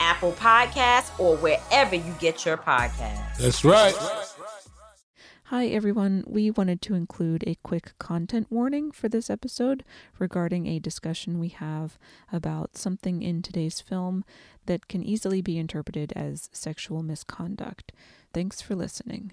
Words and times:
Apple 0.00 0.32
Podcasts, 0.32 1.18
or 1.20 1.36
wherever 1.36 1.94
you 1.94 2.14
get 2.18 2.44
your 2.44 2.56
podcasts. 2.56 3.36
That's 3.38 3.64
right. 3.64 3.94
Hi, 5.44 5.66
everyone. 5.66 6.22
We 6.28 6.50
wanted 6.50 6.80
to 6.82 6.94
include 6.94 7.42
a 7.44 7.56
quick 7.64 7.94
content 7.98 8.46
warning 8.50 8.92
for 8.92 9.08
this 9.08 9.28
episode 9.28 9.84
regarding 10.16 10.66
a 10.66 10.78
discussion 10.78 11.40
we 11.40 11.48
have 11.48 11.98
about 12.32 12.78
something 12.78 13.20
in 13.20 13.42
today's 13.42 13.80
film 13.80 14.24
that 14.66 14.86
can 14.86 15.02
easily 15.02 15.42
be 15.42 15.58
interpreted 15.58 16.12
as 16.14 16.48
sexual 16.52 17.02
misconduct. 17.02 17.90
Thanks 18.32 18.60
for 18.60 18.76
listening. 18.76 19.32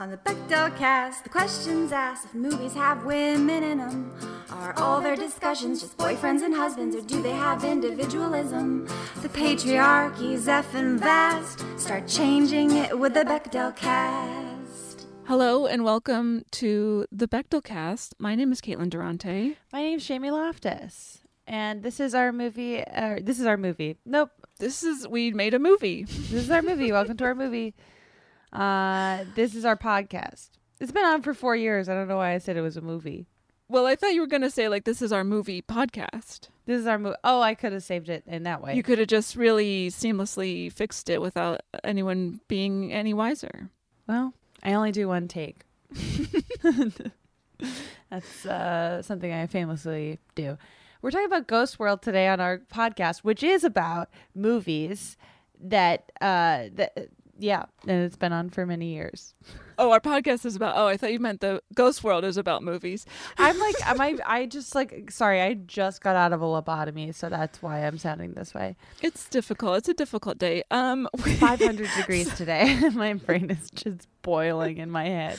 On 0.00 0.10
the 0.10 0.16
Bechdel 0.16 0.74
cast, 0.78 1.24
the 1.24 1.28
questions 1.28 1.92
asked 1.92 2.24
if 2.24 2.32
movies 2.32 2.72
have 2.72 3.04
women 3.04 3.62
in 3.62 3.76
them. 3.76 4.10
Are 4.50 4.72
all 4.78 4.98
their 4.98 5.14
discussions 5.14 5.82
just 5.82 5.98
boyfriends 5.98 6.40
and 6.40 6.54
husbands, 6.54 6.96
or 6.96 7.02
do 7.02 7.20
they 7.20 7.32
have 7.32 7.64
individualism? 7.64 8.88
The 9.20 9.28
patriarchy's 9.28 10.46
effing 10.46 10.98
vast. 10.98 11.62
Start 11.78 12.08
changing 12.08 12.78
it 12.78 12.98
with 12.98 13.12
the 13.12 13.24
Bechdel 13.24 13.76
cast. 13.76 15.06
Hello 15.26 15.66
and 15.66 15.84
welcome 15.84 16.46
to 16.52 17.04
the 17.12 17.28
Bechdel 17.28 17.62
cast. 17.62 18.14
My 18.18 18.34
name 18.34 18.52
is 18.52 18.62
Caitlin 18.62 18.88
Durante. 18.88 19.58
My 19.70 19.82
name 19.82 19.98
is 19.98 20.06
Jamie 20.06 20.30
Loftus. 20.30 21.18
And 21.46 21.82
this 21.82 22.00
is 22.00 22.14
our 22.14 22.32
movie. 22.32 22.82
Uh, 22.86 23.18
this 23.20 23.38
is 23.38 23.44
our 23.44 23.58
movie. 23.58 23.98
Nope. 24.06 24.30
This 24.60 24.82
is, 24.82 25.06
we 25.06 25.30
made 25.32 25.52
a 25.52 25.58
movie. 25.58 26.04
this 26.04 26.32
is 26.32 26.50
our 26.50 26.62
movie. 26.62 26.90
welcome 26.90 27.18
to 27.18 27.24
our 27.24 27.34
movie. 27.34 27.74
Uh, 28.52 29.24
this 29.34 29.54
is 29.54 29.64
our 29.64 29.76
podcast. 29.76 30.50
It's 30.80 30.92
been 30.92 31.04
on 31.04 31.22
for 31.22 31.34
four 31.34 31.54
years. 31.54 31.88
I 31.88 31.94
don't 31.94 32.08
know 32.08 32.16
why 32.16 32.32
I 32.34 32.38
said 32.38 32.56
it 32.56 32.62
was 32.62 32.76
a 32.76 32.80
movie. 32.80 33.26
Well, 33.68 33.86
I 33.86 33.94
thought 33.94 34.14
you 34.14 34.20
were 34.20 34.26
going 34.26 34.42
to 34.42 34.50
say, 34.50 34.68
like, 34.68 34.84
this 34.84 35.00
is 35.00 35.12
our 35.12 35.22
movie 35.22 35.62
podcast. 35.62 36.48
This 36.66 36.80
is 36.80 36.86
our 36.86 36.98
movie. 36.98 37.16
Oh, 37.22 37.40
I 37.40 37.54
could 37.54 37.72
have 37.72 37.84
saved 37.84 38.08
it 38.08 38.24
in 38.26 38.42
that 38.42 38.62
way. 38.62 38.74
You 38.74 38.82
could 38.82 38.98
have 38.98 39.06
just 39.06 39.36
really 39.36 39.90
seamlessly 39.90 40.72
fixed 40.72 41.08
it 41.08 41.20
without 41.20 41.60
anyone 41.84 42.40
being 42.48 42.92
any 42.92 43.14
wiser. 43.14 43.70
Well, 44.08 44.34
I 44.64 44.72
only 44.72 44.90
do 44.90 45.06
one 45.06 45.28
take. 45.28 45.62
That's 48.10 48.46
uh, 48.46 49.02
something 49.02 49.32
I 49.32 49.46
famously 49.46 50.18
do. 50.34 50.58
We're 51.02 51.12
talking 51.12 51.26
about 51.26 51.46
Ghost 51.46 51.78
World 51.78 52.02
today 52.02 52.26
on 52.26 52.40
our 52.40 52.58
podcast, 52.58 53.20
which 53.20 53.42
is 53.42 53.62
about 53.62 54.10
movies 54.34 55.16
that 55.60 56.10
uh, 56.20 56.64
that 56.74 57.08
yeah, 57.40 57.64
and 57.86 58.02
it's 58.02 58.16
been 58.16 58.32
on 58.32 58.50
for 58.50 58.66
many 58.66 58.92
years. 58.92 59.34
Oh, 59.78 59.92
our 59.92 60.00
podcast 60.00 60.44
is 60.44 60.56
about. 60.56 60.76
Oh, 60.76 60.86
I 60.86 60.98
thought 60.98 61.10
you 61.10 61.18
meant 61.18 61.40
the 61.40 61.62
Ghost 61.74 62.04
World 62.04 62.22
is 62.22 62.36
about 62.36 62.62
movies. 62.62 63.06
I'm 63.38 63.58
like, 63.58 63.74
am 63.86 63.98
I? 63.98 64.18
I 64.26 64.46
just 64.46 64.74
like, 64.74 65.10
sorry, 65.10 65.40
I 65.40 65.54
just 65.54 66.02
got 66.02 66.16
out 66.16 66.34
of 66.34 66.42
a 66.42 66.44
lobotomy, 66.44 67.14
so 67.14 67.30
that's 67.30 67.62
why 67.62 67.86
I'm 67.86 67.96
sounding 67.96 68.34
this 68.34 68.52
way. 68.52 68.76
It's 69.00 69.26
difficult. 69.28 69.78
It's 69.78 69.88
a 69.88 69.94
difficult 69.94 70.36
day. 70.36 70.64
Um, 70.70 71.08
500 71.16 71.88
degrees 71.96 72.32
today. 72.34 72.78
my 72.94 73.14
brain 73.14 73.50
is 73.50 73.70
just 73.70 74.06
boiling 74.20 74.76
in 74.76 74.90
my 74.90 75.06
head. 75.06 75.38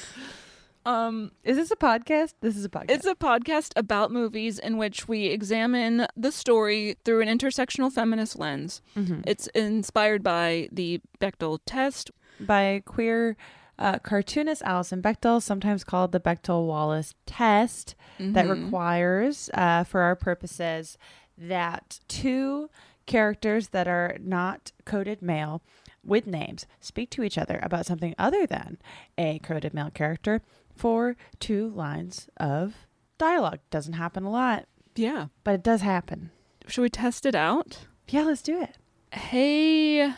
Um, 0.86 1.31
is 1.44 1.58
this 1.58 1.72
a 1.72 1.75
podcast? 1.75 2.34
This 2.42 2.58
is 2.58 2.66
a 2.66 2.69
podcast. 2.69 2.90
It's 2.90 3.06
a 3.06 3.16
podcast 3.16 3.72
about 3.75 4.12
movies 4.12 4.58
in 4.58 4.78
which 4.78 5.08
we 5.08 5.28
examine 5.28 6.08
the 6.16 6.31
story 6.31 6.96
through 7.06 7.22
an 7.22 7.28
intersectional 7.28 7.92
feminist 7.92 8.40
lens. 8.40 8.81
Mm-hmm. 8.96 9.22
It's 9.28 9.47
inspired 9.47 10.24
by 10.24 10.70
the 10.72 11.02
Bechdel 11.20 11.59
test 11.66 12.12
by 12.40 12.81
queer 12.86 13.38
uh, 13.78 14.00
cartoonist 14.00 14.62
Alison 14.64 15.02
Bechdel, 15.02 15.41
sometimes 15.41 15.84
called 15.84 16.12
the 16.12 16.20
Bechdel 16.20 16.66
Wallace 16.66 17.16
test, 17.25 17.96
mm-hmm. 18.20 18.34
that 18.34 18.47
requires, 18.47 19.50
uh, 19.53 19.84
for 19.84 20.02
our 20.02 20.16
purposes, 20.16 20.97
that 21.38 22.00
two 22.08 22.70
characters 23.06 23.70
that 23.70 23.88
are 23.88 24.18
not 24.22 24.72
coded 24.86 25.22
male 25.22 25.62
with 26.03 26.25
names 26.28 26.66
speak 26.80 27.09
to 27.12 27.24
each 27.24 27.38
other 27.38 27.59
about 27.62 27.86
something 27.86 28.16
other 28.18 28.46
than 28.47 28.78
a 29.18 29.40
coded 29.40 29.74
male 29.74 29.91
character 29.91 30.41
for 30.81 31.16
two 31.40 31.69
lines 31.69 32.28
of 32.38 32.74
dialogue. 33.20 33.59
Doesn't 33.70 33.94
happen 33.94 34.23
a 34.23 34.32
lot. 34.32 34.66
Yeah. 34.96 35.28
But 35.44 35.53
it 35.53 35.64
does 35.64 35.82
happen. 35.82 36.32
Should 36.66 36.82
we 36.82 36.90
test 36.90 37.28
it 37.28 37.35
out? 37.35 37.85
Yeah, 38.09 38.23
let's 38.23 38.41
do 38.41 38.59
it. 38.59 38.78
Hey, 39.11 40.11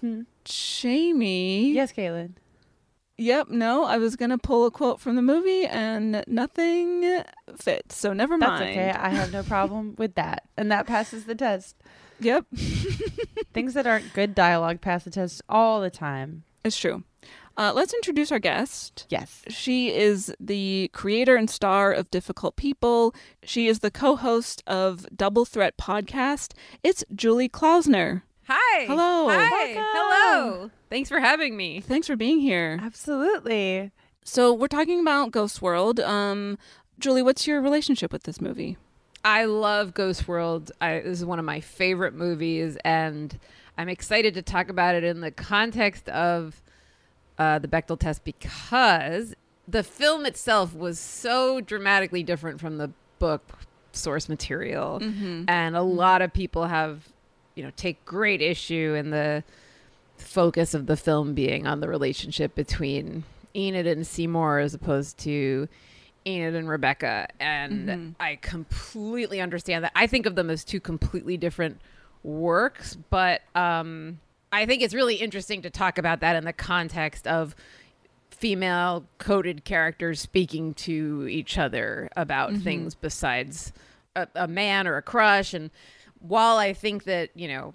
hmm. 0.00 0.22
Jamie. 0.44 1.72
Yes, 1.72 1.90
Caitlin. 1.90 2.34
Yep, 3.16 3.48
no, 3.48 3.84
I 3.84 3.96
was 3.96 4.16
going 4.16 4.30
to 4.30 4.36
pull 4.36 4.66
a 4.66 4.70
quote 4.70 5.00
from 5.00 5.16
the 5.16 5.22
movie 5.22 5.64
and 5.64 6.22
nothing 6.26 7.22
fits. 7.56 7.96
So 7.96 8.12
never 8.12 8.36
mind. 8.36 8.60
That's 8.60 8.70
okay. 8.72 8.90
I 8.90 9.08
have 9.08 9.32
no 9.32 9.42
problem 9.42 9.94
with 9.96 10.16
that. 10.16 10.42
And 10.58 10.70
that 10.70 10.86
passes 10.86 11.24
the 11.24 11.34
test. 11.34 11.76
Yep. 12.20 12.44
Things 13.54 13.72
that 13.72 13.86
aren't 13.86 14.12
good 14.12 14.34
dialogue 14.34 14.82
pass 14.82 15.04
the 15.04 15.10
test 15.10 15.40
all 15.48 15.80
the 15.80 15.90
time. 15.90 16.42
It's 16.62 16.78
true. 16.78 17.04
Uh, 17.56 17.72
let's 17.74 17.94
introduce 17.94 18.32
our 18.32 18.38
guest. 18.38 19.06
Yes. 19.10 19.42
She 19.48 19.94
is 19.94 20.34
the 20.40 20.90
creator 20.92 21.36
and 21.36 21.48
star 21.48 21.92
of 21.92 22.10
Difficult 22.10 22.56
People. 22.56 23.14
She 23.44 23.68
is 23.68 23.78
the 23.78 23.90
co 23.90 24.16
host 24.16 24.62
of 24.66 25.06
Double 25.14 25.44
Threat 25.44 25.76
Podcast. 25.76 26.52
It's 26.82 27.04
Julie 27.14 27.48
Klausner. 27.48 28.22
Hi. 28.48 28.84
Hello. 28.86 29.28
Hi. 29.28 29.50
Welcome. 29.50 29.84
Hello. 29.94 30.70
Thanks 30.90 31.08
for 31.08 31.20
having 31.20 31.56
me. 31.56 31.80
Thanks 31.80 32.06
for 32.06 32.16
being 32.16 32.40
here. 32.40 32.78
Absolutely. 32.82 33.92
So 34.24 34.52
we're 34.52 34.66
talking 34.66 35.00
about 35.00 35.30
Ghost 35.30 35.62
World. 35.62 36.00
Um, 36.00 36.58
Julie, 36.98 37.22
what's 37.22 37.46
your 37.46 37.60
relationship 37.60 38.12
with 38.12 38.24
this 38.24 38.40
movie? 38.40 38.76
I 39.24 39.44
love 39.44 39.94
Ghost 39.94 40.26
World. 40.26 40.72
I, 40.80 41.00
this 41.00 41.20
is 41.20 41.24
one 41.24 41.38
of 41.38 41.44
my 41.44 41.60
favorite 41.60 42.14
movies, 42.14 42.76
and 42.84 43.38
I'm 43.78 43.88
excited 43.88 44.34
to 44.34 44.42
talk 44.42 44.68
about 44.68 44.94
it 44.94 45.04
in 45.04 45.20
the 45.20 45.30
context 45.30 46.08
of 46.10 46.60
uh, 47.38 47.58
the 47.58 47.68
Bechdel 47.68 47.98
test 47.98 48.24
because 48.24 49.34
the 49.66 49.82
film 49.82 50.26
itself 50.26 50.74
was 50.74 50.98
so 50.98 51.60
dramatically 51.60 52.22
different 52.22 52.60
from 52.60 52.78
the 52.78 52.90
book 53.18 53.58
source 53.92 54.28
material, 54.28 54.98
Mm-hmm. 55.00 55.44
and 55.48 55.76
a 55.76 55.82
lot 55.82 56.20
of 56.22 56.32
people 56.32 56.66
have, 56.66 57.08
you 57.54 57.62
know, 57.62 57.70
take 57.76 58.04
great 58.04 58.42
issue 58.42 58.94
in 58.94 59.10
the 59.10 59.42
focus 60.16 60.74
of 60.74 60.86
the 60.86 60.96
film 60.96 61.34
being 61.34 61.66
on 61.66 61.80
the 61.80 61.88
relationship 61.88 62.54
between 62.54 63.24
Enid 63.56 63.86
and 63.86 64.06
Seymour 64.06 64.58
as 64.58 64.74
opposed 64.74 65.18
to 65.18 65.68
Enid 66.26 66.54
and 66.54 66.68
Rebecca. 66.68 67.28
And 67.40 68.14
I 68.20 68.36
completely 68.36 69.40
understand 69.40 69.84
that. 69.84 69.92
I 69.94 70.06
think 70.06 70.26
of 70.26 70.34
them 70.34 70.50
as 70.50 70.64
two 70.64 70.80
completely 70.80 71.36
different 71.36 71.80
works, 72.22 72.96
but 73.10 73.42
um, 73.54 74.18
I 74.54 74.66
think 74.66 74.82
it's 74.82 74.94
really 74.94 75.16
interesting 75.16 75.62
to 75.62 75.70
talk 75.70 75.98
about 75.98 76.20
that 76.20 76.36
in 76.36 76.44
the 76.44 76.52
context 76.52 77.26
of 77.26 77.54
female 78.30 79.04
coded 79.18 79.64
characters 79.64 80.20
speaking 80.20 80.74
to 80.74 81.26
each 81.28 81.56
other 81.56 82.08
about 82.16 82.52
things 82.56 82.94
besides 82.94 83.72
a, 84.16 84.26
a 84.34 84.48
man 84.48 84.86
or 84.86 84.96
a 84.96 85.02
crush. 85.02 85.54
And 85.54 85.70
while 86.26 86.56
i 86.56 86.72
think 86.72 87.04
that 87.04 87.30
you 87.34 87.46
know 87.46 87.74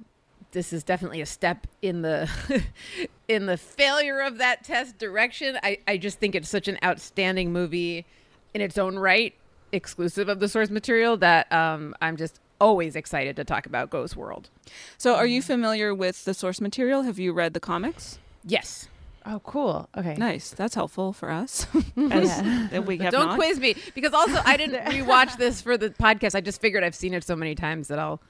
this 0.52 0.74
is 0.74 0.84
definitely 0.84 1.22
a 1.22 1.26
step 1.26 1.68
in 1.82 2.02
the 2.02 2.30
in 3.28 3.46
the 3.46 3.58
failure 3.58 4.20
of 4.20 4.40
that 4.40 4.64
test 4.64 4.98
direction 4.98 5.58
i 5.62 5.78
i 5.88 5.98
just 5.98 6.20
think 6.20 6.34
it's 6.36 6.50
such 6.50 6.68
an 6.68 6.78
outstanding 6.84 7.54
movie 7.54 8.06
in 8.54 8.62
its 8.62 8.78
own 8.78 8.98
right 8.98 9.36
exclusive 9.72 10.28
of 10.28 10.40
the 10.40 10.50
source 10.50 10.72
material 10.72 11.16
that 11.16 11.52
um 11.54 11.94
i'm 12.02 12.18
just 12.18 12.40
always 12.60 12.96
excited 12.96 13.36
to 13.36 13.44
talk 13.44 13.66
about 13.66 13.90
ghost 13.90 14.16
world 14.16 14.50
So, 14.98 15.16
are 15.16 15.26
you 15.26 15.38
um, 15.40 15.44
familiar 15.44 15.94
with 15.96 16.26
the 16.26 16.34
source 16.34 16.60
material? 16.62 17.04
Have 17.04 17.20
you 17.20 17.34
read 17.34 17.54
the 17.54 17.60
comics? 17.60 18.20
yes 18.44 18.88
Oh, 19.26 19.42
cool. 19.42 19.88
Okay. 19.96 20.16
Nice. 20.16 20.52
That's 20.52 20.74
helpful 20.74 21.12
for 21.14 21.30
us. 21.30 21.68
As 22.10 22.42
that 22.72 22.86
we 22.88 22.98
have 23.00 23.12
Don't 23.12 23.28
not. 23.28 23.36
quiz 23.36 23.60
me 23.60 23.76
because 23.94 24.14
also 24.14 24.42
I 24.46 24.56
didn't 24.58 24.82
rewatch 24.86 25.38
this 25.38 25.62
for 25.62 25.78
the 25.78 25.90
podcast. 25.92 26.34
I 26.36 26.42
just 26.42 26.60
figured 26.62 26.84
I've 26.86 26.96
seen 26.96 27.14
it 27.14 27.24
so 27.26 27.36
many 27.36 27.54
times 27.54 27.90
that 27.90 28.00
I'll, 28.00 28.22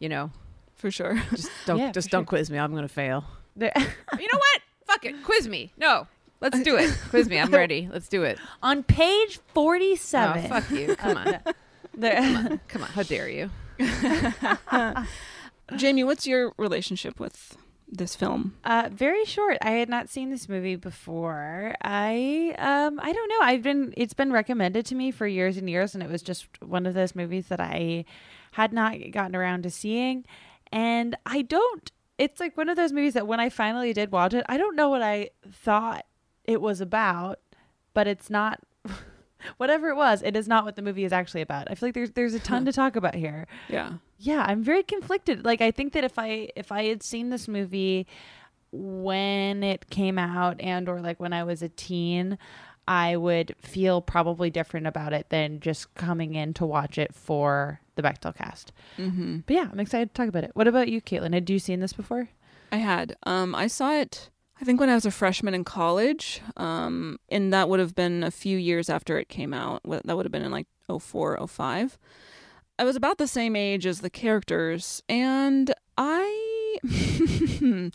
you 0.00 0.08
know, 0.08 0.32
for 0.74 0.90
sure. 0.90 1.22
just 1.30 1.50
don't 1.66 1.78
Yeah, 1.78 1.92
just 1.92 2.08
don't 2.10 2.22
sure. 2.22 2.26
quiz 2.28 2.50
me. 2.50 2.58
I'm 2.58 2.74
gonna 2.74 2.88
fail. 2.88 3.24
You 3.56 3.66
know 3.74 4.38
what? 4.38 4.60
Fuck 4.86 5.04
it. 5.04 5.22
Quiz 5.22 5.46
me. 5.46 5.70
No. 5.76 6.08
Let's 6.40 6.60
do 6.62 6.76
it. 6.76 6.96
Quiz 7.10 7.28
me. 7.28 7.38
I'm 7.38 7.52
ready. 7.52 7.88
Let's 7.92 8.08
do 8.08 8.22
it. 8.24 8.38
On 8.62 8.82
page 8.82 9.38
Oh, 9.50 9.50
47. 9.52 10.48
fuck 10.48 10.70
you. 10.70 10.96
Come 10.96 11.16
on. 11.18 11.38
there- 11.94 12.58
Come 12.68 12.82
on. 12.82 12.88
How 12.88 13.02
dare 13.02 13.28
you? 13.28 13.50
Jamie, 15.76 16.04
what's 16.04 16.26
your 16.26 16.52
relationship 16.56 17.20
with 17.20 17.56
this 17.90 18.14
film? 18.14 18.54
Uh, 18.64 18.88
very 18.92 19.24
short. 19.24 19.58
I 19.62 19.72
had 19.72 19.88
not 19.88 20.08
seen 20.08 20.30
this 20.30 20.48
movie 20.48 20.76
before. 20.76 21.74
I 21.82 22.54
um 22.58 23.00
I 23.02 23.12
don't 23.12 23.28
know. 23.28 23.40
I've 23.42 23.62
been 23.62 23.94
it's 23.96 24.14
been 24.14 24.32
recommended 24.32 24.86
to 24.86 24.94
me 24.94 25.10
for 25.10 25.26
years 25.26 25.56
and 25.56 25.68
years, 25.68 25.94
and 25.94 26.02
it 26.02 26.10
was 26.10 26.22
just 26.22 26.46
one 26.62 26.86
of 26.86 26.94
those 26.94 27.14
movies 27.14 27.48
that 27.48 27.60
I 27.60 28.04
had 28.52 28.72
not 28.72 28.96
gotten 29.10 29.36
around 29.36 29.62
to 29.62 29.70
seeing. 29.70 30.24
And 30.72 31.16
I 31.24 31.42
don't. 31.42 31.90
It's 32.18 32.40
like 32.40 32.56
one 32.56 32.68
of 32.68 32.76
those 32.76 32.92
movies 32.92 33.14
that 33.14 33.26
when 33.26 33.40
I 33.40 33.48
finally 33.48 33.92
did 33.92 34.10
watch 34.10 34.34
it, 34.34 34.44
I 34.48 34.56
don't 34.56 34.74
know 34.76 34.88
what 34.88 35.02
I 35.02 35.30
thought 35.50 36.04
it 36.44 36.60
was 36.60 36.80
about, 36.80 37.38
but 37.94 38.06
it's 38.06 38.28
not. 38.28 38.60
Whatever 39.56 39.88
it 39.90 39.96
was, 39.96 40.22
it 40.22 40.36
is 40.36 40.48
not 40.48 40.64
what 40.64 40.76
the 40.76 40.82
movie 40.82 41.04
is 41.04 41.12
actually 41.12 41.42
about. 41.42 41.70
I 41.70 41.74
feel 41.74 41.88
like 41.88 41.94
there's 41.94 42.10
there's 42.12 42.34
a 42.34 42.40
ton 42.40 42.64
to 42.64 42.72
talk 42.72 42.96
about 42.96 43.14
here 43.14 43.46
Yeah. 43.68 43.92
yeah 44.18 44.44
i'm 44.48 44.62
very 44.64 44.82
conflicted 44.82 45.44
like 45.44 45.60
i 45.60 45.70
think 45.70 45.92
that 45.92 46.02
if 46.04 46.18
i 46.18 46.48
if 46.56 46.72
i 46.72 46.84
had 46.84 47.02
seen 47.04 47.30
this 47.30 47.46
movie 47.46 48.06
when 48.72 49.62
it 49.62 49.88
came 49.90 50.18
out 50.18 50.60
and 50.60 50.88
or 50.88 51.00
like 51.00 51.18
when 51.20 51.32
i 51.32 51.42
was 51.44 51.62
a 51.62 51.68
teen 51.70 52.36
i 52.86 53.16
would 53.16 53.54
feel 53.58 54.00
probably 54.00 54.50
different 54.50 54.86
about 54.86 55.12
it 55.12 55.28
than 55.30 55.60
just 55.60 55.92
coming 55.94 56.34
in 56.34 56.52
to 56.54 56.66
watch 56.66 56.98
it 56.98 57.14
for 57.14 57.80
the 57.96 58.02
Bechdel 58.02 58.34
cast 58.34 58.72
Mm-hmm. 58.98 59.38
but 59.46 59.54
yeah 59.54 59.68
i'm 59.70 59.80
excited 59.80 60.08
to 60.12 60.14
talk 60.14 60.28
about 60.28 60.44
it 60.44 60.50
what 60.54 60.68
about 60.68 60.88
you 60.88 61.00
caitlin 61.00 61.32
had 61.34 61.48
you 61.48 61.58
seen 61.58 61.80
this 61.80 61.92
before 61.92 62.28
I 62.70 62.76
had. 62.76 63.16
Um, 63.22 63.54
I 63.54 63.66
saw 63.66 63.94
it. 63.94 64.28
I 64.60 64.64
think 64.64 64.80
when 64.80 64.90
I 64.90 64.94
was 64.94 65.06
a 65.06 65.10
freshman 65.10 65.54
in 65.54 65.64
college, 65.64 66.40
um, 66.56 67.18
and 67.28 67.52
that 67.52 67.68
would 67.68 67.78
have 67.80 67.94
been 67.94 68.24
a 68.24 68.30
few 68.30 68.58
years 68.58 68.90
after 68.90 69.16
it 69.18 69.28
came 69.28 69.54
out. 69.54 69.82
That 69.84 70.16
would 70.16 70.26
have 70.26 70.32
been 70.32 70.42
in 70.42 70.50
like 70.50 70.66
04, 70.88 71.46
05. 71.46 71.98
I 72.80 72.84
was 72.84 72.96
about 72.96 73.18
the 73.18 73.26
same 73.28 73.54
age 73.56 73.86
as 73.86 74.00
the 74.00 74.10
characters, 74.10 75.02
and 75.08 75.72
I. 75.96 76.78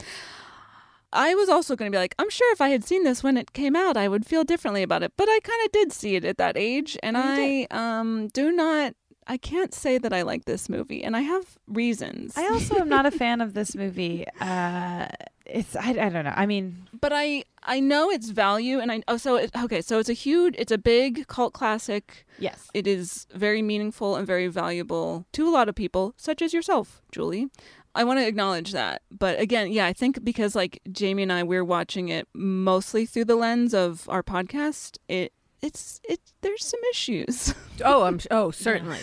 I 1.15 1.35
was 1.35 1.47
also 1.47 1.75
going 1.75 1.91
to 1.91 1.95
be 1.95 1.99
like, 1.99 2.15
I'm 2.17 2.29
sure 2.31 2.51
if 2.53 2.59
I 2.59 2.69
had 2.69 2.83
seen 2.83 3.03
this 3.03 3.21
when 3.23 3.37
it 3.37 3.53
came 3.53 3.75
out, 3.75 3.97
I 3.97 4.07
would 4.07 4.25
feel 4.25 4.43
differently 4.43 4.81
about 4.81 5.03
it. 5.03 5.13
But 5.15 5.29
I 5.29 5.39
kind 5.43 5.63
of 5.65 5.71
did 5.71 5.91
see 5.91 6.15
it 6.15 6.25
at 6.25 6.37
that 6.39 6.57
age, 6.57 6.97
and 7.03 7.15
You 7.15 7.23
I 7.23 7.67
um, 7.69 8.29
do 8.29 8.51
not. 8.51 8.95
I 9.27 9.37
can't 9.37 9.73
say 9.73 9.97
that 9.99 10.11
I 10.11 10.23
like 10.23 10.45
this 10.45 10.67
movie, 10.67 11.03
and 11.03 11.15
I 11.15 11.21
have 11.21 11.57
reasons. 11.67 12.35
i 12.35 12.45
also 12.47 12.75
am 12.77 12.89
not 12.89 13.05
a 13.05 13.11
fan 13.11 13.39
of 13.41 13.53
this 13.53 13.73
movie 13.75 14.25
uh 14.41 15.07
it's 15.45 15.75
I, 15.75 15.89
I 15.89 16.09
don't 16.09 16.23
know 16.25 16.33
i 16.35 16.45
mean 16.45 16.87
but 16.99 17.11
I 17.13 17.43
I 17.65 17.79
know 17.79 18.09
its 18.09 18.29
value, 18.29 18.79
and 18.79 18.91
I 18.91 19.03
oh 19.07 19.17
so 19.17 19.35
it, 19.35 19.51
okay, 19.57 19.81
so 19.81 19.99
it's 19.99 20.09
a 20.09 20.13
huge, 20.13 20.55
it's 20.57 20.71
a 20.71 20.77
big 20.77 21.27
cult 21.27 21.53
classic. 21.53 22.25
yes 22.39 22.69
It 22.73 22.87
is 22.87 23.27
very 23.33 23.61
meaningful 23.61 24.15
and 24.15 24.25
very 24.27 24.47
valuable 24.47 25.25
to 25.33 25.47
a 25.47 25.51
lot 25.51 25.69
of 25.69 25.75
people, 25.75 26.13
such 26.17 26.41
as 26.41 26.53
yourself, 26.53 27.01
Julie. 27.11 27.47
I 27.95 28.03
want 28.05 28.19
to 28.19 28.27
acknowledge 28.27 28.71
that, 28.71 29.01
but 29.11 29.39
again, 29.39 29.71
yeah, 29.71 29.85
I 29.85 29.93
think 29.93 30.23
because 30.23 30.55
like 30.55 30.81
Jamie 30.91 31.23
and 31.23 31.31
I, 31.31 31.43
we're 31.43 31.63
watching 31.63 32.09
it 32.09 32.27
mostly 32.33 33.05
through 33.05 33.25
the 33.25 33.35
lens 33.35 33.73
of 33.73 34.07
our 34.09 34.23
podcast. 34.23 34.97
It 35.07 35.33
it's 35.63 35.99
it 36.07 36.19
there's 36.41 36.63
some 36.65 36.79
issues. 36.91 37.55
Oh, 37.83 38.03
I'm. 38.03 38.19
Oh, 38.29 38.51
certainly. 38.51 38.99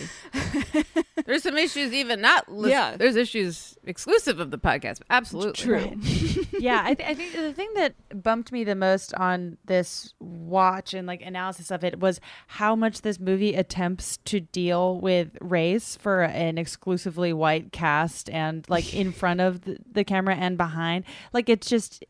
There's 1.25 1.43
some 1.43 1.57
issues 1.57 1.91
even 1.93 2.21
not. 2.21 2.49
Lis- 2.49 2.71
Yeah. 2.71 2.95
There's 2.95 3.17
issues 3.17 3.77
exclusive 3.83 4.39
of 4.39 4.49
the 4.49 4.57
podcast. 4.57 5.01
Absolutely. 5.09 5.51
True. 5.53 5.91
yeah, 6.57 6.81
I, 6.85 6.93
th- 6.93 7.07
I 7.07 7.13
think 7.13 7.33
the 7.33 7.51
thing 7.53 7.69
that 7.75 7.95
bumped 8.23 8.51
me 8.53 8.63
the 8.63 8.75
most 8.75 9.13
on 9.15 9.57
this 9.65 10.13
watch 10.21 10.93
and 10.93 11.05
like 11.05 11.21
analysis 11.21 11.69
of 11.69 11.83
it 11.83 11.99
was 11.99 12.21
how 12.47 12.73
much 12.75 13.01
this 13.01 13.19
movie 13.19 13.55
attempts 13.55 14.17
to 14.25 14.39
deal 14.39 14.99
with 15.01 15.37
race 15.41 15.97
for 15.97 16.23
an 16.23 16.57
exclusively 16.57 17.33
white 17.33 17.73
cast 17.73 18.29
and 18.29 18.65
like 18.69 18.93
in 18.93 19.11
front 19.11 19.41
of 19.41 19.61
the, 19.61 19.77
the 19.91 20.03
camera 20.05 20.35
and 20.35 20.57
behind. 20.57 21.03
Like 21.33 21.49
it's 21.49 21.67
just, 21.67 22.05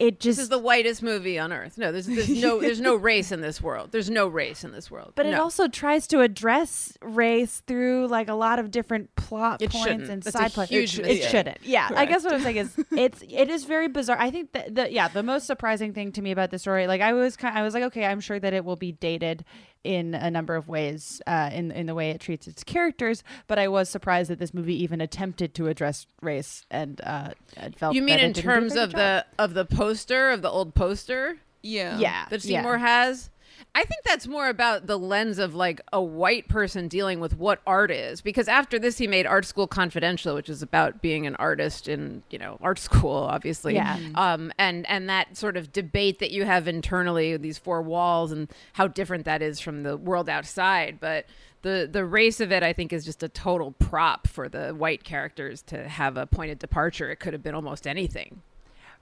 it 0.00 0.18
This 0.18 0.36
just. 0.36 0.40
is 0.40 0.48
the 0.48 0.58
whitest 0.58 1.02
movie 1.02 1.38
on 1.38 1.52
earth. 1.52 1.78
No, 1.78 1.92
there's, 1.92 2.06
there's 2.06 2.28
no 2.28 2.58
there's 2.60 2.80
no 2.80 2.94
race 3.10 3.30
in 3.30 3.40
this 3.42 3.60
world. 3.60 3.92
There's 3.92 4.10
no 4.10 4.26
race 4.26 4.64
in 4.64 4.72
this 4.72 4.90
world. 4.90 5.12
but 5.14 5.26
it 5.26 5.34
also 5.34 5.68
tries 5.68 6.06
to 6.08 6.20
address 6.22 6.96
race 7.02 7.62
through 7.66 8.08
like 8.08 8.28
a 8.28 8.34
lot 8.34 8.58
of 8.58 8.70
different 8.70 9.14
plot 9.14 9.62
It 9.62 9.70
points 9.70 9.86
shouldn't. 9.86 10.10
and 10.10 10.22
That's 10.22 10.36
side 10.36 10.52
plots. 10.52 10.70
huge 10.70 10.98
it, 10.98 11.22
shouldn't. 11.30 11.58
Yeah, 11.62 11.88
I 11.94 12.06
guess 12.06 12.24
what 12.24 12.32
I'm 12.32 12.40
saying 12.40 12.56
is 12.56 12.74
it's 12.96 13.22
it 13.28 13.50
is 13.50 13.64
very 13.64 13.88
bizarre. 13.88 14.18
I 14.18 14.30
think 14.30 14.52
that 14.52 14.74
the 14.74 14.90
yeah 14.90 15.08
the 15.08 15.22
most 15.22 15.46
surprising 15.46 15.92
thing 15.92 16.12
to 16.12 16.22
me 16.22 16.30
about 16.32 16.50
the 16.50 16.58
story, 16.58 16.86
like 16.86 17.00
I 17.02 17.12
was 17.12 17.36
kind, 17.36 17.56
I 17.56 17.62
was 17.62 17.74
like 17.74 17.84
okay, 17.84 18.06
I'm 18.06 18.20
sure 18.20 18.40
that 18.40 18.54
it 18.54 18.64
will 18.64 18.76
be 18.76 18.92
dated 18.92 19.44
in 19.84 20.14
a 20.14 20.30
number 20.30 20.56
of 20.56 20.68
ways 20.68 21.22
uh, 21.26 21.50
in 21.52 21.70
in 21.70 21.86
the 21.86 21.94
way 21.94 22.10
it 22.10 22.20
treats 22.20 22.46
its 22.46 22.62
characters, 22.62 23.22
but 23.46 23.58
I 23.58 23.68
was 23.68 23.88
surprised 23.88 24.30
that 24.30 24.38
this 24.38 24.52
movie 24.52 24.80
even 24.82 25.00
attempted 25.00 25.54
to 25.54 25.68
address 25.68 26.06
race 26.20 26.64
and 26.70 27.00
uh, 27.02 27.30
felt 27.76 27.94
You 27.94 28.02
mean 28.02 28.16
that 28.16 28.24
in 28.24 28.32
didn't 28.32 28.44
do 28.44 28.50
a 28.50 28.54
terms 28.54 28.76
of 28.76 28.90
job. 28.90 28.98
the 28.98 29.26
of 29.38 29.54
the 29.54 29.64
poster 29.64 30.30
of 30.30 30.42
the 30.42 30.50
old 30.50 30.74
poster 30.74 31.38
Yeah. 31.62 31.98
yeah 31.98 32.26
that 32.30 32.44
yeah. 32.44 32.60
Seymour 32.60 32.78
has? 32.78 33.30
I 33.74 33.84
think 33.84 34.02
that's 34.04 34.26
more 34.26 34.48
about 34.48 34.86
the 34.86 34.98
lens 34.98 35.38
of 35.38 35.54
like 35.54 35.80
a 35.92 36.02
white 36.02 36.48
person 36.48 36.88
dealing 36.88 37.20
with 37.20 37.36
what 37.36 37.60
art 37.66 37.90
is. 37.90 38.20
Because 38.20 38.48
after 38.48 38.78
this, 38.78 38.98
he 38.98 39.06
made 39.06 39.26
Art 39.26 39.44
School 39.44 39.66
Confidential, 39.66 40.34
which 40.34 40.48
is 40.48 40.62
about 40.62 41.02
being 41.02 41.26
an 41.26 41.36
artist 41.36 41.88
in 41.88 42.22
you 42.30 42.38
know 42.38 42.58
art 42.60 42.78
school, 42.90 43.16
obviously. 43.16 43.74
Yeah. 43.74 43.98
Um. 44.14 44.52
And 44.58 44.88
and 44.88 45.08
that 45.08 45.36
sort 45.36 45.56
of 45.56 45.72
debate 45.72 46.18
that 46.20 46.30
you 46.30 46.44
have 46.44 46.68
internally, 46.68 47.36
these 47.36 47.58
four 47.58 47.82
walls, 47.82 48.32
and 48.32 48.50
how 48.74 48.86
different 48.88 49.24
that 49.24 49.42
is 49.42 49.60
from 49.60 49.82
the 49.82 49.96
world 49.96 50.28
outside. 50.28 50.98
But 51.00 51.26
the 51.62 51.88
the 51.90 52.04
race 52.04 52.40
of 52.40 52.52
it, 52.52 52.62
I 52.62 52.72
think, 52.72 52.92
is 52.92 53.04
just 53.04 53.22
a 53.22 53.28
total 53.28 53.72
prop 53.72 54.26
for 54.26 54.48
the 54.48 54.70
white 54.70 55.04
characters 55.04 55.62
to 55.62 55.88
have 55.88 56.16
a 56.16 56.26
point 56.26 56.50
of 56.50 56.58
departure. 56.58 57.10
It 57.10 57.16
could 57.16 57.32
have 57.32 57.42
been 57.42 57.54
almost 57.54 57.86
anything. 57.86 58.42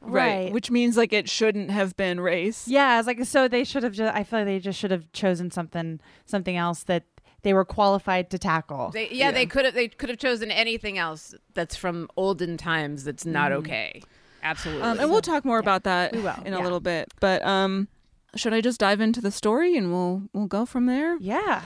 Right. 0.00 0.52
Which 0.52 0.70
means 0.70 0.96
like 0.96 1.12
it 1.12 1.28
shouldn't 1.28 1.70
have 1.70 1.96
been 1.96 2.20
race. 2.20 2.68
Yeah, 2.68 2.98
it's 2.98 3.06
like, 3.06 3.24
so 3.24 3.48
they 3.48 3.64
should 3.64 3.82
have. 3.82 3.92
Just, 3.92 4.14
I 4.14 4.22
feel 4.24 4.40
like 4.40 4.46
they 4.46 4.58
just 4.60 4.78
should 4.78 4.90
have 4.90 5.10
chosen 5.12 5.50
something, 5.50 6.00
something 6.24 6.56
else 6.56 6.84
that 6.84 7.04
they 7.42 7.52
were 7.52 7.64
qualified 7.64 8.30
to 8.30 8.38
tackle. 8.38 8.90
They, 8.90 9.08
yeah, 9.10 9.30
they 9.30 9.46
could 9.46 9.64
have 9.64 9.74
they 9.74 9.88
could 9.88 10.08
have 10.08 10.18
chosen 10.18 10.50
anything 10.50 10.98
else 10.98 11.34
that's 11.54 11.76
from 11.76 12.08
olden 12.16 12.56
times 12.56 13.04
that's 13.04 13.26
not 13.26 13.52
okay. 13.52 14.02
Absolutely. 14.42 14.82
Um, 14.82 15.00
and 15.00 15.10
we'll 15.10 15.20
talk 15.20 15.44
more 15.44 15.58
about 15.58 15.82
that 15.84 16.12
we 16.12 16.20
will, 16.20 16.34
in 16.44 16.54
a 16.54 16.60
little 16.60 16.80
bit. 16.80 17.12
But 17.20 17.44
um, 17.44 17.88
Should 18.36 18.52
I 18.54 18.60
just 18.60 18.78
dive 18.78 19.00
into 19.00 19.20
the 19.20 19.30
story 19.30 19.76
and 19.76 19.90
we'll 19.90 20.22
we'll 20.32 20.46
go 20.46 20.64
from 20.66 20.86
there? 20.86 21.16
Yeah. 21.18 21.62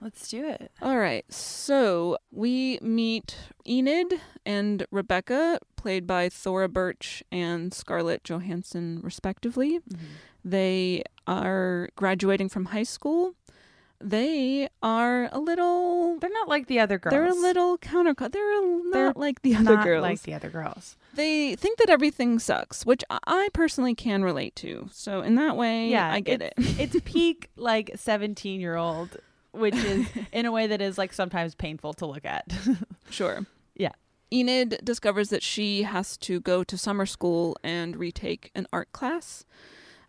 Let's 0.00 0.28
do 0.28 0.46
it. 0.48 0.70
All 0.80 0.98
right. 0.98 1.24
So 1.32 2.16
we 2.30 2.78
meet 2.80 3.36
Enid 3.68 4.14
and 4.46 4.86
Rebecca, 4.90 5.58
played 5.76 6.06
by 6.06 6.28
Thora 6.28 6.68
Birch 6.68 7.22
and 7.30 7.74
Scarlett 7.74 8.24
Johansson, 8.24 9.00
respectively. 9.02 9.78
Mm-hmm. 9.80 10.04
They 10.44 11.04
are 11.26 11.90
graduating 11.96 12.48
from 12.48 12.66
high 12.66 12.82
school. 12.84 13.34
They 14.02 14.70
are 14.82 15.28
a 15.30 15.38
little. 15.38 16.18
They're 16.18 16.30
not 16.30 16.48
like 16.48 16.66
the 16.68 16.80
other 16.80 16.98
girls. 16.98 17.10
They're 17.12 17.26
a 17.28 17.34
little 17.34 17.76
counter. 17.76 18.14
They're 18.14 18.58
a, 18.58 18.66
not 18.66 18.92
They're 18.94 19.12
like 19.14 19.42
the 19.42 19.54
other 19.56 19.74
not 19.76 19.84
girls. 19.84 20.02
like 20.02 20.22
the 20.22 20.32
other 20.32 20.48
girls. 20.48 20.96
they 21.12 21.54
think 21.56 21.76
that 21.78 21.90
everything 21.90 22.38
sucks, 22.38 22.86
which 22.86 23.04
I- 23.10 23.50
personally 23.52 23.94
can 23.94 24.22
relate 24.24 24.56
to. 24.56 24.88
So 24.90 25.20
in 25.20 25.34
that 25.34 25.54
way, 25.58 25.88
Yeah, 25.88 26.10
I 26.10 26.20
get 26.20 26.40
it. 26.40 26.54
it's 26.56 26.96
peak 27.04 27.50
like 27.56 27.90
17 27.94 28.58
year 28.58 28.76
old, 28.76 29.18
which 29.52 29.74
is 29.74 30.08
in 30.32 30.46
a 30.46 30.52
way 30.52 30.66
that 30.66 30.80
is 30.80 30.98
like 30.98 31.12
sometimes 31.12 31.54
painful 31.54 31.94
to 31.94 32.06
look 32.06 32.24
at. 32.24 32.46
Sure. 33.10 33.44
Yeah. 33.74 33.90
Enid 34.32 34.78
discovers 34.84 35.30
that 35.30 35.42
she 35.42 35.82
has 35.82 36.16
to 36.18 36.38
go 36.40 36.62
to 36.62 36.78
summer 36.78 37.04
school 37.04 37.56
and 37.64 37.96
retake 37.96 38.52
an 38.54 38.68
art 38.72 38.92
class. 38.92 39.44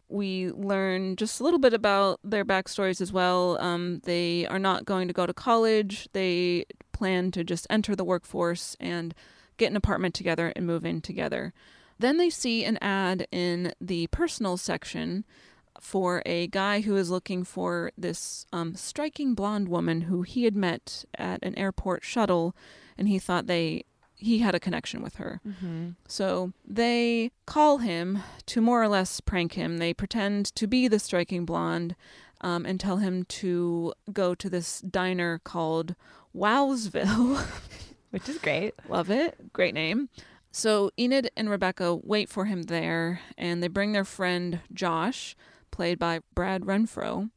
We 0.08 0.52
learn 0.52 1.16
just 1.16 1.40
a 1.40 1.44
little 1.44 1.58
bit 1.58 1.74
about 1.74 2.20
their 2.24 2.46
backstories 2.46 3.02
as 3.02 3.12
well. 3.12 3.58
Um, 3.60 4.02
they 4.04 4.46
are 4.46 4.60
not 4.60 4.86
going 4.86 5.08
to 5.08 5.16
go 5.16 5.26
to 5.26 5.34
college. 5.34 6.10
They 6.14 6.66
plan 6.92 7.32
to 7.32 7.44
just 7.44 7.66
enter 7.72 7.96
the 7.96 8.04
workforce 8.04 8.78
and 8.80 9.16
get 9.58 9.72
an 9.72 9.78
apartment 9.78 10.14
together 10.14 10.54
and 10.56 10.68
move 10.68 10.86
in 10.86 11.02
together. 11.02 11.54
Then 11.98 12.18
they 12.18 12.30
see 12.30 12.64
an 12.66 12.78
ad 12.82 13.28
in 13.32 13.74
the 13.82 14.08
personal 14.08 14.58
section 14.58 15.24
for 15.82 16.22
a 16.26 16.48
guy 16.48 16.82
who 16.82 16.96
is 16.96 17.10
looking 17.10 17.44
for 17.44 17.92
this 17.98 18.46
um, 18.54 18.76
striking 18.76 19.34
blonde 19.34 19.68
woman 19.68 20.02
who 20.02 20.22
he 20.22 20.46
had 20.46 20.56
met 20.56 21.04
at 21.16 21.44
an 21.44 21.58
airport 21.58 22.06
shuttle, 22.06 22.56
and 22.98 23.10
he 23.10 23.20
thought 23.20 23.48
they 23.48 23.84
he 24.16 24.38
had 24.38 24.54
a 24.54 24.60
connection 24.60 25.02
with 25.02 25.16
her. 25.16 25.42
So 26.08 26.54
they 26.64 27.32
call 27.48 27.80
him 27.80 28.20
to 28.46 28.62
more 28.62 28.82
or 28.82 28.88
less 28.88 29.20
prank 29.20 29.54
him. 29.54 29.80
They 29.80 29.94
pretend 29.96 30.54
to 30.56 30.68
be 30.68 30.88
the 30.88 31.00
striking 31.00 31.44
blonde 31.44 31.96
um, 32.42 32.64
and 32.64 32.80
tell 32.80 32.98
him 32.98 33.24
to 33.26 33.94
go 34.14 34.36
to 34.36 34.48
this 34.48 34.80
diner 34.82 35.42
called 35.44 35.96
Wowsville. 36.36 37.44
which 38.12 38.30
is 38.30 38.38
great. 38.38 38.76
Love 38.88 39.10
it. 39.10 39.52
Great 39.54 39.74
name. 39.74 40.10
So 40.52 40.92
Enid 41.00 41.32
and 41.36 41.50
Rebecca 41.50 41.96
wait 41.96 42.30
for 42.30 42.46
him 42.46 42.64
there, 42.64 43.22
and 43.38 43.64
they 43.64 43.70
bring 43.70 43.94
their 43.94 44.04
friend 44.04 44.60
Josh, 44.74 45.36
played 45.72 45.98
by 45.98 46.20
Brad 46.36 46.64
Renfro, 46.64 47.30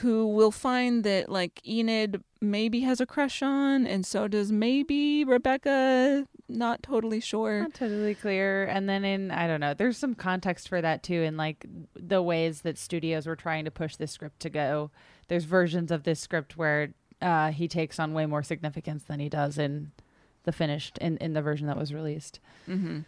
who 0.00 0.28
will 0.28 0.50
find 0.50 1.04
that 1.04 1.28
like 1.28 1.60
Enid 1.66 2.22
maybe 2.40 2.80
has 2.80 3.00
a 3.00 3.06
crush 3.06 3.42
on, 3.42 3.86
and 3.86 4.06
so 4.06 4.28
does 4.28 4.52
maybe 4.52 5.24
Rebecca. 5.24 6.26
Not 6.48 6.82
totally 6.82 7.20
sure. 7.20 7.62
Not 7.62 7.74
totally 7.74 8.14
clear. 8.14 8.64
And 8.64 8.88
then 8.88 9.04
in 9.04 9.30
I 9.30 9.46
don't 9.46 9.60
know, 9.60 9.74
there's 9.74 9.98
some 9.98 10.14
context 10.14 10.68
for 10.68 10.80
that 10.80 11.02
too 11.02 11.22
in 11.22 11.36
like 11.36 11.66
the 11.94 12.22
ways 12.22 12.62
that 12.62 12.78
studios 12.78 13.26
were 13.26 13.36
trying 13.36 13.64
to 13.64 13.70
push 13.70 13.96
this 13.96 14.12
script 14.12 14.40
to 14.40 14.50
go. 14.50 14.90
There's 15.28 15.44
versions 15.44 15.90
of 15.90 16.04
this 16.04 16.20
script 16.20 16.56
where 16.56 16.90
uh, 17.20 17.50
he 17.50 17.66
takes 17.66 17.98
on 17.98 18.12
way 18.12 18.26
more 18.26 18.42
significance 18.42 19.04
than 19.04 19.18
he 19.18 19.28
does 19.28 19.58
in 19.58 19.92
the 20.44 20.52
finished 20.52 20.98
in, 20.98 21.16
in 21.18 21.32
the 21.32 21.42
version 21.42 21.66
that 21.66 21.76
was 21.76 21.92
released. 21.92 22.40
Mm-hmm. 22.68 23.00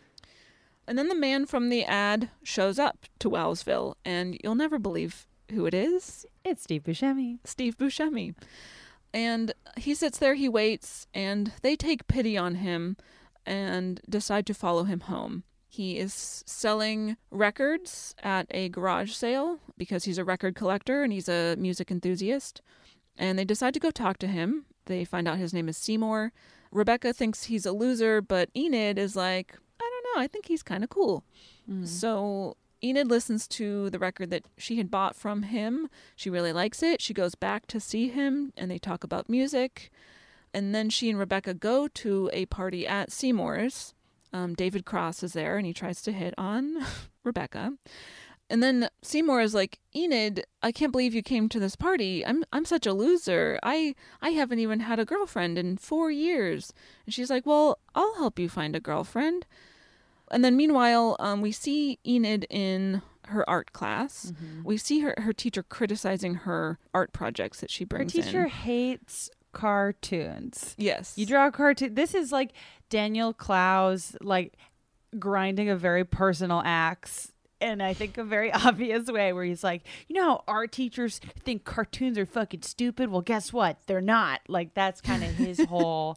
And 0.89 0.99
then 0.99 1.09
the 1.09 1.15
man 1.15 1.45
from 1.45 1.69
the 1.69 1.85
ad 1.85 2.31
shows 2.43 2.79
up 2.79 3.05
to 3.19 3.29
Wowsville, 3.29 3.95
and 4.07 4.39
you'll 4.43 4.55
never 4.55 4.79
believe 4.79 5.27
who 5.51 5.67
it 5.67 5.75
is. 5.75 6.25
It's 6.47 6.63
Steve 6.63 6.85
Buscemi. 6.85 7.41
Steve 7.45 7.77
Buscemi. 7.77 8.35
And 9.13 9.53
he 9.77 9.95
sits 9.95 10.17
there, 10.17 10.35
he 10.35 10.49
waits, 10.49 11.07
and 11.13 11.53
they 11.61 11.77
take 11.77 12.09
pity 12.09 12.39
on 12.39 12.57
him 12.57 12.97
and 13.45 14.01
decide 14.09 14.47
to 14.47 14.55
follow 14.55 14.85
him 14.85 15.01
home. 15.01 15.45
He 15.69 15.99
is 15.99 16.43
selling 16.47 17.19
records 17.31 18.15
at 18.23 18.47
a 18.51 18.71
garage 18.71 19.13
sale 19.13 19.61
because 19.77 20.05
he's 20.05 20.19
a 20.19 20.25
record 20.25 20.55
collector 20.55 21.03
and 21.03 21.13
he's 21.13 21.29
a 21.29 21.55
music 21.57 21.91
enthusiast. 21.91 22.63
And 23.17 23.39
they 23.39 23.45
decide 23.45 23.75
to 23.75 23.81
go 23.81 23.91
talk 23.91 24.17
to 24.19 24.27
him. 24.27 24.65
They 24.87 25.05
find 25.05 25.29
out 25.29 25.37
his 25.37 25.53
name 25.53 25.69
is 25.69 25.77
Seymour. 25.77 26.33
Rebecca 26.71 27.13
thinks 27.13 27.45
he's 27.45 27.67
a 27.67 27.73
loser, 27.73 28.23
but 28.23 28.49
Enid 28.57 28.99
is 28.99 29.15
like, 29.15 29.57
I 30.19 30.27
think 30.27 30.47
he's 30.47 30.63
kind 30.63 30.85
of 30.85 30.91
cool. 30.91 31.25
So 31.85 32.57
Enid 32.83 33.09
listens 33.09 33.47
to 33.49 33.91
the 33.91 33.99
record 33.99 34.31
that 34.31 34.45
she 34.57 34.77
had 34.77 34.91
bought 34.91 35.17
from 35.17 35.43
him. 35.43 35.89
She 36.17 36.31
really 36.31 36.53
likes 36.53 36.83
it. 36.83 37.03
She 37.03 37.13
goes 37.13 37.35
back 37.35 37.67
to 37.69 37.81
see 37.81 38.09
him 38.09 38.53
and 38.57 38.71
they 38.71 38.79
talk 38.79 39.05
about 39.05 39.29
music. 39.29 39.91
And 40.55 40.75
then 40.75 40.89
she 40.89 41.11
and 41.11 41.19
Rebecca 41.19 41.55
go 41.55 41.89
to 41.89 42.31
a 42.33 42.47
party 42.47 42.87
at 42.87 43.13
Seymour's. 43.13 43.95
Um, 44.33 44.55
David 44.55 44.85
Cross 44.85 45.23
is 45.23 45.33
there 45.33 45.57
and 45.57 45.67
he 45.67 45.73
tries 45.73 46.03
to 46.03 46.13
hit 46.13 46.35
on 46.39 46.79
Rebecca. 47.25 47.75
And 48.51 48.63
then 48.63 48.89
Seymour 49.03 49.43
is 49.43 49.55
like, 49.55 49.79
Enid, 49.95 50.45
I 50.63 50.73
can't 50.73 50.93
believe 50.93 51.15
you 51.15 51.23
came 51.23 51.51
to 51.51 51.61
this 51.61 51.77
party. 51.77 52.25
I'm 52.25 52.45
I'm 52.51 52.65
such 52.65 52.87
a 52.87 52.95
loser. 52.95 53.59
I 53.63 53.95
I 54.23 54.31
haven't 54.31 54.59
even 54.61 54.81
had 54.81 54.99
a 54.99 55.05
girlfriend 55.05 55.59
in 55.59 55.77
four 55.77 56.11
years. 56.11 56.73
And 57.05 57.13
she's 57.13 57.29
like, 57.29 57.45
Well, 57.45 57.79
I'll 57.95 58.15
help 58.15 58.39
you 58.39 58.49
find 58.49 58.75
a 58.75 58.81
girlfriend. 58.81 59.45
And 60.31 60.45
then 60.45 60.57
meanwhile, 60.57 61.17
um, 61.21 61.41
we 61.41 61.53
see 61.53 61.99
Enid 62.07 62.47
in 62.51 63.03
her 63.29 63.49
art 63.49 63.73
class. 63.73 64.33
We 64.65 64.77
see 64.79 65.01
her 65.01 65.15
her 65.19 65.33
teacher 65.33 65.63
criticizing 65.63 66.35
her 66.35 66.79
art 66.95 67.13
projects 67.13 67.61
that 67.61 67.71
she 67.71 67.87
Our 67.91 67.99
Her 67.99 68.05
teacher 68.05 68.45
in. 68.45 68.49
hates 68.51 69.31
cartoons. 69.53 70.75
Yes. 70.79 71.13
You 71.17 71.27
draw 71.27 71.47
a 71.49 71.53
cartoon. 71.53 71.95
This 71.95 72.15
is 72.15 72.33
like 72.33 72.53
Daniel 72.91 73.33
Clowes, 73.33 74.17
like 74.21 74.55
grinding 75.19 75.69
a 75.69 75.77
very 75.77 76.05
personal 76.05 76.63
axe. 76.65 77.33
And 77.61 77.83
I 77.83 77.93
think 77.93 78.19
a 78.19 78.25
very 78.25 78.53
obvious 78.67 79.09
way 79.09 79.33
where 79.33 79.45
he's 79.45 79.65
like, 79.65 79.83
you 80.07 80.15
know 80.17 80.25
how 80.25 80.45
art 80.47 80.73
teachers 80.73 81.19
think 81.45 81.65
cartoons 81.65 82.17
are 82.17 82.27
fucking 82.27 82.63
stupid? 82.63 83.11
Well, 83.11 83.21
guess 83.23 83.53
what? 83.53 83.79
They're 83.87 84.01
not. 84.01 84.41
Like, 84.49 84.75
that's 84.75 85.01
kind 85.01 85.25
of 85.25 85.31
his 85.31 85.61
whole 85.69 86.17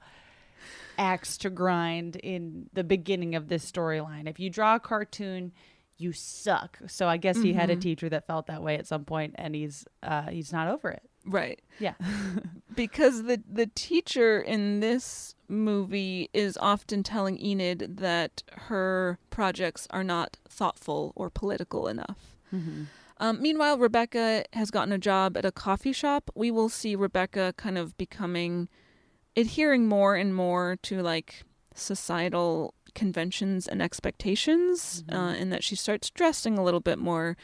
axe 1.02 1.36
to 1.40 1.50
grind 1.50 2.16
in 2.18 2.70
the 2.74 2.84
beginning 2.84 3.34
of 3.34 3.48
this 3.48 3.70
storyline. 3.70 4.30
If 4.30 4.40
you 4.40 4.52
draw 4.52 4.76
a 4.76 4.80
cartoon, 4.80 5.52
you 5.98 6.14
suck. 6.14 6.78
So 6.88 7.08
I 7.08 7.18
guess 7.18 7.42
he 7.42 7.54
had 7.54 7.70
a 7.70 7.76
teacher 7.76 8.08
that 8.10 8.28
felt 8.28 8.48
that 8.48 8.62
way 8.62 8.78
at 8.78 8.86
some 8.88 9.04
point, 9.04 9.34
and 9.38 9.56
he's 9.56 9.86
uh, 10.04 10.30
he's 10.30 10.54
not 10.54 10.68
over 10.68 10.90
it. 10.90 11.04
Right. 11.26 11.60
Yeah. 11.80 11.94
because 12.76 13.24
the 13.24 13.42
the 13.52 13.68
teacher 13.74 14.40
in 14.40 14.80
this 14.80 15.36
movie 15.48 16.30
is 16.34 16.58
often 16.58 17.04
telling 17.04 17.40
Enid 17.44 17.98
that 17.98 18.44
her 18.54 19.18
projects 19.30 19.88
are 19.90 20.04
not 20.04 20.38
thoughtful 20.48 21.14
or 21.16 21.30
political 21.30 21.88
enough. 21.88 22.36
Um, 23.18 23.42
meanwhile, 23.42 23.78
Rebecca 23.78 24.46
has 24.54 24.72
gotten 24.72 24.92
a 24.92 24.98
job 24.98 25.38
at 25.38 25.46
a 25.46 25.52
coffee 25.52 25.94
shop. 25.94 26.30
We 26.36 26.52
will 26.52 26.70
see 26.70 26.96
Rebecca 26.96 27.54
kind 27.56 27.78
of 27.78 27.98
becoming 27.98 28.68
adhering 29.36 29.88
more 29.88 30.16
and 30.16 30.36
more 30.36 30.78
to 30.84 31.02
like 31.02 31.44
societal 31.76 32.74
conventions 32.94 33.68
and 33.68 33.82
expectations, 33.82 35.04
uh, 35.12 35.36
in 35.38 35.50
that 35.50 35.64
she 35.64 35.76
starts 35.76 36.10
dressing 36.10 36.58
a 36.58 36.64
little 36.64 36.80
bit 36.82 37.00
more 37.00 37.38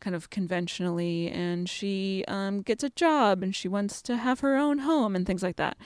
kind 0.00 0.14
of 0.14 0.30
conventionally 0.30 1.28
and 1.28 1.68
she 1.68 2.24
um, 2.28 2.62
gets 2.62 2.84
a 2.84 2.90
job 2.90 3.42
and 3.42 3.54
she 3.54 3.66
wants 3.68 4.00
to 4.02 4.16
have 4.16 4.40
her 4.40 4.56
own 4.56 4.78
home 4.78 5.16
and 5.16 5.26
things 5.26 5.42
like 5.42 5.56
that 5.56 5.76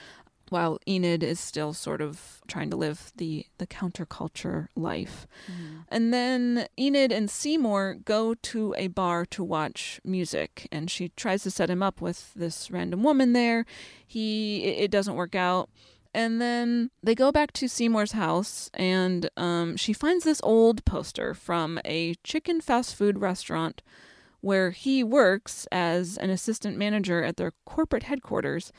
while 0.52 0.78
enid 0.86 1.22
is 1.22 1.40
still 1.40 1.72
sort 1.72 2.00
of 2.00 2.40
trying 2.46 2.70
to 2.70 2.76
live 2.76 3.12
the 3.16 3.46
the 3.58 3.66
counterculture 3.66 4.68
life. 4.76 5.26
And 5.88 6.12
then 6.14 6.66
enid 6.78 7.10
and 7.10 7.30
seymour 7.30 7.96
go 8.04 8.34
to 8.34 8.74
a 8.78 8.86
bar 8.88 9.26
to 9.26 9.42
watch 9.42 10.00
music 10.04 10.68
and 10.70 10.90
she 10.90 11.08
tries 11.10 11.42
to 11.42 11.50
set 11.50 11.70
him 11.70 11.82
up 11.82 12.00
with 12.00 12.32
this 12.34 12.70
random 12.70 13.02
woman 13.02 13.32
there. 13.32 13.64
He 14.06 14.62
it, 14.64 14.84
it 14.84 14.90
doesn't 14.90 15.16
work 15.16 15.34
out. 15.34 15.68
And 16.14 16.40
then 16.40 16.90
they 17.02 17.14
go 17.14 17.32
back 17.32 17.52
to 17.54 17.68
Seymour's 17.68 18.12
house, 18.12 18.68
and 18.74 19.30
um, 19.38 19.78
she 19.78 19.94
finds 19.94 20.24
this 20.24 20.42
old 20.44 20.84
poster 20.84 21.32
from 21.32 21.80
a 21.86 22.14
chicken 22.22 22.60
fast 22.60 22.94
food 22.94 23.18
restaurant 23.18 23.80
where 24.42 24.72
he 24.72 25.02
works 25.02 25.66
as 25.72 26.18
an 26.18 26.28
assistant 26.28 26.76
manager 26.76 27.22
at 27.22 27.38
their 27.38 27.54
corporate 27.64 28.02
headquarters. 28.02 28.72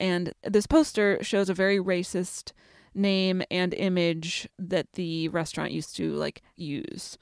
And 0.00 0.32
this 0.42 0.66
poster 0.66 1.18
shows 1.22 1.48
a 1.48 1.54
very 1.54 1.78
racist 1.78 2.52
name 2.94 3.42
and 3.50 3.74
image 3.74 4.48
that 4.58 4.92
the 4.92 5.28
restaurant 5.28 5.72
used 5.72 5.96
to 5.96 6.12
like 6.14 6.42
use. 6.56 7.18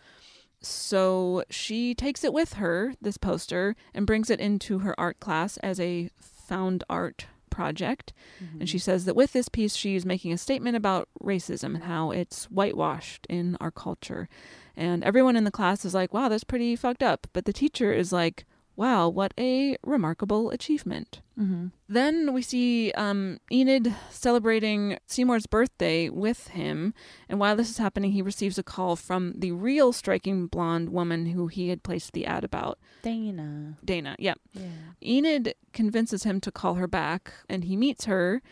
So 0.61 1.43
she 1.51 1.95
takes 1.95 2.23
it 2.23 2.33
with 2.33 2.55
her, 2.55 2.95
this 3.01 3.17
poster, 3.17 3.75
and 3.95 4.07
brings 4.07 4.31
it 4.31 4.41
into 4.41 4.81
her 4.81 4.99
art 4.99 5.19
class 5.19 5.57
as 5.59 5.81
a 5.81 6.11
found 6.21 6.85
art 6.89 7.27
project. 7.51 8.13
And 8.59 8.69
she 8.69 8.79
mm-hmm. 8.79 8.83
says 8.83 9.05
that 9.05 9.17
with 9.17 9.33
this 9.33 9.49
piece, 9.49 9.75
she's 9.75 10.07
making 10.07 10.33
a 10.33 10.39
statement 10.39 10.77
about 10.77 11.09
racism 11.23 11.75
and 11.75 11.85
how 11.85 12.11
it's 12.11 12.45
whitewashed 12.45 13.27
in 13.29 13.57
our 13.61 13.71
culture. 13.71 14.29
And 14.77 15.05
everyone 15.05 15.37
in 15.37 15.45
the 15.45 15.51
class 15.51 15.85
is 15.85 15.95
like, 15.95 16.15
wow, 16.15 16.29
that's 16.29 16.45
pretty 16.45 16.77
fucked 16.77 17.03
up. 17.03 17.27
But 17.33 17.45
the 17.45 17.53
teacher 17.53 17.93
is 17.93 18.13
like, 18.13 18.47
wow, 18.77 19.09
what 19.09 19.35
a 19.39 19.77
remarkable 19.85 20.51
achievement. 20.51 21.21
Mm-hmm. 21.39 21.69
Then 21.89 22.33
we 22.33 22.43
see 22.43 22.93
um, 22.93 23.39
Enid 23.51 23.95
celebrating 24.11 24.99
Seymour's 25.07 25.47
birthday 25.47 26.09
with 26.09 26.49
him. 26.49 26.95
And 27.29 27.39
while 27.39 27.57
this 27.57 27.71
is 27.71 27.79
happening, 27.79 28.13
he 28.13 28.23
receives 28.23 28.59
a 28.59 28.63
call 28.63 28.97
from 28.97 29.35
the 29.37 29.53
real 29.53 29.93
striking 29.93 30.47
blonde 30.47 30.91
woman 30.91 31.27
who 31.27 31.49
he 31.49 31.69
had 31.69 31.83
placed 31.83 32.13
the 32.13 32.27
ad 32.27 32.45
about. 32.45 32.79
Dana. 33.03 33.77
Dana, 33.85 34.17
yeah. 34.19 34.35
Yeah. 34.53 34.69
Enid 35.03 35.55
convinces 35.73 36.25
him 36.25 36.41
to 36.41 36.53
call 36.53 36.75
her 36.75 36.89
back, 36.89 37.33
and 37.49 37.65
he 37.65 37.77
meets 37.77 38.07
her. 38.07 38.43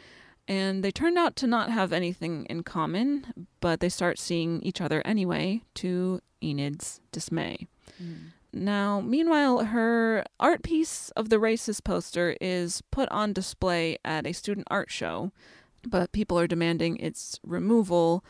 And 0.49 0.83
they 0.83 0.91
turn 0.91 1.17
out 1.17 1.37
to 1.37 1.47
not 1.47 1.71
have 1.71 1.93
anything 1.93 2.45
in 2.47 2.65
common, 2.65 3.47
but 3.61 3.81
they 3.81 3.89
start 3.89 4.19
seeing 4.19 4.61
each 4.63 4.81
other 4.81 5.01
anyway, 5.05 5.63
to 5.77 6.21
Enid's 6.43 7.01
dismay. 7.13 7.69
Now, 8.53 9.01
meanwhile, 9.01 9.65
her 9.67 10.25
art 10.41 10.63
piece 10.63 11.11
of 11.11 11.29
the 11.29 11.37
racist 11.37 11.85
poster 11.85 12.37
is 12.41 12.83
put 12.91 13.09
on 13.11 13.33
display 13.33 13.99
at 14.05 14.27
a 14.27 14.33
student 14.33 14.67
art 14.71 14.91
show, 14.91 15.31
but 15.87 16.13
people 16.13 16.39
are 16.39 16.47
demanding 16.49 16.97
its 16.99 17.39
removal. 17.45 18.25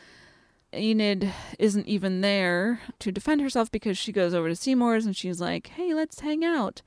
Enid 0.74 1.32
isn't 1.58 1.86
even 1.86 2.20
there 2.20 2.80
to 3.00 3.10
defend 3.10 3.40
herself 3.40 3.70
because 3.70 3.98
she 3.98 4.12
goes 4.12 4.34
over 4.34 4.48
to 4.48 4.54
Seymour's 4.54 5.06
and 5.06 5.16
she's 5.16 5.40
like, 5.40 5.68
hey, 5.68 5.94
let's 5.94 6.20
hang 6.20 6.44
out. 6.44 6.82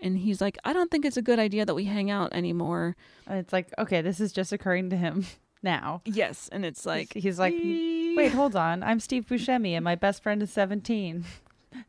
And 0.00 0.18
he's 0.18 0.40
like, 0.40 0.58
I 0.64 0.72
don't 0.72 0.90
think 0.90 1.04
it's 1.04 1.16
a 1.16 1.22
good 1.22 1.38
idea 1.38 1.64
that 1.64 1.74
we 1.74 1.84
hang 1.86 2.10
out 2.10 2.32
anymore. 2.34 2.96
And 3.26 3.38
It's 3.38 3.52
like, 3.52 3.72
okay, 3.78 4.02
this 4.02 4.20
is 4.20 4.32
just 4.32 4.52
occurring 4.52 4.90
to 4.90 4.96
him 4.96 5.24
now. 5.62 6.02
Yes. 6.04 6.48
And 6.52 6.64
it's 6.64 6.84
like, 6.84 7.12
He's 7.14 7.38
like, 7.38 7.54
wait, 7.54 8.32
hold 8.32 8.54
on. 8.54 8.82
I'm 8.82 9.00
Steve 9.00 9.26
Buscemi 9.26 9.70
and 9.72 9.82
my 9.84 9.94
best 9.94 10.22
friend 10.22 10.42
is 10.42 10.52
17. 10.52 11.24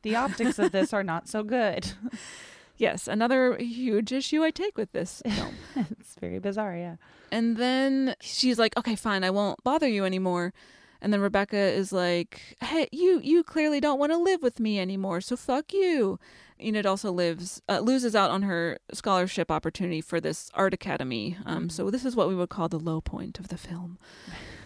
The 0.02 0.16
optics 0.16 0.60
of 0.60 0.72
this 0.72 0.94
are 0.94 1.04
not 1.04 1.28
so 1.28 1.44
good. 1.44 1.94
yes, 2.78 3.08
another 3.08 3.58
huge 3.58 4.12
issue 4.12 4.44
I 4.44 4.52
take 4.52 4.78
with 4.78 4.92
this 4.92 5.22
film. 5.30 5.56
it's 5.76 6.16
very 6.16 6.40
bizarre, 6.40 6.76
yeah. 6.76 6.96
And 7.32 7.58
then 7.58 8.16
she's 8.22 8.60
like, 8.60 8.78
"Okay, 8.78 8.96
fine, 8.96 9.24
I 9.24 9.30
won't 9.30 9.64
bother 9.64 9.88
you 9.88 10.06
anymore." 10.06 10.54
And 11.02 11.12
then 11.14 11.22
Rebecca 11.22 11.58
is 11.58 11.92
like, 11.92 12.56
"Hey, 12.62 12.88
you 12.92 13.20
you 13.24 13.44
clearly 13.44 13.80
don't 13.80 14.00
want 14.00 14.12
to 14.12 14.18
live 14.18 14.42
with 14.42 14.60
me 14.60 14.80
anymore, 14.80 15.22
so 15.22 15.36
fuck 15.36 15.74
you." 15.74 16.20
Enid 16.60 16.86
also 16.86 17.12
lives 17.12 17.62
uh, 17.68 17.80
loses 17.80 18.16
out 18.16 18.32
on 18.32 18.44
her 18.44 18.80
scholarship 18.94 19.52
opportunity 19.52 20.00
for 20.00 20.22
this 20.22 20.50
art 20.54 20.74
academy. 20.74 21.38
Um, 21.46 21.70
so 21.70 21.90
this 21.92 22.06
is 22.06 22.16
what 22.16 22.30
we 22.30 22.36
would 22.36 22.50
call 22.50 22.70
the 22.70 22.80
low 22.80 23.02
point 23.02 23.40
of 23.40 23.50
the 23.50 23.58
film. 23.58 23.98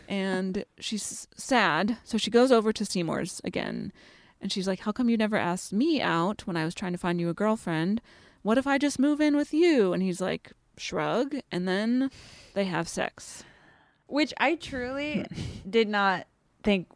And 0.07 0.65
she's 0.79 1.27
sad, 1.37 1.97
so 2.03 2.17
she 2.17 2.31
goes 2.31 2.51
over 2.51 2.73
to 2.73 2.83
Seymour's 2.83 3.41
again, 3.43 3.91
and 4.41 4.51
she's 4.51 4.67
like, 4.67 4.81
"How 4.81 4.91
come 4.91 5.09
you 5.09 5.17
never 5.17 5.37
asked 5.37 5.73
me 5.73 6.01
out 6.01 6.45
when 6.47 6.57
I 6.57 6.65
was 6.65 6.75
trying 6.75 6.91
to 6.93 6.97
find 6.97 7.19
you 7.19 7.29
a 7.29 7.33
girlfriend? 7.33 8.01
What 8.41 8.57
if 8.57 8.65
I 8.65 8.77
just 8.77 8.99
move 8.99 9.21
in 9.21 9.35
with 9.35 9.53
you?" 9.53 9.93
And 9.93 10.01
he's 10.03 10.21
like, 10.21 10.53
"Shrug," 10.77 11.35
and 11.51 11.67
then 11.67 12.11
they 12.53 12.65
have 12.65 12.87
sex. 12.87 13.43
Which 14.07 14.33
I 14.37 14.55
truly 14.55 15.25
did 15.69 15.87
not 15.87 16.27
think 16.63 16.87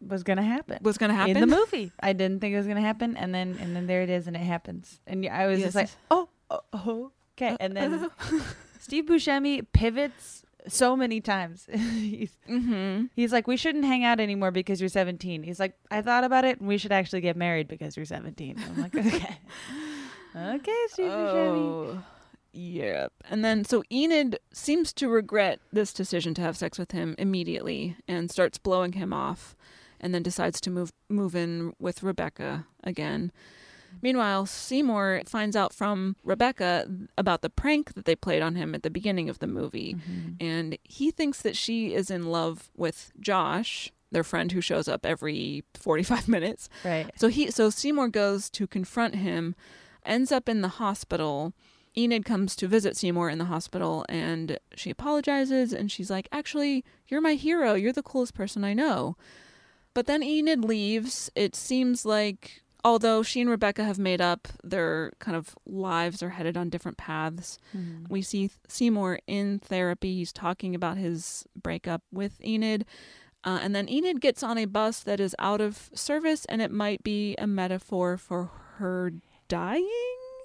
was 0.00 0.22
going 0.22 0.36
to 0.36 0.42
happen. 0.42 0.78
Was 0.82 0.98
going 0.98 1.10
to 1.10 1.16
happen 1.16 1.36
in 1.36 1.48
the 1.48 1.56
movie. 1.56 1.92
I 2.00 2.12
didn't 2.12 2.40
think 2.40 2.54
it 2.54 2.58
was 2.58 2.66
going 2.66 2.76
to 2.76 2.82
happen, 2.82 3.16
and 3.16 3.34
then 3.34 3.56
and 3.60 3.74
then 3.74 3.86
there 3.86 4.02
it 4.02 4.10
is, 4.10 4.26
and 4.26 4.36
it 4.36 4.40
happens, 4.40 5.00
and 5.06 5.26
I 5.26 5.46
was 5.46 5.60
just 5.60 5.74
like, 5.74 5.90
oh, 6.10 6.28
oh, 6.50 6.60
oh, 6.72 7.12
okay, 7.36 7.56
and 7.60 7.76
then 7.76 8.10
Steve 8.78 9.06
Buscemi 9.06 9.66
pivots 9.72 10.43
so 10.68 10.96
many 10.96 11.20
times. 11.20 11.66
he's, 11.72 12.36
Mm-hmm. 12.48 13.06
he's 13.14 13.32
like, 13.32 13.46
we 13.46 13.56
shouldn't 13.56 13.84
hang 13.84 14.04
out 14.04 14.20
anymore 14.20 14.50
because 14.50 14.80
you're 14.80 14.88
17. 14.88 15.42
He's 15.42 15.58
like, 15.60 15.74
I 15.90 16.02
thought 16.02 16.24
about 16.24 16.44
it, 16.44 16.58
and 16.60 16.68
we 16.68 16.78
should 16.78 16.92
actually 16.92 17.20
get 17.20 17.36
married 17.36 17.68
because 17.68 17.96
you're 17.96 18.06
17. 18.06 18.56
I'm 18.58 18.80
like, 18.82 18.94
okay, 18.94 19.38
okay, 20.36 20.82
Steve 20.88 21.10
Buscemi. 21.10 21.56
Oh, 21.58 22.02
yep. 22.52 23.12
And 23.30 23.44
then 23.44 23.64
so 23.64 23.82
Enid 23.92 24.38
seems 24.52 24.92
to 24.94 25.08
regret 25.08 25.60
this 25.72 25.92
decision 25.92 26.34
to 26.34 26.42
have 26.42 26.56
sex 26.56 26.78
with 26.78 26.92
him 26.92 27.14
immediately 27.18 27.96
and 28.08 28.30
starts 28.30 28.58
blowing 28.58 28.92
him 28.92 29.12
off, 29.12 29.56
and 30.00 30.14
then 30.14 30.22
decides 30.22 30.60
to 30.62 30.70
move 30.70 30.92
move 31.08 31.34
in 31.34 31.72
with 31.78 32.02
Rebecca 32.02 32.66
again. 32.82 33.32
Meanwhile, 34.02 34.46
Seymour 34.46 35.22
finds 35.26 35.56
out 35.56 35.72
from 35.72 36.16
Rebecca 36.24 36.88
about 37.16 37.42
the 37.42 37.50
prank 37.50 37.94
that 37.94 38.04
they 38.04 38.16
played 38.16 38.42
on 38.42 38.54
him 38.54 38.74
at 38.74 38.82
the 38.82 38.90
beginning 38.90 39.28
of 39.28 39.38
the 39.38 39.46
movie, 39.46 39.94
mm-hmm. 39.94 40.32
and 40.40 40.78
he 40.84 41.10
thinks 41.10 41.42
that 41.42 41.56
she 41.56 41.94
is 41.94 42.10
in 42.10 42.26
love 42.26 42.70
with 42.76 43.12
Josh, 43.20 43.92
their 44.10 44.24
friend 44.24 44.52
who 44.52 44.60
shows 44.60 44.88
up 44.88 45.04
every 45.04 45.64
45 45.74 46.28
minutes. 46.36 46.68
Right. 46.84 47.10
So 47.16 47.28
he 47.28 47.50
so 47.50 47.70
Seymour 47.70 48.08
goes 48.08 48.48
to 48.50 48.66
confront 48.66 49.16
him, 49.16 49.54
ends 50.04 50.32
up 50.32 50.48
in 50.48 50.62
the 50.62 50.68
hospital. 50.68 51.52
Enid 51.96 52.24
comes 52.24 52.56
to 52.56 52.66
visit 52.66 52.96
Seymour 52.96 53.30
in 53.30 53.38
the 53.38 53.44
hospital 53.44 54.04
and 54.08 54.58
she 54.74 54.90
apologizes 54.90 55.72
and 55.72 55.92
she's 55.92 56.10
like, 56.10 56.28
"Actually, 56.32 56.84
you're 57.06 57.20
my 57.20 57.34
hero. 57.34 57.74
You're 57.74 57.92
the 57.92 58.02
coolest 58.02 58.34
person 58.34 58.64
I 58.64 58.74
know." 58.74 59.16
But 59.94 60.06
then 60.06 60.22
Enid 60.22 60.64
leaves. 60.64 61.30
It 61.36 61.54
seems 61.54 62.04
like 62.04 62.63
although 62.84 63.22
she 63.22 63.40
and 63.40 63.48
Rebecca 63.50 63.82
have 63.84 63.98
made 63.98 64.20
up, 64.20 64.46
their 64.62 65.12
kind 65.18 65.36
of 65.36 65.54
lives 65.66 66.22
are 66.22 66.30
headed 66.30 66.56
on 66.56 66.68
different 66.68 66.98
paths. 66.98 67.58
We 68.08 68.20
see 68.22 68.50
Seymour 68.68 69.20
in 69.26 69.58
therapy. 69.58 70.14
He's 70.16 70.32
talking 70.32 70.74
about 70.74 70.98
his 70.98 71.46
breakup 71.60 72.02
with 72.12 72.42
Enid. 72.44 72.84
Uh, 73.42 73.58
and 73.62 73.74
then 73.74 73.88
Enid 73.88 74.20
gets 74.20 74.42
on 74.42 74.56
a 74.58 74.64
bus 74.66 75.00
that 75.00 75.20
is 75.20 75.34
out 75.38 75.60
of 75.60 75.90
service, 75.94 76.44
and 76.46 76.62
it 76.62 76.70
might 76.70 77.02
be 77.02 77.34
a 77.36 77.46
metaphor 77.46 78.16
for 78.16 78.50
her 78.76 79.12
dying. 79.48 79.88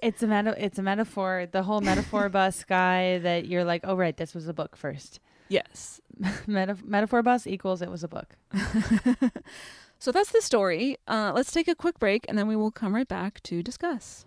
It's 0.02 0.22
a 0.22 0.26
meta- 0.26 0.56
it's 0.62 0.78
a 0.78 0.82
metaphor. 0.82 1.46
The 1.50 1.62
whole 1.62 1.80
metaphor 1.80 2.28
bus 2.38 2.64
guy 2.64 3.18
that 3.18 3.46
you're 3.46 3.64
like, 3.64 3.82
oh 3.84 3.94
right, 3.96 4.16
this 4.16 4.34
was 4.34 4.48
a 4.48 4.54
book 4.54 4.76
first. 4.76 5.20
Yes. 5.48 6.00
Meta- 6.46 6.76
metaphor 6.84 7.22
bus 7.22 7.46
equals 7.46 7.82
it 7.82 7.90
was 7.90 8.04
a 8.04 8.08
book. 8.08 8.36
So 10.00 10.10
that's 10.12 10.32
the 10.32 10.40
story. 10.40 10.96
Uh, 11.06 11.30
let's 11.34 11.52
take 11.52 11.68
a 11.68 11.74
quick 11.74 11.98
break, 11.98 12.24
and 12.26 12.36
then 12.36 12.48
we 12.48 12.56
will 12.56 12.70
come 12.70 12.94
right 12.94 13.06
back 13.06 13.42
to 13.44 13.62
discuss. 13.62 14.24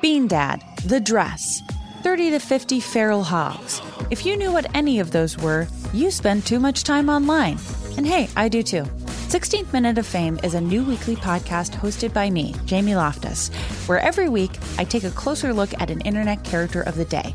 Bean 0.00 0.26
Dad, 0.26 0.64
The 0.86 1.00
Dress, 1.00 1.60
30 2.02 2.30
to 2.30 2.38
50 2.38 2.80
Feral 2.80 3.22
Hogs. 3.22 3.82
If 4.10 4.24
you 4.24 4.38
knew 4.38 4.50
what 4.50 4.74
any 4.74 5.00
of 5.00 5.10
those 5.10 5.36
were, 5.36 5.68
you 5.92 6.10
spend 6.10 6.46
too 6.46 6.58
much 6.58 6.82
time 6.82 7.10
online. 7.10 7.58
And 7.98 8.06
hey, 8.06 8.30
I 8.34 8.48
do 8.48 8.62
too. 8.62 8.84
16th 9.28 9.70
Minute 9.74 9.98
of 9.98 10.06
Fame 10.06 10.40
is 10.42 10.54
a 10.54 10.60
new 10.62 10.82
weekly 10.82 11.14
podcast 11.14 11.72
hosted 11.72 12.14
by 12.14 12.30
me, 12.30 12.54
Jamie 12.64 12.96
Loftus, 12.96 13.50
where 13.86 14.00
every 14.00 14.30
week 14.30 14.52
I 14.78 14.84
take 14.84 15.04
a 15.04 15.10
closer 15.10 15.52
look 15.52 15.78
at 15.78 15.90
an 15.90 16.00
internet 16.00 16.42
character 16.42 16.80
of 16.80 16.96
the 16.96 17.04
day. 17.04 17.34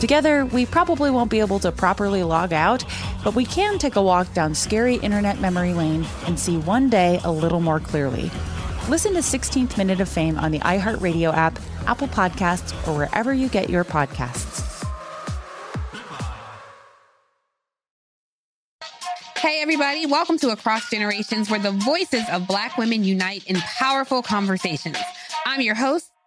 Together, 0.00 0.46
we 0.46 0.64
probably 0.64 1.10
won't 1.10 1.30
be 1.30 1.40
able 1.40 1.58
to 1.58 1.72
properly 1.72 2.22
log 2.22 2.52
out, 2.52 2.84
but 3.24 3.34
we 3.34 3.44
can 3.44 3.78
take 3.78 3.96
a 3.96 4.02
walk 4.02 4.32
down 4.32 4.54
scary 4.54 4.94
internet 4.96 5.40
memory 5.40 5.74
lane 5.74 6.06
and 6.26 6.38
see 6.38 6.56
one 6.56 6.88
day 6.88 7.20
a 7.24 7.32
little 7.32 7.60
more 7.60 7.80
clearly. 7.80 8.30
Listen 8.88 9.12
to 9.14 9.18
16th 9.18 9.76
Minute 9.76 10.00
of 10.00 10.08
Fame 10.08 10.38
on 10.38 10.52
the 10.52 10.60
iHeartRadio 10.60 11.34
app, 11.34 11.58
Apple 11.86 12.06
Podcasts, 12.06 12.72
or 12.86 12.96
wherever 12.96 13.34
you 13.34 13.48
get 13.48 13.68
your 13.68 13.84
podcasts. 13.84 14.64
Hey, 19.36 19.60
everybody, 19.62 20.06
welcome 20.06 20.38
to 20.38 20.50
Across 20.50 20.90
Generations, 20.90 21.50
where 21.50 21.58
the 21.60 21.72
voices 21.72 22.24
of 22.30 22.46
Black 22.46 22.76
women 22.76 23.02
unite 23.02 23.44
in 23.46 23.56
powerful 23.56 24.22
conversations. 24.22 24.96
I'm 25.44 25.60
your 25.60 25.74
host, 25.74 26.10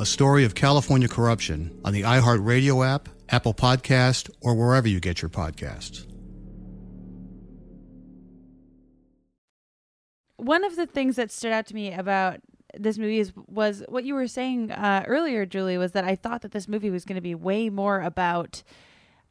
a 0.00 0.06
story 0.06 0.46
of 0.46 0.54
California 0.54 1.06
corruption 1.06 1.78
on 1.84 1.92
the 1.92 2.00
iHeartRadio 2.02 2.86
app, 2.86 3.10
Apple 3.28 3.52
Podcast, 3.52 4.30
or 4.40 4.54
wherever 4.54 4.88
you 4.88 4.98
get 4.98 5.20
your 5.20 5.28
podcasts. 5.28 6.06
One 10.38 10.64
of 10.64 10.76
the 10.76 10.86
things 10.86 11.16
that 11.16 11.30
stood 11.30 11.52
out 11.52 11.66
to 11.66 11.74
me 11.74 11.92
about 11.92 12.40
this 12.78 12.96
movie 12.96 13.18
is 13.18 13.34
was 13.46 13.82
what 13.90 14.04
you 14.04 14.14
were 14.14 14.26
saying 14.26 14.70
uh, 14.70 15.04
earlier, 15.06 15.44
Julie, 15.44 15.76
was 15.76 15.92
that 15.92 16.04
I 16.04 16.16
thought 16.16 16.40
that 16.42 16.52
this 16.52 16.66
movie 16.66 16.88
was 16.88 17.04
going 17.04 17.16
to 17.16 17.20
be 17.20 17.34
way 17.34 17.68
more 17.68 18.00
about 18.00 18.62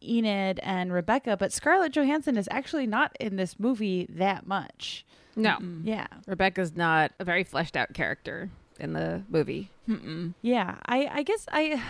Enid 0.04 0.60
and 0.62 0.94
Rebecca, 0.94 1.36
but 1.36 1.52
Scarlett 1.52 1.94
Johansson 1.94 2.38
is 2.38 2.48
actually 2.52 2.86
not 2.86 3.18
in 3.20 3.38
this 3.38 3.60
movie 3.60 4.06
that 4.12 4.46
much. 4.46 5.04
No. 5.36 5.58
Yeah. 5.84 6.06
Rebecca's 6.28 6.76
not 6.76 7.12
a 7.20 7.26
very 7.26 7.44
fleshed 7.44 7.76
out 7.76 7.94
character 7.96 8.52
in 8.80 8.94
the 8.94 9.24
movie. 9.30 9.70
Mm-mm. 9.88 10.34
Yeah, 10.42 10.76
I 10.86 11.10
I 11.12 11.24
guess 11.24 11.46
I. 11.52 11.82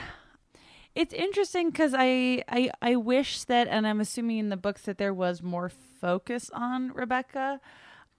It's 0.95 1.13
interesting 1.13 1.69
because 1.69 1.93
I, 1.95 2.43
I 2.49 2.71
I 2.81 2.95
wish 2.95 3.43
that, 3.45 3.67
and 3.67 3.85
I'm 3.87 4.01
assuming 4.01 4.39
in 4.39 4.49
the 4.49 4.57
books 4.57 4.81
that 4.83 4.97
there 4.97 5.13
was 5.13 5.41
more 5.41 5.69
focus 5.69 6.49
on 6.53 6.91
Rebecca, 6.93 7.61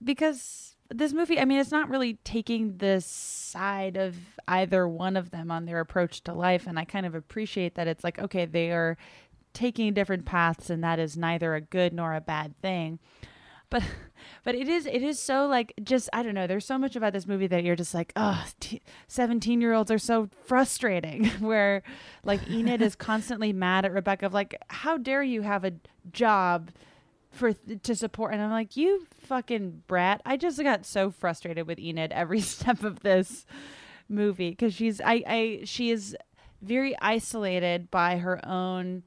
because 0.03 0.75
this 0.89 1.13
movie, 1.13 1.39
I 1.39 1.45
mean, 1.45 1.59
it's 1.59 1.71
not 1.71 1.89
really 1.89 2.17
taking 2.23 2.77
the 2.77 3.01
side 3.01 3.97
of 3.97 4.15
either 4.47 4.87
one 4.87 5.17
of 5.17 5.31
them 5.31 5.51
on 5.51 5.65
their 5.65 5.79
approach 5.79 6.23
to 6.23 6.33
life, 6.33 6.65
and 6.65 6.79
I 6.79 6.85
kind 6.85 7.05
of 7.05 7.13
appreciate 7.13 7.75
that 7.75 7.87
it's 7.87 8.03
like 8.03 8.19
okay, 8.19 8.45
they 8.45 8.71
are 8.71 8.97
taking 9.53 9.93
different 9.93 10.25
paths, 10.25 10.69
and 10.69 10.83
that 10.83 10.97
is 10.97 11.17
neither 11.17 11.55
a 11.55 11.61
good 11.61 11.93
nor 11.93 12.15
a 12.15 12.21
bad 12.21 12.59
thing 12.61 12.99
but 13.71 13.81
but 14.43 14.53
it 14.53 14.67
is 14.67 14.85
it 14.85 15.01
is 15.01 15.19
so 15.19 15.47
like 15.47 15.73
just 15.81 16.07
i 16.13 16.21
don't 16.21 16.35
know 16.35 16.45
there's 16.45 16.65
so 16.65 16.77
much 16.77 16.95
about 16.95 17.13
this 17.13 17.25
movie 17.25 17.47
that 17.47 17.63
you're 17.63 17.75
just 17.75 17.95
like 17.95 18.13
oh 18.15 18.45
17 19.07 19.61
year 19.61 19.73
olds 19.73 19.89
are 19.89 19.97
so 19.97 20.29
frustrating. 20.45 21.25
Where 21.39 21.81
like 22.23 22.47
enid 22.49 22.81
is 22.81 22.95
constantly 23.09 23.53
mad 23.53 23.85
at 23.85 23.91
rebecca 23.91 24.27
of 24.27 24.33
like 24.33 24.55
how 24.67 24.97
dare 24.97 25.23
you 25.23 25.41
have 25.41 25.63
a 25.63 25.73
job 26.11 26.71
for 27.31 27.53
to 27.53 27.95
support? 27.95 28.33
And 28.33 28.41
i'm 28.41 28.51
like 28.51 28.77
you 28.77 29.07
fucking 29.23 29.83
brat. 29.87 30.21
I 30.25 30.37
just 30.37 30.61
got 30.61 30.85
so 30.85 31.09
frustrated 31.09 31.65
with 31.65 31.79
enid 31.79 32.11
every 32.11 32.41
step 32.41 32.83
of 32.83 32.99
this 32.99 33.45
movie 34.09 34.49
because 34.49 34.73
she's 34.73 34.99
i 35.01 35.23
i 35.25 35.61
she 35.63 35.89
is 35.89 36.17
very 36.61 36.95
isolated 37.01 37.89
by 37.89 38.17
her 38.17 38.45
own 38.45 39.03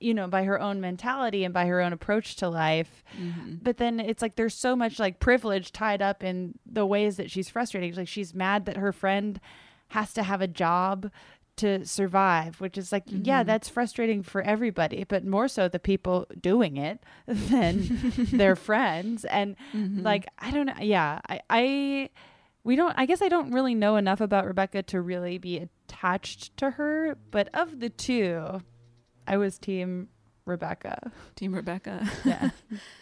you 0.00 0.12
know 0.12 0.26
by 0.26 0.44
her 0.44 0.60
own 0.60 0.80
mentality 0.80 1.44
and 1.44 1.54
by 1.54 1.66
her 1.66 1.80
own 1.80 1.92
approach 1.92 2.36
to 2.36 2.48
life 2.48 3.02
mm-hmm. 3.18 3.54
but 3.62 3.78
then 3.78 3.98
it's 4.00 4.22
like 4.22 4.36
there's 4.36 4.54
so 4.54 4.76
much 4.76 4.98
like 4.98 5.20
privilege 5.20 5.72
tied 5.72 6.02
up 6.02 6.22
in 6.22 6.54
the 6.66 6.86
ways 6.86 7.16
that 7.16 7.30
she's 7.30 7.48
frustrating 7.48 7.94
like 7.94 8.08
she's 8.08 8.34
mad 8.34 8.66
that 8.66 8.76
her 8.76 8.92
friend 8.92 9.40
has 9.88 10.12
to 10.12 10.22
have 10.22 10.40
a 10.40 10.48
job 10.48 11.10
to 11.56 11.84
survive 11.86 12.60
which 12.60 12.76
is 12.76 12.92
like 12.92 13.06
mm-hmm. 13.06 13.22
yeah 13.24 13.42
that's 13.42 13.68
frustrating 13.68 14.22
for 14.22 14.42
everybody 14.42 15.04
but 15.04 15.24
more 15.24 15.48
so 15.48 15.68
the 15.68 15.78
people 15.78 16.26
doing 16.38 16.76
it 16.76 17.02
than 17.26 17.88
their 18.32 18.56
friends 18.56 19.24
and 19.24 19.56
mm-hmm. 19.72 20.02
like 20.02 20.26
i 20.38 20.50
don't 20.50 20.66
know 20.66 20.74
yeah 20.80 21.20
i 21.28 21.40
i 21.48 22.10
we 22.64 22.76
don't 22.76 22.94
i 22.98 23.06
guess 23.06 23.22
i 23.22 23.28
don't 23.28 23.52
really 23.52 23.74
know 23.74 23.96
enough 23.96 24.20
about 24.20 24.44
rebecca 24.44 24.82
to 24.82 25.00
really 25.00 25.38
be 25.38 25.56
attached 25.56 26.54
to 26.58 26.72
her 26.72 27.16
but 27.30 27.48
of 27.54 27.80
the 27.80 27.88
two 27.88 28.60
I 29.26 29.36
was 29.36 29.58
team 29.58 30.08
Rebecca. 30.44 31.12
Team 31.34 31.54
Rebecca. 31.54 32.08
yeah. 32.24 32.50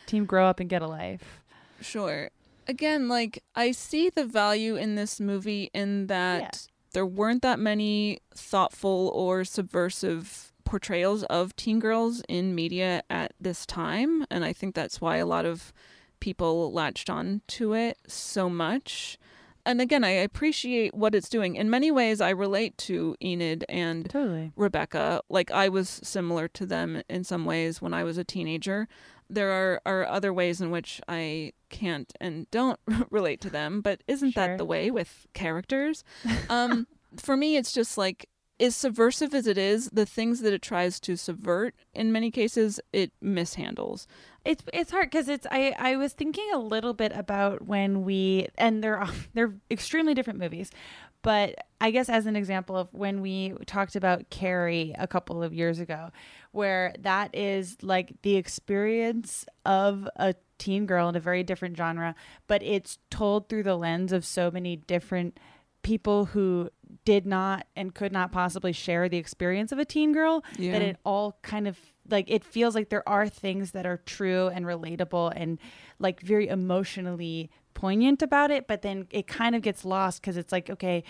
team 0.07 0.25
grow 0.25 0.47
up 0.47 0.61
and 0.61 0.69
get 0.69 0.83
a 0.83 0.87
life. 0.87 1.43
Sure. 1.81 2.31
Again, 2.67 3.09
like 3.09 3.43
I 3.55 3.73
see 3.73 4.09
the 4.09 4.25
value 4.25 4.77
in 4.77 4.95
this 4.95 5.21
movie 5.21 5.71
in 5.75 6.07
that 6.07 6.41
yeah. 6.41 6.51
there 6.93 7.07
weren't 7.07 7.43
that 7.43 7.59
many 7.59 8.21
thoughtful 8.35 9.11
or 9.15 9.45
subversive 9.45 10.53
portrayals 10.65 11.25
of 11.25 11.55
teen 11.57 11.79
girls 11.79 12.23
in 12.27 12.55
media 12.55 13.03
at 13.11 13.35
this 13.39 13.67
time, 13.67 14.25
and 14.31 14.45
I 14.45 14.55
think 14.55 14.75
that's 14.75 15.01
why 15.01 15.19
a 15.19 15.27
lot 15.27 15.45
of 15.45 15.75
people 16.21 16.73
latched 16.73 17.11
on 17.11 17.43
to 17.47 17.75
it 17.75 17.99
so 18.07 18.49
much 18.49 19.19
and 19.66 19.81
again, 19.81 20.05
I 20.05 20.11
appreciate 20.11 20.94
what 20.94 21.14
it's 21.14 21.29
doing. 21.29 21.57
In 21.57 21.70
many 21.70 21.90
ways, 21.90 22.20
I 22.20 22.31
relate 22.31 22.77
to 22.79 23.16
Enid 23.22 23.64
and 23.68 24.09
totally. 24.09 24.53
Rebecca. 24.57 25.22
Like 25.29 25.50
I 25.50 25.68
was 25.68 26.00
similar 26.03 26.48
to 26.48 26.66
them 26.66 27.03
in 27.09 27.24
some 27.24 27.44
ways 27.44 27.81
when 27.81 27.94
I 27.94 28.05
was 28.05 28.18
a 28.18 28.24
teenager. 28.24 28.88
There 29.31 29.50
are, 29.50 29.81
are 29.87 30.07
other 30.07 30.33
ways 30.33 30.61
in 30.61 30.70
which 30.70 31.00
I 31.09 31.53
can't 31.70 32.12
and 32.20 32.50
don't 32.50 32.79
relate 33.11 33.40
to 33.42 33.50
them, 33.50 33.81
but 33.81 34.03
isn't 34.07 34.33
sure. 34.33 34.46
that 34.46 34.59
the 34.59 34.64
way 34.64 34.90
with 34.90 35.27
characters? 35.33 36.05
Um, 36.50 36.87
for 37.16 37.37
me, 37.37 37.57
it's 37.57 37.72
just 37.72 37.96
like 37.96 38.29
as 38.61 38.77
subversive 38.77 39.35
as 39.35 39.46
it 39.46 39.59
is, 39.59 39.90
the 39.92 40.07
things 40.07 40.40
that 40.40 40.53
it 40.53 40.62
tries 40.62 41.00
to 41.00 41.16
subvert, 41.16 41.74
in 41.92 42.12
many 42.12 42.31
cases, 42.31 42.81
it 42.92 43.12
mishandles. 43.22 44.07
It's 44.45 44.63
it's 44.73 44.91
hard 44.91 45.11
because 45.11 45.29
it's 45.29 45.47
I 45.51 45.75
I 45.79 45.97
was 45.97 46.13
thinking 46.13 46.47
a 46.53 46.59
little 46.59 46.93
bit 46.93 47.13
about 47.15 47.67
when 47.67 48.05
we 48.05 48.49
and 48.57 48.85
they're 48.85 49.05
they're 49.35 49.55
extremely 49.71 50.15
different 50.15 50.39
movies, 50.39 50.71
but 51.23 51.55
I 51.81 51.91
guess 51.91 52.09
as 52.09 52.27
an 52.27 52.37
example 52.37 52.77
of 52.77 52.89
when 52.93 53.21
we 53.23 53.55
talked 53.67 53.97
about 53.97 54.29
Carrie 54.31 54.95
a 54.99 55.07
couple 55.07 55.43
of 55.43 55.55
years 55.55 55.79
ago, 55.79 56.11
where 56.53 56.95
that 57.01 57.35
is 57.35 57.79
like 57.83 58.13
the 58.23 58.37
experience 58.37 59.47
of 59.65 60.09
a 60.17 60.35
teen 60.59 60.87
girl 60.87 61.09
in 61.09 61.17
a 61.17 61.21
very 61.21 61.43
different 61.43 61.77
genre, 61.77 62.15
but 62.47 62.63
it's 62.63 62.99
told 63.11 63.49
through 63.49 63.63
the 63.63 63.77
lens 63.77 64.13
of 64.13 64.25
so 64.25 64.51
many 64.51 64.77
different 64.77 65.39
people 65.83 66.27
who 66.27 66.69
did 67.05 67.27
not 67.27 67.67
and 67.77 67.95
could 67.95 68.13
not 68.13 68.33
possibly 68.33 68.73
share 68.73 69.09
the 69.09 69.17
experience 69.17 69.73
of 69.73 69.79
a 69.79 69.85
teen 69.85 70.13
girl 70.13 70.45
yeah. 70.59 70.73
that 70.73 70.83
it 70.83 70.97
all 71.05 71.39
kind 71.43 71.69
of 71.69 71.79
like 72.11 72.31
it 72.31 72.45
feels 72.45 72.75
like 72.75 72.88
there 72.88 73.09
are 73.09 73.29
things 73.29 73.73
that 73.73 73.87
are 73.87 73.99
true 73.99 74.49
and 74.49 74.67
relatable 74.67 75.33
and 75.35 75.59
like 75.99 76.21
very 76.21 76.49
emotionally 76.49 77.51
poignant 77.75 78.23
about 78.23 78.51
it 78.51 78.67
but 78.67 78.83
then 78.83 79.07
it 79.11 79.27
kind 79.27 79.55
of 79.55 79.62
gets 79.62 79.85
lost 79.85 80.21
because 80.21 80.37
it's 80.37 80.53
like 80.53 80.71
okay 80.71 81.03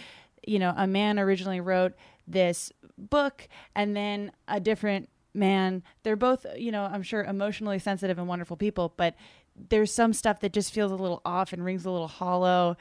you 0.46 0.58
know 0.58 0.72
a 0.76 0.86
man 0.86 1.18
originally 1.18 1.60
wrote 1.60 1.92
this 2.26 2.72
book 2.96 3.48
and 3.74 3.96
then 3.96 4.32
a 4.48 4.60
different 4.60 5.08
man, 5.34 5.82
they're 6.02 6.16
both, 6.16 6.46
you 6.56 6.70
know, 6.70 6.84
I'm 6.84 7.02
sure 7.02 7.24
emotionally 7.24 7.78
sensitive 7.78 8.18
and 8.18 8.28
wonderful 8.28 8.56
people, 8.56 8.94
but 8.96 9.14
there's 9.56 9.92
some 9.92 10.12
stuff 10.12 10.40
that 10.40 10.52
just 10.52 10.72
feels 10.72 10.92
a 10.92 10.96
little 10.96 11.20
off 11.24 11.52
and 11.52 11.64
rings 11.64 11.84
a 11.84 11.90
little 11.90 12.08
hollow. 12.08 12.76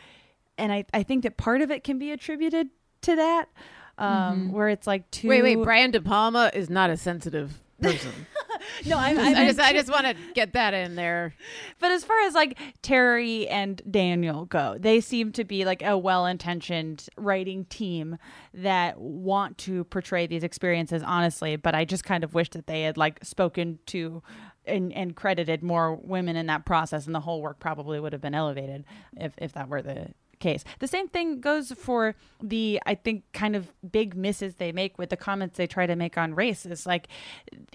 And 0.58 0.72
I, 0.72 0.86
I 0.94 1.04
think 1.04 1.24
that 1.24 1.38
part 1.38 1.62
of 1.62 1.72
it 1.72 1.84
can 1.84 1.98
be 1.98 2.12
attributed 2.12 2.70
to 3.02 3.16
that, 3.16 3.50
um, 3.98 4.52
where 4.52 4.70
it's 4.70 4.88
like 4.88 5.10
too. 5.12 5.28
Wait, 5.28 5.42
wait. 5.42 5.56
Brian 5.56 5.92
De 5.92 6.00
Palma 6.00 6.52
is 6.54 6.70
not 6.70 6.90
a 6.90 6.98
sensitive 6.98 7.60
person. 7.84 8.12
no, 8.86 8.98
I, 8.98 9.10
I, 9.12 9.14
I 9.42 9.48
just, 9.48 9.60
I 9.60 9.74
just 9.74 9.90
want 9.90 10.06
to 10.06 10.16
get 10.34 10.54
that 10.54 10.74
in 10.74 10.96
there. 10.96 11.34
But 11.80 11.92
as 11.92 12.04
far 12.04 12.20
as 12.22 12.34
like 12.34 12.58
Terry 12.82 13.48
and 13.48 13.82
Daniel 13.90 14.46
go, 14.46 14.78
they 14.80 15.02
seem 15.02 15.32
to 15.34 15.44
be 15.44 15.66
like 15.66 15.82
a 15.82 15.98
well 15.98 16.26
intentioned 16.26 17.08
writing 17.18 17.66
team 17.66 18.18
that 18.54 19.00
want 19.00 19.58
to 19.60 19.84
portray 19.86 20.28
these 20.28 20.44
experiences 20.44 21.04
honestly. 21.04 21.56
But 21.56 21.76
I 21.76 21.86
just 21.86 22.04
kind 22.04 22.24
of 22.24 22.34
wish 22.34 22.50
that 22.52 22.68
they 22.68 22.84
had 22.84 22.98
like 22.98 23.24
spoken 23.24 23.80
to 23.88 24.24
and, 24.66 24.94
and 24.94 25.16
credited 25.16 25.62
more 25.62 25.96
women 25.96 26.36
in 26.36 26.48
that 26.48 26.66
process, 26.66 27.06
and 27.06 27.14
the 27.14 27.20
whole 27.20 27.42
work 27.42 27.60
probably 27.60 28.00
would 28.00 28.14
have 28.14 28.22
been 28.22 28.36
elevated 28.36 28.86
if, 29.18 29.34
if 29.38 29.54
that 29.54 29.68
were 29.68 29.82
the 29.82 30.14
case. 30.44 30.64
The 30.80 30.88
same 30.88 31.08
thing 31.08 31.40
goes 31.40 31.72
for 31.72 32.16
the 32.42 32.80
I 32.86 32.96
think 32.96 33.24
kind 33.34 33.56
of 33.56 33.74
big 33.92 34.16
misses 34.16 34.56
they 34.56 34.72
make 34.72 34.98
with 35.00 35.10
the 35.10 35.18
comments 35.18 35.58
they 35.58 35.68
try 35.68 35.88
to 35.88 35.96
make 35.96 36.18
on 36.18 36.36
race. 36.36 36.66
Is 36.66 36.86
like, 36.86 37.08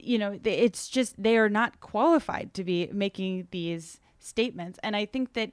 you 0.00 0.18
know, 0.18 0.38
it's 0.44 0.88
just 0.88 1.20
they 1.20 1.36
are 1.36 1.48
not 1.48 1.80
qualified 1.80 2.54
to 2.54 2.62
be 2.64 2.88
making 2.92 3.48
these 3.50 4.00
statements, 4.20 4.78
and 4.82 4.94
I 4.94 5.06
think 5.06 5.32
that 5.32 5.50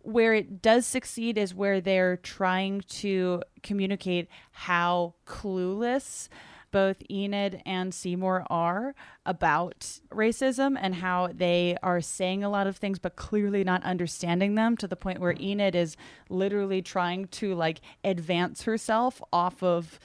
where 0.00 0.34
it 0.34 0.62
does 0.62 0.86
succeed 0.86 1.36
is 1.36 1.52
where 1.52 1.80
they're 1.80 2.16
trying 2.18 2.80
to 2.88 3.42
communicate 3.64 4.28
how 4.52 5.14
clueless 5.26 6.28
both 6.70 7.02
Enid 7.10 7.62
and 7.64 7.94
Seymour 7.94 8.46
are 8.50 8.94
about 9.24 10.00
racism 10.10 10.76
and 10.80 10.96
how 10.96 11.30
they 11.32 11.76
are 11.82 12.00
saying 12.00 12.44
a 12.44 12.50
lot 12.50 12.66
of 12.66 12.76
things 12.76 12.98
but 12.98 13.16
clearly 13.16 13.64
not 13.64 13.82
understanding 13.82 14.54
them 14.54 14.76
to 14.76 14.86
the 14.86 14.96
point 14.96 15.20
where 15.20 15.34
Enid 15.38 15.74
is 15.74 15.96
literally 16.28 16.82
trying 16.82 17.26
to 17.28 17.54
like 17.54 17.80
advance 18.04 18.62
herself 18.62 19.22
off 19.32 19.62
of 19.62 19.98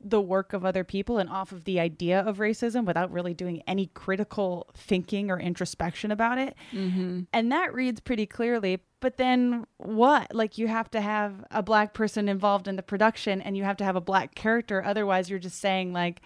the 0.00 0.20
work 0.20 0.52
of 0.52 0.64
other 0.64 0.84
people 0.84 1.18
and 1.18 1.28
off 1.28 1.50
of 1.50 1.64
the 1.64 1.80
idea 1.80 2.20
of 2.20 2.38
racism 2.38 2.84
without 2.84 3.10
really 3.10 3.34
doing 3.34 3.62
any 3.66 3.86
critical 3.86 4.68
thinking 4.74 5.30
or 5.30 5.40
introspection 5.40 6.10
about 6.10 6.38
it. 6.38 6.54
Mm-hmm. 6.72 7.22
And 7.32 7.52
that 7.52 7.74
reads 7.74 8.00
pretty 8.00 8.26
clearly. 8.26 8.80
But 9.00 9.16
then 9.16 9.66
what? 9.76 10.34
Like, 10.34 10.58
you 10.58 10.66
have 10.68 10.90
to 10.90 11.00
have 11.00 11.44
a 11.50 11.62
black 11.62 11.94
person 11.94 12.28
involved 12.28 12.66
in 12.66 12.76
the 12.76 12.82
production 12.82 13.40
and 13.40 13.56
you 13.56 13.64
have 13.64 13.76
to 13.78 13.84
have 13.84 13.96
a 13.96 14.00
black 14.00 14.34
character. 14.34 14.82
Otherwise, 14.84 15.30
you're 15.30 15.38
just 15.38 15.60
saying, 15.60 15.92
like, 15.92 16.20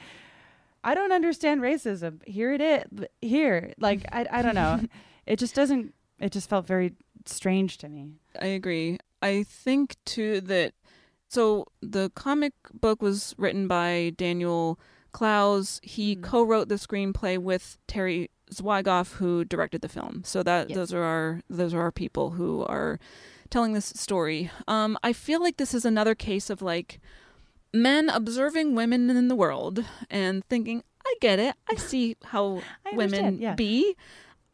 I 0.84 0.94
don't 0.94 1.12
understand 1.12 1.60
racism. 1.60 2.26
Here 2.26 2.52
it 2.52 2.60
is. 2.60 3.06
Here. 3.20 3.72
Like, 3.78 4.04
I, 4.10 4.26
I 4.30 4.42
don't 4.42 4.54
know. 4.54 4.80
it 5.26 5.38
just 5.38 5.54
doesn't, 5.54 5.94
it 6.18 6.32
just 6.32 6.48
felt 6.48 6.66
very 6.66 6.94
strange 7.26 7.78
to 7.78 7.88
me. 7.88 8.12
I 8.40 8.46
agree. 8.46 8.98
I 9.20 9.44
think 9.44 9.96
too 10.04 10.40
that 10.42 10.74
so 11.28 11.66
the 11.80 12.10
comic 12.14 12.52
book 12.74 13.00
was 13.00 13.34
written 13.38 13.66
by 13.66 14.12
Daniel 14.18 14.78
Clowes. 15.12 15.80
He 15.82 16.14
hmm. 16.14 16.22
co-wrote 16.22 16.68
the 16.68 16.74
screenplay 16.74 17.38
with 17.38 17.78
Terry 17.86 18.30
Zwigoff, 18.52 19.14
who 19.14 19.44
directed 19.44 19.80
the 19.80 19.88
film. 19.88 20.22
So 20.24 20.42
that 20.42 20.70
Yes. 20.70 20.76
those 20.76 20.92
are 20.92 21.02
our 21.02 21.40
those 21.50 21.74
are 21.74 21.80
our 21.80 21.92
people 21.92 22.30
who 22.30 22.62
are 22.64 22.98
telling 23.50 23.72
this 23.74 23.92
story. 23.96 24.50
Um, 24.66 24.98
I 25.02 25.12
feel 25.12 25.40
like 25.40 25.56
this 25.56 25.74
is 25.74 25.84
another 25.84 26.14
case 26.14 26.50
of 26.50 26.62
like 26.62 27.00
men 27.72 28.08
observing 28.08 28.74
women 28.74 29.10
in 29.10 29.28
the 29.28 29.36
world 29.36 29.84
and 30.10 30.44
thinking, 30.46 30.82
I 31.04 31.14
get 31.20 31.38
it. 31.38 31.54
I 31.70 31.74
see 31.90 32.16
how 32.24 32.62
I 32.86 32.96
women 32.96 33.38
yeah. 33.38 33.54
be. 33.54 33.96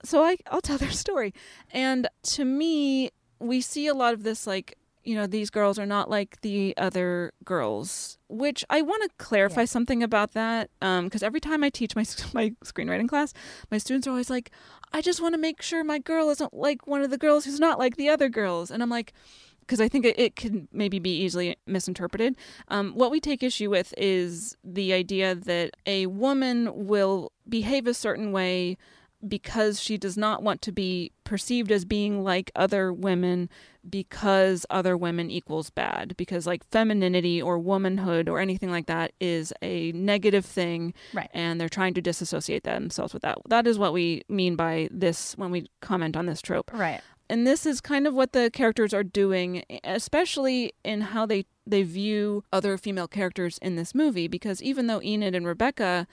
So 0.05 0.25
I, 0.25 0.37
I'll 0.51 0.61
tell 0.61 0.79
their 0.79 0.91
story. 0.91 1.35
And 1.71 2.09
to 2.35 2.45
me, 2.45 3.11
we 3.41 3.61
see 3.61 3.87
a 3.87 3.95
lot 3.95 4.15
of 4.15 4.23
this 4.23 4.47
like, 4.47 4.77
you 5.05 5.15
know, 5.15 5.27
these 5.27 5.51
girls 5.51 5.79
are 5.79 5.87
not 5.87 6.11
like 6.11 6.41
the 6.43 6.75
other 6.77 7.33
girls, 7.45 8.19
which 8.29 8.65
I 8.69 8.83
want 8.83 9.03
to 9.05 9.11
clarify 9.19 9.65
something 9.65 10.03
about 10.03 10.33
that. 10.33 10.71
Because 10.81 11.23
every 11.23 11.41
time 11.41 11.65
I 11.65 11.71
teach 11.71 11.97
my, 11.97 12.05
my 12.33 12.51
screenwriting 12.65 13.09
class, 13.09 13.33
my 13.71 13.79
students 13.79 14.07
are 14.07 14.11
always 14.11 14.31
like, 14.31 14.51
I 14.93 15.01
just 15.01 15.21
want 15.21 15.35
to 15.35 15.41
make 15.41 15.63
sure 15.63 15.85
my 15.85 15.99
girl 15.99 16.31
isn't 16.31 16.53
like 16.53 16.87
one 16.87 17.03
of 17.03 17.11
the 17.11 17.19
girls 17.19 17.45
who's 17.45 17.61
not 17.61 17.79
like 17.79 17.97
the 17.97 18.09
other 18.09 18.29
girls. 18.29 18.71
And 18.71 18.83
I'm 18.83 18.91
like, 18.91 19.13
because 19.61 19.81
I 19.83 19.89
think 19.89 20.07
it, 20.07 20.19
it 20.19 20.35
could 20.35 20.67
maybe 20.73 20.99
be 20.99 21.15
easily 21.15 21.57
misinterpreted. 21.67 22.37
Um, 22.69 22.93
what 22.93 23.11
we 23.11 23.21
take 23.21 23.43
issue 23.43 23.69
with 23.69 23.93
is 23.99 24.57
the 24.65 24.95
idea 24.95 25.35
that 25.35 25.77
a 25.85 26.07
woman 26.07 26.87
will 26.87 27.33
behave 27.47 27.87
a 27.87 27.93
certain 27.93 28.33
way 28.33 28.79
because 29.27 29.81
she 29.81 29.99
does 29.99 30.17
not 30.17 30.43
want 30.43 30.63
to 30.63 30.71
be 30.73 31.11
perceived 31.25 31.73
as 31.73 31.85
being 31.85 32.23
like 32.23 32.51
other 32.55 32.93
women 32.93 33.49
because 33.89 34.65
other 34.71 34.97
women 34.97 35.31
equals 35.31 35.71
bad 35.71 36.15
because 36.17 36.47
like 36.47 36.63
femininity 36.71 37.41
or 37.41 37.59
womanhood 37.59 38.29
or 38.29 38.39
anything 38.39 38.71
like 38.71 38.87
that 38.87 39.13
is 39.21 39.53
a 39.63 39.91
negative 39.93 40.45
thing 40.45 40.95
Right. 41.13 41.31
and 41.35 41.61
they're 41.61 41.69
trying 41.69 41.95
to 41.95 42.01
disassociate 42.01 42.63
themselves 42.65 43.13
with 43.13 43.23
that 43.23 43.39
that 43.49 43.67
is 43.67 43.79
what 43.79 43.93
we 43.93 44.23
mean 44.29 44.57
by 44.57 44.89
this 44.91 45.37
when 45.37 45.51
we 45.51 45.69
comment 45.81 46.17
on 46.17 46.27
this 46.27 46.41
trope 46.43 46.71
Right. 46.73 47.01
and 47.31 47.47
this 47.47 47.67
is 47.67 47.81
kind 47.81 48.07
of 48.07 48.15
what 48.15 48.33
the 48.33 48.51
characters 48.53 48.93
are 48.95 49.05
doing 49.05 49.65
especially 49.85 50.73
in 50.85 51.01
how 51.01 51.27
they 51.27 51.45
they 51.67 51.83
view 51.83 52.45
other 52.53 52.79
female 52.79 53.09
characters 53.09 53.59
in 53.61 53.77
this 53.77 53.95
movie 53.95 54.29
because 54.29 54.63
even 54.63 54.87
though 54.87 55.03
Enid 55.03 55.35
and 55.35 55.47
Rebecca 55.47 56.07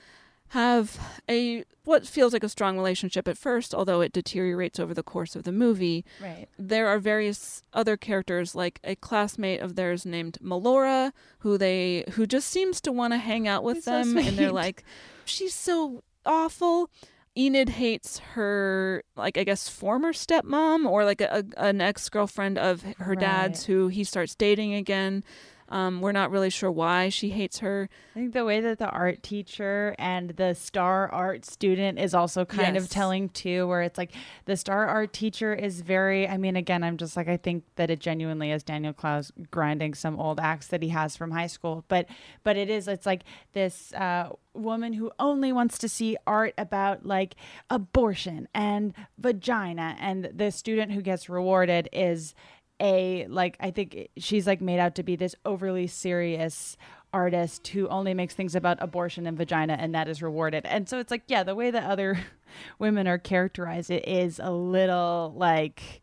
have 0.49 0.99
a 1.29 1.63
what 1.83 2.05
feels 2.07 2.33
like 2.33 2.43
a 2.43 2.49
strong 2.49 2.77
relationship 2.77 3.27
at 3.27 3.37
first 3.37 3.73
although 3.75 4.01
it 4.01 4.11
deteriorates 4.13 4.79
over 4.79 4.93
the 4.93 5.03
course 5.03 5.35
of 5.35 5.43
the 5.43 5.51
movie 5.51 6.05
Right. 6.21 6.47
there 6.57 6.87
are 6.87 6.99
various 6.99 7.63
other 7.73 7.97
characters 7.97 8.55
like 8.55 8.79
a 8.83 8.95
classmate 8.95 9.59
of 9.61 9.75
theirs 9.75 10.05
named 10.05 10.37
Melora 10.43 11.11
who 11.39 11.57
they 11.57 12.03
who 12.11 12.25
just 12.25 12.49
seems 12.49 12.79
to 12.81 12.91
want 12.91 13.13
to 13.13 13.17
hang 13.17 13.47
out 13.47 13.63
with 13.63 13.77
He's 13.77 13.85
so 13.85 13.91
them 14.03 14.17
and 14.17 14.37
they're 14.37 14.51
like 14.51 14.83
she's 15.25 15.53
so 15.53 16.03
awful 16.25 16.89
Enid 17.37 17.67
hates 17.67 18.19
her, 18.19 19.03
like 19.17 19.37
I 19.37 19.43
guess 19.43 19.67
former 19.67 20.13
stepmom 20.13 20.89
or 20.89 21.03
like 21.03 21.19
a, 21.19 21.43
a- 21.57 21.61
an 21.65 21.81
ex 21.81 22.07
girlfriend 22.07 22.57
of 22.57 22.81
her 22.99 23.13
dad's 23.13 23.65
who 23.65 23.89
he 23.89 24.05
starts 24.05 24.35
dating 24.35 24.73
again. 24.73 25.21
Um, 25.69 25.99
we're 26.01 26.11
not 26.11 26.29
really 26.29 26.51
sure 26.51 26.71
why 26.71 27.09
she 27.09 27.29
hates 27.31 27.59
her. 27.59 27.89
I 28.15 28.19
think 28.19 28.33
the 28.33 28.45
way 28.45 28.61
that 28.61 28.77
the 28.77 28.89
art 28.89 29.23
teacher 29.23 29.95
and 29.97 30.29
the 30.31 30.53
star 30.53 31.11
art 31.11 31.43
student 31.43 31.97
is 31.97 32.13
also 32.13 32.45
kind 32.45 32.75
Yes. 32.75 32.83
of 32.83 32.89
telling 32.91 33.29
too, 33.29 33.67
where 33.67 33.81
it's 33.81 33.97
like 33.97 34.11
the 34.45 34.57
star 34.57 34.85
art 34.85 35.11
teacher 35.11 35.53
is 35.55 35.81
very, 35.81 36.27
I 36.27 36.37
mean, 36.37 36.55
again, 36.55 36.83
I'm 36.83 36.97
just 36.97 37.17
like, 37.17 37.27
I 37.27 37.37
think 37.37 37.63
that 37.77 37.89
it 37.89 37.99
genuinely 37.99 38.51
is 38.51 38.61
Daniel 38.61 38.93
Clowes 38.93 39.31
grinding 39.49 39.95
some 39.95 40.19
old 40.19 40.39
acts 40.39 40.67
that 40.67 40.83
he 40.83 40.89
has 40.89 41.17
from 41.17 41.31
high 41.31 41.47
school. 41.47 41.83
But, 41.87 42.05
but 42.43 42.57
it 42.57 42.69
is, 42.69 42.87
it's 42.87 43.07
like 43.07 43.23
this 43.53 43.91
uh, 43.93 44.29
woman 44.53 44.93
who 44.93 45.11
only 45.19 45.51
wants 45.51 45.79
to 45.79 45.89
see 45.89 46.15
art 46.27 46.53
about 46.59 47.05
like 47.07 47.35
abortion 47.71 48.47
and 48.53 48.93
vagina. 49.17 49.95
And 49.99 50.29
the 50.33 50.51
student 50.51 50.91
who 50.91 51.01
gets 51.01 51.27
rewarded 51.27 51.89
is 51.91 52.35
a 52.79 53.25
like 53.27 53.57
I 53.59 53.71
think 53.71 54.09
she's 54.17 54.45
like 54.47 54.61
made 54.61 54.79
out 54.79 54.95
to 54.95 55.03
be 55.03 55.15
this 55.15 55.35
overly 55.45 55.87
serious 55.87 56.77
artist 57.13 57.69
who 57.69 57.87
only 57.87 58.13
makes 58.13 58.33
things 58.33 58.55
about 58.55 58.77
abortion 58.81 59.25
and 59.25 59.37
vagina 59.37 59.77
and 59.79 59.95
that 59.95 60.09
is 60.09 60.21
rewarded. 60.21 60.65
And 60.65 60.89
so 60.89 60.99
it's 60.99 61.11
like 61.11 61.23
yeah, 61.27 61.43
the 61.43 61.55
way 61.55 61.71
that 61.71 61.83
other 61.89 62.19
women 62.79 63.07
are 63.07 63.17
characterized 63.17 63.89
it 63.89 64.07
is 64.07 64.39
a 64.43 64.51
little 64.51 65.33
like 65.35 66.01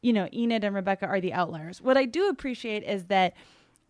you 0.00 0.12
know, 0.12 0.28
Enid 0.32 0.62
and 0.62 0.76
Rebecca 0.76 1.06
are 1.06 1.20
the 1.20 1.32
outliers. 1.32 1.82
What 1.82 1.96
I 1.96 2.04
do 2.04 2.28
appreciate 2.28 2.84
is 2.84 3.06
that 3.06 3.34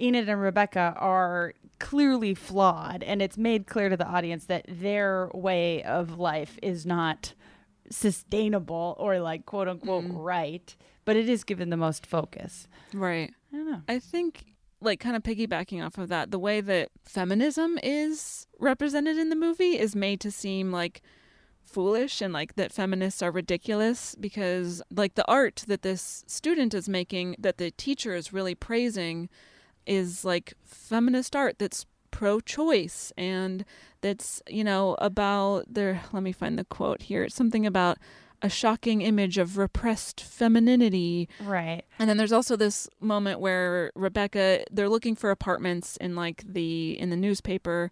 Enid 0.01 0.29
and 0.29 0.41
Rebecca 0.41 0.95
are 0.97 1.55
clearly 1.79 2.35
flawed 2.35 3.03
and 3.03 3.21
it's 3.21 3.37
made 3.37 3.67
clear 3.67 3.89
to 3.89 3.97
the 3.97 4.07
audience 4.07 4.47
that 4.47 4.65
their 4.69 5.31
way 5.35 5.83
of 5.83 6.19
life 6.19 6.59
is 6.63 6.87
not 6.87 7.35
sustainable 7.91 8.97
or 8.99 9.21
like 9.21 9.47
quote 9.47 9.69
unquote 9.69 10.05
mm. 10.05 10.13
right, 10.15 10.77
but 11.09 11.17
it 11.17 11.27
is 11.27 11.43
given 11.43 11.71
the 11.71 11.77
most 11.79 12.05
focus. 12.05 12.69
Right. 12.93 13.33
I 13.51 13.57
don't 13.57 13.71
know. 13.71 13.81
I 13.89 13.99
think, 13.99 14.45
like, 14.83 15.01
kind 15.01 15.17
of 15.17 15.23
piggybacking 15.23 15.83
off 15.83 15.97
of 15.97 16.11
that, 16.11 16.31
the 16.31 16.39
way 16.39 16.61
that 16.61 16.91
feminism 17.03 17.79
is 17.83 18.47
represented 18.59 19.17
in 19.17 19.31
the 19.31 19.35
movie 19.35 19.79
is 19.79 19.97
made 19.97 20.21
to 20.21 20.31
seem 20.31 20.71
like 20.71 21.01
foolish 21.65 22.21
and 22.21 22.35
like 22.35 22.57
that 22.57 22.73
feminists 22.73 23.23
are 23.23 23.31
ridiculous 23.31 24.17
because, 24.17 24.83
like, 24.95 25.15
the 25.15 25.27
art 25.27 25.65
that 25.67 25.81
this 25.81 26.25
student 26.27 26.75
is 26.75 26.91
making, 26.91 27.37
that 27.39 27.57
the 27.57 27.71
teacher 27.71 28.15
is 28.15 28.35
really 28.35 28.55
praising, 28.55 29.31
is 29.87 30.27
like 30.27 30.53
feminist 30.63 31.35
art 31.35 31.59
that's 31.59 31.87
pro 32.11 32.39
choice 32.39 33.15
and 33.17 33.65
that's, 34.03 34.43
you 34.47 34.63
know, 34.63 34.95
about 34.99 35.73
their. 35.73 36.03
Let 36.13 36.23
me 36.23 36.33
find 36.33 36.59
the 36.59 36.67
quote 36.67 37.01
here. 37.01 37.23
It's 37.23 37.35
something 37.35 37.65
about 37.65 37.97
a 38.43 38.49
shocking 38.49 39.03
image 39.03 39.39
of 39.39 39.59
repressed 39.59 40.21
femininity. 40.21 41.29
Right. 41.43 41.83
And 41.99 42.09
then 42.09 42.17
there's 42.17 42.33
also 42.33 42.57
this 42.57 42.89
moment 43.01 43.41
where 43.41 43.91
Rebecca 43.95 44.65
they're 44.71 44.89
looking 44.89 45.17
for 45.17 45.31
apartments 45.31 45.97
in 45.97 46.15
like 46.15 46.45
the 46.47 46.99
in 46.99 47.11
the 47.11 47.17
newspaper 47.17 47.91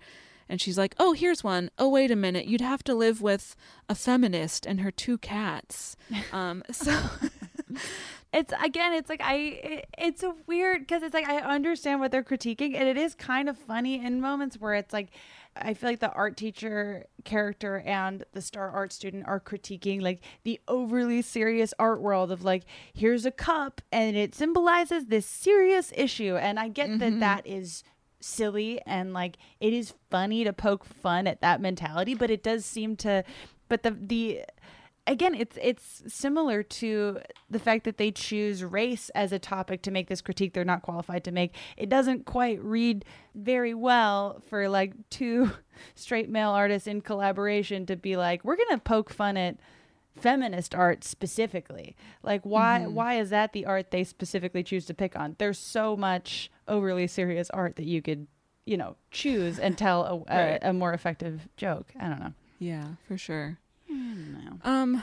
and 0.49 0.61
she's 0.61 0.79
like, 0.79 0.95
"Oh, 1.01 1.13
here's 1.13 1.43
one. 1.43 1.71
Oh, 1.77 1.89
wait 1.89 2.13
a 2.13 2.17
minute. 2.17 2.47
You'd 2.47 2.61
have 2.61 2.85
to 2.85 2.95
live 2.95 3.21
with 3.21 3.57
a 3.89 3.97
feminist 3.97 4.65
and 4.65 4.81
her 4.81 4.91
two 4.91 5.19
cats." 5.19 5.97
Um, 6.33 6.63
so 6.71 6.97
it's 8.33 8.53
again 8.63 8.93
it's 8.93 9.09
like 9.09 9.21
i 9.23 9.35
it, 9.35 9.87
it's 9.97 10.23
a 10.23 10.35
weird 10.47 10.81
because 10.81 11.03
it's 11.03 11.15
like 11.15 11.29
i 11.29 11.39
understand 11.39 12.01
what 12.01 12.11
they're 12.11 12.23
critiquing 12.23 12.75
and 12.75 12.89
it 12.89 12.97
is 12.97 13.15
kind 13.15 13.49
of 13.49 13.57
funny 13.57 14.05
in 14.05 14.21
moments 14.21 14.61
where 14.61 14.75
it's 14.75 14.93
like 14.93 15.09
i 15.63 15.75
feel 15.75 15.91
like 15.91 16.01
the 16.01 16.13
art 16.13 16.37
teacher 16.37 17.07
character 17.25 17.83
and 17.87 18.25
the 18.33 18.41
star 18.43 18.71
art 18.71 18.93
student 18.93 19.25
are 19.27 19.41
critiquing 19.41 20.01
like 20.03 20.21
the 20.45 20.61
overly 20.69 21.23
serious 21.23 21.73
art 21.79 22.01
world 22.01 22.31
of 22.31 22.45
like 22.45 22.65
here's 22.95 23.25
a 23.27 23.31
cup 23.31 23.81
and 23.93 24.17
it 24.17 24.35
symbolizes 24.35 25.07
this 25.07 25.27
serious 25.27 25.93
issue 25.97 26.37
and 26.37 26.59
i 26.59 26.69
get 26.69 26.99
that 26.99 27.13
Mhm. 27.13 27.21
that 27.21 27.47
is 27.47 27.83
silly 28.21 28.81
and 28.87 29.13
like 29.13 29.37
it 29.61 29.73
is 29.73 29.95
funny 30.11 30.43
to 30.45 30.53
poke 30.53 30.85
fun 30.85 31.27
at 31.27 31.41
that 31.41 31.61
mentality 31.61 32.15
but 32.15 32.31
it 32.31 32.43
does 32.43 32.65
seem 32.65 32.97
to 32.97 33.23
but 33.69 33.83
the 33.83 33.91
the 33.91 34.43
again 35.07 35.35
it's 35.35 35.57
it's 35.63 36.03
similar 36.07 36.63
to 36.63 37.21
the 37.49 37.59
fact 37.59 37.85
that 37.85 37.97
they 37.97 38.11
choose 38.11 38.65
race 38.65 39.09
as 39.11 39.33
a 39.33 39.39
topic 39.39 39.83
to 39.83 39.91
make 39.91 40.09
this 40.09 40.21
critique 40.21 40.53
they're 40.53 40.65
not 40.65 40.83
qualified 40.83 41.25
to 41.25 41.33
make. 41.33 41.55
It 41.77 41.89
doesn't 41.89 42.27
quite 42.27 42.63
read 42.63 43.05
very 43.35 43.75
well 43.75 44.41
for 44.49 44.69
like 44.69 44.93
two 45.11 45.51
straight 45.95 46.29
male 46.29 46.51
artists 46.51 46.89
in 46.89 47.01
collaboration 47.03 47.87
to 47.87 47.97
be 47.97 48.17
like 48.17 48.45
we're 48.45 48.57
gonna 48.57 48.79
poke 48.79 49.11
fun 49.11 49.37
at 49.37 49.57
feminist 50.17 50.75
art 50.75 51.05
specifically. 51.05 51.95
Like 52.23 52.43
why 52.45 52.85
Mhm. 52.87 52.93
why 52.93 53.19
is 53.19 53.31
that 53.31 53.53
the 53.53 53.67
art 53.67 53.91
they 53.91 54.03
specifically 54.05 54.63
choose 54.63 54.87
to 54.87 54.95
pick 54.95 55.15
on? 55.17 55.37
There's 55.39 55.59
so 55.59 55.97
much 55.97 56.51
overly 56.67 57.07
serious 57.07 57.51
art 57.51 57.77
that 57.77 57.85
you 57.87 58.01
could 58.03 58.27
you 58.65 58.77
know 58.77 58.97
choose 59.11 59.59
and 59.61 59.77
tell 59.79 60.27
a, 60.29 60.35
a, 60.65 60.71
a 60.71 60.73
more 60.73 60.93
effective 60.93 61.49
joke. 61.57 61.93
I 62.01 62.09
don't 62.09 62.19
know. 62.21 62.33
Yeah, 62.59 62.87
for 63.07 63.19
sure. 63.19 63.59
No. 63.97 64.59
Um, 64.65 65.03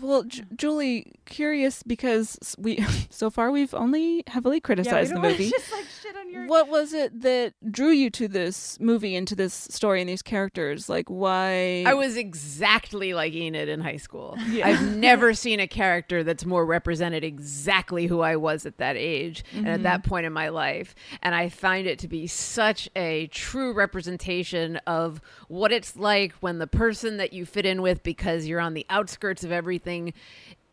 well, 0.00 0.24
J- 0.24 0.44
Julie, 0.56 1.12
curious 1.26 1.82
because 1.82 2.38
we 2.58 2.84
so 3.10 3.30
far 3.30 3.50
we've 3.50 3.74
only 3.74 4.24
heavily 4.26 4.60
criticized 4.60 5.10
the 5.10 5.14
don't 5.14 5.22
wanna 5.22 5.34
movie. 5.38 5.50
just, 5.50 5.70
like, 5.72 5.84
shit 6.02 6.13
on 6.34 6.42
your- 6.42 6.48
What 6.48 6.68
was 6.68 6.92
it 6.92 7.20
that 7.22 7.54
drew 7.70 7.90
you 7.90 8.10
to 8.10 8.28
this 8.28 8.78
movie 8.80 9.16
and 9.16 9.26
to 9.28 9.34
this 9.34 9.54
story 9.54 10.00
and 10.00 10.08
these 10.08 10.22
characters? 10.22 10.88
Like, 10.88 11.08
why? 11.08 11.84
I 11.86 11.94
was 11.94 12.16
exactly 12.16 13.14
like 13.14 13.34
Enid 13.34 13.68
in 13.68 13.80
high 13.80 13.96
school. 13.96 14.36
Yeah. 14.48 14.68
I've 14.68 14.96
never 14.96 15.34
seen 15.34 15.60
a 15.60 15.66
character 15.66 16.22
that's 16.22 16.44
more 16.44 16.64
represented 16.64 17.24
exactly 17.24 18.06
who 18.06 18.20
I 18.20 18.36
was 18.36 18.66
at 18.66 18.78
that 18.78 18.96
age 18.96 19.44
and 19.54 19.68
at 19.68 19.82
that 19.82 20.00
mm-hmm. 20.02 20.08
point 20.08 20.26
in 20.26 20.32
my 20.32 20.48
life. 20.48 20.94
And 21.22 21.34
I 21.34 21.48
find 21.48 21.86
it 21.86 21.98
to 22.00 22.08
be 22.08 22.26
such 22.26 22.88
a 22.96 23.26
true 23.28 23.72
representation 23.72 24.76
of 24.86 25.20
what 25.48 25.72
it's 25.72 25.96
like 25.96 26.32
when 26.34 26.58
the 26.58 26.66
person 26.66 27.16
that 27.18 27.32
you 27.32 27.46
fit 27.46 27.66
in 27.66 27.82
with 27.82 28.02
because 28.02 28.46
you're 28.46 28.60
on 28.60 28.74
the 28.74 28.86
outskirts 28.90 29.44
of 29.44 29.52
everything 29.52 30.12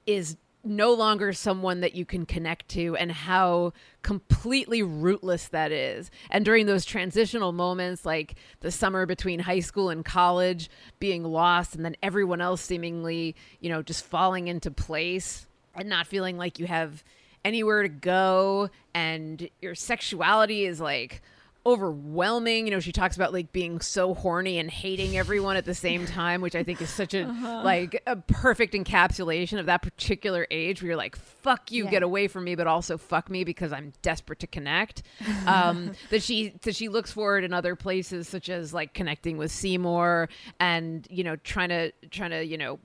is 0.06 0.38
no 0.63 0.93
longer 0.93 1.34
someone 1.34 1.82
that 1.82 1.95
you 1.95 2.06
can 2.06 2.26
connect 2.26 2.69
to 2.69 2.95
and 2.95 3.12
how 3.12 3.74
completely 4.04 4.84
rootless 4.84 5.47
that 5.47 5.71
is. 5.71 6.12
And 6.30 6.45
during 6.45 6.65
those 6.65 6.86
transitional 6.86 7.52
moments, 7.52 8.06
like 8.06 8.36
the 8.60 8.71
summer 8.71 9.06
between 9.06 9.39
high 9.39 9.60
school 9.60 9.89
and 9.89 10.06
college, 10.06 10.69
being 11.00 11.24
lost, 11.24 11.76
and 11.76 11.84
then 11.84 11.95
everyone 12.04 12.41
else 12.41 12.62
seemingly, 12.62 13.36
you 13.60 13.69
know, 13.69 13.82
just 13.82 14.06
falling 14.06 14.47
into 14.47 14.69
place 14.69 15.47
and 15.76 15.89
not 15.89 16.08
feeling 16.08 16.38
like 16.38 16.60
you 16.60 16.67
have 16.67 17.04
anywhere 17.43 17.82
to 17.82 17.89
go, 17.89 18.69
and 18.93 19.50
your 19.62 19.74
sexuality 19.74 20.65
is 20.65 20.80
like 20.80 21.21
overwhelming. 21.65 22.65
You 22.67 22.71
know, 22.71 22.80
she 22.80 22.91
talks 22.91 23.15
about 23.15 23.34
like 23.34 23.52
being 23.52 23.82
so 23.82 24.13
horny 24.13 24.58
and 24.60 24.69
hating 24.69 25.17
everyone 25.17 25.56
at 25.58 25.65
the 25.65 25.74
same 25.76 26.06
time, 26.21 26.41
which 26.41 26.56
I 26.56 26.63
think 26.63 26.82
is 26.82 26.89
such 26.89 27.13
a 27.13 27.24
Uh-huh. 27.26 27.62
like 27.63 28.02
a 28.08 28.15
perfect 28.15 28.74
encapsulation 28.74 29.60
of 29.60 29.65
that 29.67 29.82
particular 29.82 30.47
age 30.52 30.82
where 30.82 30.88
you're 30.89 30.95
like, 30.97 31.15
fuck 31.15 31.71
you, 31.71 31.86
Yeah. 31.86 31.91
get 31.91 32.04
away 32.04 32.28
from 32.28 32.43
me, 32.45 32.56
but 32.56 32.67
also 32.67 32.97
fuck 32.97 33.30
me 33.30 33.43
because 33.43 33.71
I'm 33.71 33.93
desperate 34.02 34.39
to 34.39 34.47
connect. 34.47 35.04
Um, 35.47 35.91
that 36.12 36.21
she 36.21 36.54
that 36.62 36.76
she 36.76 36.88
looks 36.88 37.12
forward 37.12 37.43
in 37.43 37.52
other 37.54 37.76
places, 37.76 38.28
such 38.28 38.47
as 38.50 38.74
like 38.74 38.93
connecting 38.93 39.38
with 39.38 39.52
Seymour 39.52 40.30
and, 40.60 41.08
you 41.10 41.24
know, 41.24 41.36
trying 41.38 41.69
to 41.69 41.91
trying 42.12 42.30
to, 42.32 42.45
you 42.45 42.58
know, 42.58 42.80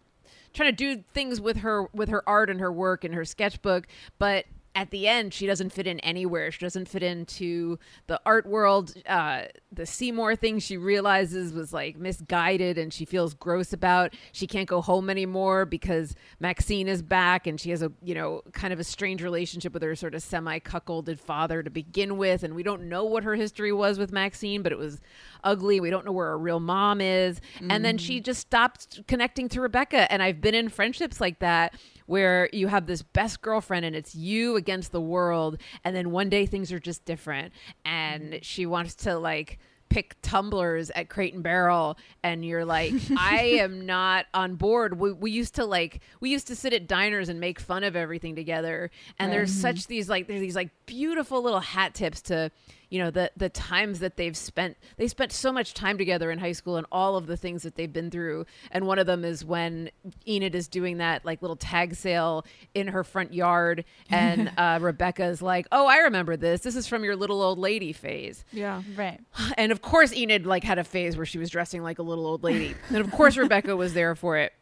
trying 0.54 0.74
to 0.74 0.76
do 0.96 1.04
things 1.12 1.38
with 1.40 1.58
her 1.58 1.86
with 1.92 2.08
her 2.08 2.26
art 2.28 2.48
and 2.48 2.60
her 2.60 2.72
work 2.72 3.04
and 3.04 3.14
her 3.14 3.24
sketchbook 3.26 3.86
but 4.18 4.46
at 4.76 4.90
the 4.90 5.08
end 5.08 5.32
she 5.32 5.46
doesn't 5.46 5.70
fit 5.70 5.86
in 5.86 5.98
anywhere. 6.00 6.52
She 6.52 6.60
doesn't 6.60 6.86
fit 6.86 7.02
into 7.02 7.78
the 8.08 8.20
art 8.26 8.46
world. 8.46 8.94
Uh, 9.06 9.44
the 9.72 9.86
seymour 9.86 10.36
thing 10.36 10.58
she 10.58 10.76
realizes 10.76 11.54
was 11.54 11.72
like 11.72 11.96
misguided 11.96 12.76
and 12.76 12.92
she 12.92 13.06
feels 13.06 13.32
gross 13.32 13.72
about. 13.72 14.14
She 14.32 14.46
can't 14.46 14.68
go 14.68 14.82
home 14.82 15.08
anymore 15.08 15.64
because 15.64 16.14
maxine 16.40 16.88
is 16.88 17.00
back 17.00 17.46
and 17.46 17.58
she 17.58 17.70
has 17.70 17.82
a 17.82 17.90
you 18.02 18.14
know 18.14 18.42
kind 18.52 18.72
of 18.72 18.78
a 18.78 18.84
strange 18.84 19.22
relationship 19.22 19.72
with 19.72 19.82
her 19.82 19.96
sort 19.96 20.14
of 20.14 20.22
semi 20.22 20.58
cuckolded 20.58 21.18
father 21.18 21.62
to 21.62 21.70
begin 21.70 22.18
with. 22.18 22.42
And 22.42 22.54
we 22.54 22.62
don't 22.62 22.82
know 22.82 23.04
what 23.04 23.24
her 23.24 23.34
history 23.34 23.72
was 23.72 23.98
with 23.98 24.12
maxine 24.12 24.62
but 24.62 24.72
it 24.72 24.78
was 24.78 25.00
ugly. 25.42 25.80
We 25.80 25.88
don't 25.88 26.04
know 26.04 26.12
where 26.12 26.28
her 26.28 26.38
real 26.38 26.60
mom 26.60 27.00
is. 27.00 27.40
And 27.70 27.82
then 27.82 27.96
she 27.96 28.20
just 28.20 28.42
stopped 28.42 29.06
connecting 29.08 29.48
to 29.48 29.62
rebecca. 29.62 30.12
And 30.12 30.22
i've 30.22 30.42
been 30.42 30.54
in 30.54 30.68
friendships 30.68 31.18
like 31.18 31.38
that 31.38 31.74
where 32.06 32.48
you 32.52 32.68
have 32.68 32.86
this 32.86 33.02
best 33.02 33.42
girlfriend 33.42 33.84
and 33.84 33.94
it's 33.94 34.14
you 34.14 34.56
against 34.56 34.92
the 34.92 35.00
world 35.00 35.58
and 35.84 35.94
then 35.94 36.10
one 36.10 36.28
day 36.28 36.46
things 36.46 36.72
are 36.72 36.80
just 36.80 37.04
different. 37.04 37.52
And 37.84 38.24
mm-hmm. 38.24 38.38
she 38.42 38.66
wants 38.66 38.94
to 38.96 39.18
like 39.18 39.58
pick 39.88 40.16
tumblers 40.20 40.90
at 40.90 41.08
crate 41.08 41.32
and 41.32 41.44
barrel 41.44 41.96
and 42.24 42.44
you're 42.44 42.64
like 42.64 42.92
i 43.16 43.42
am 43.60 43.86
not 43.86 44.26
on 44.34 44.56
board. 44.56 44.98
We, 44.98 45.12
we 45.12 45.30
used 45.30 45.54
to 45.56 45.64
like 45.64 46.00
we 46.20 46.30
used 46.30 46.48
to 46.48 46.56
sit 46.56 46.72
at 46.72 46.88
diners 46.88 47.28
and 47.28 47.38
make 47.38 47.60
fun 47.60 47.84
of 47.84 47.94
everything 47.96 48.34
together. 48.34 48.90
And 49.18 49.32
there's 49.32 49.52
such 49.52 49.86
these 49.86 50.08
like 50.08 50.26
there's 50.26 50.40
these 50.40 50.56
like 50.56 50.70
beautiful 50.86 51.42
little 51.42 51.60
hat 51.60 51.94
tips 51.94 52.20
to 52.22 52.50
you 52.90 52.99
know 52.99 53.11
the 53.11 53.31
the 53.37 53.49
times 53.49 53.99
that 53.99 54.16
they've 54.16 54.37
spent 54.37 54.77
they 54.96 55.09
spent 55.09 55.33
so 55.33 55.53
much 55.53 55.75
time 55.75 55.99
together 55.99 56.31
in 56.31 56.38
high 56.38 56.53
school 56.53 56.77
and 56.77 56.87
all 56.92 57.16
of 57.16 57.27
the 57.27 57.37
things 57.37 57.62
that 57.62 57.75
they've 57.75 57.92
been 57.92 58.11
through. 58.11 58.46
And 58.70 58.87
one 58.87 58.99
of 58.99 59.07
them 59.07 59.25
is 59.25 59.44
when 59.44 59.90
enid 60.27 60.55
is 60.55 60.68
doing 60.68 60.99
that 60.99 61.25
like 61.25 61.42
little 61.42 61.57
tag 61.57 61.94
sale 61.94 62.44
in 62.75 62.88
her 62.88 63.03
front 63.05 63.35
yard. 63.35 63.85
And 64.09 64.53
uh, 64.59 64.79
rebecca 64.81 65.25
is 65.25 65.42
like 65.42 65.66
oh 65.72 65.87
i 65.87 65.99
remember 65.99 66.37
this. 66.37 66.61
This 66.61 66.77
is 66.77 66.87
from 66.87 67.05
your 67.05 67.16
little 67.16 67.42
old 67.42 67.59
lady 67.59 67.92
phase. 67.92 68.44
Yeah, 68.53 68.83
right. 68.96 69.20
and 69.57 69.72
of 69.72 69.83
course 69.83 70.12
enid 70.12 70.46
like 70.46 70.64
had 70.64 70.79
a 70.79 70.85
phase 70.85 71.16
where 71.16 71.27
she 71.27 71.38
was 71.38 71.51
dressing 71.51 71.83
like 71.83 71.99
a 71.99 72.03
little 72.03 72.27
old 72.27 72.42
lady. 72.42 72.75
And 72.88 72.99
of 72.99 73.11
course 73.11 73.37
rebecca 73.37 73.77
was 73.77 73.94
there 73.94 74.14
for 74.14 74.37
it. 74.37 74.53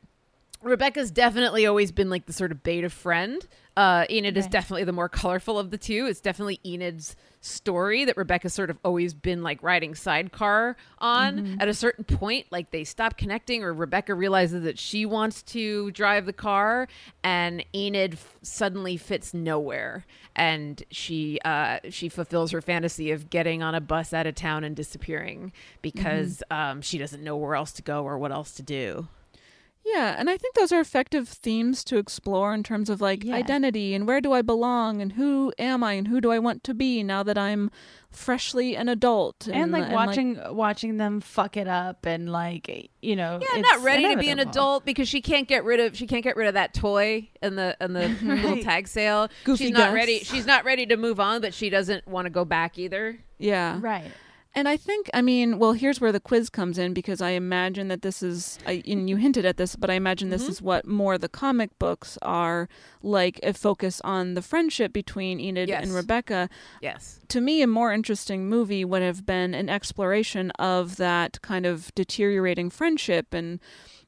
Rebecca's 0.63 1.11
definitely 1.11 1.67
always 1.67 1.93
been 1.93 2.09
like 2.09 2.25
the 2.25 2.33
sort 2.33 2.51
of 2.51 2.63
beta 2.63 2.89
friend. 2.89 3.47
Uh, 3.77 4.07
Enid 4.09 4.37
is 4.37 4.47
definitely 4.47 4.85
the 4.85 4.93
more 4.93 5.09
colorful 5.09 5.59
of 5.59 5.71
the 5.71 5.77
two. 5.77 6.07
It's 6.07 6.21
definitely 6.21 6.59
Enid's 6.65 7.17
story 7.45 8.05
that 8.07 8.17
Rebecca's 8.17 8.55
sort 8.55 8.71
of 8.71 8.79
always 8.85 9.13
been 9.13 9.43
like 9.43 9.63
riding 9.63 9.95
sidecar 9.95 10.77
on. 10.99 11.39
Mhm. 11.39 11.57
At 11.61 11.69
a 11.69 11.75
certain 11.75 12.05
point, 12.05 12.47
like 12.51 12.71
they 12.71 12.85
stop 12.85 13.17
connecting, 13.19 13.63
or 13.63 13.73
Rebecca 13.75 14.15
realizes 14.15 14.65
that 14.65 14.79
she 14.79 15.05
wants 15.05 15.43
to 15.45 15.91
drive 15.91 16.25
the 16.27 16.33
car, 16.33 16.89
and 17.23 17.65
Enid 17.75 18.15
f- 18.15 18.37
suddenly 18.43 18.97
fits 18.97 19.35
nowhere, 19.35 20.07
and 20.35 20.83
she 20.91 21.39
uh, 21.45 21.81
she 21.91 22.09
fulfills 22.09 22.51
her 22.51 22.63
fantasy 22.63 23.11
of 23.11 23.29
getting 23.31 23.63
on 23.63 23.75
a 23.75 23.81
bus 23.81 24.13
out 24.15 24.27
of 24.27 24.35
town 24.35 24.65
and 24.65 24.75
disappearing 24.75 25.53
because 25.83 26.43
um, 26.51 26.81
she 26.81 26.97
doesn't 26.99 27.23
know 27.23 27.37
where 27.37 27.55
else 27.55 27.73
to 27.73 27.83
go 27.83 28.05
or 28.05 28.19
what 28.19 28.33
else 28.33 28.53
to 28.53 28.63
do. 28.63 29.07
Yeah, 29.87 30.17
and 30.19 30.31
I 30.31 30.37
think 30.39 30.55
those 30.55 30.73
are 30.73 30.81
effective 30.81 31.29
themes 31.29 31.85
to 31.85 31.99
explore 31.99 32.55
in 32.55 32.63
terms 32.63 32.89
of 32.89 33.01
like 33.03 33.23
Yeah. 33.23 33.35
identity 33.35 33.95
and 33.95 34.07
where 34.07 34.21
do 34.21 34.33
I 34.33 34.41
belong 34.43 35.03
and 35.03 35.13
who 35.13 35.53
am 35.59 35.85
I 35.85 35.93
and 35.93 36.09
who 36.09 36.21
do 36.23 36.31
I 36.31 36.39
want 36.39 36.65
to 36.65 36.75
be 36.75 37.03
now 37.03 37.23
that 37.23 37.37
I'm 37.37 37.71
freshly 38.11 38.77
an 38.77 38.89
adult 38.89 39.49
and, 39.53 39.73
like 39.73 39.91
watching 39.91 40.41
watching 40.55 40.97
them 40.99 41.21
fuck 41.21 41.57
it 41.57 41.67
up 41.69 42.07
and 42.07 42.31
like 42.31 42.69
eh, 42.69 42.83
you 43.03 43.17
know 43.17 43.41
Yeah, 43.43 43.59
it's 43.59 43.69
not 43.73 43.83
ready 43.83 44.09
to 44.15 44.17
be 44.21 44.31
an 44.31 44.39
adult 44.39 44.85
because 44.85 45.09
she 45.09 45.21
can't 45.21 45.49
get 45.49 45.65
rid 45.65 45.81
of 45.81 45.97
she 45.97 46.07
can't 46.07 46.23
get 46.25 46.37
rid 46.37 46.47
of 46.49 46.55
that 46.55 46.73
toy 46.75 47.29
in 47.43 47.57
the 47.57 47.77
in 47.81 47.93
the 47.93 48.09
little 48.23 48.63
tag 48.63 48.89
sale. 48.89 49.29
Goofy 49.45 49.65
she's 49.67 49.73
not 49.73 49.89
Gus. 49.89 49.95
ready. 49.95 50.19
She's 50.21 50.47
not 50.47 50.65
ready 50.65 50.87
to 50.87 50.97
move 50.97 51.19
on, 51.21 51.41
but 51.41 51.53
she 51.53 51.69
doesn't 51.71 52.07
want 52.07 52.27
to 52.27 52.31
go 52.31 52.45
back 52.45 52.79
either. 52.79 53.19
yeah. 53.39 53.79
right 53.83 54.11
And 54.57 54.69
I 54.69 54.77
think, 54.77 55.11
I 55.13 55.21
mean, 55.21 55.59
well, 55.59 55.73
here's 55.73 56.01
where 56.01 56.13
the 56.13 56.21
quiz 56.21 56.49
comes 56.49 56.79
in 56.79 56.95
because 56.95 57.21
I 57.21 57.31
imagine 57.31 57.89
that 57.89 58.03
this 58.03 58.23
is, 58.23 58.59
I, 58.65 58.83
and 58.87 59.11
you 59.11 59.17
hinted 59.17 59.45
at 59.45 59.57
this, 59.57 59.75
but 59.75 59.91
I 59.91 59.95
imagine 59.95 60.31
this 60.31 60.45
Mhm. 60.45 60.49
is 60.51 60.63
what 60.63 60.87
more 60.87 61.19
the 61.19 61.29
comic 61.29 61.77
books 61.81 62.17
are 62.23 62.69
like 63.03 63.41
a 63.43 63.53
focus 63.53 64.01
on 64.05 64.35
the 64.35 64.43
friendship 64.43 64.93
between 64.93 65.41
Enid 65.41 65.69
Yes. 65.69 65.83
and 65.85 65.93
Rebecca. 65.93 66.49
Yes. 66.81 67.19
To 67.29 67.41
me, 67.41 67.63
a 67.63 67.67
more 67.67 67.93
interesting 67.93 68.49
movie 68.49 68.85
would 68.85 69.03
have 69.03 69.27
been 69.27 69.55
an 69.55 69.69
exploration 69.69 70.53
of 70.53 70.97
that 70.97 71.43
kind 71.43 71.67
of 71.67 71.93
deteriorating 71.97 72.71
friendship 72.71 73.35
and 73.35 73.59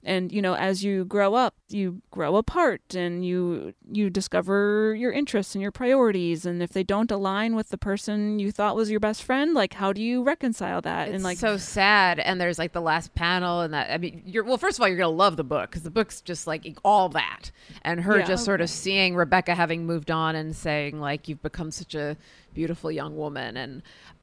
and 0.06 0.30
you 0.32 0.40
know 0.40 0.54
as 0.54 0.82
you 0.84 1.04
grow 1.04 1.34
up 1.34 1.54
you 1.68 2.00
grow 2.12 2.36
apart 2.36 2.94
and 2.94 3.26
you 3.26 3.74
you 3.92 4.08
discover 4.08 4.94
your 4.94 5.10
interests 5.10 5.54
and 5.56 5.60
your 5.60 5.72
priorities 5.72 6.46
and 6.46 6.62
if 6.62 6.70
they 6.72 6.84
don't 6.84 7.10
align 7.10 7.56
with 7.56 7.70
the 7.70 7.76
person 7.76 8.38
you 8.38 8.52
thought 8.52 8.76
was 8.76 8.88
your 8.90 9.00
best 9.00 9.22
friend 9.24 9.52
like 9.52 9.74
how 9.74 9.92
do 9.92 10.00
you 10.00 10.22
reconcile 10.22 10.80
that 10.80 11.08
It's 11.08 11.14
and 11.16 11.24
like 11.24 11.36
so 11.38 11.56
sad. 11.56 12.20
And 12.20 12.40
there's 12.40 12.58
like 12.58 12.72
the 12.72 12.80
last 12.80 13.14
panel, 13.14 13.60
and 13.62 13.74
that 13.74 13.90
I 13.90 13.98
mean, 13.98 14.22
you're 14.24 14.44
well. 14.44 14.58
First 14.58 14.78
of 14.78 14.82
all, 14.82 14.88
you're 14.88 14.96
gonna 14.96 15.08
love 15.10 15.36
the 15.36 15.44
book 15.44 15.70
because 15.70 15.82
the 15.82 15.90
book's 15.90 16.20
just 16.20 16.46
like 16.46 16.64
all 16.84 17.08
that, 17.10 17.50
and 17.82 18.00
her 18.02 18.18
Yeah. 18.18 18.24
just 18.26 18.44
sort 18.44 18.60
of 18.60 18.70
seeing 18.70 19.16
Rebecca 19.16 19.54
having 19.54 19.86
moved 19.86 20.10
on 20.10 20.36
and 20.36 20.54
saying 20.54 21.00
like, 21.00 21.26
"You've 21.28 21.42
become 21.42 21.70
such 21.72 21.94
a 21.96 22.16
beautiful 22.54 22.90
young 22.92 23.16
woman," 23.16 23.56
and 23.56 23.82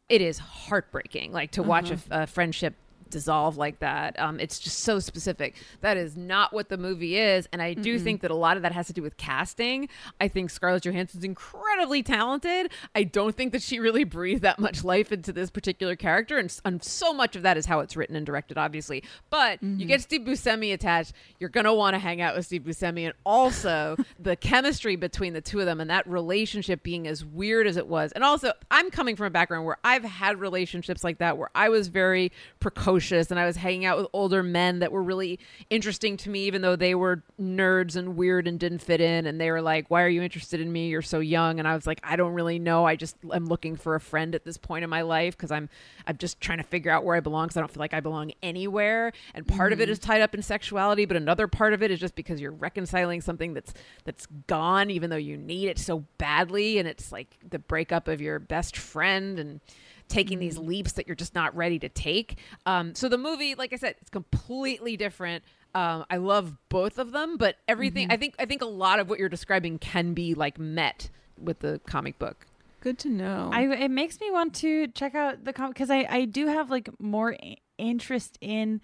it 0.10 0.22
is 0.22 0.38
heartbreaking. 0.40 1.32
Like 1.34 1.52
to 1.52 1.64
watch 1.64 1.92
Uh-huh. 1.92 2.22
a 2.24 2.28
friendship 2.28 2.76
dissolve 3.14 3.55
like 3.57 3.80
that. 3.80 4.20
Um, 4.20 4.39
it's 4.39 4.59
just 4.59 4.80
so 4.80 4.99
specific. 4.99 5.55
That 5.82 5.95
is 5.95 6.18
not 6.18 6.51
what 6.51 6.70
the 6.70 6.78
movie 6.78 7.18
is, 7.18 7.47
and 7.53 7.61
I 7.61 7.74
do 7.74 7.97
Mm-mm. 7.97 8.03
think 8.03 8.22
that 8.22 8.32
a 8.32 8.36
lot 8.36 8.57
of 8.57 8.64
that 8.64 8.74
has 8.74 8.88
to 8.88 8.93
do 8.93 9.01
with 9.01 9.16
casting. 9.18 9.88
I 10.20 10.28
think 10.28 10.49
Scarlett 10.49 10.84
Johansson's 10.84 11.24
incredibly 11.24 12.03
talented. 12.03 12.72
I 12.95 13.03
don't 13.03 13.36
think 13.36 13.53
that 13.53 13.61
she 13.61 13.80
really 13.80 14.03
breathed 14.03 14.41
that 14.41 14.59
much 14.59 14.84
life 14.84 15.11
into 15.11 15.32
this 15.32 15.49
particular 15.49 15.95
character, 15.95 16.38
and, 16.38 16.53
and 16.66 16.84
so 16.84 17.14
much 17.14 17.36
of 17.36 17.43
that 17.43 17.55
is 17.55 17.66
how 17.66 17.80
it's 17.80 17.95
written 17.95 18.16
and 18.16 18.26
directed, 18.26 18.57
obviously. 18.57 19.03
But 19.30 19.61
you 19.61 19.86
get 19.86 20.01
Steve 20.01 20.22
Buscemi 20.22 20.74
attached, 20.74 21.14
you're 21.39 21.49
gonna 21.49 21.74
want 21.74 21.93
to 21.93 21.99
hang 21.99 22.20
out 22.22 22.36
with 22.36 22.45
Steve 22.45 22.64
Buscemi, 22.64 23.05
and 23.05 23.14
also 23.26 23.95
the 24.20 24.36
chemistry 24.36 24.95
between 24.95 25.34
the 25.34 25.41
two 25.41 25.59
of 25.59 25.66
them 25.66 25.80
and 25.80 25.89
that 25.89 26.07
relationship 26.07 26.84
being 26.84 27.07
as 27.07 27.24
weird 27.24 27.68
as 27.68 27.78
it 27.78 27.88
was. 27.88 28.11
And 28.14 28.24
also, 28.24 28.51
I'm 28.72 28.89
coming 28.89 29.16
from 29.16 29.28
a 29.28 29.30
background 29.30 29.66
where 29.66 29.78
I've 29.84 30.03
had 30.03 30.39
relationships 30.39 31.03
like 31.03 31.20
that 31.20 31.38
where 31.38 31.49
I 31.53 31.70
was 31.70 31.88
very 31.89 32.32
precocious 32.59 33.03
and 33.12 33.39
I 33.39 33.45
was 33.45 33.58
hanging 33.58 33.86
out 33.86 33.97
with 33.97 34.08
older 34.14 34.41
men 34.43 34.80
that 34.80 34.91
were 34.91 35.04
really 35.04 35.39
interesting 35.70 36.18
to 36.18 36.30
me, 36.30 36.45
even 36.45 36.62
though 36.62 36.76
they 36.76 36.95
were 36.95 37.24
nerds 37.41 37.95
and 37.95 38.16
weird 38.16 38.47
and 38.47 38.60
didn't 38.60 38.80
fit 38.80 39.01
in. 39.01 39.26
And 39.26 39.39
they 39.39 39.51
were 39.51 39.62
like, 39.62 39.89
Why 39.89 40.04
are 40.04 40.08
you 40.10 40.22
interested 40.22 40.60
in 40.62 40.72
me? 40.72 40.88
You're 40.88 41.01
so 41.01 41.20
young. 41.20 41.60
And 41.60 41.68
I 41.68 41.76
was 41.76 41.86
like, 41.88 41.99
I 42.04 42.16
don't 42.16 42.34
really 42.34 42.60
know. 42.60 42.86
I 42.86 42.95
just 42.95 43.16
am 43.34 43.45
looking 43.47 43.76
for 43.76 43.95
a 43.95 43.99
friend 43.99 44.36
at 44.36 44.45
this 44.45 44.58
point 44.58 44.84
in 44.84 44.89
my 44.89 45.01
life 45.01 45.36
because 45.38 45.51
I'm 45.51 45.70
I'm 46.08 46.18
just 46.18 46.39
trying 46.41 46.60
to 46.60 46.64
figure 46.64 46.91
out 46.91 47.04
where 47.04 47.16
I 47.16 47.20
belong 47.20 47.47
because 47.47 47.58
I 47.58 47.60
don't 47.62 47.72
feel 47.72 47.80
like 47.82 47.93
I 47.93 47.99
belong 47.99 48.32
anywhere. 48.41 49.12
And 49.34 49.47
part 49.47 49.74
of 49.74 49.82
it 49.82 49.89
Mhm. 49.89 49.91
is 49.93 49.99
tied 49.99 50.22
up 50.22 50.34
in 50.36 50.41
sexuality, 50.41 51.06
but 51.06 51.18
another 51.18 51.47
part 51.47 51.74
of 51.74 51.82
it 51.84 51.91
is 51.91 51.99
just 51.99 52.16
because 52.16 52.39
you're 52.41 52.51
reconciling 52.51 53.22
something 53.22 53.54
that's 53.54 53.74
that's 54.04 54.26
gone, 54.47 54.89
even 54.89 55.10
though 55.10 55.16
you 55.16 55.38
need 55.38 55.68
it 55.68 55.78
so 55.80 56.06
badly. 56.18 56.78
And 56.80 56.88
it's 56.88 57.12
like 57.12 57.38
the 57.49 57.60
breakup 57.60 58.08
of 58.08 58.22
your 58.22 58.39
best 58.39 58.78
friend 58.78 59.39
and 59.39 59.60
taking 60.08 60.39
these 60.39 60.58
leaps 60.58 60.93
that 60.93 61.08
you're 61.08 61.16
just 61.16 61.34
not 61.36 61.56
ready 61.56 61.80
to 61.80 61.89
take. 61.89 62.38
Um, 62.66 62.93
so 62.95 63.10
the 63.10 63.18
movie, 63.18 63.56
like 63.56 63.74
I 63.74 63.78
said, 63.78 63.95
it's 64.01 64.10
completely 64.10 64.97
different. 64.97 65.43
Um, 65.76 66.06
I 66.10 66.18
love 66.18 66.56
both 66.70 66.99
of 66.99 67.12
them, 67.12 67.38
but 67.38 67.56
everything 67.68 68.10
Mhm. 68.10 68.14
I 68.14 68.18
think 68.18 68.36
I 68.39 68.45
think 68.45 68.62
a 68.62 68.66
lot 68.68 68.99
of 68.99 69.10
what 69.10 69.18
you're 69.20 69.30
describing 69.30 69.80
can 69.80 70.14
be 70.14 70.34
like 70.36 70.60
met 70.60 71.10
with 71.39 71.60
the 71.60 71.80
comic 71.88 72.20
book. 72.20 72.45
good 72.82 72.99
to 72.99 73.08
know 73.10 73.49
I 73.54 73.62
it 73.86 73.91
makes 73.91 74.20
me 74.20 74.30
want 74.30 74.54
to 74.56 74.88
check 74.89 75.16
out 75.16 75.45
the 75.45 75.54
comic 75.54 75.74
because 75.76 75.89
I 75.89 76.06
I 76.10 76.26
do 76.26 76.47
have 76.47 76.70
like 76.70 76.89
more 76.99 77.34
i- 77.41 77.56
interest 77.78 78.38
in 78.41 78.82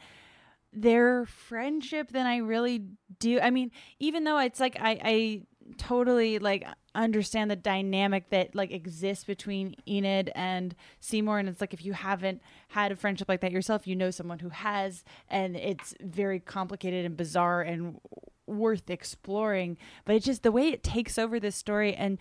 their 0.71 1.25
friendship 1.25 2.11
than 2.11 2.25
I 2.25 2.37
really 2.37 2.85
do. 3.19 3.39
I 3.39 3.49
mean, 3.49 3.71
even 3.99 4.23
though 4.23 4.37
it's 4.39 4.59
like 4.59 4.77
I 4.79 4.99
I 5.03 5.41
totally 5.77 6.39
like 6.39 6.65
understand 6.95 7.51
the 7.51 7.55
dynamic 7.55 8.29
that 8.29 8.55
like 8.55 8.71
exists 8.71 9.23
between 9.23 9.75
Enid 9.87 10.31
and 10.35 10.75
Seymour 10.99 11.39
and 11.39 11.49
it's 11.49 11.61
like 11.61 11.73
if 11.73 11.85
you 11.85 11.93
haven't 11.93 12.41
had 12.69 12.91
a 12.91 12.95
friendship 12.95 13.29
like 13.29 13.41
that 13.41 13.51
yourself, 13.51 13.87
you 13.87 13.95
know 13.95 14.11
someone 14.11 14.39
who 14.39 14.49
has 14.49 15.03
and 15.29 15.55
it's 15.55 15.93
very 16.01 16.39
complicated 16.39 17.05
and 17.05 17.15
bizarre 17.15 17.61
and 17.61 17.99
worth 18.47 18.89
exploring. 18.89 19.77
But 20.05 20.15
it's 20.15 20.25
just 20.25 20.43
the 20.43 20.51
way 20.51 20.69
it 20.69 20.83
takes 20.83 21.17
over 21.17 21.39
this 21.39 21.55
story 21.55 21.93
and 21.93 22.17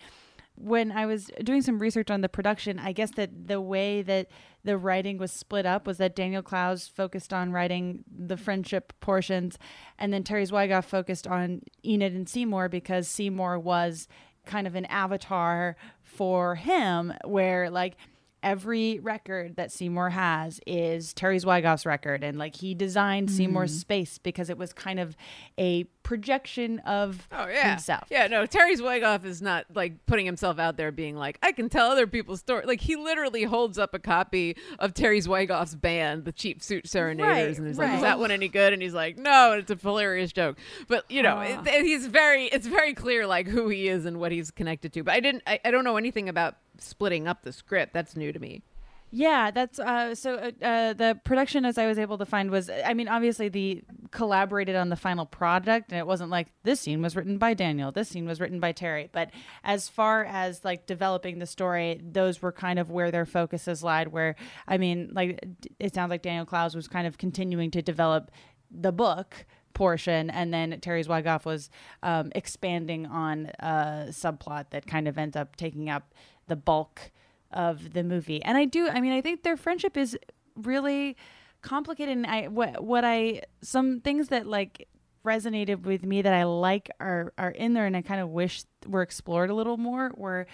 when 0.59 0.91
I 0.91 1.05
was 1.05 1.31
doing 1.43 1.61
some 1.61 1.79
research 1.79 2.11
on 2.11 2.21
the 2.21 2.29
production, 2.29 2.79
I 2.79 2.91
guess 2.91 3.11
that 3.11 3.47
the 3.47 3.61
way 3.61 4.01
that 4.01 4.27
the 4.63 4.77
writing 4.77 5.17
was 5.17 5.31
split 5.31 5.65
up 5.65 5.87
was 5.87 5.97
that 5.97 6.15
Daniel 6.15 6.41
Clowes 6.41 6.87
focused 6.87 7.33
on 7.33 7.51
writing 7.51 8.03
the 8.13 8.35
friendship 8.35 8.93
portions, 8.99 9.57
and 9.97 10.11
then 10.11 10.23
Terry 10.23 10.45
Zwigoff 10.45 10.83
focused 10.83 11.25
on 11.25 11.61
Enid 11.85 12.13
and 12.13 12.27
Seymour 12.27 12.67
because 12.67 13.07
Seymour 13.07 13.57
was 13.57 14.07
kind 14.45 14.67
of 14.67 14.75
an 14.75 14.85
avatar 14.85 15.77
for 16.01 16.55
him, 16.55 17.13
where 17.23 17.69
like 17.69 17.95
every 18.43 18.99
record 18.99 19.55
that 19.57 19.71
Seymour 19.71 20.09
has 20.11 20.59
is 20.65 21.13
Terry 21.13 21.37
Zwigoff's 21.39 21.85
record, 21.85 22.23
and 22.23 22.37
like 22.37 22.55
he 22.55 22.73
designed 22.73 23.29
Seymour's 23.31 23.75
Mm. 23.75 23.79
space 23.81 24.17
because 24.17 24.49
it 24.49 24.57
was 24.57 24.73
kind 24.73 24.99
of 24.99 25.15
a 25.57 25.85
projection 26.03 26.79
of 26.79 27.27
Oh 27.31 27.47
yeah, 27.47 27.69
himself. 27.71 28.07
Yeah, 28.09 28.27
no, 28.27 28.45
Terry 28.45 28.75
Zwigoff 28.75 29.25
is 29.25 29.41
not 29.41 29.65
like 29.75 30.05
putting 30.07 30.25
himself 30.25 30.57
out 30.57 30.75
there, 30.75 30.91
being 30.91 31.15
like, 31.15 31.37
I 31.43 31.51
can 31.51 31.69
tell 31.69 31.91
other 31.91 32.07
people's 32.07 32.39
story. 32.39 32.65
Like 32.65 32.81
he 32.81 32.95
literally 32.95 33.43
holds 33.43 33.77
up 33.77 33.93
a 33.93 33.99
copy 33.99 34.55
of 34.79 34.93
Terry 34.93 35.19
Zwigoff's 35.21 35.75
band, 35.75 36.25
the 36.25 36.31
Cheap 36.31 36.63
Suit 36.63 36.87
Serenaders, 36.87 37.27
Right, 37.27 37.57
and 37.57 37.67
he's 37.67 37.77
like, 37.77 37.93
"Is 37.95 38.01
that 38.01 38.19
one 38.19 38.31
any 38.31 38.47
good?" 38.47 38.73
And 38.73 38.81
he's 38.81 38.93
like, 38.93 39.17
"No," 39.17 39.51
and 39.51 39.61
it's 39.61 39.71
a 39.71 39.75
hilarious 39.75 40.31
joke. 40.33 40.57
But 40.87 41.09
you 41.11 41.21
know, 41.21 41.35
Ah. 41.37 41.63
it, 41.65 41.85
he's 41.85 42.07
very, 42.07 42.45
it's 42.45 42.67
very 42.67 42.93
clear 42.93 43.27
like 43.27 43.47
who 43.47 43.69
he 43.69 43.87
is 43.87 44.05
and 44.05 44.19
what 44.19 44.31
he's 44.31 44.49
connected 44.51 44.91
to. 44.93 45.03
But 45.03 45.13
I 45.13 45.19
didn't, 45.19 45.43
I, 45.45 45.59
I 45.63 45.71
don't 45.71 45.83
know 45.83 45.97
anything 45.97 46.27
about 46.29 46.55
splitting 46.79 47.27
up 47.27 47.43
the 47.43 47.53
script. 47.53 47.93
That's 47.93 48.15
new 48.15 48.31
to 48.31 48.39
me. 48.39 48.63
Yeah, 49.11 49.49
that's 49.49 49.79
uh, 49.79 50.13
so. 50.13 50.35
Uh, 50.35 50.51
uh, 50.63 50.93
the 50.93 51.19
production, 51.23 51.65
as 51.65 51.79
I 51.79 51.87
was 51.87 51.97
able 51.97 52.19
to 52.19 52.25
find, 52.25 52.51
was 52.51 52.69
I 52.69 52.93
mean, 52.93 53.07
obviously 53.07 53.49
the 53.49 53.83
collaborated 54.11 54.75
on 54.75 54.89
the 54.89 54.95
final 54.95 55.25
product, 55.25 55.91
and 55.91 55.97
it 55.97 56.05
wasn't 56.05 56.29
like 56.29 56.49
this 56.63 56.79
scene 56.79 57.01
was 57.01 57.15
written 57.15 57.39
by 57.39 57.55
Daniel, 57.55 57.91
this 57.91 58.09
scene 58.09 58.27
was 58.27 58.39
written 58.39 58.59
by 58.59 58.71
Terry. 58.71 59.09
But 59.11 59.31
as 59.63 59.89
far 59.89 60.25
as 60.25 60.63
like 60.63 60.85
developing 60.85 61.39
the 61.39 61.47
story, 61.47 61.99
those 62.03 62.41
were 62.41 62.51
kind 62.51 62.77
of 62.77 62.91
where 62.91 63.09
their 63.09 63.25
focuses 63.25 63.83
lied. 63.83 64.09
Where 64.09 64.35
I 64.67 64.77
mean, 64.77 65.09
like 65.11 65.43
it 65.79 65.95
sounds 65.95 66.11
like 66.11 66.21
Daniel 66.21 66.45
Clowes 66.45 66.75
was 66.75 66.87
kind 66.87 67.07
of 67.07 67.17
continuing 67.17 67.71
to 67.71 67.81
develop 67.81 68.29
the 68.69 68.91
book 68.91 69.47
portion 69.73 70.29
and 70.29 70.53
then 70.53 70.77
Terry 70.81 71.03
Zwigoff 71.03 71.45
was 71.45 71.69
um, 72.03 72.31
expanding 72.35 73.05
on 73.05 73.51
a 73.59 74.07
subplot 74.09 74.71
that 74.71 74.85
kind 74.85 75.07
of 75.07 75.17
ends 75.17 75.35
up 75.35 75.55
taking 75.55 75.89
up 75.89 76.13
the 76.49 76.55
bulk 76.57 77.11
of 77.51 77.93
the 77.93 78.03
movie. 78.03 78.43
And 78.43 78.57
I 78.57 78.65
do 78.65 78.87
I 78.89 78.99
mean 78.99 79.13
I 79.13 79.21
think 79.21 79.43
their 79.43 79.57
friendship 79.57 79.97
is 79.97 80.17
really 80.55 81.15
complicated 81.61 82.15
and 82.15 82.25
I 82.25 82.47
what 82.47 82.83
what 82.83 83.03
I 83.03 83.41
some 83.61 84.01
things 84.01 84.29
that 84.29 84.45
like 84.45 84.87
resonated 85.25 85.83
with 85.83 86.03
me 86.03 86.21
that 86.21 86.33
I 86.33 86.43
like 86.43 86.89
are 86.99 87.33
are 87.37 87.51
in 87.51 87.73
there 87.73 87.85
and 87.85 87.95
I 87.95 88.01
kind 88.01 88.21
of 88.21 88.29
wish 88.29 88.63
were 88.87 89.01
explored 89.01 89.49
a 89.49 89.53
little 89.53 89.77
more 89.77 90.11
were 90.15 90.47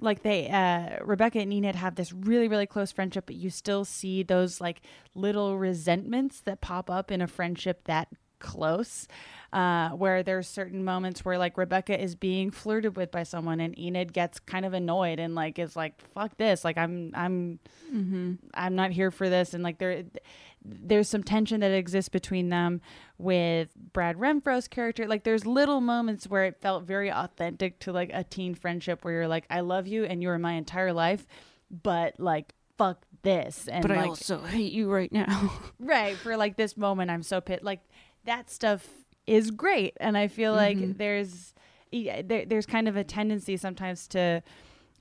like 0.00 0.22
they 0.22 0.48
uh 0.48 1.04
Rebecca 1.04 1.38
and 1.38 1.52
Enid 1.52 1.76
have 1.76 1.94
this 1.94 2.12
really 2.12 2.48
really 2.48 2.66
close 2.66 2.90
friendship 2.90 3.26
but 3.26 3.36
you 3.36 3.50
still 3.50 3.84
see 3.84 4.22
those 4.22 4.60
like 4.60 4.80
little 5.14 5.58
resentments 5.58 6.40
that 6.40 6.60
pop 6.60 6.90
up 6.90 7.10
in 7.10 7.20
a 7.20 7.26
friendship 7.26 7.84
that 7.84 8.08
close 8.40 9.06
uh 9.52 9.90
where 9.90 10.22
there's 10.22 10.46
certain 10.46 10.84
moments 10.84 11.24
where 11.24 11.38
like 11.38 11.56
Rebecca 11.56 11.98
is 11.98 12.14
being 12.14 12.50
flirted 12.50 12.96
with 12.96 13.10
by 13.10 13.22
someone 13.22 13.60
and 13.60 13.78
Enid 13.78 14.12
gets 14.12 14.38
kind 14.38 14.66
of 14.66 14.74
annoyed 14.74 15.18
and 15.18 15.34
like 15.34 15.58
is 15.58 15.74
like 15.74 16.00
fuck 16.12 16.36
this 16.36 16.64
like 16.64 16.76
I'm 16.76 17.12
I'm 17.14 17.58
Mm-hmm. 17.92 18.34
I'm 18.52 18.74
not 18.74 18.90
here 18.90 19.10
for 19.10 19.30
this 19.30 19.54
and 19.54 19.64
like 19.64 19.78
there 19.78 20.04
there's 20.62 21.08
some 21.08 21.22
tension 21.22 21.60
that 21.60 21.70
exists 21.72 22.10
between 22.10 22.50
them 22.50 22.82
with 23.16 23.70
Brad 23.94 24.16
Renfro's 24.16 24.68
character 24.68 25.06
like 25.06 25.24
there's 25.24 25.46
little 25.46 25.80
moments 25.80 26.26
where 26.26 26.44
it 26.44 26.60
felt 26.60 26.84
very 26.84 27.10
authentic 27.10 27.78
to 27.80 27.92
like 27.92 28.10
a 28.12 28.24
teen 28.24 28.54
friendship 28.54 29.04
where 29.04 29.14
you're 29.14 29.28
like 29.28 29.46
I 29.48 29.60
love 29.60 29.86
you 29.86 30.04
and 30.04 30.22
you're 30.22 30.38
my 30.38 30.52
entire 30.52 30.92
life 30.92 31.26
but 31.70 32.20
like 32.20 32.52
fuck 32.76 33.02
this 33.22 33.66
and 33.68 33.80
but 33.80 33.90
I 33.90 34.02
like, 34.02 34.08
also 34.08 34.42
hate 34.42 34.72
you 34.72 34.90
right 34.90 35.10
now. 35.10 35.52
right 35.80 36.16
for 36.16 36.36
like 36.36 36.56
this 36.56 36.76
moment 36.76 37.10
i'm 37.10 37.22
so 37.22 37.40
pissed 37.40 37.64
like 37.64 37.80
that 38.24 38.50
stuff 38.50 38.86
is 39.28 39.50
great. 39.50 39.96
And 40.00 40.16
i 40.16 40.26
feel 40.28 40.52
like 40.54 40.78
Mhm. 40.78 40.96
there's 40.98 41.54
there, 41.92 42.44
there's 42.44 42.66
kind 42.66 42.86
of 42.88 42.96
a 42.96 43.04
tendency 43.04 43.56
sometimes 43.56 44.06
to 44.08 44.42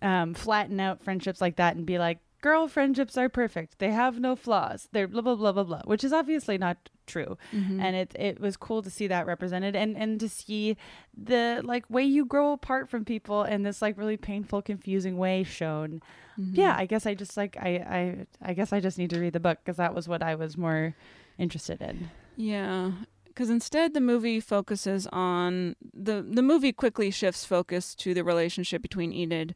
um, 0.02 0.34
flatten 0.34 0.80
out 0.80 1.04
friendships 1.04 1.42
like 1.42 1.56
that 1.58 1.76
and 1.76 1.86
be 1.86 1.98
like 2.00 2.20
girl 2.42 2.68
friendships 2.68 3.18
are 3.18 3.30
perfect. 3.30 3.80
They 3.80 3.92
have 3.92 4.20
no 4.20 4.36
flaws. 4.36 4.88
They're 4.94 5.08
blah 5.08 5.22
blah 5.22 5.36
blah 5.36 5.52
blah 5.52 5.64
blah 5.64 5.82
which 5.86 6.04
is 6.04 6.14
obviously 6.14 6.58
not 6.58 6.78
true. 7.08 7.38
Mhm. 7.54 7.82
and 7.82 7.96
it 7.96 8.14
it 8.20 8.40
was 8.40 8.56
cool 8.58 8.82
to 8.84 8.90
see 8.90 9.08
that 9.08 9.26
represented 9.26 9.76
and 9.76 9.98
and 9.98 10.20
to 10.20 10.30
see 10.30 10.78
the 11.18 11.62
like 11.64 11.90
way 11.90 12.04
you 12.04 12.26
grow 12.26 12.52
apart 12.54 12.90
from 12.90 13.04
people 13.06 13.44
in 13.44 13.64
this 13.64 13.82
like 13.82 13.98
really 13.98 14.18
painful 14.18 14.62
confusing 14.62 15.18
way 15.18 15.44
shown. 15.44 16.02
Mhm. 16.40 16.52
yeah 16.56 16.76
i 16.78 16.86
guess 16.86 17.06
i 17.08 17.14
just 17.16 17.36
like 17.38 17.58
i 17.60 17.72
i 18.00 18.50
i 18.50 18.54
guess 18.54 18.72
i 18.72 18.80
just 18.80 18.98
need 19.00 19.10
to 19.10 19.20
read 19.20 19.34
the 19.34 19.40
book 19.40 19.58
because 19.64 19.78
that 19.78 19.96
was 19.96 20.08
what 20.08 20.22
i 20.22 20.36
was 20.36 20.56
more 20.58 20.94
interested 21.40 21.82
in. 21.82 22.10
Yeah, 22.36 22.92
because 23.38 23.52
instead 23.52 23.94
the 23.94 24.02
movie 24.02 24.40
focuses 24.40 25.06
on 25.14 25.76
the 25.94 26.26
the 26.28 26.42
movie 26.42 26.72
quickly 26.74 27.12
shifts 27.12 27.46
focus 27.46 27.94
to 27.94 28.16
the 28.16 28.24
relationship 28.24 28.82
between 28.82 29.14
Enid 29.14 29.54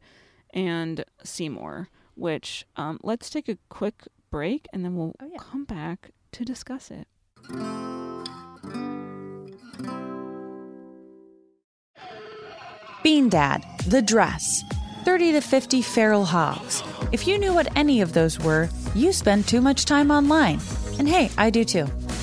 and 0.54 1.04
Seymour. 1.24 1.88
Which 2.14 2.64
um, 2.76 3.00
let's 3.02 3.28
take 3.28 3.48
a 3.48 3.58
quick 3.68 4.04
Oh, 4.06 4.38
break 4.38 4.66
and 4.72 4.84
then 4.84 4.96
we'll 4.96 5.14
come 5.38 5.64
back 5.64 6.12
to 6.30 6.44
discuss 6.44 6.90
it. 6.90 7.06
Bean 13.02 13.28
Dad, 13.28 13.62
The 13.88 14.00
Dress, 14.00 14.62
30 15.04 15.32
to 15.32 15.40
50 15.40 15.82
Feral 15.82 16.24
Hogs. 16.24 16.82
If 17.10 17.26
you 17.26 17.36
knew 17.36 17.52
what 17.52 17.76
any 17.76 18.00
of 18.00 18.14
those 18.14 18.38
were, 18.38 18.70
you 18.94 19.12
spend 19.12 19.46
too 19.46 19.60
much 19.60 19.84
time 19.84 20.10
online. 20.10 20.60
And 20.98 21.06
hey, 21.06 21.30
I 21.36 21.50
do 21.50 21.64
too. 21.64 21.88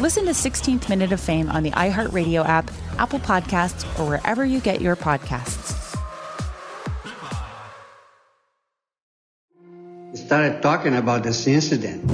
Listen 0.00 0.24
to 0.24 0.30
16th 0.30 0.88
Minute 0.88 1.12
of 1.12 1.20
Fame 1.20 1.50
on 1.50 1.62
the 1.62 1.72
iHeartRadio 1.72 2.42
app, 2.42 2.70
Apple 2.96 3.18
Podcasts, 3.18 3.84
or 3.98 4.08
wherever 4.08 4.46
you 4.46 4.58
get 4.58 4.80
your 4.80 4.96
podcasts. 4.96 5.94
We 10.10 10.16
Started 10.16 10.62
talking 10.62 10.96
about 10.96 11.22
this 11.22 11.46
incident. 11.46 12.06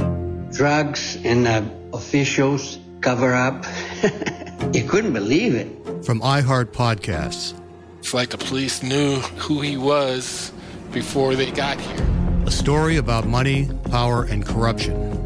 Drugs 0.53 1.16
and 1.24 1.47
uh, 1.47 1.62
officials 1.95 2.80
cover 3.03 3.32
up. 3.32 3.64
you 4.74 4.82
couldn't 4.82 5.12
believe 5.12 5.55
it. 5.55 5.68
From 6.05 6.20
iHeart 6.22 6.72
Podcasts. 6.72 7.55
It's 8.01 8.12
like 8.12 8.30
the 8.30 8.39
police 8.39 8.82
knew 8.82 9.20
who 9.39 9.61
he 9.61 9.76
was 9.76 10.51
before 10.91 11.37
they 11.37 11.53
got 11.53 11.80
here. 11.80 12.07
A 12.47 12.51
story 12.51 12.97
about 12.97 13.28
money, 13.28 13.70
power, 13.91 14.24
and 14.24 14.45
corruption. 14.45 15.26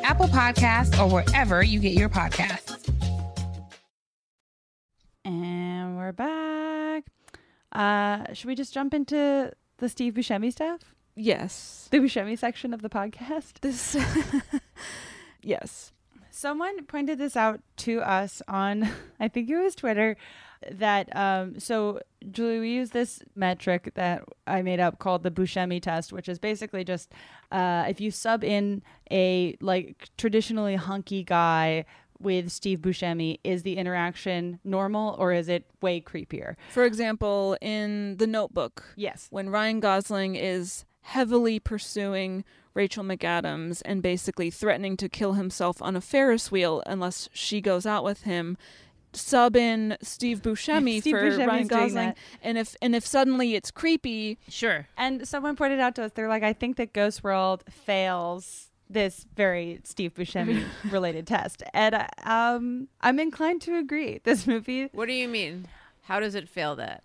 Apple 0.03 0.27
Podcasts, 0.27 0.97
or 0.99 1.09
wherever 1.11 1.63
you 1.63 1.79
get 1.79 1.93
your 1.93 2.09
podcasts. 2.09 2.77
And 5.23 5.97
we're 5.97 6.11
back. 6.11 7.05
Uh, 7.71 8.33
should 8.33 8.47
we 8.47 8.55
just 8.55 8.73
jump 8.73 8.93
into 8.93 9.51
the 9.77 9.89
Steve 9.89 10.13
Buscemi 10.13 10.51
stuff? 10.51 10.95
Yes. 11.15 11.87
The 11.91 11.99
Buscemi 11.99 12.37
section 12.37 12.73
of 12.73 12.81
the 12.81 12.89
podcast? 12.89 13.59
This 13.61 13.95
Yes. 15.41 15.91
Someone 16.29 16.85
pointed 16.85 17.17
this 17.17 17.35
out 17.35 17.61
to 17.77 18.01
us 18.01 18.41
on, 18.47 18.87
I 19.19 19.27
think 19.27 19.49
it 19.49 19.57
was 19.57 19.75
Twitter, 19.75 20.17
that 20.69 21.15
um, 21.15 21.59
so 21.59 21.99
Julie, 22.29 22.59
we 22.59 22.71
use 22.71 22.91
this 22.91 23.21
metric 23.35 23.91
that 23.95 24.23
I 24.45 24.61
made 24.61 24.79
up 24.79 24.99
called 24.99 25.23
the 25.23 25.31
Buscemi 25.31 25.81
test, 25.81 26.13
which 26.13 26.29
is 26.29 26.39
basically 26.39 26.83
just 26.83 27.11
uh, 27.51 27.85
if 27.87 27.99
you 27.99 28.11
sub 28.11 28.43
in 28.43 28.81
a 29.11 29.55
like 29.61 30.09
traditionally 30.17 30.75
hunky 30.75 31.23
guy 31.23 31.85
with 32.19 32.51
Steve 32.51 32.79
Buscemi, 32.79 33.39
is 33.43 33.63
the 33.63 33.77
interaction 33.77 34.59
normal 34.63 35.15
or 35.17 35.33
is 35.33 35.49
it 35.49 35.65
way 35.81 35.99
creepier? 35.99 36.55
For 36.69 36.85
example, 36.85 37.57
in 37.61 38.17
The 38.17 38.27
Notebook. 38.27 38.83
Yes. 38.95 39.27
When 39.31 39.49
Ryan 39.49 39.79
Gosling 39.79 40.35
is 40.35 40.85
heavily 41.01 41.59
pursuing 41.59 42.43
Rachel 42.73 43.03
McAdams 43.03 43.81
and 43.83 44.01
basically 44.01 44.49
threatening 44.49 44.95
to 44.97 45.09
kill 45.09 45.33
himself 45.33 45.81
on 45.81 45.95
a 45.95 46.01
Ferris 46.01 46.51
wheel 46.51 46.83
unless 46.85 47.27
she 47.33 47.59
goes 47.59 47.85
out 47.85 48.03
with 48.03 48.23
him. 48.23 48.57
Sub 49.13 49.55
in 49.55 49.97
Steve 50.01 50.41
Buscemi 50.41 51.01
Steve 51.01 51.15
for 51.15 51.21
Buscemi's 51.23 51.47
Ryan 51.47 51.67
Gosling, 51.67 52.13
and 52.41 52.57
if 52.57 52.75
and 52.81 52.95
if 52.95 53.05
suddenly 53.05 53.55
it's 53.55 53.71
creepy, 53.71 54.37
sure. 54.47 54.87
And 54.97 55.27
someone 55.27 55.55
pointed 55.55 55.79
out 55.79 55.95
to 55.95 56.03
us, 56.03 56.11
they're 56.13 56.29
like, 56.29 56.43
I 56.43 56.53
think 56.53 56.77
that 56.77 56.93
Ghost 56.93 57.23
World 57.23 57.63
fails 57.69 58.69
this 58.89 59.25
very 59.35 59.79
Steve 59.83 60.13
Buscemi 60.13 60.63
related 60.91 61.27
test, 61.27 61.63
and 61.73 62.07
um, 62.23 62.87
I'm 63.01 63.19
inclined 63.19 63.61
to 63.63 63.77
agree. 63.77 64.19
This 64.23 64.47
movie. 64.47 64.89
What 64.93 65.07
do 65.07 65.13
you 65.13 65.27
mean? 65.27 65.67
How 66.03 66.19
does 66.19 66.35
it 66.35 66.47
fail 66.47 66.75
that? 66.77 67.03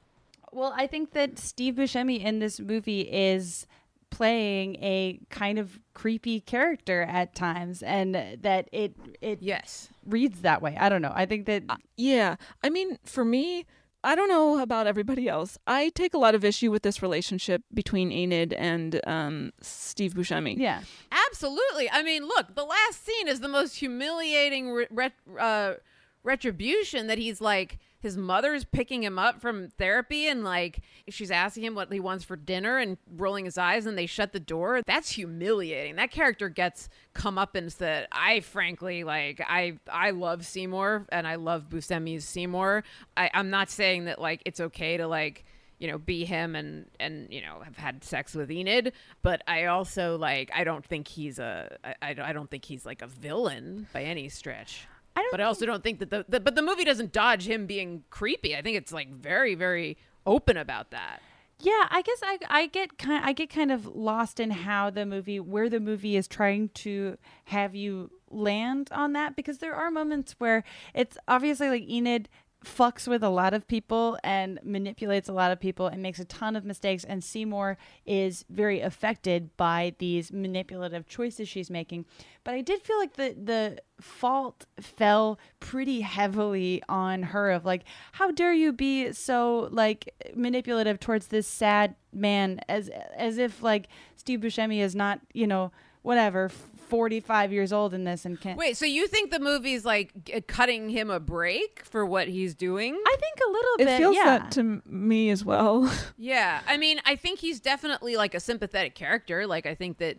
Well, 0.53 0.73
I 0.77 0.87
think 0.87 1.13
that 1.13 1.39
Steve 1.39 1.75
Buscemi 1.75 2.23
in 2.23 2.39
this 2.39 2.61
movie 2.61 3.03
is 3.03 3.67
playing 4.11 4.77
a 4.77 5.21
kind 5.31 5.59
of 5.59 5.79
creepy 5.95 6.41
character 6.41 7.03
at 7.03 7.35
times, 7.35 7.83
and 7.83 8.15
that 8.15 8.69
it 8.73 8.95
it 9.21 9.43
yes 9.43 9.89
reads 10.07 10.43
that 10.43 10.63
way. 10.63 10.77
I 10.79 10.89
don't 10.89 11.03
know. 11.03 11.13
I 11.15 11.27
think 11.27 11.47
that 11.47 11.65
Yeah. 11.97 12.37
I 12.63 12.71
mean, 12.71 12.99
for 13.05 13.25
me, 13.25 13.67
I 14.05 14.15
don't 14.15 14.29
know 14.29 14.61
about 14.61 14.87
everybody 14.87 15.29
else. 15.29 15.59
I 15.67 15.89
take 15.91 16.15
a 16.15 16.19
lot 16.19 16.35
of 16.37 16.45
issue 16.45 16.71
with 16.71 16.83
this 16.83 17.03
relationship 17.03 17.63
between 17.75 18.13
Enid 18.13 18.53
and 18.53 19.01
um, 19.07 19.53
Steve 19.61 20.15
Buscemi. 20.15 20.57
Yeah. 20.57 20.83
Absolutely. 21.29 21.91
I 21.91 22.03
mean, 22.05 22.25
look, 22.25 22.55
the 22.55 22.65
last 22.65 23.05
scene 23.05 23.27
is 23.27 23.41
the 23.41 23.49
most 23.49 23.77
humiliating 23.77 24.71
re- 24.71 24.87
ret- 24.91 25.13
uh, 25.39 25.75
retribution 26.23 27.07
that 27.09 27.19
he's 27.19 27.41
like 27.41 27.79
his 28.01 28.17
mother's 28.17 28.65
picking 28.65 29.03
him 29.03 29.19
up 29.19 29.41
from 29.41 29.69
therapy 29.79 30.29
and 30.29 30.45
like 30.45 30.81
she's 31.09 31.31
asking 31.31 31.65
him 31.65 31.75
what 31.75 31.93
he 31.93 32.01
wants 32.01 32.25
for 32.25 32.37
dinner 32.37 32.79
and 32.79 32.99
rolling 33.17 33.45
his 33.45 33.59
eyes 33.59 33.87
and 33.87 33.97
they 33.97 34.07
shut 34.07 34.33
the 34.33 34.41
door. 34.41 34.83
That's 34.87 35.11
humiliating. 35.11 35.97
That 35.97 36.11
character 36.11 36.49
gets 36.49 36.89
comeuppance 37.15 37.79
that 37.79 38.09
i 38.13 38.41
frankly 38.41 39.03
like 39.03 39.41
i 39.49 39.79
i 39.91 40.11
love 40.11 40.45
seymour 40.45 41.07
and 41.11 41.27
i 41.27 41.37
love 41.37 41.69
buscemi's 41.71 42.25
seymour. 42.25 42.85
I, 43.17 43.31
i'm 43.33 43.49
not 43.49 43.71
saying 43.71 44.05
that 44.05 44.21
like 44.21 44.43
it's 44.45 44.61
okay 44.61 44.99
to 44.99 45.07
like 45.07 45.45
you 45.79 45.89
know 45.91 45.99
be 45.99 46.25
him 46.25 46.55
and 46.55 46.87
and 47.01 47.29
you 47.31 47.41
know 47.41 47.61
have 47.65 47.77
had 47.77 48.05
sex 48.05 48.35
with 48.35 48.51
enid 48.51 48.93
but 49.23 49.43
i 49.47 49.67
also 49.67 50.17
like 50.17 50.51
i 50.55 50.65
don't 50.65 50.85
think 50.85 51.09
he's 51.09 51.39
a 51.39 51.77
i, 52.03 52.15
I 52.19 52.33
don't 52.33 52.51
think 52.51 52.65
he's 52.65 52.87
like 52.87 53.03
a 53.03 53.07
villain 53.07 53.87
by 53.93 54.03
any 54.03 54.29
stretch 54.29 54.87
I 55.17 55.23
don't 55.23 55.31
but 55.31 55.41
I 55.41 55.45
also 55.45 55.67
don't 55.67 55.83
think 55.83 55.99
that 56.01 56.11
the, 56.11 56.25
the 56.29 56.41
but 56.41 56.55
the 56.55 56.63
movie 56.63 56.85
doesn't 56.85 57.13
dodge 57.13 57.49
him 57.49 57.67
being 57.67 58.05
creepy. 58.11 58.55
I 58.55 58.63
think 58.63 58.77
it's 58.77 58.93
like 58.93 59.11
very 59.11 59.55
very 59.55 59.97
open 60.27 60.57
about 60.57 60.91
that. 60.91 61.21
Yeah, 61.59 61.87
I 61.91 62.03
guess 62.03 62.21
I 62.23 62.39
I 62.49 62.67
get 62.67 62.99
kind 62.99 63.25
I 63.25 63.33
get 63.33 63.49
kind 63.49 63.73
of 63.73 63.87
lost 63.87 64.39
in 64.41 64.51
how 64.51 64.91
the 64.91 65.07
movie 65.07 65.41
where 65.41 65.71
the 65.71 65.81
movie 65.81 66.17
is 66.17 66.29
trying 66.29 66.69
to 66.75 67.17
have 67.47 67.75
you 67.75 68.11
land 68.31 68.89
on 68.93 69.15
that 69.15 69.37
because 69.37 69.59
there 69.59 69.75
are 69.75 69.91
moments 69.91 70.35
where 70.39 70.65
it's 70.95 71.17
obviously 71.27 71.71
like 71.71 71.89
Enid 71.89 72.29
fucks 72.65 73.07
with 73.07 73.23
a 73.23 73.29
lot 73.29 73.55
of 73.55 73.69
people 73.69 74.19
and 74.25 74.59
manipulates 74.65 75.29
a 75.29 75.33
lot 75.33 75.53
of 75.53 75.61
people 75.61 75.87
and 75.87 76.03
makes 76.03 76.19
a 76.19 76.25
ton 76.25 76.57
of 76.57 76.65
mistakes 76.65 77.05
and 77.05 77.23
Seymour 77.23 77.79
is 78.05 78.45
very 78.51 78.81
affected 78.81 79.57
by 79.57 79.95
these 79.99 80.33
manipulative 80.33 81.07
choices 81.07 81.49
she's 81.49 81.71
making. 81.71 82.07
But 82.45 82.55
I 82.55 82.63
did 82.63 82.83
feel 82.83 82.99
like 82.99 83.15
the 83.15 83.37
the 83.41 83.79
fault 84.01 84.67
fell 84.81 85.39
pretty 85.61 86.01
heavily 86.01 86.83
on 86.89 87.23
her 87.23 87.51
of 87.51 87.65
like 87.65 87.85
how 88.13 88.31
dare 88.31 88.53
you 88.53 88.73
be 88.73 89.13
so 89.13 89.69
like 89.71 90.13
manipulative 90.35 90.99
towards 90.99 91.29
this 91.29 91.47
sad 91.47 91.95
man 92.13 92.61
as 92.69 92.91
as 93.17 93.39
if 93.39 93.63
like 93.63 93.89
Steve 94.17 94.41
Buscemi 94.41 94.81
is 94.81 94.95
not 94.95 95.21
you 95.33 95.47
know 95.47 95.73
whatever 96.03 96.51
45 96.87 97.53
years 97.53 97.73
old 97.73 97.95
in 97.95 98.05
this 98.05 98.25
and 98.25 98.41
can't 98.41 98.59
wait 98.59 98.77
so 98.77 98.85
you 98.85 99.07
think 99.07 99.31
the 99.31 99.39
movie's 99.41 99.85
like 99.85 100.13
g- 100.25 100.35
uh, 100.35 100.41
cutting 100.47 100.89
him 100.89 101.11
a 101.11 101.21
break 101.21 101.83
for 101.85 102.05
what 102.07 102.29
he's 102.29 102.55
doing 102.55 102.95
i 103.07 103.17
think 103.21 103.39
a 103.47 103.51
little 103.51 103.77
bit. 103.79 103.89
it 103.89 103.91
bit 103.91 103.99
feels 103.99 104.17
yeah. 104.17 104.25
that 104.39 104.51
to 104.51 104.83
me 104.87 105.31
as 105.31 105.45
well 105.45 105.93
yeah 106.19 106.61
i 106.69 106.77
mean 106.77 107.01
i 107.05 107.17
think 107.17 107.39
he's 107.39 107.61
definitely 107.61 108.17
like 108.17 108.35
a 108.35 108.41
sympathetic 108.41 108.95
character 108.95 109.47
like 109.47 109.67
i 109.67 109.75
think 109.75 109.99
that 109.99 110.19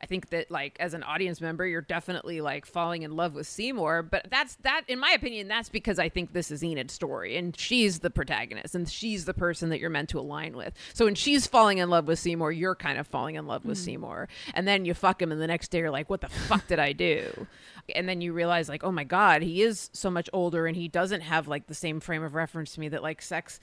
I 0.00 0.06
think 0.06 0.30
that 0.30 0.50
like 0.50 0.76
as 0.78 0.94
an 0.94 1.02
audience 1.02 1.40
member, 1.40 1.66
you're 1.66 1.80
definitely 1.80 2.40
like 2.40 2.66
falling 2.66 3.02
in 3.02 3.16
love 3.16 3.34
with 3.34 3.46
Seymour. 3.46 4.02
But 4.02 4.28
that's 4.30 4.56
that, 4.62 4.82
in 4.86 4.98
my 4.98 5.10
opinion, 5.10 5.48
that's 5.48 5.68
because 5.68 5.98
I 5.98 6.08
think 6.08 6.32
this 6.32 6.50
is 6.50 6.62
Enid's 6.62 6.92
story, 6.92 7.36
and 7.36 7.58
she's 7.58 8.00
the 8.00 8.10
protagonist, 8.10 8.74
and 8.74 8.88
she's 8.88 9.24
the 9.24 9.34
person 9.34 9.70
that 9.70 9.80
you're 9.80 9.90
meant 9.90 10.08
to 10.10 10.20
align 10.20 10.56
with. 10.56 10.74
So 10.94 11.04
when 11.04 11.14
she's 11.14 11.46
falling 11.46 11.78
in 11.78 11.90
love 11.90 12.06
with 12.06 12.18
Seymour, 12.18 12.52
you're 12.52 12.76
kind 12.76 12.98
of 12.98 13.06
falling 13.06 13.34
in 13.34 13.46
love 13.46 13.64
with 13.64 13.78
mm. 13.78 13.84
Seymour, 13.84 14.28
and 14.54 14.68
then 14.68 14.84
you 14.84 14.94
fuck 14.94 15.20
him, 15.20 15.32
and 15.32 15.40
the 15.40 15.46
next 15.46 15.68
day 15.68 15.78
you're 15.78 15.90
like, 15.90 16.08
"What 16.08 16.20
the 16.20 16.28
fuck 16.28 16.66
did 16.68 16.78
I 16.78 16.92
do?" 16.92 17.46
And 17.94 18.08
then 18.08 18.20
you 18.20 18.32
realize 18.32 18.68
like, 18.68 18.84
"Oh 18.84 18.92
my 18.92 19.04
god, 19.04 19.42
he 19.42 19.62
is 19.62 19.90
so 19.92 20.10
much 20.10 20.30
older, 20.32 20.66
and 20.66 20.76
he 20.76 20.88
doesn't 20.88 21.22
have 21.22 21.48
like 21.48 21.66
the 21.66 21.74
same 21.74 21.98
frame 22.00 22.22
of 22.22 22.34
reference 22.34 22.74
to 22.74 22.80
me 22.80 22.88
that 22.88 23.02
like 23.02 23.20
sex." 23.20 23.58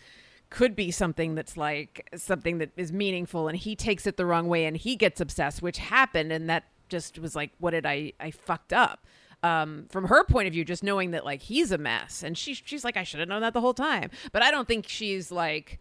Could 0.55 0.73
be 0.73 0.89
something 0.89 1.35
that's 1.35 1.57
like 1.57 2.07
something 2.15 2.59
that 2.59 2.69
is 2.77 2.93
meaningful 2.93 3.49
and 3.49 3.57
he 3.57 3.75
takes 3.75 4.07
it 4.07 4.15
the 4.15 4.25
wrong 4.25 4.47
way 4.47 4.63
and 4.63 4.77
he 4.77 4.95
gets 4.95 5.19
obsessed 5.19 5.61
which 5.61 5.77
happened 5.77 6.31
and 6.31 6.49
that 6.49 6.63
just 6.87 7.19
was 7.19 7.35
like 7.35 7.51
what 7.59 7.71
did 7.71 7.85
i 7.85 8.13
i 8.21 8.31
fucked 8.31 8.71
up? 8.71 9.05
Um, 9.43 9.85
from 9.89 10.05
her 10.05 10.23
point 10.23 10.47
of 10.47 10.53
view 10.53 10.63
just 10.63 10.81
knowing 10.81 11.11
that 11.11 11.25
like 11.25 11.41
he's 11.41 11.73
a 11.73 11.77
mess 11.77 12.23
and 12.23 12.37
she, 12.37 12.53
she's 12.53 12.85
like 12.85 12.95
i 12.95 13.03
should 13.03 13.19
have 13.19 13.27
known 13.27 13.41
that 13.41 13.53
the 13.53 13.59
whole 13.59 13.73
time. 13.73 14.09
But 14.31 14.43
i 14.43 14.49
don't 14.49 14.65
think 14.65 14.87
she's 14.87 15.29
like 15.29 15.77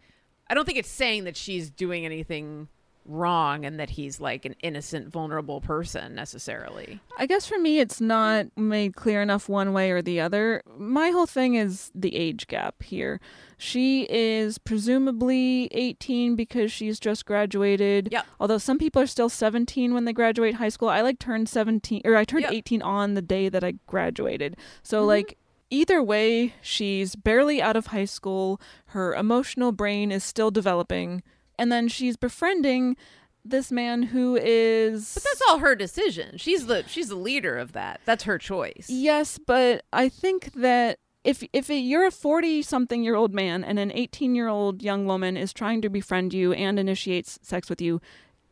i 0.49 0.53
don't 0.53 0.65
think 0.65 0.77
it's 0.77 0.89
saying 0.89 1.23
that 1.23 1.37
she's 1.37 1.69
doing 1.69 2.05
anything 2.05 2.67
wrong 3.05 3.65
and 3.65 3.79
that 3.79 3.91
he's 3.91 4.19
like 4.19 4.45
an 4.45 4.55
innocent 4.61 5.09
vulnerable 5.09 5.61
person 5.61 6.15
necessarily 6.15 6.99
i 7.17 7.25
guess 7.25 7.45
for 7.45 7.59
me 7.59 7.79
it's 7.79 8.01
not 8.01 8.45
made 8.57 8.95
clear 8.95 9.21
enough 9.21 9.47
one 9.47 9.73
way 9.73 9.91
or 9.91 10.01
the 10.01 10.19
other 10.19 10.63
my 10.77 11.11
whole 11.11 11.27
thing 11.27 11.55
is 11.55 11.91
the 11.93 12.15
age 12.15 12.47
gap 12.47 12.81
here 12.81 13.19
she 13.57 14.05
is 14.09 14.57
presumably 14.57 15.69
18 15.71 16.35
because 16.35 16.71
she's 16.71 16.99
just 16.99 17.25
graduated. 17.25 18.09
Yeah. 18.11 18.23
Although 18.39 18.57
some 18.57 18.77
people 18.77 19.01
are 19.01 19.07
still 19.07 19.29
17 19.29 19.93
when 19.93 20.05
they 20.05 20.13
graduate 20.13 20.55
high 20.55 20.69
school. 20.69 20.89
I 20.89 21.01
like 21.01 21.19
turned 21.19 21.47
17 21.47 22.01
or 22.05 22.15
I 22.15 22.25
turned 22.25 22.43
yep. 22.43 22.53
18 22.53 22.81
on 22.81 23.13
the 23.13 23.21
day 23.21 23.49
that 23.49 23.63
I 23.63 23.75
graduated. 23.87 24.57
So 24.83 24.99
mm-hmm. 24.99 25.07
like 25.07 25.37
either 25.69 26.03
way, 26.03 26.53
she's 26.61 27.15
barely 27.15 27.61
out 27.61 27.75
of 27.75 27.87
high 27.87 28.05
school. 28.05 28.59
Her 28.87 29.13
emotional 29.13 29.71
brain 29.71 30.11
is 30.11 30.23
still 30.23 30.51
developing. 30.51 31.23
And 31.57 31.71
then 31.71 31.87
she's 31.87 32.17
befriending 32.17 32.95
this 33.43 33.71
man 33.71 34.03
who 34.03 34.35
is 34.35 35.13
But 35.13 35.23
that's 35.23 35.41
all 35.47 35.59
her 35.59 35.75
decision. 35.75 36.37
She's 36.37 36.65
the 36.65 36.83
she's 36.87 37.09
the 37.09 37.15
leader 37.15 37.57
of 37.57 37.73
that. 37.73 38.01
That's 38.05 38.23
her 38.23 38.37
choice. 38.37 38.87
Yes, 38.89 39.37
but 39.37 39.85
I 39.93 40.09
think 40.09 40.53
that 40.53 40.99
if 41.23 41.43
if 41.53 41.69
you're 41.69 42.05
a 42.05 42.11
40 42.11 42.61
something 42.63 43.03
year 43.03 43.15
old 43.15 43.33
man 43.33 43.63
and 43.63 43.79
an 43.79 43.91
18 43.91 44.35
year 44.35 44.47
old 44.47 44.81
young 44.81 45.05
woman 45.05 45.37
is 45.37 45.53
trying 45.53 45.81
to 45.81 45.89
befriend 45.89 46.33
you 46.33 46.53
and 46.53 46.79
initiates 46.79 47.39
sex 47.41 47.69
with 47.69 47.81
you 47.81 48.01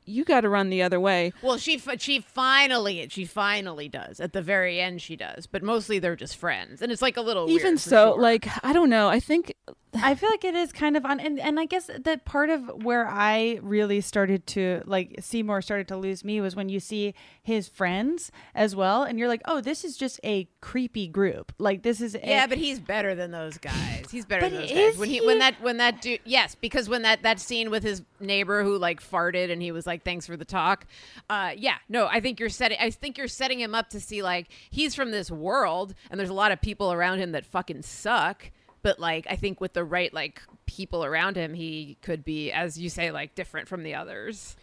you 0.06 0.26
got 0.26 0.41
to 0.41 0.49
run 0.49 0.70
the 0.70 0.82
other 0.82 0.99
way. 0.99 1.34
Well, 1.41 1.58
she 1.58 1.82
she 1.97 2.20
finally 2.20 3.08
she 3.10 3.26
finally 3.26 3.88
does. 3.88 4.20
At 4.20 4.34
the 4.34 4.41
very 4.41 4.80
end, 4.80 5.01
she 5.01 5.16
does. 5.16 5.47
But 5.47 5.64
mostly 5.64 5.99
they're 5.99 6.16
just 6.16 6.36
friends, 6.36 6.82
and 6.82 6.91
it's 6.91 7.01
like 7.01 7.18
a 7.18 7.22
little. 7.22 7.49
Even 7.49 7.78
so, 7.78 8.14
sure. 8.14 8.22
like 8.22 8.47
I 8.66 8.74
don't 8.74 8.89
know. 8.89 9.10
I 9.10 9.20
think 9.20 9.54
I 10.02 10.16
feel 10.16 10.30
like 10.30 10.44
it 10.44 10.56
is 10.56 10.72
kind 10.72 10.98
of 10.98 11.06
on, 11.06 11.20
and, 11.20 11.39
and 11.39 11.60
I 11.60 11.66
guess 11.66 11.89
that 12.00 12.26
part 12.26 12.50
of 12.50 12.84
where 12.84 13.08
I 13.08 13.60
really 13.62 14.02
started 14.02 14.48
to 14.48 14.82
like 14.86 15.16
Seymour 15.20 15.62
started 15.62 15.88
to 15.89 15.98
lose 15.98 16.24
me 16.24 16.41
was 16.41 16.56
when 16.56 16.70
you 16.70 16.80
see 16.80 17.14
his 17.41 17.68
friends 17.68 18.32
as 18.56 18.76
well, 18.76 19.04
and 19.04 19.20
you're 19.20 19.28
like, 19.28 19.41
oh, 19.46 19.62
this 19.62 19.84
is 19.84 19.96
just 19.96 20.20
a 20.24 20.48
creepy 20.62 21.08
group. 21.08 21.54
Like 21.60 21.84
this 21.84 22.02
is 22.02 22.18
yeah, 22.24 22.48
but 22.48 22.58
he's 22.58 22.80
better 22.80 23.14
than 23.14 23.32
those 23.32 23.58
guys. 23.58 24.06
He's 24.12 24.26
better 24.26 24.50
than 24.50 24.62
those 24.62 24.72
guys. 24.72 24.98
When 24.98 25.10
he, 25.10 25.20
he 25.20 25.26
when 25.28 25.39
that 25.39 25.62
when 25.62 25.78
that 25.78 26.02
dude 26.02 26.22
yes, 26.26 26.56
because 26.56 26.89
when 26.89 27.04
that 27.04 27.24
that 27.24 27.39
scene 27.39 27.70
with 27.70 27.84
his 27.84 28.02
neighbor 28.20 28.64
who 28.64 28.78
like 28.78 29.02
farted 29.02 29.52
and 29.52 29.62
he 29.62 29.72
was 29.72 29.86
like, 29.86 30.04
thanks 30.04 30.26
for 30.26 30.38
the 30.38 30.46
talk. 30.46 30.86
Uh, 31.30 31.52
yeah, 31.56 31.76
no, 31.88 32.08
I 32.08 32.20
think 32.20 32.39
you're 32.39 32.50
setting. 32.50 32.78
I 32.80 32.89
think 32.89 33.18
you're 33.18 33.28
setting 33.28 33.60
him 33.60 33.76
up 33.76 33.89
to 33.91 34.00
see 34.00 34.24
like 34.24 34.48
he's 34.70 34.96
from 34.96 35.12
this 35.12 35.30
world, 35.30 35.94
and 36.10 36.20
there's 36.20 36.30
a 36.30 36.34
lot 36.34 36.52
of 36.52 36.62
people 36.62 36.91
around 36.91 37.20
him 37.20 37.34
that 37.34 37.46
fucking 37.46 37.84
suck 37.84 38.52
but 38.84 38.99
like 38.99 39.25
I 39.29 39.36
think 39.36 39.59
with 39.59 39.73
the 39.73 39.84
right 39.84 40.13
like 40.13 40.41
people 40.65 41.03
around 41.03 41.36
him, 41.36 41.53
he 41.53 41.97
could 42.01 42.23
be, 42.23 42.51
as 42.51 42.77
you 42.77 42.89
say, 42.89 43.11
like 43.11 43.34
different 43.34 43.67
from 43.67 43.84
the 43.84 43.95
others. 43.95 44.55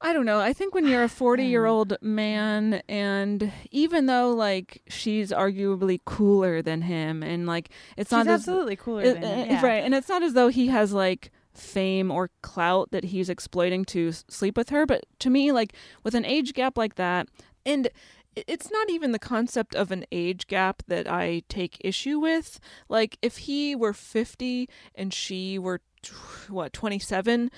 I 0.00 0.12
don't 0.12 0.26
know. 0.26 0.38
I 0.38 0.52
think 0.52 0.74
when 0.74 0.86
you're 0.86 1.02
a 1.02 1.08
40 1.08 1.44
year 1.44 1.66
old 1.66 1.96
man, 2.00 2.82
and 2.88 3.52
even 3.70 4.06
though 4.06 4.30
like 4.30 4.82
she's 4.88 5.32
arguably 5.32 5.98
cooler 6.04 6.62
than 6.62 6.82
him, 6.82 7.22
and 7.22 7.46
like 7.46 7.70
it's 7.96 8.10
she's 8.10 8.16
not 8.16 8.28
absolutely 8.28 8.74
as, 8.74 8.80
cooler 8.80 9.02
it, 9.02 9.20
than 9.20 9.24
uh, 9.24 9.34
him, 9.34 9.40
uh, 9.40 9.52
yeah. 9.54 9.66
right? 9.66 9.84
And 9.84 9.94
it's 9.94 10.08
not 10.08 10.22
as 10.22 10.34
though 10.34 10.48
he 10.48 10.68
has 10.68 10.92
like 10.92 11.32
fame 11.54 12.10
or 12.12 12.30
clout 12.42 12.92
that 12.92 13.04
he's 13.04 13.28
exploiting 13.28 13.84
to 13.86 14.12
sleep 14.12 14.56
with 14.56 14.68
her. 14.68 14.86
But 14.86 15.04
to 15.20 15.30
me, 15.30 15.50
like 15.50 15.72
with 16.04 16.14
an 16.14 16.24
age 16.24 16.54
gap 16.54 16.78
like 16.78 16.94
that, 16.94 17.28
and 17.66 17.88
it's 18.36 18.70
not 18.70 18.90
even 18.90 19.12
the 19.12 19.18
concept 19.18 19.74
of 19.74 19.90
an 19.90 20.04
age 20.12 20.46
gap 20.46 20.82
that 20.86 21.10
I 21.10 21.42
take 21.48 21.78
issue 21.80 22.18
with. 22.18 22.60
Like, 22.88 23.18
if 23.22 23.38
he 23.38 23.74
were 23.74 23.92
50 23.92 24.68
and 24.94 25.12
she 25.12 25.58
were, 25.58 25.80
what, 26.48 26.72
27, 26.72 27.50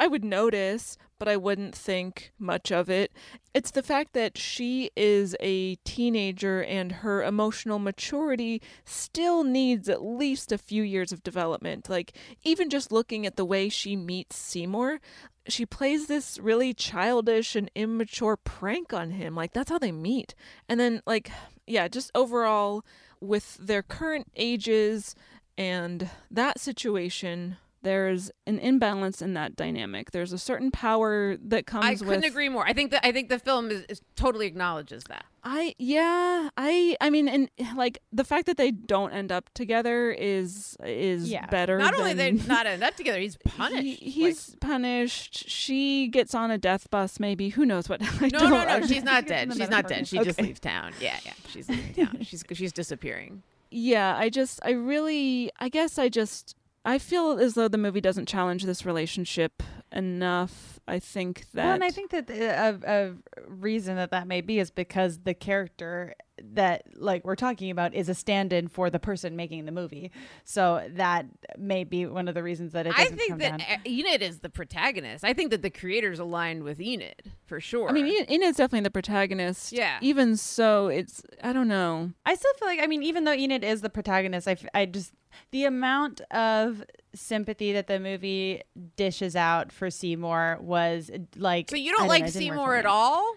I 0.00 0.06
would 0.06 0.24
notice, 0.24 0.96
but 1.18 1.26
I 1.26 1.36
wouldn't 1.36 1.74
think 1.74 2.32
much 2.38 2.70
of 2.70 2.88
it. 2.88 3.12
It's 3.52 3.72
the 3.72 3.82
fact 3.82 4.12
that 4.12 4.38
she 4.38 4.90
is 4.96 5.34
a 5.40 5.74
teenager 5.76 6.62
and 6.62 6.92
her 6.92 7.24
emotional 7.24 7.80
maturity 7.80 8.62
still 8.84 9.42
needs 9.42 9.88
at 9.88 10.04
least 10.04 10.52
a 10.52 10.58
few 10.58 10.84
years 10.84 11.10
of 11.10 11.24
development. 11.24 11.90
Like, 11.90 12.12
even 12.44 12.70
just 12.70 12.92
looking 12.92 13.26
at 13.26 13.34
the 13.36 13.44
way 13.44 13.68
she 13.68 13.96
meets 13.96 14.36
Seymour, 14.36 15.00
she 15.48 15.66
plays 15.66 16.06
this 16.06 16.38
really 16.38 16.74
childish 16.74 17.56
and 17.56 17.70
immature 17.74 18.36
prank 18.36 18.92
on 18.92 19.10
him. 19.10 19.34
Like 19.34 19.52
that's 19.52 19.70
how 19.70 19.78
they 19.78 19.92
meet. 19.92 20.34
And 20.68 20.78
then 20.78 21.02
like 21.06 21.30
yeah, 21.66 21.88
just 21.88 22.10
overall 22.14 22.84
with 23.20 23.56
their 23.58 23.82
current 23.82 24.30
ages 24.36 25.14
and 25.56 26.08
that 26.30 26.60
situation 26.60 27.56
there's 27.88 28.30
an 28.46 28.58
imbalance 28.58 29.22
in 29.22 29.32
that 29.32 29.56
dynamic. 29.56 30.10
There's 30.10 30.34
a 30.34 30.38
certain 30.38 30.70
power 30.70 31.38
that 31.38 31.64
comes. 31.66 31.86
I 31.86 31.94
couldn't 31.94 32.06
with, 32.06 32.24
agree 32.26 32.50
more. 32.50 32.66
I 32.66 32.74
think 32.74 32.90
that 32.90 33.00
I 33.02 33.12
think 33.12 33.30
the 33.30 33.38
film 33.38 33.70
is, 33.70 33.86
is, 33.88 34.02
totally 34.14 34.46
acknowledges 34.46 35.04
that. 35.04 35.24
I 35.42 35.74
yeah 35.78 36.50
I 36.56 36.96
I 37.00 37.08
mean 37.08 37.28
and 37.28 37.48
like 37.76 38.02
the 38.12 38.24
fact 38.24 38.44
that 38.44 38.58
they 38.58 38.72
don't 38.72 39.12
end 39.12 39.32
up 39.32 39.48
together 39.54 40.10
is 40.10 40.76
is 40.84 41.30
yeah. 41.30 41.46
better. 41.46 41.78
Not 41.78 41.92
than, 41.92 42.00
only 42.00 42.12
they 42.12 42.32
not 42.46 42.66
end 42.66 42.84
up 42.84 42.94
together, 42.94 43.20
he's 43.20 43.38
punished. 43.38 43.82
He, 43.82 44.10
he's 44.10 44.50
like, 44.50 44.60
punished. 44.60 45.48
She 45.48 46.08
gets 46.08 46.34
on 46.34 46.50
a 46.50 46.58
death 46.58 46.90
bus. 46.90 47.18
Maybe 47.18 47.48
who 47.48 47.64
knows 47.64 47.88
what? 47.88 48.02
I 48.20 48.28
no, 48.28 48.50
no, 48.50 48.64
no. 48.66 48.86
She's 48.86 49.02
not 49.02 49.26
dead. 49.26 49.50
She's 49.54 49.70
not 49.70 49.88
dead. 49.88 50.06
She 50.06 50.18
okay. 50.18 50.26
just 50.26 50.42
leaves 50.42 50.60
town. 50.60 50.92
Yeah, 51.00 51.18
yeah. 51.24 51.32
She's 51.48 51.70
leaving 51.70 51.94
town. 51.94 52.18
she's 52.22 52.44
she's 52.52 52.72
disappearing. 52.72 53.42
yeah, 53.70 54.14
I 54.14 54.28
just, 54.28 54.60
I 54.62 54.72
really, 54.72 55.50
I 55.58 55.70
guess 55.70 55.98
I 55.98 56.10
just, 56.10 56.54
I 56.84 56.98
feel 56.98 57.38
as 57.38 57.54
though 57.54 57.68
the 57.68 57.78
movie 57.78 58.00
doesn't 58.00 58.28
challenge 58.28 58.64
this 58.64 58.86
relationship 58.86 59.62
enough. 59.92 60.80
I 60.86 60.98
think 60.98 61.46
that. 61.54 61.64
Well, 61.64 61.74
and 61.74 61.84
I 61.84 61.90
think 61.90 62.10
that 62.10 62.26
the, 62.26 62.48
a, 62.48 62.78
a 62.86 63.12
reason 63.46 63.96
that 63.96 64.10
that 64.10 64.26
may 64.26 64.40
be 64.40 64.58
is 64.58 64.70
because 64.70 65.18
the 65.20 65.34
character 65.34 66.14
that 66.52 66.82
like 66.94 67.24
we're 67.24 67.34
talking 67.34 67.68
about 67.70 67.92
is 67.94 68.08
a 68.08 68.14
stand-in 68.14 68.68
for 68.68 68.90
the 68.90 68.98
person 69.00 69.34
making 69.34 69.64
the 69.64 69.72
movie. 69.72 70.12
So 70.44 70.86
that 70.94 71.26
may 71.58 71.82
be 71.82 72.06
one 72.06 72.28
of 72.28 72.34
the 72.36 72.44
reasons 72.44 72.72
that 72.74 72.86
it 72.86 72.92
I 72.96 73.02
doesn't 73.04 73.16
think 73.18 73.30
come 73.30 73.38
that 73.40 73.58
down. 73.58 73.80
E- 73.84 74.00
Enid 74.00 74.22
is 74.22 74.38
the 74.38 74.48
protagonist. 74.48 75.24
I 75.24 75.32
think 75.32 75.50
that 75.50 75.62
the 75.62 75.70
creators 75.70 76.20
aligned 76.20 76.62
with 76.62 76.80
Enid 76.80 77.32
for 77.44 77.60
sure. 77.60 77.88
I 77.88 77.92
mean, 77.92 78.06
En- 78.06 78.26
Enid's 78.26 78.56
definitely 78.58 78.84
the 78.84 78.90
protagonist. 78.90 79.72
Yeah. 79.72 79.98
Even 80.00 80.36
so, 80.36 80.86
it's, 80.86 81.22
I 81.42 81.52
don't 81.52 81.66
know. 81.68 82.12
I 82.24 82.36
still 82.36 82.52
feel 82.54 82.68
like 82.68 82.80
I 82.80 82.86
mean, 82.86 83.02
even 83.02 83.24
though 83.24 83.32
Enid 83.34 83.64
is 83.64 83.80
the 83.80 83.90
protagonist, 83.90 84.46
I, 84.46 84.52
f- 84.52 84.66
I 84.72 84.86
just 84.86 85.12
the 85.50 85.64
amount 85.64 86.20
of 86.30 86.84
sympathy 87.14 87.72
that 87.72 87.86
the 87.86 87.98
movie 88.00 88.62
dishes 88.96 89.34
out 89.36 89.72
for 89.72 89.90
Seymour 89.90 90.58
was 90.60 91.10
like. 91.36 91.70
So 91.70 91.76
you 91.76 91.92
I 91.92 91.98
don't 91.98 92.08
like 92.08 92.24
it 92.24 92.32
Seymour 92.32 92.76
at 92.76 92.86
all? 92.86 93.34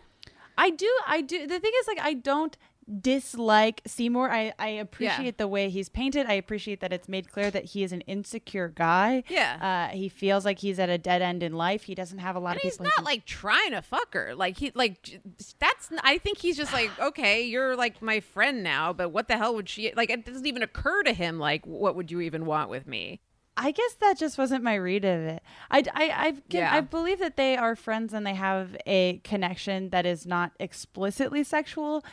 I 0.57 0.69
do. 0.69 0.91
I 1.07 1.21
do. 1.21 1.47
The 1.47 1.59
thing 1.59 1.71
is, 1.79 1.87
like, 1.87 1.99
I 1.99 2.13
don't 2.13 2.55
dislike 2.99 3.81
Seymour. 3.87 4.29
I, 4.31 4.53
I 4.59 4.67
appreciate 4.67 5.37
the 5.37 5.47
way 5.47 5.69
he's 5.69 5.89
painted. 5.89 6.25
I 6.27 6.33
appreciate 6.33 6.81
that 6.81 6.91
it's 6.91 7.07
made 7.07 7.31
clear 7.31 7.49
that 7.51 7.65
he 7.65 7.83
is 7.83 7.91
an 7.91 8.01
insecure 8.01 8.67
guy. 8.67 9.23
Yeah. 9.29 9.87
Uh, 9.91 9.95
he 9.95 10.09
feels 10.09 10.45
like 10.45 10.59
he's 10.59 10.77
at 10.79 10.89
a 10.89 10.97
dead 10.97 11.21
end 11.21 11.41
in 11.41 11.53
life. 11.53 11.83
He 11.83 11.95
doesn't 11.95 12.19
have 12.19 12.35
a 12.35 12.39
lot 12.39 12.51
And 12.51 12.57
of 12.57 12.61
he's 12.63 12.73
people. 12.73 12.85
he 12.87 12.91
not 12.97 13.05
like 13.05 13.25
trying 13.25 13.71
to 13.71 13.81
fuck 13.81 14.13
her. 14.13 14.35
Like 14.35 14.57
he 14.57 14.71
like 14.75 15.21
that's. 15.59 15.89
I 16.03 16.17
think 16.17 16.39
he's 16.39 16.57
just 16.57 16.73
like 16.73 16.91
okay, 16.99 17.43
you're 17.43 17.75
like 17.75 18.01
my 18.01 18.19
friend 18.19 18.63
now, 18.63 18.93
but 18.93 19.09
what 19.09 19.27
the 19.27 19.37
hell 19.37 19.55
would 19.55 19.69
she 19.69 19.93
like? 19.95 20.09
It 20.09 20.25
doesn't 20.25 20.45
even 20.45 20.61
occur 20.63 21.03
to 21.03 21.13
him 21.13 21.39
like 21.39 21.65
what 21.65 21.95
would 21.95 22.11
you 22.11 22.21
even 22.21 22.45
want 22.45 22.69
with 22.69 22.87
me? 22.87 23.21
I 23.57 23.71
guess 23.71 23.93
that 23.99 24.17
just 24.17 24.37
wasn't 24.37 24.63
my 24.63 24.75
read 24.75 25.03
of 25.05 25.21
it. 25.21 25.43
I, 25.69 25.83
I, 25.93 26.27
I've, 26.27 26.47
given- 26.47 26.65
Yeah. 26.67 26.75
I 26.75 26.81
believe 26.81 27.19
that 27.19 27.35
they 27.37 27.57
are 27.57 27.75
friends 27.75 28.13
and 28.13 28.25
they 28.25 28.33
have 28.35 28.77
a 28.87 29.19
connection 29.23 29.89
that 29.89 30.05
is 30.05 30.25
not 30.25 30.51
explicitly 30.59 31.43
sexual. 31.43 32.03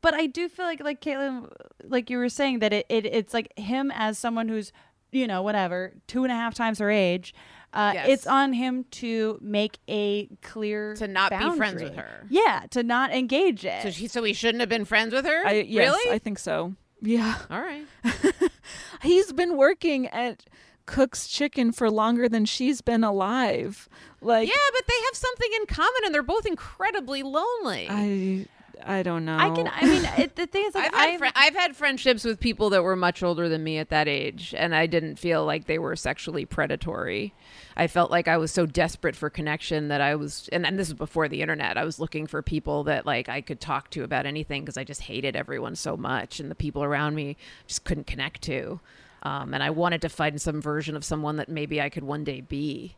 But 0.00 0.14
I 0.14 0.26
do 0.26 0.48
feel 0.48 0.64
like, 0.66 0.82
like 0.82 1.00
Caitlin, 1.00 1.50
like 1.84 2.10
you 2.10 2.18
were 2.18 2.28
saying, 2.28 2.58
that 2.60 2.72
it, 2.72 2.86
it 2.88 3.06
it's 3.06 3.32
like 3.34 3.56
him 3.58 3.90
as 3.94 4.18
someone 4.18 4.48
who's, 4.48 4.72
you 5.12 5.26
know, 5.26 5.42
whatever, 5.42 5.92
two 6.06 6.24
and 6.24 6.32
a 6.32 6.36
half 6.36 6.54
times 6.54 6.78
her 6.78 6.90
age. 6.90 7.34
Uh, 7.74 7.92
Yes. 7.94 8.08
It's 8.08 8.26
on 8.26 8.52
him 8.52 8.84
to 8.90 9.38
make 9.40 9.78
a 9.88 10.26
clear 10.42 10.94
To 10.96 11.08
not 11.08 11.30
be 11.30 11.56
friends 11.56 11.82
with 11.82 11.94
her. 11.96 12.26
Yeah, 12.28 12.64
to 12.70 12.82
not 12.82 13.12
engage 13.12 13.64
it. 13.64 13.82
So 13.82 13.90
he 13.90 14.08
so 14.08 14.22
he 14.24 14.34
shouldn't 14.34 14.60
have 14.60 14.68
been 14.68 14.84
friends 14.84 15.14
with 15.14 15.24
her. 15.24 15.46
I, 15.46 15.52
yes, 15.66 15.86
really? 15.90 16.14
I 16.14 16.18
think 16.18 16.38
so. 16.38 16.74
Yeah. 17.00 17.34
All 17.50 17.60
right. 17.60 17.84
He's 19.02 19.32
been 19.32 19.56
working 19.56 20.06
at 20.08 20.44
Cook's 20.86 21.28
Chicken 21.28 21.72
for 21.72 21.90
longer 21.90 22.28
than 22.28 22.44
she's 22.44 22.80
been 22.80 23.04
alive. 23.04 23.88
Like, 24.20 24.48
yeah, 24.48 24.54
but 24.72 24.86
they 24.86 24.94
have 25.06 25.14
something 25.16 25.50
in 25.60 25.66
common, 25.66 26.02
and 26.04 26.14
they're 26.14 26.22
both 26.22 26.46
incredibly 26.46 27.22
lonely. 27.22 27.86
I, 27.90 28.46
I 28.84 29.02
don't 29.02 29.24
know. 29.24 29.36
I 29.36 29.50
can. 29.50 29.68
I 29.68 29.82
mean, 29.84 30.04
it, 30.18 30.36
the 30.36 30.46
thing 30.46 30.64
is, 30.66 30.74
like, 30.74 30.86
I've 30.86 30.94
had, 30.94 31.08
I've- 31.08 31.18
fri- 31.18 31.30
I've 31.34 31.54
had 31.54 31.76
friendships 31.76 32.24
with 32.24 32.40
people 32.40 32.70
that 32.70 32.82
were 32.82 32.96
much 32.96 33.22
older 33.22 33.48
than 33.48 33.62
me 33.62 33.78
at 33.78 33.90
that 33.90 34.08
age, 34.08 34.54
and 34.56 34.74
I 34.74 34.86
didn't 34.86 35.16
feel 35.20 35.44
like 35.44 35.66
they 35.66 35.78
were 35.78 35.94
sexually 35.96 36.44
predatory. 36.44 37.32
I 37.76 37.86
felt 37.86 38.10
like 38.10 38.28
I 38.28 38.36
was 38.36 38.50
so 38.52 38.66
desperate 38.66 39.16
for 39.16 39.30
connection 39.30 39.88
that 39.88 40.00
I 40.00 40.14
was, 40.14 40.48
and, 40.52 40.66
and 40.66 40.78
this 40.78 40.88
was 40.88 40.94
before 40.98 41.28
the 41.28 41.42
internet. 41.42 41.78
I 41.78 41.84
was 41.84 41.98
looking 42.00 42.26
for 42.26 42.42
people 42.42 42.84
that 42.84 43.06
like 43.06 43.28
I 43.28 43.40
could 43.40 43.60
talk 43.60 43.88
to 43.90 44.02
about 44.04 44.26
anything 44.26 44.62
because 44.62 44.76
I 44.76 44.84
just 44.84 45.02
hated 45.02 45.36
everyone 45.36 45.74
so 45.76 45.96
much, 45.96 46.38
and 46.40 46.50
the 46.50 46.54
people 46.54 46.82
around 46.84 47.14
me 47.14 47.36
just 47.66 47.84
couldn't 47.84 48.06
connect 48.06 48.42
to. 48.42 48.80
Um, 49.22 49.54
and 49.54 49.62
I 49.62 49.70
wanted 49.70 50.02
to 50.02 50.08
find 50.08 50.40
some 50.40 50.60
version 50.60 50.96
of 50.96 51.04
someone 51.04 51.36
that 51.36 51.48
maybe 51.48 51.80
I 51.80 51.88
could 51.88 52.04
one 52.04 52.24
day 52.24 52.40
be. 52.40 52.96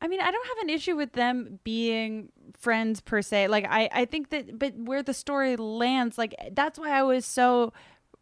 I 0.00 0.06
mean, 0.06 0.20
I 0.20 0.30
don't 0.30 0.46
have 0.46 0.58
an 0.58 0.70
issue 0.70 0.96
with 0.96 1.12
them 1.12 1.58
being 1.64 2.28
friends 2.56 3.00
per 3.00 3.20
se. 3.20 3.48
Like, 3.48 3.66
I, 3.68 3.88
I 3.92 4.04
think 4.04 4.30
that, 4.30 4.56
but 4.58 4.74
where 4.76 5.02
the 5.02 5.14
story 5.14 5.56
lands, 5.56 6.16
like, 6.16 6.34
that's 6.52 6.78
why 6.78 6.90
I 6.90 7.02
was 7.02 7.26
so 7.26 7.72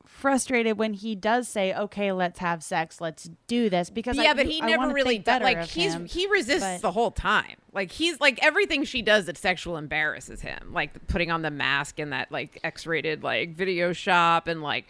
frustrated 0.07 0.79
when 0.79 0.95
he 0.95 1.15
does 1.15 1.49
say, 1.49 1.75
"Okay, 1.75 2.13
let's 2.13 2.39
have 2.39 2.63
sex, 2.63 3.01
let's 3.01 3.29
do 3.47 3.69
this," 3.69 3.91
because 3.91 4.17
yeah, 4.17 4.31
I, 4.31 4.35
but 4.35 4.47
he 4.47 4.63
I 4.63 4.67
never 4.67 4.89
really 4.93 5.19
does. 5.19 5.43
Like 5.43 5.65
he's 5.65 5.95
him, 5.95 6.07
he 6.07 6.27
resists 6.29 6.61
but- 6.61 6.83
the 6.83 6.93
whole 6.93 7.11
time. 7.11 7.57
Like 7.73 7.93
he's 7.93 8.21
like 8.21 8.39
everything 8.43 8.85
she 8.85 9.03
does 9.03 9.27
that 9.27 9.37
sexual 9.37 9.77
embarrasses 9.77 10.41
him. 10.41 10.73
Like 10.73 11.07
putting 11.09 11.31
on 11.31 11.43
the 11.43 11.51
mask 11.51 11.99
in 11.99 12.11
that 12.11 12.33
like 12.33 12.59
X-rated 12.65 13.23
like 13.23 13.55
video 13.55 13.93
shop 13.93 14.49
and 14.49 14.63
like 14.63 14.87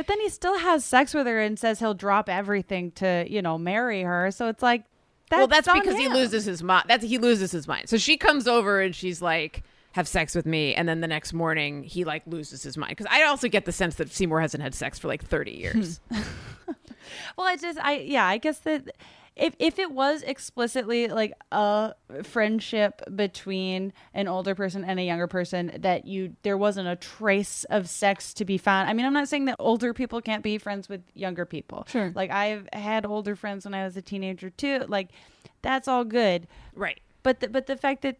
But 0.00 0.06
then 0.06 0.20
he 0.20 0.30
still 0.30 0.56
has 0.56 0.82
sex 0.82 1.12
with 1.12 1.26
her 1.26 1.38
and 1.38 1.58
says 1.58 1.78
he'll 1.78 1.92
drop 1.92 2.30
everything 2.30 2.90
to, 2.92 3.26
you 3.28 3.42
know, 3.42 3.58
marry 3.58 4.00
her. 4.00 4.30
So 4.30 4.48
it's 4.48 4.62
like, 4.62 4.84
that's 5.28 5.38
well, 5.40 5.46
that's 5.46 5.70
because 5.70 5.94
he 5.94 6.08
loses 6.08 6.46
his 6.46 6.62
mind. 6.62 6.86
That's 6.88 7.04
he 7.04 7.18
loses 7.18 7.52
his 7.52 7.68
mind. 7.68 7.90
So 7.90 7.98
she 7.98 8.16
comes 8.16 8.48
over 8.48 8.80
and 8.80 8.96
she's 8.96 9.20
like, 9.20 9.62
"Have 9.92 10.08
sex 10.08 10.34
with 10.34 10.46
me," 10.46 10.74
and 10.74 10.88
then 10.88 11.02
the 11.02 11.06
next 11.06 11.34
morning 11.34 11.82
he 11.82 12.04
like 12.04 12.22
loses 12.26 12.62
his 12.62 12.78
mind. 12.78 12.96
Because 12.96 13.08
I 13.10 13.24
also 13.24 13.46
get 13.46 13.66
the 13.66 13.72
sense 13.72 13.96
that 13.96 14.10
Seymour 14.10 14.40
hasn't 14.40 14.62
had 14.62 14.74
sex 14.74 14.98
for 14.98 15.08
like 15.08 15.22
thirty 15.22 15.52
years. 15.52 16.00
Well, 17.36 17.46
I 17.46 17.56
just, 17.56 17.78
I, 17.78 17.98
yeah, 17.98 18.26
I 18.26 18.38
guess 18.38 18.58
that 18.60 18.94
if 19.40 19.54
if 19.58 19.78
it 19.78 19.90
was 19.90 20.22
explicitly 20.22 21.08
like 21.08 21.32
a 21.50 21.94
friendship 22.22 23.02
between 23.14 23.92
an 24.14 24.28
older 24.28 24.54
person 24.54 24.84
and 24.84 25.00
a 25.00 25.02
younger 25.02 25.26
person, 25.26 25.72
that 25.78 26.06
you 26.06 26.36
there 26.42 26.56
wasn't 26.56 26.88
a 26.88 26.96
trace 26.96 27.64
of 27.64 27.88
sex 27.88 28.34
to 28.34 28.44
be 28.44 28.58
found. 28.58 28.88
I 28.88 28.92
mean, 28.92 29.06
I'm 29.06 29.12
not 29.12 29.28
saying 29.28 29.46
that 29.46 29.56
older 29.58 29.94
people 29.94 30.20
can't 30.20 30.42
be 30.42 30.58
friends 30.58 30.88
with 30.88 31.02
younger 31.14 31.44
people. 31.46 31.86
Sure. 31.88 32.12
Like 32.14 32.30
I've 32.30 32.68
had 32.72 33.06
older 33.06 33.34
friends 33.34 33.64
when 33.64 33.74
I 33.74 33.84
was 33.84 33.96
a 33.96 34.02
teenager 34.02 34.50
too. 34.50 34.84
Like 34.88 35.10
that's 35.62 35.88
all 35.88 36.04
good. 36.04 36.46
right. 36.74 37.00
But 37.22 37.40
the, 37.40 37.48
but 37.48 37.66
the 37.66 37.76
fact 37.76 38.02
that 38.02 38.16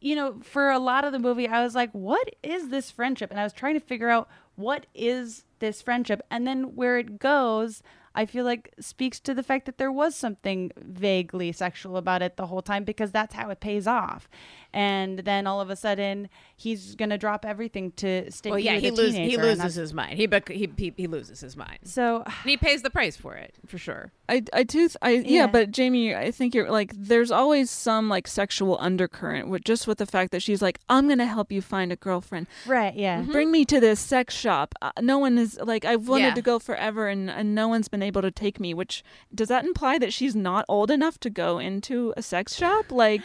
you 0.00 0.16
know, 0.16 0.40
for 0.42 0.70
a 0.70 0.78
lot 0.78 1.04
of 1.04 1.12
the 1.12 1.18
movie, 1.18 1.46
I 1.46 1.62
was 1.62 1.74
like, 1.74 1.90
what 1.92 2.34
is 2.42 2.70
this 2.70 2.90
friendship? 2.90 3.30
And 3.30 3.38
I 3.38 3.44
was 3.44 3.52
trying 3.52 3.74
to 3.74 3.80
figure 3.80 4.08
out 4.08 4.28
what 4.56 4.86
is 4.94 5.44
this 5.58 5.82
friendship. 5.82 6.22
And 6.30 6.46
then 6.46 6.74
where 6.74 6.98
it 6.98 7.18
goes, 7.18 7.82
I 8.14 8.26
feel 8.26 8.44
like 8.44 8.74
speaks 8.80 9.20
to 9.20 9.34
the 9.34 9.42
fact 9.42 9.66
that 9.66 9.78
there 9.78 9.92
was 9.92 10.16
something 10.16 10.72
vaguely 10.76 11.52
sexual 11.52 11.96
about 11.96 12.22
it 12.22 12.36
the 12.36 12.46
whole 12.46 12.62
time 12.62 12.84
because 12.84 13.12
that's 13.12 13.34
how 13.34 13.50
it 13.50 13.60
pays 13.60 13.86
off. 13.86 14.28
And 14.72 15.20
then 15.20 15.46
all 15.46 15.60
of 15.60 15.70
a 15.70 15.76
sudden, 15.76 16.28
he's 16.60 16.94
going 16.94 17.08
to 17.10 17.16
drop 17.16 17.46
everything 17.46 17.90
to 17.92 18.30
stay 18.30 18.50
Well, 18.50 18.58
yeah, 18.58 18.74
with 18.74 18.82
he 18.82 18.88
a 18.88 18.92
loses 18.92 19.16
he 19.16 19.36
loses 19.38 19.74
his 19.74 19.94
mind. 19.94 20.18
He, 20.18 20.26
bec- 20.26 20.48
he 20.50 20.70
he 20.76 20.92
he 20.96 21.06
loses 21.06 21.40
his 21.40 21.56
mind. 21.56 21.78
So 21.84 22.22
And 22.26 22.34
he 22.44 22.56
pays 22.56 22.82
the 22.82 22.90
price 22.90 23.16
for 23.16 23.34
it 23.34 23.54
for 23.66 23.78
sure. 23.78 24.12
I, 24.28 24.42
I 24.52 24.62
do 24.62 24.80
th- 24.80 24.96
I 25.02 25.10
yeah. 25.12 25.22
Yeah. 25.40 25.46
but 25.46 25.70
Jamie 25.70 26.14
I 26.14 26.30
think 26.30 26.54
you're 26.54 26.70
like 26.70 26.92
there's 26.94 27.30
always 27.30 27.70
some 27.70 28.08
like 28.08 28.28
sexual 28.28 28.76
undercurrent 28.80 29.48
with 29.48 29.64
just 29.64 29.86
with 29.86 29.98
the 29.98 30.06
fact 30.06 30.32
that 30.32 30.42
she's 30.42 30.60
like 30.62 30.78
I'm 30.88 31.08
gonna 31.08 31.26
help 31.26 31.50
you 31.50 31.62
find 31.62 31.90
a 31.92 31.96
girlfriend 31.96 32.46
Right, 32.66 32.94
yeah. 32.94 33.22
bring 33.22 33.50
me 33.50 33.64
to 33.64 33.80
this 33.80 33.98
sex 33.98 34.34
shop 34.34 34.74
uh, 34.82 34.92
no 35.00 35.18
one 35.18 35.38
is 35.38 35.58
like 35.62 35.84
I've 35.84 36.06
wanted 36.08 36.24
Yeah. 36.26 36.34
to 36.34 36.42
go 36.42 36.58
forever 36.58 37.08
and, 37.08 37.30
and 37.30 37.54
no 37.54 37.68
one's 37.68 37.88
been 37.88 38.02
able 38.02 38.22
to 38.22 38.30
take 38.30 38.60
me 38.60 38.74
which 38.74 39.02
does 39.34 39.48
that 39.48 39.64
imply 39.64 39.98
that 39.98 40.12
she's 40.12 40.36
not 40.36 40.64
old 40.68 40.90
enough 40.90 41.18
to 41.20 41.30
go 41.30 41.58
into 41.58 42.12
a 42.16 42.22
sex 42.22 42.54
shop 42.54 42.92
like 42.92 43.22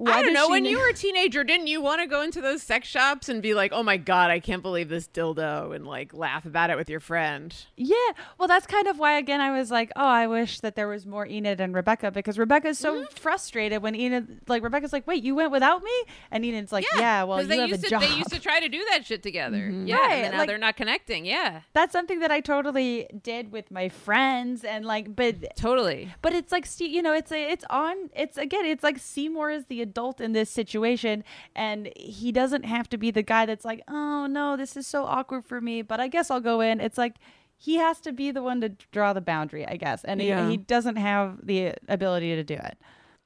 why 0.00 0.12
I 0.12 0.22
don't 0.22 0.32
know. 0.32 0.48
When 0.48 0.64
you 0.64 0.78
were 0.78 0.88
a 0.88 0.94
teenager, 0.94 1.44
didn't 1.44 1.66
you 1.66 1.80
want 1.82 2.00
to 2.00 2.06
go 2.06 2.22
into 2.22 2.40
those 2.40 2.62
sex 2.62 2.88
shops 2.88 3.28
and 3.28 3.42
be 3.42 3.54
like, 3.54 3.72
"Oh 3.72 3.82
my 3.82 3.96
god, 3.96 4.30
I 4.30 4.40
can't 4.40 4.62
believe 4.62 4.88
this 4.88 5.06
dildo," 5.08 5.74
and 5.74 5.86
like 5.86 6.14
laugh 6.14 6.44
about 6.46 6.70
it 6.70 6.76
with 6.76 6.88
your 6.90 7.00
friend? 7.00 7.54
Yeah. 7.76 7.94
Well, 8.38 8.48
that's 8.48 8.66
kind 8.66 8.86
of 8.86 8.98
why, 8.98 9.18
again, 9.18 9.40
I 9.40 9.56
was 9.56 9.70
like, 9.70 9.90
oh, 9.96 10.04
I 10.04 10.26
wish 10.26 10.60
that 10.60 10.74
there 10.76 10.88
was 10.88 11.06
more 11.06 11.26
Enid 11.26 11.60
and 11.60 11.74
Rebecca 11.74 12.10
because 12.10 12.38
Rebecca's 12.38 12.78
so 12.78 12.90
Mm-hmm. 13.02 13.14
frustrated 13.14 13.82
when 13.82 13.94
Enid, 13.94 14.40
like, 14.48 14.62
Rebecca's 14.62 14.92
like, 14.92 15.06
wait, 15.06 15.22
you 15.22 15.34
went 15.34 15.50
without 15.52 15.82
me? 15.82 15.92
And 16.30 16.44
Enid's 16.44 16.72
like, 16.72 16.84
yeah, 16.96 17.22
well, 17.24 17.40
you 17.42 17.46
they 17.48 17.58
have 17.58 17.68
used 17.68 17.80
a 17.80 17.84
to 17.84 17.90
job. 17.90 18.00
they 18.02 18.14
used 18.16 18.30
to 18.30 18.40
try 18.40 18.60
to 18.60 18.68
do 18.68 18.84
that 18.90 19.06
shit 19.06 19.22
together. 19.22 19.68
Yeah, 19.70 19.96
Right, 19.98 20.12
and 20.24 20.32
now 20.32 20.38
like- 20.38 20.48
they're 20.48 20.58
not 20.58 20.76
connecting. 20.76 21.24
Yeah, 21.24 21.60
that's 21.72 21.92
something 21.92 22.20
that 22.20 22.30
I 22.30 22.40
totally 22.40 23.06
did 23.22 23.52
with 23.52 23.70
my 23.70 23.88
friends 23.88 24.64
and 24.64 24.84
like 24.84 25.14
but 25.14 25.56
totally. 25.56 26.12
but 26.22 26.32
it's 26.32 26.50
like 26.52 26.66
you 26.78 27.02
know 27.02 27.12
it's 27.12 27.30
a, 27.32 27.50
it's 27.52 27.64
on 27.70 28.10
it's 28.14 28.36
again 28.36 28.64
it's 28.64 28.82
like 28.82 28.98
Seymour 28.98 29.50
is 29.50 29.66
the 29.66 29.80
adult 29.90 30.20
in 30.20 30.32
this 30.32 30.48
situation 30.50 31.24
and 31.54 31.90
he 31.96 32.30
doesn't 32.32 32.64
have 32.64 32.88
to 32.90 32.96
be 32.96 33.10
the 33.10 33.22
guy 33.22 33.44
that's 33.46 33.64
like 33.64 33.82
oh 33.88 34.26
no 34.26 34.56
this 34.56 34.76
is 34.76 34.86
so 34.86 35.04
awkward 35.04 35.44
for 35.44 35.60
me 35.60 35.82
but 35.82 35.98
I 36.00 36.08
guess 36.08 36.30
I'll 36.30 36.40
go 36.40 36.60
in. 36.60 36.80
It's 36.80 36.96
like 36.98 37.14
he 37.56 37.76
has 37.76 38.00
to 38.00 38.12
be 38.12 38.30
the 38.30 38.42
one 38.42 38.60
to 38.62 38.70
draw 38.92 39.12
the 39.12 39.20
boundary 39.20 39.66
I 39.66 39.76
guess 39.76 40.04
and 40.04 40.22
Yeah. 40.22 40.44
he, 40.46 40.52
he 40.52 40.56
doesn't 40.56 40.96
have 40.96 41.38
the 41.44 41.74
ability 41.88 42.34
to 42.36 42.44
do 42.44 42.54
it. 42.54 42.78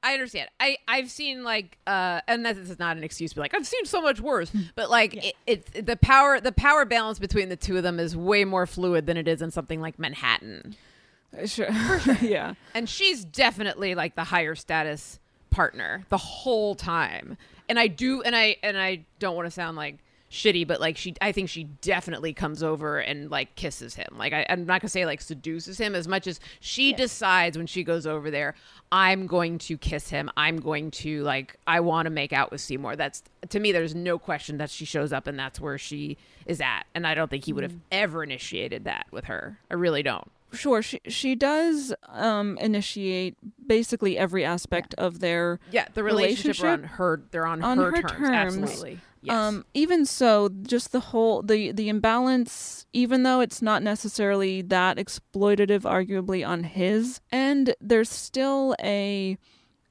I 0.03 0.13
understand. 0.13 0.49
I 0.59 0.77
I've 0.87 1.09
seen 1.09 1.43
like 1.43 1.77
uh 1.87 2.21
and 2.27 2.45
that 2.45 2.55
this 2.55 2.69
is 2.69 2.77
not 2.77 2.95
an 2.97 3.03
excuse 3.03 3.31
to 3.31 3.35
be 3.35 3.41
like 3.41 3.53
I've 3.55 3.65
seen 3.65 3.85
so 3.85 4.01
much 4.01 4.19
worse, 4.21 4.51
but 4.75 4.89
like 4.89 5.15
it, 5.25 5.35
it 5.47 5.85
the 5.85 5.95
power 5.97 6.39
the 6.39 6.51
power 6.51 6.85
balance 6.85 7.17
between 7.17 7.49
the 7.49 7.55
two 7.55 7.77
of 7.77 7.83
them 7.83 7.99
is 7.99 8.15
way 8.15 8.45
more 8.45 8.67
fluid 8.67 9.05
than 9.07 9.17
it 9.17 9.27
is 9.27 9.41
in 9.41 9.49
something 9.51 9.81
like 9.81 9.97
Manhattan. 9.97 10.75
sure, 11.45 11.67
yeah. 12.21 12.53
And 12.75 12.87
she's 12.87 13.25
definitely 13.25 13.95
like 13.95 14.15
the 14.15 14.23
higher 14.25 14.53
status 14.55 15.19
partner 15.55 16.03
the 16.09 16.17
whole 16.17 16.75
time. 16.75 17.37
And 17.69 17.79
I 17.79 17.87
do 17.87 18.21
and 18.21 18.35
I 18.35 18.57
and 18.61 18.77
I 18.77 19.05
don't 19.19 19.35
want 19.35 19.45
to 19.47 19.51
sound 19.51 19.77
like 19.77 19.97
shitty, 20.29 20.67
but 20.67 20.81
like 20.81 20.97
she, 20.97 21.15
I 21.21 21.31
think 21.31 21.47
she 21.49 21.63
definitely 21.81 22.33
comes 22.33 22.61
over 22.61 22.99
and 22.99 23.31
like 23.31 23.55
kisses 23.55 23.95
him. 23.95 24.07
Like 24.17 24.33
I, 24.33 24.45
I'm 24.49 24.65
not 24.65 24.81
gonna 24.81 24.89
say 24.89 25.05
like 25.05 25.21
seduces 25.21 25.77
him 25.79 25.95
as 25.95 26.07
much 26.09 26.27
as 26.27 26.41
she 26.59 26.91
decides 26.93 27.57
when 27.57 27.67
she 27.67 27.83
goes 27.85 28.05
over 28.05 28.29
there, 28.29 28.53
I'm 28.91 29.27
going 29.27 29.57
to 29.59 29.77
kiss 29.77 30.09
him. 30.09 30.29
I'm 30.35 30.59
going 30.59 30.91
to 30.91 31.23
like, 31.23 31.55
I 31.67 31.79
want 31.79 32.07
to 32.07 32.09
make 32.09 32.33
out 32.33 32.51
with 32.51 32.59
Seymour. 32.59 32.97
That's 32.97 33.23
to 33.49 33.59
me, 33.61 33.71
there's 33.71 33.95
no 33.95 34.19
question 34.19 34.57
that 34.57 34.69
she 34.69 34.83
shows 34.83 35.13
up 35.13 35.25
and 35.25 35.39
that's 35.39 35.59
where 35.61 35.77
she 35.77 36.17
is 36.45 36.59
at. 36.59 36.83
And 36.93 37.07
I 37.07 37.15
don't 37.15 37.29
think 37.31 37.45
he 37.45 37.53
would 37.53 37.63
have 37.63 37.71
Mm. 37.71 37.81
ever 37.91 38.23
initiated 38.23 38.83
that 38.83 39.05
with 39.11 39.25
her. 39.25 39.57
I 39.71 39.75
really 39.75 40.03
don't. 40.03 40.29
Sure, 40.55 40.81
she 40.81 40.99
she 41.07 41.35
does 41.35 41.93
um, 42.09 42.57
initiate 42.59 43.37
basically 43.65 44.17
every 44.17 44.43
aspect 44.43 44.93
of 44.95 45.19
their 45.19 45.59
Yeah, 45.71 45.85
the 45.93 46.03
relationship, 46.03 46.63
are 46.65 46.69
on 46.69 46.83
her. 46.83 47.23
They're 47.31 47.45
on, 47.45 47.61
her, 47.61 47.91
terms. 48.01 48.57
Absolutely. 48.57 48.99
Yes. 49.21 49.35
Um, 49.35 49.65
even 49.73 50.05
so, 50.05 50.49
just 50.61 50.91
the 50.91 50.99
whole 50.99 51.41
the 51.41 51.71
the 51.71 51.89
imbalance, 51.89 52.85
even 52.93 53.23
though 53.23 53.39
it's 53.39 53.61
not 53.61 53.81
necessarily 53.81 54.61
that 54.61 54.97
exploitative, 54.97 55.81
arguably 55.81 56.47
on 56.47 56.63
his 56.63 57.21
end, 57.31 57.75
there's 57.81 58.09
still 58.09 58.75
a 58.81 59.37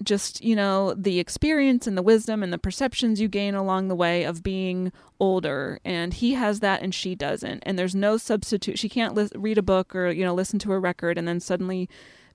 just 0.04 0.42
you 0.44 0.54
know 0.54 0.94
the 0.94 1.18
experience 1.18 1.86
and 1.86 1.96
the 1.98 2.02
wisdom 2.02 2.42
and 2.42 2.52
the 2.52 2.58
perceptions 2.58 3.20
you 3.20 3.28
gain 3.28 3.54
along 3.54 3.88
the 3.88 3.94
way 3.94 4.24
of 4.24 4.42
being 4.42 4.92
older 5.18 5.80
and 5.84 6.14
he 6.14 6.34
has 6.34 6.60
that 6.60 6.82
and 6.82 6.94
she 6.94 7.14
doesn't 7.14 7.62
and 7.66 7.78
there's 7.78 7.94
no 7.94 8.16
substitute 8.16 8.78
she 8.78 8.88
can't 8.88 9.14
lis- 9.14 9.32
read 9.34 9.58
a 9.58 9.62
book 9.62 9.94
or 9.94 10.10
you 10.10 10.24
know 10.24 10.34
listen 10.34 10.58
to 10.58 10.72
a 10.72 10.78
record 10.78 11.16
and 11.18 11.26
then 11.26 11.40
suddenly 11.40 11.88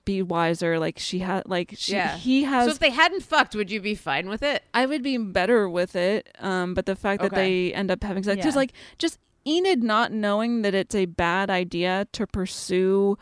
be 0.04 0.22
wiser 0.22 0.78
like 0.78 0.98
she 0.98 1.18
had 1.18 1.42
like 1.46 1.74
she 1.76 1.92
yeah. 1.92 2.16
he 2.16 2.44
has 2.44 2.64
So 2.66 2.72
if 2.72 2.78
they 2.78 2.88
hadn't 2.90 3.22
fucked, 3.22 3.54
would 3.54 3.70
you 3.70 3.80
be 3.82 3.94
fine 3.94 4.30
with 4.30 4.42
it? 4.42 4.62
I 4.72 4.86
would 4.86 5.02
be 5.02 5.18
better 5.18 5.68
with 5.68 5.94
it. 5.94 6.34
Um, 6.40 6.72
but 6.72 6.86
the 6.86 6.96
fact 6.96 7.20
that 7.20 7.32
Okay. 7.34 7.68
they 7.68 7.74
end 7.74 7.90
up 7.90 8.02
having 8.02 8.22
sex, 8.22 8.38
Yeah. 8.38 8.44
just 8.44 8.56
like 8.56 8.72
just 8.98 9.18
Enid 9.46 9.82
not 9.82 10.10
knowing 10.10 10.62
that 10.62 10.74
it's 10.74 10.94
a 10.94 11.04
bad 11.04 11.50
idea 11.50 12.06
to 12.12 12.26
pursue 12.26 13.18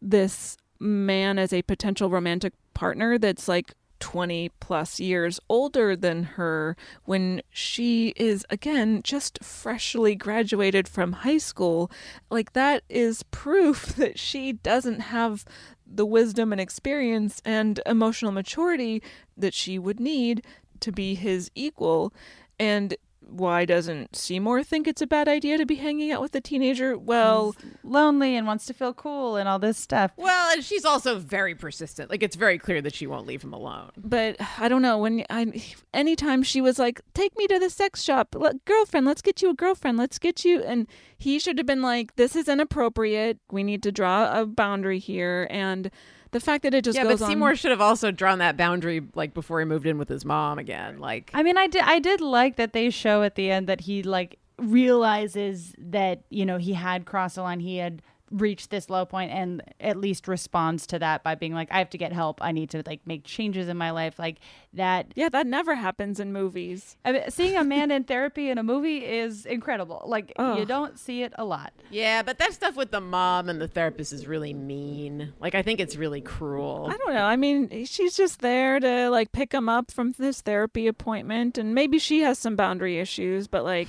this 0.00 0.56
man 0.78 1.38
as 1.38 1.52
a 1.52 1.62
potential 1.62 2.10
romantic 2.10 2.52
partner 2.76 3.18
that's 3.18 3.48
like 3.48 3.72
20 3.98 4.50
plus 4.60 5.00
years 5.00 5.40
older 5.48 5.96
than 5.96 6.22
her 6.22 6.76
when 7.06 7.40
she 7.48 8.08
is 8.14 8.44
again 8.50 9.00
just 9.02 9.42
freshly 9.42 10.14
graduated 10.14 10.86
from 10.86 11.12
high 11.12 11.38
school 11.38 11.90
like 12.30 12.52
that 12.52 12.82
is 12.90 13.22
proof 13.30 13.86
that 13.96 14.18
she 14.18 14.52
doesn't 14.52 15.00
have 15.00 15.46
the 15.86 16.04
wisdom 16.04 16.52
and 16.52 16.60
experience 16.60 17.40
and 17.44 17.80
emotional 17.86 18.32
maturity 18.32 19.02
that 19.36 19.54
she 19.54 19.78
would 19.78 20.00
need 20.00 20.44
to 20.80 20.92
be 20.92 21.14
his 21.14 21.50
equal. 21.54 22.12
And 22.58 22.96
why 23.28 23.64
doesn't 23.64 24.14
Seymour 24.16 24.62
think 24.62 24.86
it's 24.86 25.02
a 25.02 25.06
bad 25.06 25.28
idea 25.28 25.58
to 25.58 25.66
be 25.66 25.76
hanging 25.76 26.12
out 26.12 26.20
with 26.20 26.34
a 26.34 26.40
teenager? 26.40 26.96
Well, 26.96 27.54
lonely 27.82 28.36
and 28.36 28.46
wants 28.46 28.66
to 28.66 28.74
feel 28.74 28.94
cool 28.94 29.36
and 29.36 29.48
all 29.48 29.58
this 29.58 29.76
stuff. 29.76 30.12
Well, 30.16 30.52
and 30.52 30.64
she's 30.64 30.84
also 30.84 31.18
very 31.18 31.54
persistent. 31.54 32.10
Like 32.10 32.22
it's 32.22 32.36
very 32.36 32.58
clear 32.58 32.80
that 32.82 32.94
she 32.94 33.06
won't 33.06 33.26
leave 33.26 33.42
him 33.42 33.52
alone. 33.52 33.90
but 33.96 34.36
I 34.58 34.68
don't 34.68 34.82
know 34.82 34.98
when 34.98 35.24
I 35.28 35.62
anytime 35.92 36.42
she 36.42 36.60
was 36.60 36.78
like, 36.78 37.00
"Take 37.14 37.36
me 37.36 37.46
to 37.48 37.58
the 37.58 37.70
sex 37.70 38.02
shop, 38.02 38.34
Let, 38.38 38.64
girlfriend. 38.64 39.06
Let's 39.06 39.22
get 39.22 39.42
you 39.42 39.50
a 39.50 39.54
girlfriend. 39.54 39.98
Let's 39.98 40.18
get 40.18 40.44
you." 40.44 40.62
And 40.62 40.86
he 41.18 41.38
should 41.38 41.58
have 41.58 41.66
been 41.66 41.82
like, 41.82 42.16
"This 42.16 42.36
is 42.36 42.48
inappropriate. 42.48 43.38
We 43.50 43.62
need 43.64 43.82
to 43.82 43.92
draw 43.92 44.40
a 44.40 44.46
boundary 44.46 44.98
here." 44.98 45.46
And 45.50 45.90
the 46.32 46.40
fact 46.40 46.62
that 46.64 46.74
it 46.74 46.84
just 46.84 46.96
yeah, 46.96 47.04
goes 47.04 47.20
but 47.20 47.26
on. 47.26 47.30
Seymour 47.30 47.56
should 47.56 47.70
have 47.70 47.80
also 47.80 48.10
drawn 48.10 48.38
that 48.38 48.56
boundary 48.56 49.02
like 49.14 49.34
before 49.34 49.60
he 49.60 49.66
moved 49.66 49.86
in 49.86 49.98
with 49.98 50.08
his 50.08 50.24
mom 50.24 50.58
again. 50.58 50.98
Like 50.98 51.30
I 51.34 51.42
mean, 51.42 51.56
I 51.56 51.66
did 51.66 51.82
I 51.82 51.98
did 51.98 52.20
like 52.20 52.56
that 52.56 52.72
they 52.72 52.90
show 52.90 53.22
at 53.22 53.34
the 53.34 53.50
end 53.50 53.66
that 53.68 53.82
he 53.82 54.02
like 54.02 54.38
realizes 54.58 55.74
that 55.78 56.22
you 56.30 56.46
know 56.46 56.58
he 56.58 56.72
had 56.72 57.04
crossed 57.06 57.36
the 57.36 57.42
line, 57.42 57.60
he 57.60 57.78
had 57.78 58.02
reached 58.30 58.70
this 58.70 58.90
low 58.90 59.04
point, 59.06 59.30
and 59.30 59.62
at 59.80 59.96
least 59.96 60.26
responds 60.26 60.86
to 60.88 60.98
that 60.98 61.22
by 61.22 61.34
being 61.34 61.54
like, 61.54 61.68
I 61.70 61.78
have 61.78 61.90
to 61.90 61.98
get 61.98 62.12
help. 62.12 62.38
I 62.42 62.52
need 62.52 62.70
to 62.70 62.82
like 62.86 63.00
make 63.06 63.24
changes 63.24 63.68
in 63.68 63.76
my 63.76 63.90
life, 63.90 64.18
like 64.18 64.38
that. 64.72 65.12
Yeah, 65.14 65.28
that 65.28 65.46
never 65.46 65.74
happens 65.76 66.18
in 66.18 66.32
movies. 66.32 66.96
I 67.04 67.12
mean, 67.12 67.22
seeing 67.30 67.56
a 67.56 67.62
man 67.64 67.90
in 67.90 68.04
therapy 68.04 68.50
in 68.50 68.58
a 68.58 68.62
movie 68.62 69.04
is 69.04 69.46
incredible. 69.46 70.02
Like 70.06 70.32
you 70.38 70.64
don't 70.64 70.98
see 70.98 71.22
it 71.22 71.32
a 71.38 71.44
lot. 71.44 71.72
Yeah, 71.90 72.22
but 72.22 72.38
that 72.38 72.52
stuff 72.52 72.74
with 72.76 72.90
the 72.90 73.00
mom 73.00 73.48
and 73.48 73.60
the 73.60 73.68
therapist 73.68 74.12
is 74.12 74.26
really 74.26 74.52
mean. 74.54 75.32
Like 75.40 75.54
I 75.54 75.62
think 75.62 75.78
it's 75.80 75.96
really 75.96 76.20
cruel. 76.20 76.88
I 76.92 76.96
don't 76.96 77.14
know. 77.14 77.24
I 77.24 77.36
mean, 77.36 77.84
she's 77.86 78.16
just 78.16 78.40
there 78.40 78.80
to 78.80 79.08
like 79.10 79.32
pick 79.32 79.52
him 79.52 79.68
up 79.68 79.90
from 79.90 80.12
this 80.18 80.40
therapy 80.40 80.86
appointment, 80.88 81.58
and 81.58 81.74
maybe 81.74 81.98
she 81.98 82.20
has 82.22 82.38
some 82.38 82.56
boundary 82.56 82.98
issues, 82.98 83.46
but 83.46 83.64
like, 83.64 83.88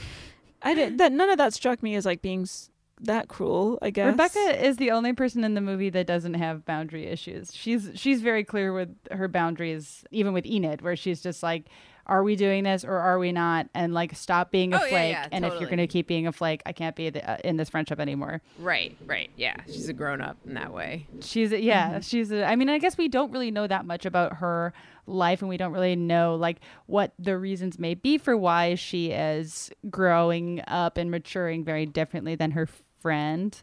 I 0.61 0.73
did 0.73 0.97
that. 0.99 1.11
None 1.11 1.29
of 1.29 1.37
that 1.39 1.53
struck 1.53 1.81
me 1.81 1.95
as 1.95 2.05
like 2.05 2.21
being 2.21 2.41
s- 2.43 2.69
that 3.01 3.27
cruel. 3.27 3.77
I 3.81 3.89
guess 3.89 4.07
Rebecca 4.07 4.65
is 4.65 4.77
the 4.77 4.91
only 4.91 5.13
person 5.13 5.43
in 5.43 5.53
the 5.53 5.61
movie 5.61 5.89
that 5.91 6.07
doesn't 6.07 6.33
have 6.35 6.65
boundary 6.65 7.05
issues. 7.07 7.53
She's 7.55 7.91
she's 7.95 8.21
very 8.21 8.43
clear 8.43 8.73
with 8.73 8.95
her 9.11 9.27
boundaries, 9.27 10.03
even 10.11 10.33
with 10.33 10.45
Enid, 10.45 10.81
where 10.81 10.95
she's 10.95 11.21
just 11.21 11.43
like, 11.43 11.65
"Are 12.07 12.23
we 12.23 12.35
doing 12.35 12.63
this 12.63 12.83
or 12.83 12.95
are 12.97 13.19
we 13.19 13.31
not?" 13.31 13.67
And 13.75 13.93
like, 13.93 14.15
stop 14.15 14.49
being 14.51 14.73
a 14.73 14.77
Oh, 14.77 14.79
flake. 14.79 15.11
yeah, 15.13 15.27
and 15.31 15.45
if 15.45 15.53
you're 15.59 15.69
gonna 15.69 15.85
keep 15.87 16.07
being 16.07 16.25
a 16.27 16.31
flake, 16.31 16.61
I 16.65 16.71
can't 16.73 16.95
be 16.95 17.09
the, 17.11 17.29
uh, 17.29 17.37
in 17.43 17.57
this 17.57 17.69
friendship 17.69 17.99
anymore. 17.99 18.41
Right, 18.59 18.95
right. 19.05 19.29
Yeah, 19.35 19.55
she's 19.67 19.89
a 19.89 19.93
grown 19.93 20.21
up 20.21 20.37
in 20.45 20.55
that 20.55 20.73
way. 20.73 21.05
She's 21.21 21.51
a, 21.51 21.61
yeah, 21.61 21.99
she's. 21.99 22.31
A, 22.31 22.45
I 22.45 22.55
mean, 22.55 22.69
I 22.69 22.79
guess 22.79 22.97
we 22.97 23.07
don't 23.09 23.31
really 23.31 23.51
know 23.51 23.67
that 23.67 23.85
much 23.85 24.05
about 24.05 24.37
her 24.37 24.73
life, 25.05 25.41
and 25.41 25.49
we 25.49 25.57
don't 25.57 25.71
really 25.71 25.95
know 25.95 26.35
like 26.35 26.57
what 26.87 27.13
the 27.19 27.37
reasons 27.37 27.77
may 27.77 27.93
be 27.93 28.17
for 28.17 28.35
why 28.35 28.73
she 28.75 29.11
is 29.11 29.69
growing 29.89 30.61
up 30.67 30.97
and 30.97 31.11
maturing 31.11 31.63
very 31.63 31.85
differently 31.85 32.35
than 32.35 32.51
her 32.51 32.67
friend. 33.07 33.61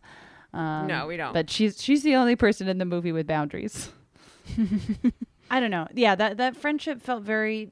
Um, 0.52 0.86
No, 0.86 1.06
we 1.06 1.16
don't. 1.16 1.32
But 1.32 1.50
she's 1.50 1.82
she's 1.82 2.02
the 2.02 2.14
only 2.14 2.36
person 2.36 2.68
in 2.68 2.78
the 2.78 2.84
movie 2.84 3.12
with 3.12 3.26
boundaries. 3.26 3.90
I 5.50 5.60
don't 5.60 5.70
know. 5.70 5.86
Yeah, 5.94 6.14
that 6.14 6.36
that 6.38 6.56
friendship 6.56 7.02
felt 7.02 7.22
very. 7.22 7.70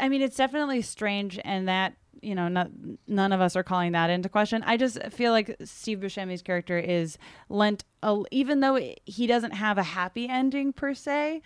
I 0.00 0.08
mean, 0.08 0.22
it's 0.22 0.36
definitely 0.36 0.82
strange, 0.82 1.40
and 1.44 1.68
that 1.68 1.94
you 2.20 2.34
know, 2.34 2.48
not 2.48 2.68
none 3.06 3.32
of 3.32 3.40
us 3.40 3.56
are 3.56 3.62
calling 3.62 3.92
that 3.92 4.10
into 4.10 4.28
question. 4.28 4.62
I 4.66 4.76
just 4.76 4.98
feel 5.12 5.32
like 5.32 5.56
Steve 5.64 5.98
Buscemi's 6.00 6.42
character 6.42 6.78
is 6.78 7.18
lent, 7.48 7.84
a, 8.02 8.22
even 8.30 8.60
though 8.60 8.78
he 9.04 9.26
doesn't 9.26 9.52
have 9.52 9.78
a 9.78 9.82
happy 9.82 10.28
ending 10.28 10.72
per 10.72 10.94
se. 10.94 11.42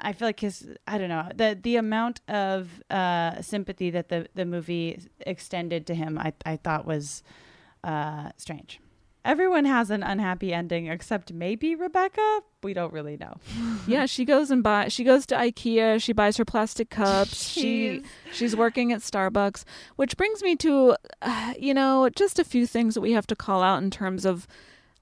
I 0.00 0.12
feel 0.12 0.26
like 0.28 0.40
his 0.40 0.68
I 0.86 0.98
don't 0.98 1.08
know 1.08 1.28
the 1.34 1.58
the 1.60 1.76
amount 1.76 2.20
of 2.28 2.82
uh, 2.90 3.40
sympathy 3.42 3.90
that 3.90 4.08
the 4.08 4.26
the 4.34 4.44
movie 4.44 4.98
extended 5.20 5.86
to 5.88 5.94
him. 5.94 6.18
I 6.18 6.32
I 6.44 6.56
thought 6.56 6.84
was 6.86 7.22
uh, 7.84 8.30
strange. 8.36 8.80
Everyone 9.24 9.64
has 9.64 9.90
an 9.90 10.02
unhappy 10.02 10.52
ending 10.52 10.86
except 10.86 11.32
maybe 11.32 11.74
Rebecca. 11.74 12.40
We 12.62 12.74
don't 12.74 12.92
really 12.92 13.16
know. 13.16 13.36
yeah, 13.86 14.04
she 14.06 14.24
goes 14.24 14.50
and 14.50 14.62
buy. 14.62 14.88
She 14.88 15.02
goes 15.02 15.24
to 15.26 15.34
IKEA. 15.34 16.02
She 16.02 16.12
buys 16.12 16.36
her 16.36 16.44
plastic 16.44 16.90
cups. 16.90 17.48
she 17.48 18.02
she's 18.32 18.54
working 18.54 18.92
at 18.92 19.00
Starbucks, 19.00 19.64
which 19.96 20.16
brings 20.16 20.42
me 20.42 20.56
to, 20.56 20.96
uh, 21.22 21.54
you 21.58 21.72
know, 21.72 22.08
just 22.10 22.38
a 22.38 22.44
few 22.44 22.66
things 22.66 22.94
that 22.94 23.00
we 23.00 23.12
have 23.12 23.26
to 23.28 23.36
call 23.36 23.62
out 23.62 23.82
in 23.82 23.90
terms 23.90 24.26
of 24.26 24.46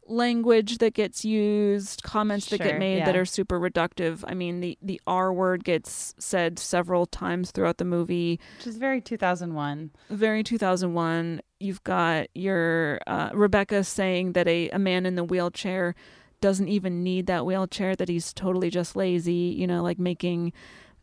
language 0.07 0.79
that 0.79 0.95
gets 0.95 1.25
used, 1.25 2.03
comments 2.03 2.47
that 2.49 2.59
Sure, 2.59 2.67
get 2.67 2.79
made 2.79 3.07
that 3.07 3.17
are 3.17 3.25
super 3.25 3.59
reductive. 3.59 4.25
I 4.27 4.35
mean, 4.35 4.61
the 4.61 4.79
the 4.83 5.01
R 5.07 5.33
word 5.33 5.65
gets 5.65 6.15
said 6.19 6.59
several 6.59 7.07
times 7.07 7.51
throughout 7.51 7.79
the 7.79 7.85
movie. 7.85 8.41
Which 8.59 8.67
is 8.67 8.77
very 8.77 9.01
2001. 9.01 9.91
Very 10.11 10.43
2001. 10.43 11.41
You've 11.61 11.85
got 11.85 12.27
your 12.35 13.01
uh, 13.07 13.31
Rebecca 13.33 13.85
saying 13.85 14.33
that 14.33 14.49
a, 14.49 14.71
a 14.71 14.79
man 14.79 15.07
in 15.07 15.15
the 15.15 15.25
wheelchair 15.25 15.95
doesn't 16.41 16.69
even 16.69 17.05
need 17.05 17.27
that 17.29 17.47
wheelchair, 17.47 17.95
that 17.95 18.09
he's 18.09 18.33
totally 18.33 18.69
just 18.69 18.97
lazy, 18.97 19.55
you 19.57 19.67
know, 19.67 19.83
like 19.83 19.99
making 19.99 20.53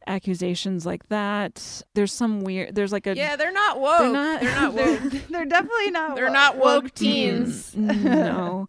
accusations 0.10 0.86
like 0.86 1.07
that. 1.10 1.82
There's 1.93 2.12
some 2.12 2.41
weird, 2.41 2.76
there's 2.76 2.91
like 2.91 3.07
a. 3.07 3.16
Yeah, 3.16 3.36
they're 3.38 3.53
not 3.53 3.80
woke. 3.80 3.99
They're 3.99 4.12
not, 4.12 4.41
They're 4.41 4.55
not 4.55 4.74
woke. 4.80 4.99
They're 5.30 5.45
definitely 5.45 5.91
not. 5.91 6.16
They're 6.16 6.30
not 6.30 6.57
woke 6.57 6.93
teens. 6.93 7.74
no. 7.76 8.68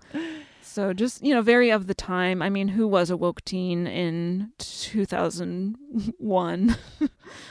So 0.62 0.92
just, 0.92 1.24
you 1.24 1.34
know, 1.34 1.42
very 1.42 1.70
of 1.70 1.88
the 1.88 1.94
time. 1.94 2.40
I 2.42 2.48
mean, 2.50 2.68
who 2.68 2.86
was 2.86 3.10
a 3.10 3.16
woke 3.16 3.44
teen 3.44 3.88
in 3.88 4.52
2001? 4.58 6.76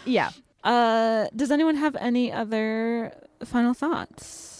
Yeah. 0.05 0.29
Uh, 0.61 1.27
does 1.33 1.51
anyone 1.51 1.77
have 1.77 1.95
any 2.01 2.33
other 2.33 3.13
final 3.45 3.73
thoughts? 3.73 4.58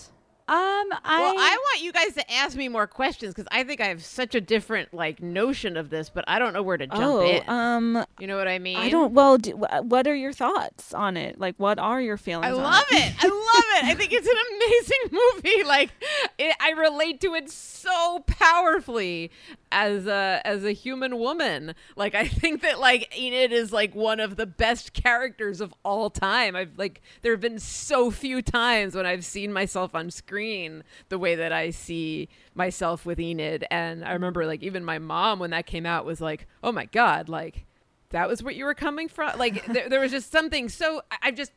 Um, 0.49 0.55
I 1.03 1.19
well, 1.19 1.35
I 1.37 1.57
want 1.57 1.83
you 1.83 1.91
guys 1.91 2.13
to 2.15 2.33
ask 2.33 2.57
me 2.57 2.69
more 2.69 2.87
questions 2.87 3.35
because 3.35 3.47
I 3.51 3.63
think 3.63 3.81
I 3.81 3.85
have 3.85 4.03
such 4.03 4.33
a 4.33 4.41
different 4.41 4.91
like 4.91 5.21
notion 5.21 5.77
of 5.77 5.91
this, 5.91 6.09
but 6.09 6.25
I 6.27 6.39
don't 6.39 6.53
know 6.53 6.63
where 6.63 6.77
to 6.77 6.87
jump 6.87 7.01
oh, 7.03 7.21
in. 7.21 7.47
um, 7.47 8.03
you 8.19 8.25
know 8.25 8.35
what 8.35 8.47
I 8.47 8.57
mean? 8.57 8.77
I 8.77 8.89
don't. 8.89 9.13
Well, 9.13 9.37
do, 9.37 9.51
what 9.83 10.07
are 10.07 10.15
your 10.15 10.33
thoughts 10.33 10.91
on 10.91 11.17
it? 11.17 11.39
Like, 11.39 11.53
what 11.57 11.77
are 11.77 12.01
your 12.01 12.17
feelings? 12.17 12.47
I 12.47 12.51
love 12.51 12.85
it. 12.89 13.13
I 13.19 13.27
love 13.27 13.83
it. 13.83 13.85
I 13.85 13.93
think 13.93 14.11
it's 14.11 14.27
an 14.27 14.33
amazing 14.55 15.19
movie. 15.35 15.63
Like, 15.65 15.91
it, 16.39 16.55
I 16.59 16.71
relate 16.71 17.21
to 17.21 17.35
it 17.35 17.51
so 17.51 18.23
powerfully 18.25 19.29
as 19.71 20.07
a 20.07 20.41
as 20.45 20.63
a 20.63 20.71
human 20.71 21.17
woman. 21.17 21.75
Like, 21.95 22.15
I 22.15 22.27
think 22.27 22.61
that 22.61 22.79
like 22.79 23.15
Enid 23.17 23.51
is 23.51 23.71
like 23.71 23.93
one 23.95 24.19
of 24.19 24.35
the 24.35 24.45
best 24.45 24.93
characters 24.93 25.61
of 25.61 25.73
all 25.83 26.09
time. 26.09 26.55
I've 26.55 26.77
like 26.77 27.01
there 27.21 27.33
have 27.33 27.41
been 27.41 27.59
so 27.59 28.11
few 28.11 28.41
times 28.41 28.95
when 28.95 29.05
I've 29.05 29.25
seen 29.25 29.53
myself 29.53 29.95
on 29.95 30.11
screen 30.11 30.83
the 31.09 31.19
way 31.19 31.35
that 31.35 31.51
I 31.51 31.69
see 31.69 32.29
myself 32.55 33.05
with 33.05 33.19
Enid, 33.19 33.65
and 33.71 34.03
I 34.03 34.13
remember 34.13 34.45
like 34.45 34.63
even 34.63 34.83
my 34.83 34.99
mom 34.99 35.39
when 35.39 35.51
that 35.51 35.65
came 35.65 35.85
out 35.85 36.05
was 36.05 36.21
like, 36.21 36.47
"Oh 36.63 36.71
my 36.71 36.85
god!" 36.85 37.29
Like 37.29 37.65
that 38.09 38.27
was 38.27 38.43
what 38.43 38.55
you 38.55 38.65
were 38.65 38.73
coming 38.73 39.07
from. 39.07 39.37
Like 39.37 39.65
there, 39.73 39.89
there 39.89 39.99
was 39.99 40.11
just 40.11 40.31
something 40.31 40.69
so 40.69 41.01
I, 41.11 41.17
I 41.23 41.31
just 41.31 41.51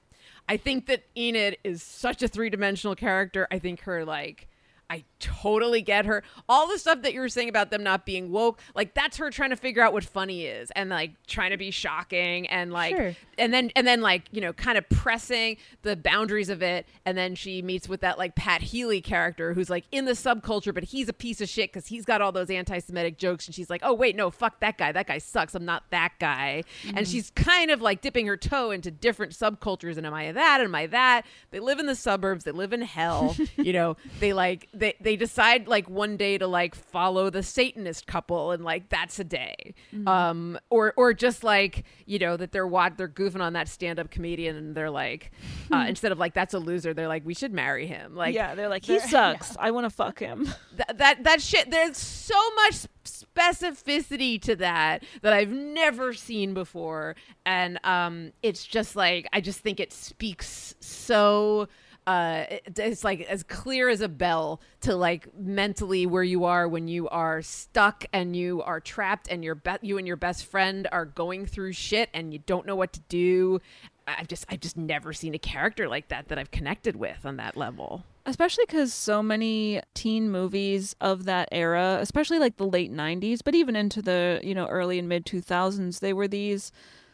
I 0.49 0.57
think 0.57 0.87
that 0.87 1.05
Enid 1.17 1.59
is 1.65 1.83
such 1.83 2.23
a 2.23 2.29
three 2.29 2.51
dimensional 2.51 2.95
character. 2.95 3.47
I 3.51 3.59
think 3.59 3.83
her 3.83 4.05
like 4.05 4.49
I 4.91 5.05
totally 5.23 5.81
get 5.83 6.05
her. 6.05 6.23
All 6.49 6.69
the 6.69 6.79
stuff 6.79 7.03
that 7.03 7.15
you 7.15 7.21
were 7.21 7.29
saying 7.29 7.49
about 7.49 7.71
them 7.71 7.83
not 7.83 8.05
being 8.05 8.31
woke, 8.31 8.61
like 8.75 8.93
that's 8.95 9.17
her 9.17 9.31
trying 9.31 9.51
to 9.51 9.57
figure 9.57 9.83
out 9.83 9.93
what 9.93 10.05
funny 10.05 10.45
is 10.45 10.71
and 10.73 10.91
like 10.91 11.13
trying 11.27 11.51
to 11.53 11.57
be 11.57 11.71
shocking 11.71 12.47
and 12.49 12.73
like 12.73 12.97
Sure. 12.97 13.15
and 13.39 13.55
then 13.55 13.71
and 13.77 13.87
then 13.87 14.01
like, 14.01 14.25
you 14.33 14.41
know, 14.41 14.53
kind 14.53 14.77
of 14.77 14.89
pressing 14.91 15.57
the 15.83 15.97
boundaries 15.97 16.49
of 16.49 16.63
it 16.63 16.87
and 17.07 17.17
then 17.17 17.35
she 17.35 17.63
meets 17.63 17.89
with 17.89 18.01
that 18.01 18.19
like 18.19 18.35
Pat 18.35 18.61
Healy 18.63 19.01
character 19.01 19.55
who's 19.55 19.71
like 19.71 19.85
in 19.93 20.05
the 20.05 20.13
subculture 20.13 20.75
but 20.75 20.85
he's 20.85 21.09
a 21.09 21.13
piece 21.13 21.41
of 21.41 21.49
shit 21.49 21.73
cuz 21.73 21.87
he's 21.87 22.05
got 22.05 22.21
all 22.21 22.33
those 22.33 22.51
anti-semitic 22.51 23.17
jokes 23.19 23.47
and 23.47 23.55
she's 23.55 23.71
like, 23.71 23.81
"Oh, 23.85 23.95
wait, 23.95 24.17
no, 24.17 24.31
fuck 24.31 24.61
that 24.61 24.77
guy. 24.77 24.91
That 24.93 25.07
guy 25.07 25.19
sucks. 25.19 25.55
I'm 25.55 25.65
not 25.65 25.85
that 25.91 26.13
guy." 26.19 26.65
And 26.89 27.07
Mhm. 27.07 27.11
she's 27.11 27.31
kind 27.31 27.71
of 27.71 27.81
like 27.81 28.01
dipping 28.01 28.27
her 28.27 28.37
toe 28.37 28.71
into 28.73 28.91
different 28.91 29.33
subcultures 29.33 29.97
and 29.97 30.07
am 30.07 30.15
I 30.15 30.33
that? 30.33 30.61
Am 30.61 30.75
I 30.75 30.87
that? 30.89 31.25
They 31.53 31.61
live 31.61 31.79
in 31.79 31.87
the 31.87 31.95
suburbs, 31.95 32.45
they 32.45 32.51
live 32.53 32.73
in 32.73 32.83
hell, 32.83 33.37
you 33.57 33.73
know. 33.73 33.97
They 34.21 34.33
like 34.33 34.69
they 34.75 34.95
they 35.01 35.12
decide 35.17 35.69
like 35.69 35.89
one 35.89 36.17
day 36.17 36.39
to 36.39 36.47
like 36.47 36.75
follow 36.75 37.31
the 37.31 37.43
Satanist 37.43 38.07
couple 38.07 38.53
and 38.53 38.65
like 38.65 38.89
that's 38.89 39.19
a 39.19 39.25
day. 39.25 39.75
Mhm. 39.95 40.09
Um 40.09 40.59
or 40.71 40.93
or 40.97 41.13
just 41.15 41.45
like, 41.45 41.85
you 42.07 42.19
know, 42.19 42.37
that 42.37 42.53
they're 42.53 42.67
what 42.67 42.97
they're 42.97 43.09
goofing 43.09 43.41
on 43.41 43.53
that 43.55 43.69
stand-up 43.69 44.11
comedian 44.11 44.57
and 44.57 44.75
they're 44.75 44.91
like 44.91 45.31
uh, 45.73 45.85
instead 45.89 46.13
of 46.13 46.19
like 46.19 46.35
that's 46.35 46.55
a 46.55 46.59
loser, 46.59 46.95
they're 46.95 47.09
like 47.09 47.25
we 47.25 47.35
should 47.35 47.53
marry 47.53 47.87
him. 47.87 48.15
Like 48.15 48.35
yeah, 48.35 48.55
they're 48.55 48.69
like 48.69 48.85
he 48.85 48.99
sucks. 49.15 49.57
I 49.59 49.71
want 49.71 49.85
to 49.85 49.91
fuck 49.91 50.19
him. 50.19 50.49
that, 50.77 50.99
that 50.99 51.25
that 51.25 51.41
shit 51.41 51.71
there's 51.71 51.97
so 51.97 52.39
much 52.57 52.87
specificity 53.05 54.41
to 54.43 54.57
that 54.57 55.05
that 55.23 55.33
I've 55.33 55.51
never 55.51 56.13
seen 56.13 56.55
before 56.55 57.17
and 57.45 57.79
um 57.85 58.33
it's 58.43 58.65
just 58.65 58.95
like 58.97 59.27
I 59.33 59.41
just 59.41 59.61
think 59.61 59.81
it 59.81 59.93
speaks 59.93 60.75
so 60.81 61.69
uh 62.07 62.45
it- 62.51 62.79
it's 62.79 63.05
like 63.05 63.21
as 63.23 63.43
clear 63.43 63.89
as 63.89 64.01
a 64.01 64.09
bell 64.09 64.61
to 64.81 64.95
like 64.97 65.29
mentally 65.39 66.05
where 66.07 66.23
you 66.25 66.45
are 66.45 66.67
when 66.69 66.89
you 66.89 67.09
are 67.09 67.43
stuck 67.43 68.05
and 68.13 68.35
you 68.35 68.61
are 68.63 68.81
trapped 68.81 69.29
and 69.31 69.45
your 69.45 69.55
be- 69.55 69.71
you 69.83 69.99
and 69.99 70.07
your 70.07 70.17
best 70.17 70.45
friend 70.45 70.89
are 70.91 71.05
going 71.05 71.47
through 71.47 71.73
shit 71.73 72.09
and 72.13 72.33
you 72.33 72.41
don't 72.47 72.67
know 72.67 72.75
what 72.77 72.93
to 72.93 73.01
do. 73.09 73.61
I've 74.09 74.27
just 74.27 74.45
I've 74.49 74.59
just 74.61 74.77
never 74.77 75.13
seen 75.13 75.33
a 75.35 75.39
character 75.39 75.89
like 75.89 76.09
that 76.09 76.27
that 76.29 76.39
I've 76.39 76.51
connected 76.51 76.97
with 76.97 77.25
on 77.25 77.37
that 77.37 77.57
level. 77.57 78.03
Especially 78.27 78.65
because 78.67 78.93
so 78.93 79.23
many 79.23 79.81
teen 79.95 80.29
movies 80.31 80.97
of 81.01 81.25
that 81.27 81.49
era 81.53 81.99
especially 82.01 82.39
like 82.41 82.57
the 82.57 82.67
late 82.67 82.93
90s 82.93 83.41
but 83.45 83.55
even 83.55 83.77
into 83.77 84.03
the 84.03 84.41
you 84.43 84.55
know 84.55 84.67
early 84.67 84.99
and 84.99 85.09
mid 85.09 85.25
2000s 85.25 86.01
they 86.01 86.13
were 86.13 86.27
these 86.29 86.73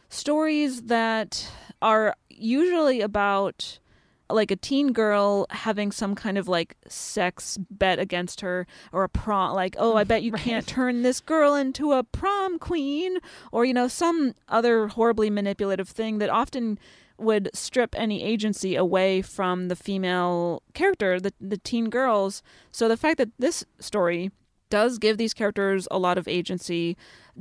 stories 0.08 0.82
that 0.84 1.50
are 1.82 2.14
usually 2.30 3.00
about 3.00 3.78
like 4.30 4.50
a 4.50 4.56
teen 4.56 4.92
girl 4.92 5.46
having 5.50 5.90
some 5.92 6.14
kind 6.14 6.36
of 6.38 6.48
like 6.48 6.76
sex 6.86 7.58
bet 7.70 7.98
against 7.98 8.40
her 8.40 8.66
or 8.92 9.04
a 9.04 9.08
prom 9.08 9.54
like 9.54 9.74
oh 9.78 9.96
i 9.96 10.04
bet 10.04 10.22
you 10.22 10.32
can't 10.46 10.66
turn 10.66 11.02
this 11.02 11.20
girl 11.20 11.54
into 11.54 11.92
a 11.92 12.02
prom 12.02 12.58
queen 12.58 13.18
or 13.52 13.64
you 13.64 13.74
know 13.74 13.88
some 13.88 14.34
other 14.48 14.88
horribly 14.88 15.30
manipulative 15.30 15.88
thing 15.88 16.18
that 16.18 16.30
often 16.30 16.78
would 17.18 17.50
strip 17.52 17.94
any 17.98 18.22
agency 18.22 18.76
away 18.76 19.20
from 19.20 19.68
the 19.68 19.76
female 19.76 20.62
character 20.72 21.20
the 21.20 21.32
the 21.40 21.58
teen 21.58 21.90
girls. 21.90 22.42
So 22.70 22.88
the 22.88 22.96
fact 22.96 23.18
that 23.18 23.30
this 23.38 23.64
story 23.80 24.30
does 24.70 24.98
give 24.98 25.16
these 25.18 25.34
characters 25.34 25.88
a 25.90 25.98
lot 25.98 26.18
of 26.18 26.28
agency 26.28 26.96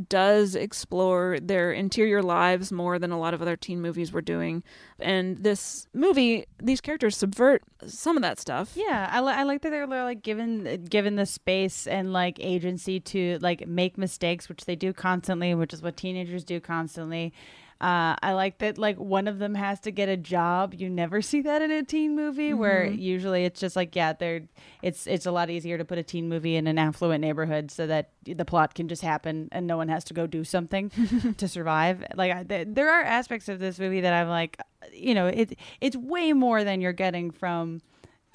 does 0.10 0.54
explore 0.54 1.40
their 1.42 1.72
interior 1.72 2.22
lives 2.22 2.72
more 2.72 3.00
than 3.00 3.12
a 3.12 3.20
lot 3.20 3.34
of 3.34 3.42
other 3.42 3.56
teen 3.56 3.82
movies 3.82 4.12
were 4.12 4.22
doing 4.22 4.64
and 5.00 5.44
this 5.44 5.88
movie 5.94 6.46
these 6.62 6.80
characters 6.82 7.18
subvert 7.18 7.64
some 7.88 8.16
of 8.16 8.22
that 8.22 8.40
stuff 8.40 8.74
Yeah, 8.76 9.10
I, 9.12 9.22
li- 9.22 9.34
I 9.34 9.44
like 9.44 9.62
that 9.62 9.72
they're 9.72 9.88
like 9.88 10.22
given 10.22 10.86
given 10.86 11.16
the 11.16 11.26
space 11.26 11.88
and 11.88 12.14
like 12.14 12.38
agency 12.40 13.00
to 13.02 13.38
like 13.42 13.68
make 13.68 13.98
mistakes, 13.98 14.50
which 14.50 14.66
they 14.66 14.76
do 14.76 14.94
constantly, 14.94 15.54
which 15.56 15.74
is 15.74 15.82
what 15.82 15.98
teenagers 15.98 16.44
do 16.44 16.60
constantly. 16.60 17.34
Uh, 17.80 18.16
I 18.24 18.34
like 18.34 18.58
that 18.58 18.78
like 18.80 18.98
one 18.98 19.28
of 19.28 19.38
them 19.38 19.54
has 19.54 19.80
to 19.82 19.92
get 19.92 20.10
a 20.10 20.18
job. 20.18 20.74
You 20.74 20.90
never 20.90 21.22
see 21.22 21.42
that 21.42 21.62
in 21.62 21.70
a 21.70 21.84
teen 21.84 22.16
movie, 22.16 22.54
where 22.54 22.86
Mhm. 22.88 23.00
usually 23.00 23.46
it's 23.46 23.60
just 23.60 23.76
like 23.76 23.96
yeah, 23.96 24.14
they're 24.14 24.42
it's 24.82 25.06
it's 25.06 25.26
a 25.28 25.32
lot 25.32 25.50
easier 25.52 25.78
to 25.78 25.86
put 25.86 25.98
a 26.00 26.04
teen 26.04 26.28
movie 26.28 26.56
in 26.56 26.66
an 26.66 26.80
affluent 26.80 27.22
neighborhood 27.22 27.70
so 27.70 27.86
that 27.86 28.10
the 28.26 28.46
plot 28.46 28.74
can 28.74 28.88
just 28.88 29.04
happen 29.04 29.48
and 29.52 29.68
no 29.68 29.78
one 29.78 29.90
has 29.90 30.04
to 30.06 30.14
go 30.16 30.26
do 30.26 30.44
something 30.44 30.90
to 31.38 31.48
survive. 31.48 32.04
Like 32.16 32.32
I, 32.32 32.44
th- 32.44 32.68
there 32.72 32.90
are 32.90 33.04
aspects 33.04 33.48
of 33.48 33.60
this 33.60 33.78
movie 33.78 34.02
that 34.02 34.14
I'm 34.14 34.28
like, 34.30 34.58
you 34.92 35.14
know, 35.14 35.28
it 35.28 35.58
it's 35.80 35.96
way 35.96 36.34
more 36.34 36.64
than 36.64 36.82
you're 36.82 36.94
getting 36.94 37.30
from 37.30 37.82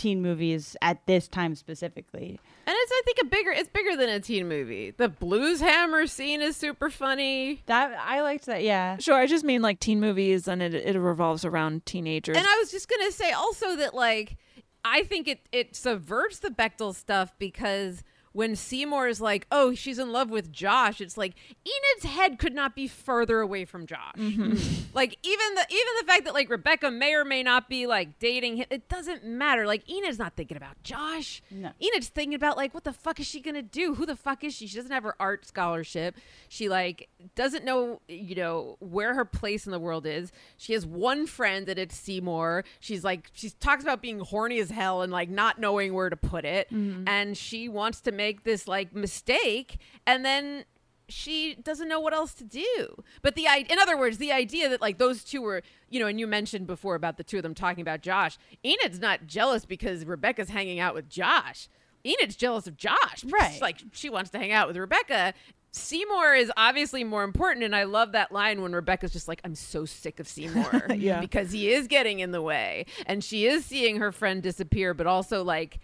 teen 0.03 0.21
movies 0.21 0.77
at 0.83 1.07
this 1.07 1.29
time 1.29 1.55
specifically. 1.55 2.41
And 2.67 2.77
it's 2.77 2.93
I 2.93 3.03
think 3.05 3.19
a 3.23 3.25
bigger 3.27 3.51
it's 3.53 3.69
bigger 3.69 3.97
than 3.97 4.09
a 4.09 4.19
teen 4.19 4.49
movie. 4.49 4.91
The 4.91 5.09
Blueshammer 5.09 6.09
scene 6.09 6.43
is 6.43 6.57
super 6.57 6.91
funny. 6.91 7.63
That 7.67 7.97
I 7.99 8.23
liked 8.23 8.47
that, 8.47 8.63
yeah. 8.63 8.97
sure 8.99 9.15
i 9.15 9.27
just 9.27 9.45
mean 9.45 9.63
like 9.63 9.79
teen 9.79 10.01
movies 10.01 10.49
and 10.49 10.61
it, 10.63 10.75
it 10.75 10.99
revolves 10.99 11.45
around 11.45 11.87
teenagers 11.87 12.37
And 12.37 12.47
I 12.47 12.57
was 12.59 12.71
just 12.71 12.89
gonna 12.89 13.13
say 13.13 13.31
also 13.33 13.77
that 13.77 13.95
like 13.95 14.37
I 14.85 15.05
think 15.05 15.29
it 15.29 15.41
it 15.53 15.77
subverts 15.77 16.41
the 16.41 16.51
Bechdel 16.51 16.95
stuff 16.95 17.33
because 17.39 18.03
when 18.33 18.57
Seymour 18.57 19.09
is 19.09 19.21
like, 19.21 19.47
"Oh, 19.53 19.75
she's 19.75 19.99
in 19.99 20.13
love 20.13 20.31
with 20.31 20.53
Josh," 20.53 21.01
it's 21.01 21.17
like 21.17 21.35
Enid's 21.67 22.05
head 22.15 22.39
could 22.39 22.55
not 22.55 22.75
be 22.75 22.87
further 22.89 23.41
away 23.41 23.65
from 23.65 23.87
Josh. 23.87 24.15
Like 24.95 25.17
even 25.23 25.55
the 25.55 25.65
even 25.71 25.93
the 26.01 26.05
fact 26.07 26.25
that 26.27 26.35
like 26.35 26.51
Rebecca 26.51 26.91
may 26.91 27.15
or 27.15 27.25
may 27.25 27.43
not 27.43 27.67
be 27.69 27.87
like 27.87 28.19
dating 28.19 28.57
him, 28.59 28.67
it 28.69 28.91
doesn't 28.91 29.25
matter. 29.25 29.67
Like 29.67 29.85
Enid's 29.89 30.19
not 30.19 30.37
thinking 30.37 30.57
about 30.59 30.83
Josh. 30.83 31.43
No. 31.51 31.71
Enid's 31.81 32.09
thinking 32.09 32.35
about 32.35 32.59
like 32.59 32.75
what 32.75 32.85
the 32.85 32.93
fuck 32.93 33.19
is 33.19 33.27
she 33.27 33.41
gonna 33.41 33.63
do? 33.63 33.95
Who 33.95 34.05
the 34.05 34.17
fuck 34.17 34.45
is 34.45 34.55
she? 34.55 34.67
She 34.67 34.77
doesn't 34.77 34.91
have 34.93 35.05
her 35.05 35.15
art 35.19 35.47
scholarship. 35.47 36.17
She 36.51 36.69
like 36.69 37.09
doesn't 37.35 37.65
know 37.65 38.03
you 38.07 38.35
know 38.35 38.77
where 38.81 39.15
her 39.15 39.25
place 39.25 39.65
in 39.65 39.73
the 39.73 39.79
world 39.79 40.05
is. 40.07 40.31
She 40.59 40.75
has 40.75 40.85
one 40.85 41.27
friend 41.27 41.67
that 41.67 41.79
it's 41.79 41.97
Seymour. 41.97 42.63
She's 42.79 43.03
like 43.03 43.31
she 43.33 43.49
talks 43.49 43.83
about 43.83 44.03
being 44.03 44.19
horny 44.21 44.59
as 44.59 44.71
hell 44.71 45.01
and 45.01 45.11
like 45.11 45.31
not 45.31 45.59
knowing 45.59 45.95
where 45.95 46.11
to 46.11 46.17
put 46.17 46.45
it. 46.45 46.69
Mhm. 46.71 47.05
And 47.09 47.35
she 47.35 47.67
wants 47.67 48.03
to 48.03 48.13
make 48.13 48.22
this 48.45 48.67
like 48.69 48.95
mistake 48.95 49.79
and 50.07 50.25
then 50.25 50.65
she 51.09 51.55
doesn't 51.55 51.89
know 51.89 52.01
what 52.01 52.15
else 52.15 52.33
to 52.35 52.45
do. 52.45 53.03
But 53.21 53.35
the 53.35 53.47
in 53.69 53.79
other 53.79 53.99
words, 53.99 54.19
the 54.19 54.33
idea 54.33 54.69
that 54.71 54.81
like 54.81 54.99
those 54.99 55.25
two 55.25 55.43
were, 55.43 55.63
you 55.91 56.01
know, 56.01 56.07
and 56.07 56.19
you 56.19 56.27
mentioned 56.27 56.67
before 56.67 56.95
about 56.95 57.17
the 57.19 57.25
two 57.25 57.37
of 57.37 57.43
them 57.43 57.55
talking 57.55 57.83
about 57.83 58.01
Josh. 58.01 58.39
Enid's 58.65 58.99
not 59.01 59.27
jealous 59.27 59.65
because 59.67 60.05
Rebecca's 60.07 60.49
hanging 60.49 60.81
out 60.81 60.95
with 60.95 61.09
Josh. 61.11 61.69
Enid's 62.05 62.35
jealous 62.37 62.67
of 62.67 62.77
Josh. 62.77 63.25
Right. 63.25 63.61
Like 63.61 63.79
she 63.93 64.09
wants 64.09 64.31
to 64.31 64.39
hang 64.39 64.53
out 64.53 64.69
with 64.69 64.77
Rebecca. 64.77 65.35
Seymour 65.75 66.35
is 66.35 66.53
obviously 66.59 67.03
more 67.03 67.25
important, 67.25 67.65
and 67.65 67.75
I 67.75 67.85
love 67.85 68.13
that 68.13 68.31
line 68.31 68.61
when 68.61 68.73
Rebecca's 68.75 69.11
just 69.11 69.27
like, 69.27 69.41
"I'm 69.43 69.55
so 69.55 69.87
sick 69.87 70.21
of 70.21 70.29
Seymour," 70.29 70.87
Yeah. 70.95 71.21
because 71.21 71.51
he 71.51 71.73
is 71.73 71.87
getting 71.87 72.21
in 72.21 72.31
the 72.31 72.43
way, 72.43 72.85
and 73.07 73.25
she 73.25 73.47
is 73.47 73.65
seeing 73.65 73.97
her 73.97 74.13
friend 74.13 74.43
disappear, 74.43 74.93
but 74.93 75.07
also 75.07 75.43
like 75.43 75.79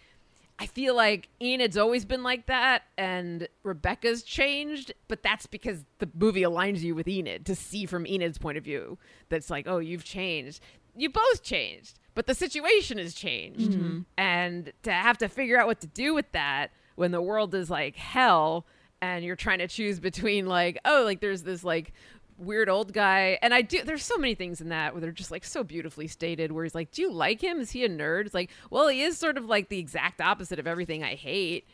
I 0.60 0.66
feel 0.66 0.94
like 0.96 1.28
Enid's 1.40 1.76
always 1.76 2.04
been 2.04 2.22
like 2.24 2.46
that, 2.46 2.82
and 2.96 3.46
Rebecca's 3.62 4.22
changed, 4.24 4.92
but 5.06 5.22
that's 5.22 5.46
because 5.46 5.84
the 5.98 6.08
movie 6.18 6.42
aligns 6.42 6.80
you 6.80 6.94
with 6.96 7.06
Enid 7.06 7.46
to 7.46 7.54
see 7.54 7.86
from 7.86 8.04
Enid's 8.06 8.38
point 8.38 8.58
of 8.58 8.64
view. 8.64 8.98
That's 9.28 9.50
like, 9.50 9.68
oh, 9.68 9.78
you've 9.78 10.04
changed. 10.04 10.60
You 10.96 11.10
both 11.10 11.44
changed, 11.44 12.00
but 12.14 12.26
the 12.26 12.34
situation 12.34 12.98
has 12.98 13.14
changed, 13.14 13.70
Mhm. 13.70 14.04
and 14.16 14.72
to 14.82 14.90
have 14.92 15.16
to 15.18 15.28
figure 15.28 15.58
out 15.60 15.68
what 15.68 15.80
to 15.82 15.86
do 15.86 16.12
with 16.12 16.32
that 16.32 16.72
when 16.96 17.12
the 17.12 17.22
world 17.22 17.54
is 17.54 17.70
like 17.70 17.94
hell, 17.94 18.66
and 19.00 19.24
you're 19.24 19.36
trying 19.36 19.60
to 19.60 19.68
choose 19.68 20.00
between 20.00 20.46
like, 20.46 20.76
oh, 20.84 21.02
like 21.04 21.20
there's 21.20 21.44
this 21.44 21.62
like 21.62 21.92
weird 22.38 22.68
old 22.68 22.92
guy. 22.92 23.38
And 23.42 23.52
I 23.52 23.62
do. 23.62 23.82
There's 23.82 24.04
so 24.04 24.16
many 24.16 24.34
things 24.34 24.60
in 24.60 24.68
that 24.70 24.94
where 24.94 25.00
they're 25.00 25.10
just 25.12 25.30
like 25.30 25.44
so 25.44 25.62
beautifully 25.64 26.06
stated. 26.06 26.52
Where 26.52 26.64
he's 26.64 26.74
like, 26.74 26.90
"Do 26.90 27.02
you 27.02 27.12
like 27.12 27.42
him? 27.42 27.60
Is 27.60 27.70
he 27.72 27.84
a 27.84 27.88
nerd?" 27.88 28.26
It's 28.26 28.34
like, 28.34 28.50
well, 28.70 28.88
he 28.88 29.02
is 29.02 29.18
sort 29.18 29.36
of 29.36 29.44
like 29.46 29.68
the 29.68 29.78
exact 29.78 30.20
opposite 30.20 30.58
of 30.58 30.66
everything 30.66 31.02
I 31.04 31.14
hate. 31.14 31.68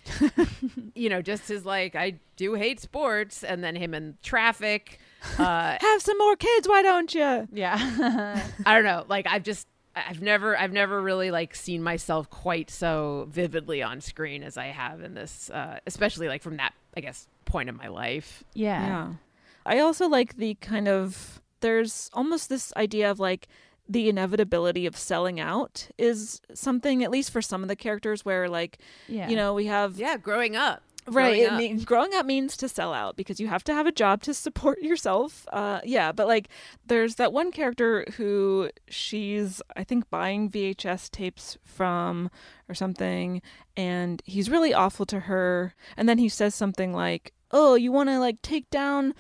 you 0.95 1.09
know, 1.09 1.23
just 1.23 1.49
his 1.49 1.65
like 1.65 1.95
I 1.95 2.19
do 2.37 2.55
hate 2.55 2.81
sports, 2.81 3.45
and 3.45 3.63
then 3.63 3.77
him 3.77 3.95
in 3.95 4.17
traffic. 4.23 4.99
Uh, 5.39 5.79
Have 5.81 6.03
some 6.03 6.19
more 6.19 6.37
kids, 6.37 6.69
why 6.69 6.83
don't 6.83 7.15
you? 7.15 7.49
Yeah. 7.51 7.79
I 8.67 8.75
don't 8.75 8.85
know. 8.85 9.07
Like 9.09 9.27
I've 9.27 9.43
just 9.43 9.67
I've 9.97 10.21
never 10.21 10.55
I've 10.55 10.71
never 10.71 11.01
really 11.01 11.31
like 11.31 11.55
seen 11.55 11.83
myself 11.83 12.29
quite 12.29 12.69
so 12.69 13.27
vividly 13.31 13.83
on 13.83 14.03
screen 14.03 14.43
as 14.43 14.59
I 14.59 14.67
have 14.67 15.03
in 15.03 15.15
this, 15.15 15.49
uh, 15.49 15.79
especially 15.87 16.29
like 16.29 16.43
from 16.43 16.59
that 16.59 16.75
I 16.95 17.01
guess 17.01 17.27
point 17.47 17.71
in 17.71 17.77
my 17.77 17.89
life. 17.89 18.45
Yeah. 18.53 19.15
I 19.67 19.79
also 19.81 20.09
like 20.09 20.37
the 20.37 20.55
kind 20.57 20.89
of 20.89 21.41
there's 21.61 22.11
almost 22.13 22.49
this 22.49 22.73
idea 22.77 23.11
of 23.11 23.19
like 23.19 23.49
the 23.89 24.09
inevitability 24.09 24.87
of 24.87 24.97
selling 24.97 25.39
out 25.41 25.89
is 25.99 26.41
something 26.55 27.05
at 27.05 27.11
least 27.11 27.31
for 27.31 27.43
some 27.43 27.63
of 27.63 27.69
the 27.69 27.77
characters 27.77 28.25
where 28.25 28.49
like 28.49 28.79
Yeah. 29.09 29.29
you 29.29 29.37
know 29.37 29.55
we 29.55 29.67
have 29.67 29.97
Yeah, 29.99 30.17
growing 30.17 30.57
up. 30.57 30.83
right 31.07 31.13
Growing 31.35 31.41
it 31.43 31.51
up. 31.53 31.59
means 31.59 31.85
growing 31.85 32.15
up 32.15 32.25
means 32.25 32.57
to 32.59 32.69
sell 32.69 32.95
out 32.95 33.15
because 33.17 33.39
you 33.41 33.49
have 33.49 33.63
to 33.65 33.75
have 33.75 33.87
a 33.87 33.93
job 33.93 34.23
to 34.23 34.33
support 34.33 34.81
yourself 34.81 35.47
uh 35.53 35.81
yeah 35.85 36.13
but 36.13 36.27
like 36.27 36.49
there's 36.87 37.17
that 37.17 37.31
one 37.31 37.51
character 37.53 38.07
who 38.17 38.71
she's 38.89 39.61
i 39.77 39.85
think 39.85 40.09
buying 40.09 40.49
vhs 40.51 41.11
tapes 41.11 41.59
from 41.63 42.31
or 42.71 42.75
something 42.75 43.43
and 43.77 44.23
he's 44.25 44.49
really 44.49 44.73
awful 44.73 45.05
to 45.05 45.21
her 45.21 45.75
and 45.97 46.09
then 46.09 46.17
he 46.17 46.29
says 46.31 46.55
something 46.55 46.95
like 46.95 47.35
oh 47.51 47.75
you 47.75 47.93
want 47.93 48.09
to 48.09 48.19
like 48.19 48.41
take 48.41 48.69
down 48.71 49.13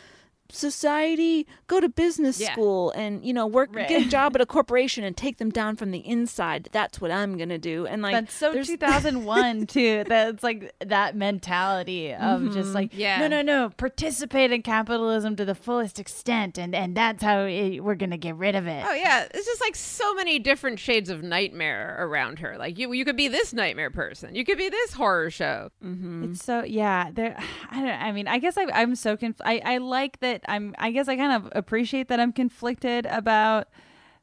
society 0.55 1.47
go 1.67 1.81
to 1.81 1.89
business 1.89 2.41
Yeah. 2.41 2.53
school 2.53 2.91
and 2.93 3.25
you 3.25 3.33
know 3.33 3.47
work 3.47 3.71
Right. 3.75 3.89
get 3.89 4.03
a 4.07 4.09
job 4.09 4.35
at 4.35 4.41
a 4.41 4.47
corporation 4.57 5.05
and 5.05 5.17
take 5.17 5.39
them 5.39 5.51
down 5.51 5.77
from 5.77 5.91
the 5.91 5.99
inside 6.07 6.69
that's 6.73 7.01
what 7.01 7.11
i'm 7.11 7.37
gonna 7.37 7.59
do 7.59 7.87
and 7.87 8.03
like 8.03 8.13
That's 8.15 8.35
so 8.35 8.53
2001 8.63 9.67
too. 9.77 10.05
That's 10.07 10.43
like 10.43 10.73
that 10.81 11.17
mentality 11.17 12.13
of 12.15 12.53
just 12.53 12.71
Mhm. 12.71 12.75
like, 12.75 12.91
Yeah. 12.93 13.19
no, 13.21 13.29
no, 13.29 13.43
no, 13.43 13.71
participate 13.71 14.53
in 14.53 14.63
capitalism 14.63 15.37
to 15.37 15.45
the 15.45 15.55
fullest 15.55 15.99
extent, 15.99 16.59
and 16.59 16.75
and 16.75 16.97
that's 16.97 17.23
how 17.23 17.41
it, 17.45 17.81
we're 17.81 17.95
gonna 17.95 18.17
get 18.19 18.37
rid 18.37 18.55
of 18.55 18.67
it. 18.67 18.85
Oh 18.87 18.93
yeah, 18.95 19.27
it's 19.33 19.47
just 19.47 19.61
like 19.61 19.75
so 19.77 20.15
many 20.15 20.39
different 20.39 20.79
shades 20.79 21.11
of 21.11 21.23
nightmare 21.23 21.97
around 21.99 22.39
her. 22.41 22.57
Like 22.59 22.79
you, 22.79 22.93
you 22.93 23.05
could 23.05 23.17
be 23.17 23.29
this 23.29 23.53
nightmare 23.53 23.91
person. 23.91 24.35
You 24.35 24.45
could 24.45 24.59
be 24.59 24.69
this 24.69 24.93
horror 24.95 25.31
show. 25.31 25.71
Mm-hmm. 25.85 26.25
It's 26.33 26.45
so 26.45 26.63
yeah. 26.65 27.11
There, 27.13 27.37
I 27.71 27.81
don't. 27.81 27.89
I 28.03 28.13
mean, 28.13 28.29
I 28.29 28.39
guess 28.39 28.57
I, 28.57 28.67
I'm 28.73 28.95
so 28.95 29.17
conf- 29.17 29.41
I 29.45 29.61
I 29.65 29.79
like 29.79 30.21
that. 30.21 30.43
I'm. 30.49 30.75
I 30.79 30.91
guess 30.91 31.09
I 31.09 31.17
kind 31.17 31.33
of 31.33 31.53
appreciate 31.55 32.09
that 32.09 32.21
I'm 32.21 32.33
conflicted 32.33 33.07
about 33.07 33.69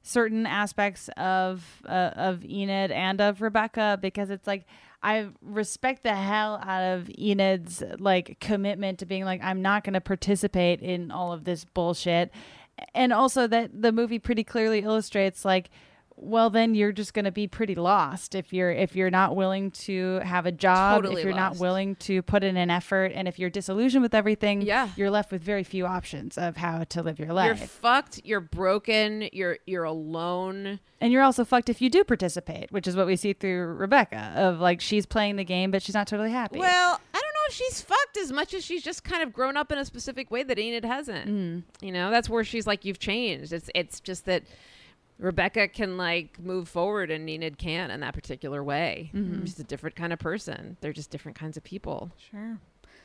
certain 0.04 0.46
aspects 0.46 1.10
of 1.18 1.82
uh, 1.88 2.12
of 2.16 2.44
Enid 2.46 2.92
and 2.92 3.22
of 3.22 3.42
Rebecca 3.42 4.00
because 4.02 4.30
it's 4.30 4.48
like 4.48 4.66
I 5.04 5.30
respect 5.42 6.04
the 6.04 6.16
hell 6.16 6.60
out 6.64 6.82
of 6.82 7.10
Enid's 7.18 7.84
like 8.00 8.40
commitment 8.40 9.00
to 9.00 9.06
being 9.06 9.26
like 9.26 9.42
I'm 9.44 9.62
not 9.62 9.84
going 9.84 9.94
to 9.94 10.02
participate 10.02 10.82
in 10.82 11.12
all 11.12 11.34
of 11.34 11.44
this 11.44 11.66
bullshit, 11.66 12.32
and 12.94 13.12
also 13.12 13.48
that 13.48 13.82
the 13.82 13.92
movie 13.92 14.20
pretty 14.20 14.44
clearly 14.44 14.80
illustrates 14.80 15.46
like 15.46 15.70
well 16.24 16.50
then 16.52 16.76
you're 16.76 16.92
just 16.92 17.14
going 17.16 17.26
to 17.26 17.32
be 17.32 17.48
pretty 17.48 17.74
lost 17.76 18.36
if 18.36 18.54
you're 18.54 18.72
if 18.72 18.96
you're 18.96 19.10
not 19.10 19.36
willing 19.36 19.72
to 19.72 20.20
have 20.20 20.46
a 20.46 20.52
job 20.52 21.02
Totally 21.02 21.22
if 21.22 21.26
you're 21.26 21.34
not 21.36 21.58
willing 21.58 21.96
to 21.96 22.22
put 22.22 22.44
in 22.44 22.56
an 22.58 22.70
effort 22.70 23.12
and 23.16 23.28
if 23.28 23.40
you're 23.40 23.50
disillusioned 23.50 24.04
with 24.04 24.14
everything 24.14 24.62
Yeah. 24.62 24.90
you're 24.96 25.10
left 25.10 25.32
with 25.32 25.42
very 25.42 25.64
few 25.64 25.86
options 25.86 26.38
of 26.38 26.58
how 26.58 26.84
to 26.84 27.02
live 27.02 27.18
your 27.20 27.34
life. 27.34 27.58
You're 27.60 27.68
fucked. 27.68 28.22
You're 28.24 28.40
broken. 28.40 29.28
You're 29.34 29.58
you're 29.66 29.84
alone. 29.84 30.80
and 31.02 31.12
you're 31.12 31.24
also 31.24 31.44
fucked 31.44 31.70
if 31.70 31.82
you 31.82 31.90
do 31.90 32.04
participate 32.04 32.72
which 32.72 32.88
is 32.88 32.96
what 32.96 33.08
we 33.08 33.16
see 33.16 33.34
through 33.34 33.66
rebecca 33.74 34.32
of 34.36 34.60
like 34.60 34.80
she's 34.80 35.06
playing 35.08 35.36
the 35.38 35.44
game 35.44 35.72
but 35.72 35.82
she's 35.82 35.96
not 35.96 36.06
totally 36.08 36.32
happy 36.32 36.60
Well, 36.60 37.02
I 37.14 37.18
don't 37.18 37.24
know 37.24 37.48
if 37.48 37.54
she's 37.56 37.82
fucked 37.82 38.18
as 38.18 38.32
much 38.32 38.54
as 38.54 38.64
she's 38.64 38.84
just 38.84 39.04
kind 39.04 39.24
of 39.24 39.34
grown 39.34 39.58
up 39.58 39.72
in 39.72 39.80
a 39.80 39.86
specific 39.86 40.30
way 40.30 40.44
that 40.44 40.60
Enid 40.60 40.86
hasn't. 40.86 41.28
Mm. 41.28 41.64
You 41.82 41.92
know, 41.92 42.12
that's 42.12 42.30
where 42.30 42.44
she's 42.44 42.68
like, 42.68 42.86
you've 42.86 43.00
changed. 43.00 43.52
It's 43.52 43.72
it's 43.74 44.00
just 44.00 44.26
that 44.26 44.44
Rebecca 45.22 45.68
can 45.68 45.98
like 45.98 46.40
move 46.40 46.68
forward 46.68 47.12
and 47.12 47.30
Enid 47.30 47.58
can't 47.58 47.92
in 47.92 48.00
that 48.02 48.14
particular 48.14 48.64
way. 48.64 49.12
Mhm. 49.14 49.42
She's 49.42 49.60
a 49.60 49.64
different 49.64 49.96
kind 49.96 50.12
of 50.12 50.20
person. 50.20 50.78
They're 50.82 50.94
just 50.94 51.12
different 51.12 51.38
kinds 51.38 51.56
of 51.58 51.64
people. 51.64 52.12
Sure. 52.32 52.58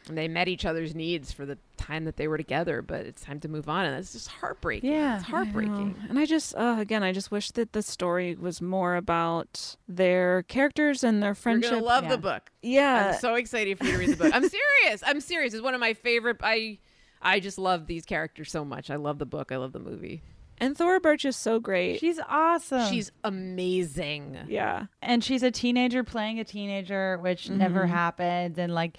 And 0.08 0.16
they 0.16 0.28
met 0.28 0.46
each 0.48 0.64
other's 0.64 0.94
needs 0.94 1.32
for 1.32 1.44
the 1.44 1.58
time 1.76 2.04
that 2.04 2.16
they 2.16 2.28
were 2.28 2.36
together, 2.36 2.80
but 2.80 3.00
it's 3.06 3.22
time 3.22 3.40
to 3.40 3.48
move 3.48 3.68
on, 3.68 3.84
and 3.86 3.96
it's 3.98 4.12
just 4.12 4.28
heartbreaking. 4.28 4.88
Yeah, 4.90 5.16
it's 5.18 5.24
I 5.26 5.30
heartbreaking. 5.30 5.96
And 6.08 6.16
I 6.16 6.26
just, 6.26 6.54
uh, 6.54 6.76
again, 6.78 7.02
I 7.02 7.10
just 7.12 7.32
wish 7.32 7.50
that 7.52 7.72
the 7.72 7.82
story 7.82 8.36
was 8.36 8.62
more 8.62 8.94
about 8.94 9.76
their 9.88 10.44
characters 10.44 11.02
and 11.02 11.20
their 11.20 11.30
You're 11.30 11.34
friendship. 11.34 11.72
gonna 11.72 11.82
love 11.84 12.08
the 12.08 12.18
book. 12.18 12.52
Yeah. 12.62 13.14
I'm 13.14 13.20
so 13.20 13.34
excited 13.34 13.78
for 13.78 13.84
you 13.84 13.92
to 13.92 13.98
read 13.98 14.10
the 14.10 14.16
book. 14.16 14.32
I'm 14.32 14.48
serious. 14.48 15.02
I'm 15.04 15.20
serious. 15.20 15.54
It's 15.54 15.62
one 15.62 15.74
of 15.74 15.80
my 15.80 15.92
favorite. 15.94 16.36
I 16.40 16.78
I 17.20 17.40
just 17.40 17.58
love 17.58 17.86
these 17.88 18.06
characters 18.06 18.50
so 18.52 18.64
much. 18.64 18.90
I 18.90 18.96
love 18.96 19.18
the 19.18 19.26
book. 19.26 19.50
I 19.50 19.56
love 19.56 19.72
the 19.72 19.80
movie. 19.80 20.22
And 20.58 20.76
Thora 20.76 21.00
Birch 21.00 21.24
is 21.24 21.36
so 21.36 21.60
great. 21.60 22.00
she's 22.00 22.18
awesome 22.28 22.90
She's 22.90 23.12
amazing. 23.24 24.38
yeah. 24.48 24.86
and 25.02 25.22
she's 25.22 25.42
a 25.42 25.50
teenager 25.50 26.02
playing 26.04 26.38
a 26.40 26.44
teenager 26.44 27.18
which 27.18 27.50
never 27.50 27.84
Mhm. 27.84 27.88
happened 27.90 28.58
and 28.58 28.74
like 28.74 28.96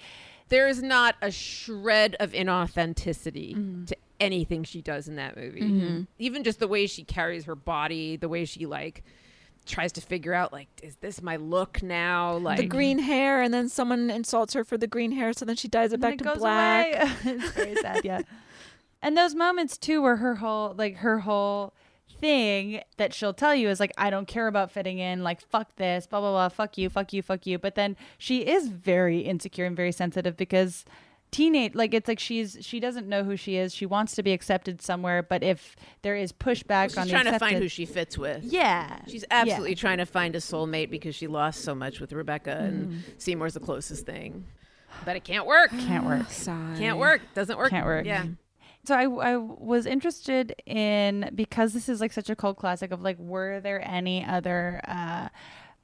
There 0.50 0.66
is 0.66 0.82
not 0.82 1.14
a 1.20 1.30
shred 1.30 2.16
of 2.20 2.32
inauthenticity 2.32 3.54
Mm-hmm. 3.54 3.84
to 3.86 3.96
anything 4.20 4.64
she 4.64 4.80
does 4.80 5.06
in 5.08 5.16
that 5.16 5.36
movie. 5.36 5.60
Mhm. 5.60 6.06
Even 6.18 6.42
just 6.42 6.58
the 6.58 6.66
way 6.68 6.86
she 6.86 7.04
carries 7.04 7.44
her 7.44 7.54
body, 7.54 8.16
the 8.16 8.28
way 8.30 8.44
she 8.46 8.64
like 8.66 9.04
tries 9.66 9.92
to 9.92 10.00
figure 10.00 10.32
out 10.32 10.50
like, 10.52 10.68
is 10.82 10.96
this 10.96 11.20
my 11.20 11.36
look 11.36 11.82
now? 11.82 12.38
Like 12.38 12.56
the 12.58 12.66
green 12.66 12.98
hair, 12.98 13.42
and 13.42 13.52
then 13.52 13.68
someone 13.68 14.08
insults 14.10 14.54
her 14.54 14.64
for 14.64 14.78
the 14.78 14.86
green 14.86 15.12
hair, 15.12 15.34
so 15.34 15.44
then 15.44 15.56
she 15.56 15.68
dyes 15.68 15.90
it 15.92 15.96
And 15.96 16.02
back 16.02 16.14
it 16.14 16.18
to 16.18 16.24
goes 16.24 16.38
black. 16.38 16.94
away. 16.94 17.12
it's 17.34 17.50
very 17.50 17.74
sad, 17.76 18.00
yeah. 18.04 18.22
And 19.02 19.16
those 19.16 19.34
moments 19.34 19.76
too, 19.78 20.02
where 20.02 20.16
her 20.16 20.36
whole 20.36 20.74
like 20.76 20.96
her 20.96 21.20
whole 21.20 21.72
thing 22.20 22.82
that 22.96 23.14
she'll 23.14 23.32
tell 23.34 23.54
you 23.54 23.68
is 23.68 23.78
like, 23.78 23.92
I 23.96 24.10
don't 24.10 24.26
care 24.26 24.48
about 24.48 24.72
fitting 24.72 24.98
in, 24.98 25.22
like 25.22 25.40
fuck 25.40 25.76
this, 25.76 26.06
blah 26.06 26.20
blah 26.20 26.30
blah, 26.32 26.48
fuck 26.48 26.76
you, 26.76 26.88
fuck 26.90 27.12
you, 27.12 27.22
fuck 27.22 27.46
you. 27.46 27.58
But 27.58 27.74
then 27.76 27.96
she 28.18 28.40
is 28.46 28.68
very 28.68 29.20
insecure 29.20 29.66
and 29.66 29.76
very 29.76 29.92
sensitive 29.92 30.36
because 30.36 30.84
teenage 31.30 31.74
like 31.74 31.92
it's 31.92 32.08
like 32.08 32.18
she's 32.18 32.56
she 32.62 32.80
doesn't 32.80 33.06
know 33.08 33.22
who 33.22 33.36
she 33.36 33.56
is. 33.56 33.72
She 33.74 33.86
wants 33.86 34.14
to 34.16 34.22
be 34.22 34.32
accepted 34.32 34.82
somewhere, 34.82 35.22
but 35.22 35.42
if 35.44 35.76
there 36.02 36.16
is 36.16 36.32
pushback 36.32 36.88
She's 36.88 36.96
on 36.98 37.06
the 37.06 37.12
trying 37.12 37.26
to 37.26 37.38
find 37.38 37.58
who 37.58 37.68
she 37.68 37.84
fits 37.86 38.18
with. 38.18 38.42
Yeah. 38.42 38.98
She's 39.06 39.22
Yeah. 39.30 39.42
absolutely 39.42 39.74
trying 39.76 39.98
to 39.98 40.06
find 40.06 40.34
a 40.34 40.38
soulmate 40.40 40.90
because 40.90 41.14
she 41.14 41.26
lost 41.28 41.60
so 41.60 41.74
much 41.74 42.00
with 42.00 42.12
Rebecca 42.12 42.56
and 42.58 42.90
Mhm. 42.92 42.98
Seymour's 43.18 43.54
the 43.54 43.60
closest 43.60 44.06
thing. 44.06 44.44
But 45.04 45.16
it 45.16 45.22
can't 45.24 45.46
work. 45.46 45.70
Can't 45.70 46.04
work. 46.06 46.26
Can't 46.78 46.98
work. 46.98 47.20
Doesn't 47.34 47.58
work. 47.58 47.70
Can't 47.70 47.86
work. 47.86 48.06
Yeah. 48.06 48.24
So 48.88 48.94
I, 48.94 49.32
I 49.32 49.36
was 49.36 49.84
interested 49.84 50.54
in 50.64 51.30
because 51.34 51.74
this 51.74 51.90
is 51.90 52.00
like 52.00 52.10
such 52.10 52.30
a 52.30 52.34
cult 52.34 52.56
classic 52.56 52.90
of 52.90 53.02
like 53.02 53.18
were 53.18 53.60
there 53.60 53.86
any 53.86 54.24
other 54.24 54.80
uh 54.88 55.28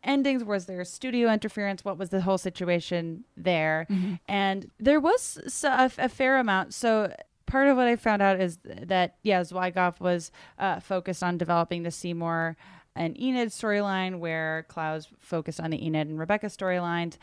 endings? 0.03 0.43
Was 0.43 0.65
there 0.65 0.83
studio 0.87 1.31
interference? 1.31 1.85
What 1.85 1.99
was 1.99 2.09
the 2.09 2.23
whole 2.23 2.39
situation 2.39 3.25
there? 3.37 3.87
Mhm. 3.91 4.21
and 4.27 4.71
there 4.81 5.01
was 5.01 5.39
a 5.65 6.09
fair 6.09 6.39
amount. 6.39 6.73
So 6.73 7.15
part 7.45 7.69
of 7.69 7.77
what 7.77 7.87
I 7.89 7.97
found 7.97 8.23
out 8.23 8.41
is 8.41 8.59
that 8.65 9.17
yeah 9.23 9.43
Zwigoff 9.43 10.01
was 10.01 10.33
uh, 10.59 10.81
focused 10.81 11.23
on 11.23 11.37
developing 11.37 11.83
the 11.83 11.91
Seymour 11.91 12.57
and 12.97 13.21
Enid 13.21 13.49
storyline 13.49 14.19
where 14.19 14.65
Clowes 14.69 15.09
focused 15.21 15.61
on 15.61 15.71
the 15.71 15.85
Enid 15.85 16.09
and 16.09 16.19
Rebecca 16.19 16.47
storylines. 16.47 17.17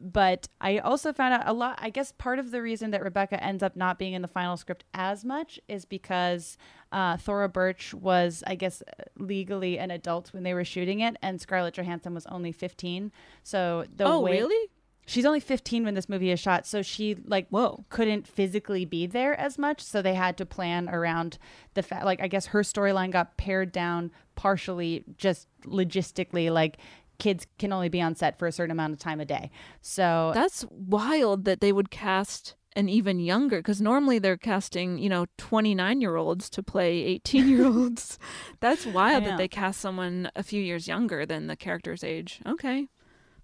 But 0.00 0.48
I 0.60 0.78
also 0.78 1.12
found 1.12 1.34
out 1.34 1.42
a 1.46 1.52
lot. 1.52 1.78
I 1.82 1.90
guess 1.90 2.12
part 2.12 2.38
of 2.38 2.50
the 2.50 2.62
reason 2.62 2.90
that 2.92 3.02
Rebecca 3.02 3.42
ends 3.42 3.62
up 3.62 3.74
not 3.76 3.98
being 3.98 4.12
in 4.12 4.22
the 4.22 4.28
final 4.28 4.56
script 4.56 4.84
as 4.94 5.24
much 5.24 5.58
is 5.68 5.84
because 5.84 6.56
uh, 6.92 7.16
Thora 7.16 7.48
Birch 7.48 7.92
was, 7.94 8.44
I 8.46 8.54
guess, 8.54 8.82
legally 9.18 9.78
an 9.78 9.90
adult 9.90 10.32
when 10.32 10.42
they 10.44 10.54
were 10.54 10.64
shooting 10.64 11.00
it, 11.00 11.16
and 11.22 11.40
Scarlett 11.40 11.74
Johansson 11.74 12.14
was 12.14 12.26
only 12.26 12.52
15. 12.52 13.10
So 13.42 13.84
the 13.94 14.04
Oh, 14.04 14.20
way- 14.20 14.32
really? 14.32 14.70
She's 15.08 15.24
only 15.24 15.38
15 15.38 15.84
when 15.84 15.94
this 15.94 16.08
movie 16.08 16.32
is 16.32 16.40
shot, 16.40 16.66
so 16.66 16.82
she 16.82 17.14
like 17.14 17.46
whoa 17.50 17.84
couldn't 17.90 18.26
physically 18.26 18.84
be 18.84 19.06
there 19.06 19.38
as 19.38 19.56
much. 19.56 19.80
So 19.80 20.02
they 20.02 20.14
had 20.14 20.36
to 20.38 20.44
plan 20.44 20.88
around 20.88 21.38
the 21.74 21.82
fact, 21.84 22.04
like 22.04 22.20
I 22.20 22.26
guess 22.26 22.46
her 22.46 22.62
storyline 22.62 23.12
got 23.12 23.36
pared 23.36 23.70
down 23.70 24.10
partially, 24.36 25.04
just 25.16 25.48
logistically, 25.64 26.52
like 26.52 26.78
kids 27.18 27.46
can 27.58 27.72
only 27.72 27.88
be 27.88 28.00
on 28.00 28.14
set 28.14 28.38
for 28.38 28.46
a 28.46 28.52
certain 28.52 28.70
amount 28.70 28.92
of 28.92 28.98
time 28.98 29.20
a 29.20 29.24
day. 29.24 29.50
So 29.80 30.32
That's 30.34 30.64
wild 30.70 31.44
that 31.46 31.60
they 31.60 31.72
would 31.72 31.90
cast 31.90 32.54
an 32.76 32.90
even 32.90 33.18
younger 33.18 33.56
because 33.56 33.80
normally 33.80 34.18
they're 34.18 34.36
casting 34.36 34.98
you 34.98 35.08
know 35.08 35.24
29 35.38 36.02
year 36.02 36.16
olds 36.16 36.50
to 36.50 36.62
play 36.62 37.02
18 37.04 37.48
year 37.48 37.64
olds 37.64 38.18
that's 38.60 38.84
wild 38.84 39.24
that 39.24 39.38
they 39.38 39.48
cast 39.48 39.80
someone 39.80 40.30
a 40.36 40.42
few 40.42 40.62
years 40.62 40.86
younger 40.86 41.24
than 41.24 41.46
the 41.46 41.56
character's 41.56 42.04
age 42.04 42.38
okay 42.46 42.86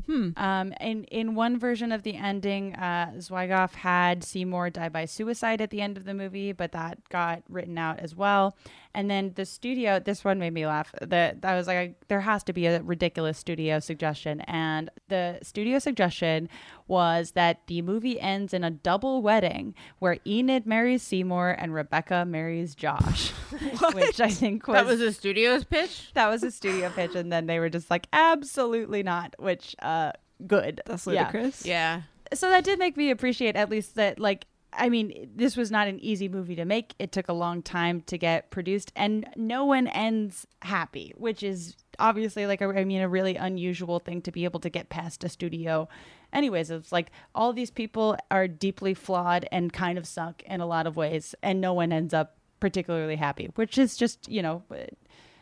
Hmm. 0.06 0.30
Um, 0.36 0.72
in 0.80 1.04
in 1.04 1.34
one 1.34 1.58
version 1.58 1.92
of 1.92 2.02
the 2.02 2.16
ending, 2.16 2.74
uh, 2.74 3.12
Zwigoff 3.18 3.74
had 3.74 4.24
Seymour 4.24 4.70
die 4.70 4.88
by 4.88 5.04
suicide 5.04 5.60
at 5.60 5.70
the 5.70 5.80
end 5.80 5.96
of 5.96 6.04
the 6.04 6.14
movie, 6.14 6.52
but 6.52 6.72
that 6.72 6.98
got 7.08 7.42
written 7.48 7.78
out 7.78 8.00
as 8.00 8.14
well. 8.14 8.56
And 8.94 9.10
then 9.10 9.32
the 9.36 9.46
studio, 9.46 9.98
this 9.98 10.22
one 10.24 10.38
made 10.38 10.52
me 10.52 10.66
laugh. 10.66 10.94
That 11.00 11.38
I 11.42 11.54
was 11.56 11.66
like, 11.66 11.96
there 12.08 12.20
has 12.20 12.42
to 12.44 12.52
be 12.52 12.66
a 12.66 12.82
ridiculous 12.82 13.38
studio 13.38 13.78
suggestion, 13.80 14.40
and 14.42 14.90
the 15.08 15.38
studio 15.42 15.78
suggestion 15.78 16.48
was 16.88 17.30
that 17.32 17.60
the 17.68 17.80
movie 17.80 18.20
ends 18.20 18.52
in 18.52 18.62
a 18.64 18.70
double 18.70 19.22
wedding 19.22 19.74
where 19.98 20.18
Enid 20.26 20.66
marries 20.66 21.02
Seymour 21.02 21.56
and 21.58 21.72
Rebecca 21.72 22.24
marries 22.26 22.74
Josh, 22.74 23.30
which 23.94 24.20
I 24.20 24.28
think 24.28 24.66
was 24.68 24.74
That 24.74 24.86
was 24.86 25.00
a 25.00 25.12
studio's 25.12 25.64
pitch? 25.64 26.10
That 26.12 26.28
was 26.28 26.42
a 26.42 26.50
studio 26.50 26.90
pitch, 26.90 27.14
and 27.14 27.32
then 27.32 27.46
they 27.46 27.58
were 27.60 27.70
just 27.70 27.90
like, 27.90 28.06
absolutely 28.12 29.02
not, 29.02 29.34
which 29.38 29.74
uh 29.80 30.12
good. 30.46 30.80
That's 30.86 31.06
Yeah. 31.06 31.12
ludicrous. 31.26 31.64
Yeah. 31.64 32.02
So 32.34 32.48
that 32.50 32.64
did 32.64 32.78
make 32.78 32.96
me 32.96 33.10
appreciate 33.10 33.56
at 33.56 33.68
least 33.70 33.94
that 33.96 34.18
like 34.18 34.46
I 34.74 34.88
mean, 34.88 35.30
this 35.34 35.56
was 35.56 35.70
not 35.70 35.88
an 35.88 36.00
easy 36.00 36.28
movie 36.28 36.56
to 36.56 36.64
make. 36.64 36.94
It 36.98 37.12
took 37.12 37.28
a 37.28 37.32
long 37.34 37.62
time 37.62 38.00
to 38.02 38.16
get 38.16 38.50
produced, 38.50 38.90
and 38.96 39.28
no 39.36 39.64
one 39.64 39.86
ends 39.88 40.46
happy, 40.62 41.12
which 41.16 41.42
is 41.42 41.76
obviously 41.98 42.46
like 42.46 42.60
a, 42.62 42.68
I 42.68 42.84
mean, 42.84 43.02
a 43.02 43.08
really 43.08 43.36
unusual 43.36 43.98
thing 43.98 44.22
to 44.22 44.32
be 44.32 44.44
able 44.44 44.60
to 44.60 44.70
get 44.70 44.88
past 44.88 45.24
a 45.24 45.28
studio. 45.28 45.88
Anyways, 46.32 46.70
it's 46.70 46.92
like 46.92 47.10
all 47.34 47.52
these 47.52 47.70
people 47.70 48.16
are 48.30 48.48
deeply 48.48 48.94
flawed 48.94 49.46
and 49.52 49.72
kind 49.72 49.98
of 49.98 50.06
suck 50.06 50.42
in 50.44 50.60
a 50.60 50.66
lot 50.66 50.86
of 50.86 50.96
ways, 50.96 51.34
and 51.42 51.60
no 51.60 51.74
one 51.74 51.92
ends 51.92 52.14
up 52.14 52.36
particularly 52.58 53.16
happy, 53.16 53.50
which 53.56 53.76
is 53.76 53.96
just 53.96 54.28
you 54.28 54.40
know 54.40 54.62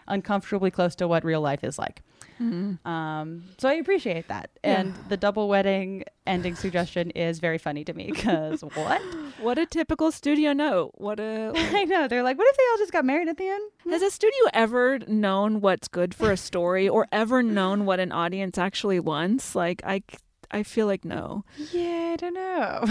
uncomfortably 0.08 0.70
close 0.70 0.96
to 0.96 1.06
what 1.06 1.24
real 1.24 1.40
life 1.40 1.62
is 1.62 1.78
like. 1.78 2.02
Mhm. 2.40 2.84
Um, 2.86 3.44
so 3.58 3.68
I 3.68 3.74
appreciate 3.74 4.28
that. 4.28 4.50
Yeah. 4.64 4.80
And 4.80 4.94
the 5.08 5.16
double 5.16 5.48
wedding 5.48 6.04
ending 6.26 6.54
suggestion 6.54 7.10
is 7.10 7.38
very 7.38 7.58
funny 7.58 7.84
to 7.84 7.92
me 7.92 8.10
because 8.10 8.62
what? 8.74 9.02
What 9.40 9.58
a 9.58 9.66
typical 9.66 10.10
studio 10.10 10.52
note. 10.52 10.92
What 10.94 11.20
a. 11.20 11.52
I 11.56 11.84
know. 11.84 12.08
They're 12.08 12.22
like, 12.22 12.38
what 12.38 12.46
if 12.48 12.56
they 12.56 12.62
all 12.70 12.78
just 12.78 12.92
got 12.92 13.04
married 13.04 13.28
at 13.28 13.36
the 13.36 13.46
end? 13.48 13.62
Has 13.90 14.02
a 14.02 14.10
studio 14.10 14.38
ever 14.54 15.00
known 15.06 15.60
what's 15.60 15.88
good 15.88 16.14
for 16.14 16.30
a 16.30 16.36
story 16.36 16.88
or 16.88 17.06
ever 17.12 17.42
known 17.42 17.84
what 17.84 18.00
an 18.00 18.12
audience 18.12 18.56
actually 18.56 19.00
wants? 19.00 19.54
Like, 19.54 19.82
I, 19.84 20.02
I 20.50 20.62
feel 20.62 20.86
like 20.86 21.04
no. 21.04 21.44
Yeah, 21.72 22.10
I 22.12 22.16
don't 22.16 22.34
know. 22.34 22.84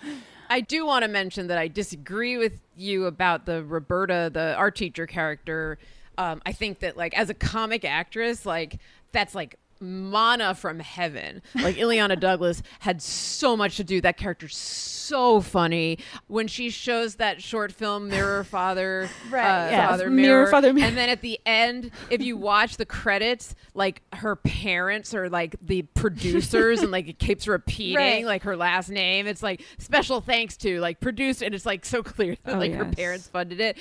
I 0.50 0.60
do 0.60 0.84
want 0.84 1.04
to 1.04 1.08
mention 1.08 1.46
that 1.46 1.56
I 1.58 1.68
disagree 1.68 2.36
with 2.36 2.60
you 2.76 3.06
about 3.06 3.46
the 3.46 3.64
Roberta, 3.64 4.30
the 4.32 4.54
art 4.56 4.76
teacher 4.76 5.06
character. 5.06 5.78
Um, 6.18 6.42
I 6.46 6.52
think 6.52 6.80
that 6.80 6.96
like 6.96 7.16
as 7.18 7.30
a 7.30 7.34
comic 7.34 7.84
actress, 7.84 8.46
like 8.46 8.78
that's 9.12 9.34
like 9.34 9.58
mana 9.84 10.54
from 10.54 10.80
heaven. 10.80 11.42
Like 11.54 11.76
Illeana 11.76 12.18
Douglas 12.18 12.62
had 12.80 13.00
so 13.02 13.56
much 13.56 13.76
to 13.76 13.84
do. 13.84 14.00
That 14.00 14.16
character's 14.16 14.56
so 14.56 15.40
funny 15.42 15.98
when 16.28 16.48
she 16.48 16.70
shows 16.70 17.16
that 17.16 17.42
short 17.42 17.70
film 17.72 18.08
Mirror 18.08 18.44
Father, 18.44 19.08
Right, 19.30 19.66
uh, 19.66 19.70
yes. 19.70 19.90
Father 19.90 20.10
Mirror, 20.10 20.16
Mirror, 20.38 20.50
Father, 20.50 20.72
Mirror. 20.72 20.88
and 20.88 20.96
then 20.96 21.08
at 21.10 21.20
the 21.20 21.38
end, 21.44 21.90
if 22.10 22.22
you 22.22 22.36
watch 22.38 22.78
the 22.78 22.86
credits, 22.86 23.54
like 23.74 24.02
her 24.14 24.36
parents 24.36 25.14
are 25.14 25.28
like 25.28 25.56
the 25.60 25.82
producers, 25.82 26.80
and 26.82 26.90
like 26.90 27.06
it 27.08 27.18
keeps 27.18 27.46
repeating 27.46 27.96
Right. 27.96 28.24
like 28.24 28.42
her 28.44 28.56
last 28.56 28.88
name. 28.88 29.26
It's 29.26 29.42
like 29.42 29.62
special 29.78 30.20
thanks 30.20 30.56
to 30.58 30.80
like 30.80 31.00
produced, 31.00 31.42
and 31.42 31.54
it's 31.54 31.66
like 31.66 31.84
so 31.84 32.02
clear 32.02 32.36
that 32.44 32.54
Oh, 32.54 32.58
like 32.58 32.72
her 32.72 32.84
parents 32.86 33.28
funded 33.28 33.60
it. 33.60 33.76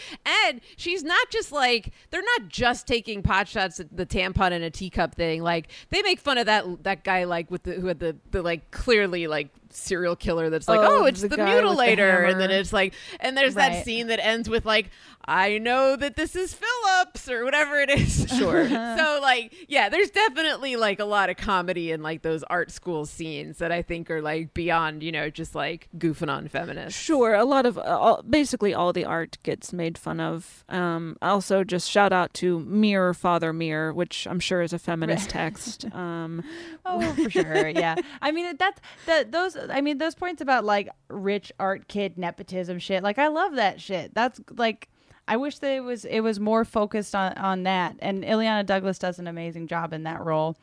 And 0.46 0.60
she's 0.76 1.04
not 1.04 1.30
just 1.30 1.52
like 1.52 1.92
they're 2.10 2.22
not 2.38 2.50
just 2.50 2.86
taking 2.88 3.22
pot 3.24 3.48
shots 3.48 3.80
at 3.80 3.96
the 3.96 4.06
tampon 4.06 4.52
in 4.52 4.62
a 4.64 4.70
teacup 4.70 5.16
thing. 5.16 5.42
Like 5.42 5.70
they 5.94 6.02
make 6.02 6.20
fun 6.20 6.38
of 6.38 6.45
that 6.48 6.84
that 6.84 7.03
guy 7.03 7.24
like 7.24 7.49
with 7.52 7.64
the 7.64 7.74
who 7.74 7.88
had 7.88 7.99
the 7.99 8.15
the 8.32 8.41
like 8.41 8.72
clearly 8.72 9.28
like 9.28 9.49
serial 9.70 10.15
killer 10.15 10.49
that's 10.49 10.68
like 10.68 10.80
Oh, 10.80 11.02
oh, 11.02 11.06
it's 11.06 11.22
the 11.22 11.30
the, 11.30 11.38
with 11.38 11.45
the 11.45 11.52
mutilator 11.52 12.30
and 12.30 12.40
then 12.40 12.52
it's 12.52 12.72
like 12.74 12.94
and 13.20 13.36
there's 13.38 13.56
Right. 13.56 13.72
that 13.74 13.86
scene 13.86 14.07
that 14.07 14.24
ends 14.24 14.48
with 14.49 14.65
like 14.65 14.90
i 15.26 15.58
know 15.58 15.95
that 15.95 16.16
this 16.16 16.36
is 16.36 16.54
phillips 16.54 17.30
or 17.30 17.44
whatever 17.45 17.80
it 17.80 17.90
is 17.90 18.28
Sure. 18.38 18.68
so 18.98 19.20
like 19.22 19.54
yeah 19.68 19.90
there's 19.90 20.10
definitely 20.10 20.76
like 20.76 21.00
a 21.00 21.06
lot 21.06 21.30
of 21.30 21.38
comedy 21.38 21.91
in 21.91 22.02
like 22.02 22.22
those 22.22 22.44
art 22.44 22.72
school 22.72 23.06
scenes 23.06 23.58
that 23.60 23.72
i 23.72 23.82
think 23.82 24.10
are 24.12 24.22
like 24.22 24.54
beyond 24.54 25.04
you 25.04 25.12
know 25.12 25.30
just 25.30 25.56
like 25.56 25.88
goofing 25.98 26.30
on 26.30 26.48
feminists 26.48 27.00
Sure, 27.00 27.34
a 27.34 27.45
lot 27.45 27.66
of 27.66 27.78
uh, 27.78 27.82
all, 27.82 28.22
basically 28.24 28.74
all 28.74 28.94
the 28.94 29.06
art 29.06 29.38
gets 29.44 29.74
made 29.74 29.98
fun 29.98 30.20
of. 30.20 30.64
Um, 30.70 31.18
also, 31.22 31.64
just 31.64 31.90
shout 31.90 32.14
out 32.14 32.34
to 32.36 32.60
Mirror 32.62 33.14
Father 33.16 33.52
Mirror, 33.54 33.94
which 33.94 34.26
I'm 34.28 34.40
sure 34.40 34.62
is 34.62 34.74
a 34.74 34.80
feminist 34.80 35.30
text. 35.30 35.86
Um, 35.94 36.44
Oh, 36.86 37.02
for 37.14 37.30
sure. 37.30 37.68
Yeah. 37.70 37.95
I 38.22 38.32
mean, 38.32 38.56
that's 38.58 38.80
that 39.06 39.32
those 39.32 39.58
I 39.70 39.82
mean, 39.82 39.98
those 39.98 40.16
points 40.16 40.41
about 40.41 40.64
like 40.66 40.90
rich 41.10 41.52
art 41.60 41.88
kid 41.88 42.18
nepotism 42.18 42.80
shit. 42.80 43.04
Like 43.04 43.20
I 43.20 43.28
love 43.28 43.56
that 43.56 43.80
shit. 43.82 44.14
That's 44.14 44.40
like 44.56 44.90
I 45.28 45.38
wish 45.38 45.60
that 45.60 45.72
it 45.72 45.82
was 45.82 46.06
it 46.06 46.20
was 46.22 46.40
more 46.40 46.66
focused 46.66 47.16
on 47.16 47.34
on 47.34 47.64
that. 47.64 47.95
And 48.00 48.24
Illeana 48.24 48.66
Douglas 48.66 49.00
does 49.00 49.20
an 49.20 49.28
amazing 49.28 49.68
job 49.68 49.94
in 49.94 50.04
that 50.04 50.24
role. 50.24 50.58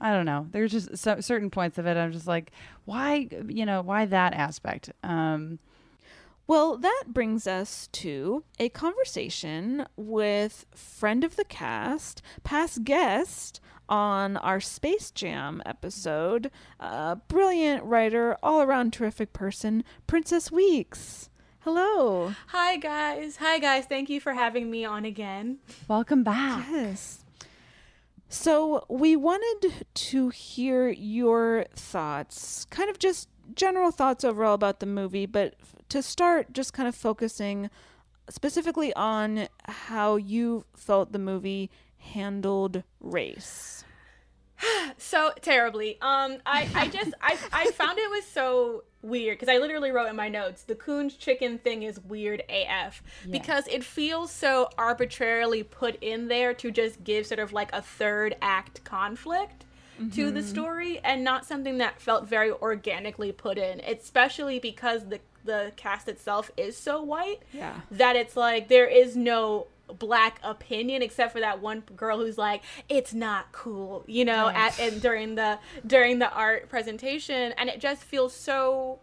I 0.00 0.12
don't 0.12 0.26
know. 0.26 0.46
There's 0.50 0.72
just 0.72 0.96
so, 0.96 1.20
certain 1.20 1.50
points 1.50 1.76
of 1.78 1.86
it. 1.86 1.96
I'm 1.96 2.10
just 2.12 2.26
like, 2.26 2.52
why, 2.86 3.28
you 3.48 3.66
know, 3.66 3.82
why 3.82 4.06
that 4.06 4.32
aspect? 4.32 4.90
Um, 5.02 5.58
Well, 6.46 6.76
that 6.78 7.04
brings 7.06 7.46
us 7.46 7.88
to 7.92 8.42
a 8.58 8.70
conversation 8.70 9.86
with 9.96 10.66
friend 10.74 11.22
of 11.22 11.36
the 11.36 11.44
cast, 11.44 12.22
past 12.42 12.82
guest 12.82 13.60
on 13.88 14.36
our 14.38 14.60
Space 14.60 15.12
Jam 15.12 15.62
episode, 15.64 16.50
uh, 16.80 17.14
brilliant 17.28 17.84
writer, 17.84 18.36
all 18.42 18.62
around 18.62 18.92
terrific 18.92 19.32
person, 19.32 19.84
Princess 20.08 20.50
Weekes. 20.50 21.29
Hello. 21.62 22.32
Hi 22.46 22.78
guys. 22.78 23.36
Hi 23.36 23.58
guys. 23.58 23.84
Thank 23.84 24.08
you 24.08 24.18
for 24.18 24.32
having 24.32 24.70
me 24.70 24.86
on 24.86 25.04
again. 25.04 25.58
welcome 25.88 26.22
back. 26.22 26.66
Yes. 26.70 27.22
So, 28.30 28.86
we 28.88 29.14
wanted 29.16 29.86
to 29.92 30.28
hear 30.30 30.88
your 30.88 31.66
thoughts, 31.74 32.64
kind 32.70 32.88
of 32.88 32.98
just 32.98 33.28
general 33.56 33.90
thoughts 33.90 34.22
overall 34.24 34.54
about 34.54 34.78
the 34.80 34.86
movie, 34.86 35.26
but 35.26 35.56
to 35.88 36.00
start, 36.00 36.52
just 36.52 36.72
kind 36.72 36.88
of 36.88 36.94
focusing 36.94 37.68
specifically 38.30 38.94
on 38.94 39.48
how 39.64 40.14
you 40.16 40.64
felt 40.76 41.12
the 41.12 41.18
movie 41.18 41.70
handled 41.98 42.84
race. 43.00 43.84
So 44.98 45.32
terribly. 45.40 45.98
Um 46.02 46.38
I 46.46 46.68
I 46.74 46.88
just 46.88 47.12
I 47.22 47.38
I 47.52 47.70
found 47.72 47.98
it 47.98 48.10
was 48.10 48.24
so 48.26 48.84
weird 49.02 49.38
because 49.38 49.48
I 49.48 49.58
literally 49.58 49.90
wrote 49.92 50.08
in 50.10 50.16
my 50.16 50.28
notes 50.28 50.62
the 50.64 50.74
Coons 50.74 51.16
chicken 51.16 51.58
thing 51.58 51.82
is 51.84 51.98
weird 52.00 52.42
AF 52.50 53.02
because 53.30 53.66
it 53.68 53.82
feels 53.82 54.30
so 54.30 54.68
arbitrarily 54.76 55.62
put 55.62 55.96
in 56.02 56.28
there 56.28 56.52
to 56.54 56.70
just 56.70 57.02
give 57.02 57.26
sort 57.26 57.40
of 57.40 57.52
like 57.52 57.70
a 57.72 57.80
third 57.80 58.36
act 58.42 58.84
conflict 58.84 59.64
to 60.12 60.30
the 60.30 60.40
Mhm. 60.40 60.44
story 60.44 60.98
and 61.04 61.22
not 61.24 61.44
something 61.44 61.76
that 61.78 62.00
felt 62.00 62.26
very 62.26 62.50
organically 62.52 63.32
put 63.32 63.58
in, 63.58 63.80
especially 63.80 64.58
because 64.58 65.08
the 65.08 65.20
the 65.44 65.72
cast 65.76 66.06
itself 66.08 66.50
is 66.58 66.76
so 66.76 67.00
white 67.02 67.40
Yeah. 67.52 67.80
that 67.90 68.14
it's 68.16 68.36
like 68.36 68.68
there 68.68 68.86
is 68.86 69.16
no 69.16 69.66
black 69.98 70.38
opinion 70.42 71.02
except 71.02 71.32
for 71.32 71.40
that 71.40 71.60
one 71.60 71.80
girl 71.96 72.18
who's 72.18 72.38
like 72.38 72.62
it's 72.88 73.12
not 73.14 73.50
cool 73.52 74.04
you 74.06 74.24
know 74.24 74.48
Yes. 74.48 74.78
at 74.80 74.92
and 74.92 75.02
during 75.02 75.34
the 75.34 75.58
during 75.86 76.18
the 76.18 76.30
art 76.32 76.68
presentation 76.68 77.52
and 77.58 77.68
it 77.68 77.80
just 77.80 78.02
feels 78.04 78.32
so 78.34 78.98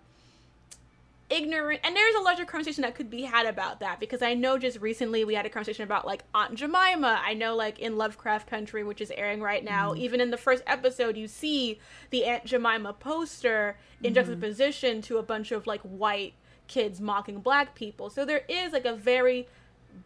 ignorant 1.30 1.82
and 1.84 1.94
there's 1.94 2.16
a 2.16 2.22
larger 2.22 2.46
conversation 2.46 2.84
that 2.84 2.96
could 2.96 3.10
be 3.10 3.24
had 3.24 3.46
about 3.46 3.82
that 3.82 4.00
because 4.00 4.22
i 4.22 4.34
know 4.34 4.58
just 4.58 4.80
recently 4.80 5.26
we 5.26 5.36
had 5.36 5.46
a 5.46 5.50
conversation 5.50 5.84
about 5.84 6.06
like 6.08 6.24
aunt 6.34 6.56
jemima 6.56 7.20
i 7.22 7.34
know 7.34 7.54
like 7.54 7.80
in 7.80 7.98
lovecraft 7.98 8.50
country 8.50 8.82
which 8.82 9.02
is 9.02 9.12
airing 9.12 9.42
right 9.42 9.66
now 9.66 9.92
Mhm. 9.92 9.98
even 9.98 10.22
in 10.22 10.32
the 10.32 10.38
first 10.38 10.64
episode 10.66 11.18
you 11.18 11.28
see 11.28 11.80
the 12.12 12.24
aunt 12.24 12.46
jemima 12.46 12.94
poster 12.94 13.78
in 14.02 14.14
Mhm. 14.14 14.16
juxtaposition 14.16 15.02
to 15.02 15.18
a 15.18 15.24
bunch 15.24 15.52
of 15.52 15.68
like 15.68 15.82
white 15.82 16.34
kids 16.70 17.02
mocking 17.02 17.40
black 17.42 17.76
people 17.76 18.10
so 18.10 18.24
there 18.24 18.44
is 18.48 18.72
like 18.72 18.86
a 18.86 18.94
very 18.96 19.50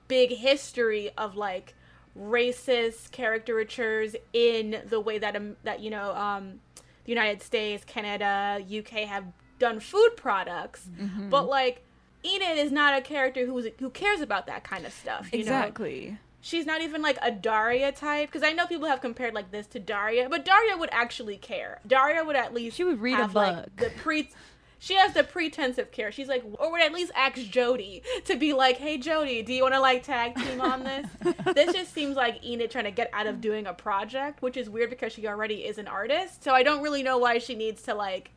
big 0.07 0.31
history 0.31 1.11
of 1.17 1.35
like 1.35 1.73
racist 2.17 3.11
caricatures 3.11 4.15
in 4.33 4.81
the 4.87 4.99
way 4.99 5.17
that 5.17 5.35
um, 5.35 5.55
that 5.63 5.79
you 5.79 5.89
know 5.89 6.13
um 6.15 6.59
the 7.05 7.11
United 7.11 7.41
States, 7.41 7.83
Canada, 7.83 8.63
UK 8.63 9.07
have 9.07 9.25
done 9.57 9.79
food 9.79 10.11
products, 10.15 10.87
Mhm. 10.99 11.29
but 11.29 11.47
like 11.47 11.83
Enid 12.23 12.57
is 12.59 12.71
not 12.71 12.95
a 12.97 13.01
character 13.01 13.45
who's 13.47 13.67
who 13.79 13.89
cares 13.89 14.21
about 14.21 14.45
that 14.47 14.63
kind 14.63 14.85
of 14.85 14.93
stuff. 14.93 15.29
You 15.31 15.39
Know? 15.39 15.41
Exactly. 15.43 16.17
She's 16.43 16.65
not 16.65 16.81
even 16.81 17.01
like 17.03 17.17
a 17.21 17.29
Daria 17.31 17.91
type 17.91 18.29
because 18.29 18.41
I 18.43 18.51
know 18.51 18.65
people 18.65 18.87
have 18.87 18.99
compared 19.01 19.33
like 19.35 19.51
this 19.51 19.67
to 19.67 19.79
Daria, 19.79 20.27
but 20.29 20.43
Daria 20.45 20.75
would 20.77 20.89
actually 20.91 21.37
care. 21.37 21.79
Daria 21.85 22.23
would 22.23 22.35
at 22.35 22.53
least 22.53 22.75
she 22.77 22.83
would 22.83 22.99
read 22.99 23.13
a 23.13 23.17
have, 23.17 23.35
like, 23.35 23.55
book. 23.55 23.69
the 23.77 23.89
pre. 24.01 24.29
she 24.81 24.95
has 24.95 25.13
the 25.13 25.23
pretense 25.23 25.77
of 25.77 25.91
care. 25.91 26.11
She's 26.11 26.27
like, 26.27 26.43
or 26.57 26.71
would 26.71 26.81
at 26.81 26.91
least 26.91 27.11
ask 27.15 27.35
Jodie 27.35 28.01
to 28.25 28.35
be 28.35 28.51
like, 28.51 28.77
"Hey, 28.77 28.97
Jodie, 28.97 29.45
do 29.45 29.53
you 29.53 29.61
want 29.61 29.75
to 29.75 29.79
like 29.79 30.01
tag 30.01 30.35
team 30.35 30.59
on 30.59 30.83
this?" 30.83 31.07
this 31.53 31.71
just 31.71 31.93
seems 31.93 32.15
like 32.15 32.43
Enid 32.43 32.71
trying 32.71 32.85
to 32.85 32.91
get 32.91 33.07
out 33.13 33.27
of 33.27 33.41
doing 33.41 33.67
a 33.67 33.75
project, 33.75 34.41
which 34.41 34.57
is 34.57 34.71
weird 34.71 34.89
because 34.89 35.13
she 35.13 35.27
already 35.27 35.65
is 35.65 35.77
an 35.77 35.87
artist. 35.87 36.43
So 36.43 36.51
I 36.51 36.63
don't 36.63 36.81
really 36.81 37.03
know 37.03 37.19
why 37.19 37.37
she 37.37 37.53
needs 37.53 37.83
to 37.83 37.93
like, 37.93 38.31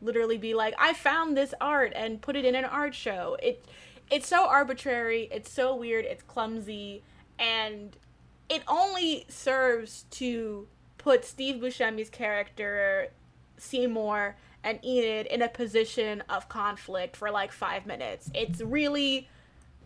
literally 0.00 0.38
be 0.38 0.54
like, 0.54 0.74
"I 0.78 0.94
found 0.94 1.36
this 1.36 1.52
art 1.60 1.92
and 1.94 2.22
put 2.22 2.36
it 2.36 2.46
in 2.46 2.54
an 2.54 2.64
art 2.64 2.94
show." 2.94 3.36
It, 3.42 3.62
it's 4.10 4.26
so 4.26 4.46
arbitrary. 4.46 5.28
It's 5.30 5.52
so 5.52 5.76
weird. 5.76 6.06
It's 6.06 6.22
clumsy, 6.22 7.02
and 7.38 7.94
it 8.48 8.62
only 8.66 9.26
serves 9.28 10.04
to 10.12 10.68
put 10.96 11.26
Steve 11.26 11.56
Buscemi's 11.56 12.08
character 12.08 13.08
Seymour 13.58 14.36
and 14.64 14.84
Enid 14.84 15.26
in 15.26 15.42
a 15.42 15.48
position 15.48 16.22
of 16.28 16.48
conflict 16.48 17.16
for 17.16 17.30
like 17.30 17.52
five 17.52 17.86
minutes. 17.86 18.30
It's 18.34 18.60
really 18.60 19.28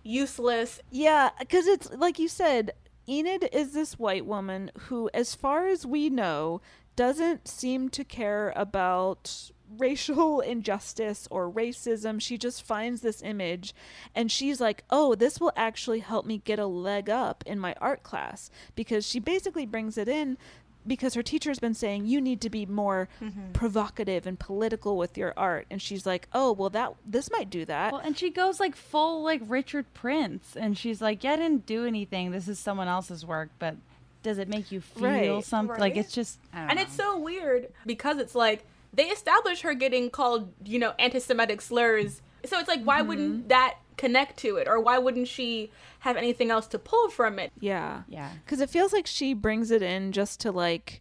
useless. 0.03 0.81
Yeah, 0.91 1.31
because 1.39 1.67
it's 1.67 1.91
like 1.93 2.19
you 2.19 2.29
said, 2.29 2.73
Enid 3.09 3.49
is 3.53 3.73
this 3.73 3.99
white 3.99 4.27
woman 4.27 4.71
who, 4.79 5.11
as 5.15 5.35
far 5.35 5.67
as 5.67 5.87
we 5.87 6.11
know, 6.11 6.61
doesn't 6.97 7.47
seem 7.47 7.89
to 7.91 8.05
care 8.05 8.53
about 8.57 9.51
racial 9.79 10.41
injustice 10.55 11.29
or 11.31 11.51
racism. 11.51 12.21
She 12.21 12.39
just 12.39 12.63
finds 12.63 13.01
this 13.01 13.23
image 13.23 13.75
and 14.15 14.31
she's 14.31 14.61
like, 14.61 14.85
oh, 14.91 15.15
this 15.15 15.41
will 15.41 15.53
actually 15.57 16.01
help 16.01 16.27
me 16.27 16.39
get 16.39 16.59
a 16.59 16.67
leg 16.67 17.11
up 17.11 17.45
in 17.47 17.59
my 17.59 17.75
art 17.81 18.03
class 18.03 18.51
because 18.75 19.07
she 19.07 19.21
basically 19.21 19.67
brings 19.67 19.99
it 19.99 20.09
in 20.09 20.39
because 20.87 21.15
her 21.15 21.23
teacher's 21.23 21.59
been 21.59 21.75
saying 21.75 22.07
you 22.07 22.21
need 22.21 22.41
to 22.41 22.51
be 22.51 22.65
more 22.67 23.09
Mhm. 23.21 23.53
provocative 23.53 24.27
and 24.27 24.39
political 24.39 24.97
with 24.97 25.19
your 25.19 25.33
art 25.37 25.67
and 25.71 25.83
she's 25.83 26.07
like 26.07 26.29
oh 26.33 26.53
well 26.53 26.71
that 26.71 26.93
this 27.05 27.31
might 27.31 27.51
do 27.51 27.65
that 27.65 27.93
Well, 27.93 28.03
and 28.05 28.17
she 28.17 28.31
goes 28.31 28.61
like 28.61 28.77
full 28.77 29.23
like 29.23 29.41
Richard 29.47 29.87
Prince, 29.95 30.57
and 30.57 30.77
she's 30.79 31.01
like, 31.03 31.25
"Yeah, 31.25 31.33
I 31.33 31.37
didn't 31.37 31.67
do 31.67 31.85
anything. 31.87 32.31
This 32.31 32.49
is 32.49 32.59
someone 32.59 32.89
else's 32.89 33.25
work, 33.27 33.51
but 33.59 33.77
does 34.23 34.39
it 34.39 34.49
make 34.49 34.71
you 34.73 34.81
feel 34.81 35.05
Right. 35.37 35.45
something? 35.45 35.79
Like 35.79 35.97
it's 35.97 36.13
just, 36.13 36.39
I 36.53 36.61
don't 36.61 36.71
and 36.71 36.77
know. 36.79 36.83
it's 36.83 36.95
so 36.95 37.19
weird 37.19 37.69
because 37.85 38.19
it's 38.19 38.35
like 38.35 38.65
they 38.93 39.05
establish 39.09 39.61
her 39.63 39.75
getting 39.75 40.11
called, 40.11 40.53
you 40.65 40.79
know, 40.79 40.95
anti-Semitic 40.99 41.61
slurs. 41.61 42.23
So 42.45 42.59
it's 42.59 42.69
like, 42.69 42.83
why 42.83 43.03
wouldn't 43.03 43.49
that 43.49 43.77
connect 43.97 44.37
to 44.39 44.57
it, 44.57 44.69
or 44.69 44.81
why 44.81 44.99
wouldn't 44.99 45.29
she 45.29 45.71
have 46.01 46.17
anything 46.17 46.51
else 46.51 46.67
to 46.69 46.79
pull 46.79 47.09
from 47.09 47.39
it? 47.39 47.53
yeah 47.61 48.03
yeah 48.09 48.31
because 48.45 48.61
it 48.61 48.71
feels 48.71 48.93
like 48.93 49.07
she 49.07 49.35
brings 49.35 49.71
it 49.71 49.83
in 49.83 50.13
just 50.13 50.39
to 50.41 50.53
like 50.53 51.01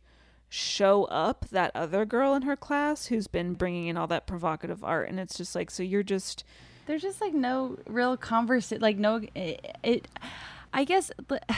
show 0.50 1.04
up 1.06 1.46
that 1.52 1.72
other 1.76 2.06
girl 2.06 2.34
in 2.34 2.44
her 2.44 2.56
class 2.56 3.08
who's 3.08 3.28
been 3.28 3.54
bringing 3.54 3.88
in 3.88 3.98
all 3.98 4.08
that 4.08 4.26
provocative 4.26 4.84
art 4.84 5.10
and 5.10 5.20
it's 5.20 5.38
just 5.38 5.54
like 5.56 5.70
so 5.70 5.84
you're 5.84 6.04
just 6.04 6.44
there's 6.86 7.02
just 7.02 7.20
like 7.20 7.34
no 7.34 7.78
real 7.88 8.16
conversation 8.16 8.82
like 8.82 8.98
no 8.98 9.22
it, 9.36 9.76
it 9.84 10.08
i 10.74 10.84
guess 10.86 11.12
the- 11.28 11.42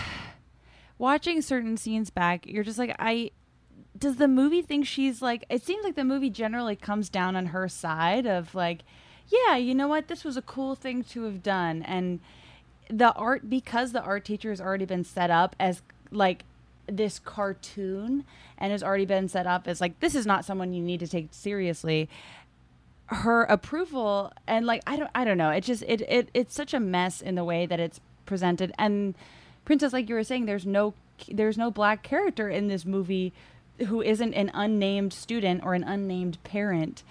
watching 0.97 1.41
certain 1.41 1.77
scenes 1.77 2.09
back 2.09 2.45
you're 2.47 2.63
just 2.63 2.79
like 2.79 2.95
i 2.97 3.29
does 3.97 4.15
the 4.15 4.27
movie 4.27 4.61
think 4.61 4.85
she's 4.85 5.21
like 5.21 5.45
it 5.49 5.63
seems 5.63 5.83
like 5.83 5.95
the 5.95 6.03
movie 6.03 6.29
generally 6.29 6.75
comes 6.75 7.09
down 7.09 7.35
on 7.35 7.47
her 7.47 7.67
side 7.67 8.25
of 8.25 8.55
like 8.55 8.81
yeah 9.29 9.55
you 9.55 9.73
know 9.73 9.87
what 9.87 10.07
this 10.07 10.23
was 10.23 10.37
a 10.37 10.41
cool 10.41 10.75
thing 10.75 11.03
to 11.03 11.23
have 11.23 11.43
done 11.43 11.83
and 11.83 12.19
the 12.89 13.11
art 13.13 13.49
because 13.49 13.91
the 13.91 14.01
art 14.01 14.23
teacher 14.23 14.49
has 14.49 14.61
already 14.61 14.85
been 14.85 15.03
set 15.03 15.29
up 15.29 15.55
as 15.59 15.81
like 16.11 16.43
this 16.87 17.19
cartoon 17.19 18.23
and 18.57 18.71
has 18.71 18.81
already 18.81 19.05
been 19.05 19.27
set 19.27 19.45
up 19.45 19.67
as 19.67 19.81
like 19.81 19.99
this 19.99 20.15
is 20.15 20.25
not 20.25 20.45
someone 20.45 20.73
you 20.73 20.81
need 20.81 20.99
to 20.99 21.07
take 21.07 21.27
seriously 21.31 22.07
her 23.07 23.43
approval 23.43 24.33
and 24.45 24.65
like 24.65 24.81
I 24.85 24.97
don't 24.97 25.11
I 25.15 25.23
don't 25.23 25.37
know. 25.37 25.49
It 25.49 25.61
just 25.61 25.83
it, 25.87 26.01
it 26.01 26.29
it's 26.33 26.53
such 26.53 26.73
a 26.73 26.79
mess 26.79 27.21
in 27.21 27.35
the 27.35 27.43
way 27.43 27.65
that 27.65 27.79
it's 27.79 27.99
presented. 28.25 28.73
And 28.77 29.15
Princess, 29.65 29.93
like 29.93 30.09
you 30.09 30.15
were 30.15 30.23
saying, 30.23 30.45
there's 30.45 30.65
no 30.65 30.93
there's 31.29 31.57
no 31.57 31.71
black 31.71 32.03
character 32.03 32.49
in 32.49 32.67
this 32.67 32.85
movie 32.85 33.33
who 33.87 34.01
isn't 34.01 34.33
an 34.33 34.51
unnamed 34.53 35.13
student 35.13 35.63
or 35.63 35.73
an 35.73 35.83
unnamed 35.83 36.41
parent 36.43 37.03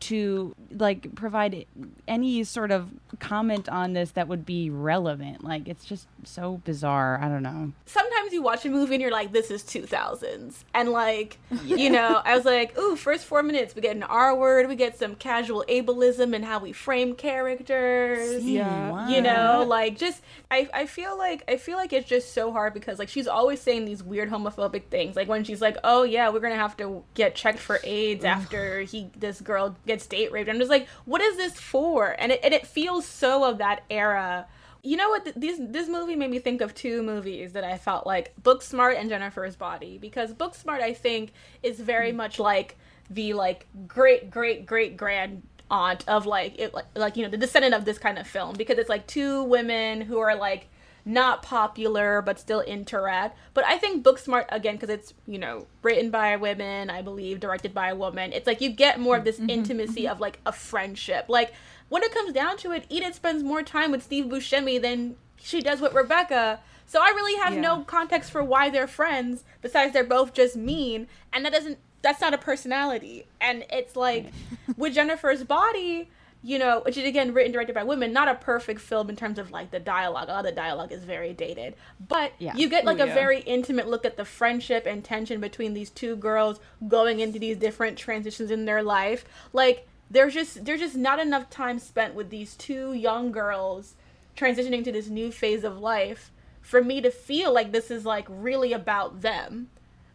to 0.00 0.54
like 0.72 1.14
provide 1.14 1.66
any 2.08 2.42
sort 2.44 2.70
of 2.70 2.90
comment 3.18 3.68
on 3.68 3.92
this 3.92 4.12
that 4.12 4.28
would 4.28 4.46
be 4.46 4.70
relevant. 4.70 5.44
Like 5.44 5.68
it's 5.68 5.84
just 5.84 6.06
so 6.24 6.60
bizarre. 6.64 7.18
I 7.22 7.28
don't 7.28 7.42
know. 7.42 7.72
Sometimes 7.86 8.32
you 8.32 8.42
watch 8.42 8.64
a 8.64 8.70
movie 8.70 8.94
and 8.94 9.02
you're 9.02 9.10
like, 9.10 9.32
this 9.32 9.50
is 9.50 9.62
2000s. 9.62 10.64
And 10.74 10.90
like, 10.90 11.38
you 11.64 11.90
know, 11.90 12.20
I 12.24 12.36
was 12.36 12.44
like, 12.44 12.76
ooh, 12.78 12.96
first 12.96 13.26
four 13.26 13.42
minutes, 13.42 13.74
we 13.74 13.82
get 13.82 13.96
an 13.96 14.02
R 14.02 14.34
word, 14.34 14.68
we 14.68 14.76
get 14.76 14.98
some 14.98 15.14
casual 15.16 15.64
ableism 15.68 16.34
and 16.34 16.44
how 16.44 16.58
we 16.60 16.72
frame 16.72 17.14
characters. 17.14 18.42
Yeah. 18.42 19.08
You 19.08 19.20
know, 19.20 19.64
like 19.66 19.98
just, 19.98 20.22
I, 20.50 20.68
I 20.72 20.86
feel 20.86 21.16
like, 21.18 21.44
I 21.48 21.56
feel 21.56 21.76
like 21.76 21.92
it's 21.92 22.08
just 22.08 22.32
so 22.32 22.52
hard 22.52 22.74
because 22.74 22.98
like 22.98 23.08
she's 23.08 23.26
always 23.28 23.60
saying 23.60 23.84
these 23.84 24.02
weird 24.02 24.30
homophobic 24.30 24.84
things. 24.84 25.16
Like 25.16 25.28
when 25.28 25.44
she's 25.44 25.60
like, 25.60 25.76
oh 25.84 26.04
yeah, 26.04 26.30
we're 26.30 26.40
going 26.40 26.52
to 26.52 26.58
have 26.58 26.76
to 26.78 27.04
get 27.14 27.34
checked 27.34 27.58
for 27.58 27.80
AIDS 27.84 28.24
after 28.24 28.80
he, 28.82 29.10
this 29.18 29.40
girl 29.40 29.76
gets 29.90 30.06
date 30.06 30.30
raped. 30.32 30.48
I'm 30.48 30.58
just 30.58 30.70
like, 30.70 30.88
what 31.04 31.20
is 31.20 31.36
this 31.36 31.58
for? 31.58 32.16
And 32.18 32.32
it, 32.32 32.40
and 32.42 32.54
it 32.54 32.66
feels 32.66 33.04
so 33.06 33.44
of 33.44 33.58
that 33.58 33.82
era. 33.90 34.46
You 34.82 34.96
know 34.96 35.08
what? 35.10 35.24
Th- 35.24 35.36
This 35.36 35.58
this 35.60 35.88
movie 35.88 36.16
made 36.16 36.30
me 36.30 36.38
think 36.38 36.60
of 36.60 36.74
two 36.74 37.02
movies 37.02 37.52
that 37.52 37.64
I 37.64 37.76
felt 37.76 38.06
like 38.06 38.32
Booksmart 38.40 38.98
and 38.98 39.08
Jennifer's 39.08 39.56
Body 39.56 39.98
because 39.98 40.32
Booksmart 40.32 40.80
I 40.80 40.94
think 40.94 41.32
is 41.62 41.80
very 41.80 42.12
mm. 42.12 42.16
much 42.16 42.38
like 42.38 42.78
the 43.10 43.34
like 43.34 43.66
great 43.86 44.30
great 44.30 44.64
great 44.64 44.96
grand 44.96 45.42
aunt 45.70 46.08
of 46.08 46.26
like 46.26 46.58
it 46.58 46.72
like, 46.74 46.86
like 46.94 47.16
you 47.16 47.24
know 47.24 47.30
the 47.30 47.36
descendant 47.36 47.74
of 47.74 47.84
this 47.84 47.98
kind 47.98 48.18
of 48.18 48.26
film 48.26 48.54
because 48.56 48.78
it's 48.78 48.88
like 48.88 49.06
two 49.06 49.42
women 49.44 50.00
who 50.00 50.18
are 50.18 50.34
like 50.34 50.68
not 51.04 51.42
popular 51.42 52.22
but 52.22 52.38
still 52.38 52.60
interact. 52.60 53.36
But 53.54 53.64
I 53.64 53.78
think 53.78 54.04
Booksmart 54.04 54.46
again 54.50 54.76
because 54.76 54.90
it's 54.90 55.14
you 55.26 55.38
know 55.38 55.66
written 55.82 56.10
by 56.10 56.36
women, 56.36 56.90
I 56.90 57.02
believe, 57.02 57.40
directed 57.40 57.74
by 57.74 57.90
a 57.90 57.96
woman. 57.96 58.32
It's 58.32 58.46
like 58.46 58.60
you 58.60 58.70
get 58.70 59.00
more 59.00 59.16
of 59.16 59.24
this 59.24 59.38
mm-hmm, 59.38 59.50
intimacy 59.50 60.02
mm-hmm. 60.02 60.12
of 60.12 60.20
like 60.20 60.40
a 60.46 60.52
friendship. 60.52 61.26
Like 61.28 61.52
when 61.88 62.02
it 62.02 62.12
comes 62.12 62.32
down 62.32 62.56
to 62.58 62.72
it, 62.72 62.86
Edith 62.88 63.14
spends 63.14 63.42
more 63.42 63.62
time 63.62 63.90
with 63.90 64.02
Steve 64.02 64.26
Buscemi 64.26 64.80
than 64.80 65.16
she 65.36 65.60
does 65.60 65.80
with 65.80 65.92
Rebecca. 65.94 66.60
So 66.86 67.00
I 67.00 67.10
really 67.10 67.40
have 67.40 67.54
no 67.54 67.84
context 67.84 68.32
for 68.32 68.42
why 68.42 68.68
they're 68.68 68.88
friends 68.88 69.44
besides 69.62 69.92
they're 69.92 70.02
both 70.02 70.34
just 70.34 70.56
mean 70.56 71.06
and 71.32 71.44
that 71.44 71.52
doesn't 71.52 71.78
that's 72.02 72.20
not 72.20 72.34
a 72.34 72.38
personality. 72.38 73.26
And 73.40 73.64
it's 73.70 73.96
like 73.96 74.32
with 74.76 74.94
Jennifer's 74.94 75.44
body, 75.44 76.10
you 76.42 76.58
know, 76.58 76.80
which 76.86 76.96
is 76.96 77.04
again 77.04 77.34
written 77.34 77.52
directed 77.52 77.74
by 77.74 77.82
women, 77.84 78.12
not 78.12 78.28
a 78.28 78.34
perfect 78.34 78.80
film 78.80 79.10
in 79.10 79.16
terms 79.16 79.38
of 79.38 79.50
like 79.50 79.70
the 79.70 79.78
dialogue. 79.80 80.28
A 80.28 80.32
lot 80.32 80.38
of 80.46 80.46
the 80.46 80.52
dialogue 80.52 80.90
is 80.90 81.04
very 81.04 81.34
dated. 81.34 81.74
But 82.08 82.32
Yeah. 82.38 82.54
you 82.56 82.68
get 82.68 82.84
like 82.84 82.98
Ooh, 82.98 83.02
a 83.04 83.06
yeah. 83.08 83.14
very 83.14 83.40
intimate 83.40 83.88
look 83.88 84.04
at 84.06 84.16
the 84.16 84.24
friendship 84.24 84.86
and 84.86 85.04
tension 85.04 85.40
between 85.40 85.74
these 85.74 85.90
two 85.90 86.16
girls 86.16 86.58
going 86.88 87.20
into 87.20 87.38
these 87.38 87.58
different 87.58 87.98
transitions 87.98 88.50
in 88.50 88.64
their 88.64 88.82
life. 88.82 89.24
Like 89.52 89.86
there's 90.10 90.32
just 90.34 90.64
there's 90.64 90.80
just 90.80 90.96
not 90.96 91.18
enough 91.20 91.50
time 91.50 91.78
spent 91.78 92.14
with 92.14 92.30
these 92.30 92.54
two 92.56 92.94
young 92.94 93.32
girls 93.32 93.94
transitioning 94.36 94.82
to 94.84 94.92
this 94.92 95.08
new 95.08 95.30
phase 95.30 95.62
of 95.62 95.78
life 95.78 96.30
for 96.62 96.82
me 96.82 97.00
to 97.02 97.10
feel 97.10 97.52
like 97.52 97.72
this 97.72 97.90
is 97.90 98.06
like 98.06 98.26
really 98.28 98.72
about 98.72 99.20
them. 99.20 99.68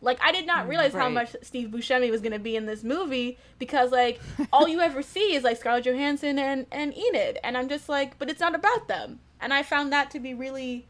Like 0.05 0.19
I 0.23 0.31
did 0.31 0.45
not 0.47 0.67
realize 0.67 0.93
how 0.93 1.09
much 1.09 1.35
Steve 1.41 1.69
Buscemi 1.69 2.11
was 2.11 2.21
gonna 2.21 2.39
be 2.39 2.55
in 2.55 2.65
this 2.65 2.83
movie 2.83 3.37
because 3.59 3.91
like 3.91 4.21
all 4.53 4.67
you 4.67 4.79
ever 4.79 5.01
see 5.01 5.35
is 5.35 5.43
like 5.43 5.57
Scarlett 5.57 5.85
Johansson 5.85 6.39
and 6.39 6.65
and 6.71 6.95
Enid, 6.95 7.39
and 7.43 7.57
I'm 7.57 7.67
just 7.67 7.89
like, 7.89 8.17
but 8.19 8.29
it's 8.29 8.39
not 8.39 8.55
about 8.55 8.87
them, 8.87 9.19
and 9.41 9.53
I 9.53 9.63
found 9.63 9.91
that 9.91 10.11
to 10.11 10.19
be 10.19 10.33
really 10.33 10.85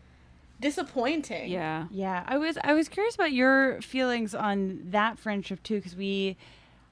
disappointing. 0.59 1.49
Yeah. 1.49 1.87
Yeah, 1.91 2.23
I 2.27 2.37
was 2.37 2.57
I 2.63 2.73
was 2.73 2.89
curious 2.89 3.15
about 3.15 3.31
your 3.31 3.81
feelings 3.81 4.35
on 4.35 4.81
that 4.91 5.17
friendship 5.17 5.63
too 5.63 5.77
because 5.77 5.95
we 5.95 6.37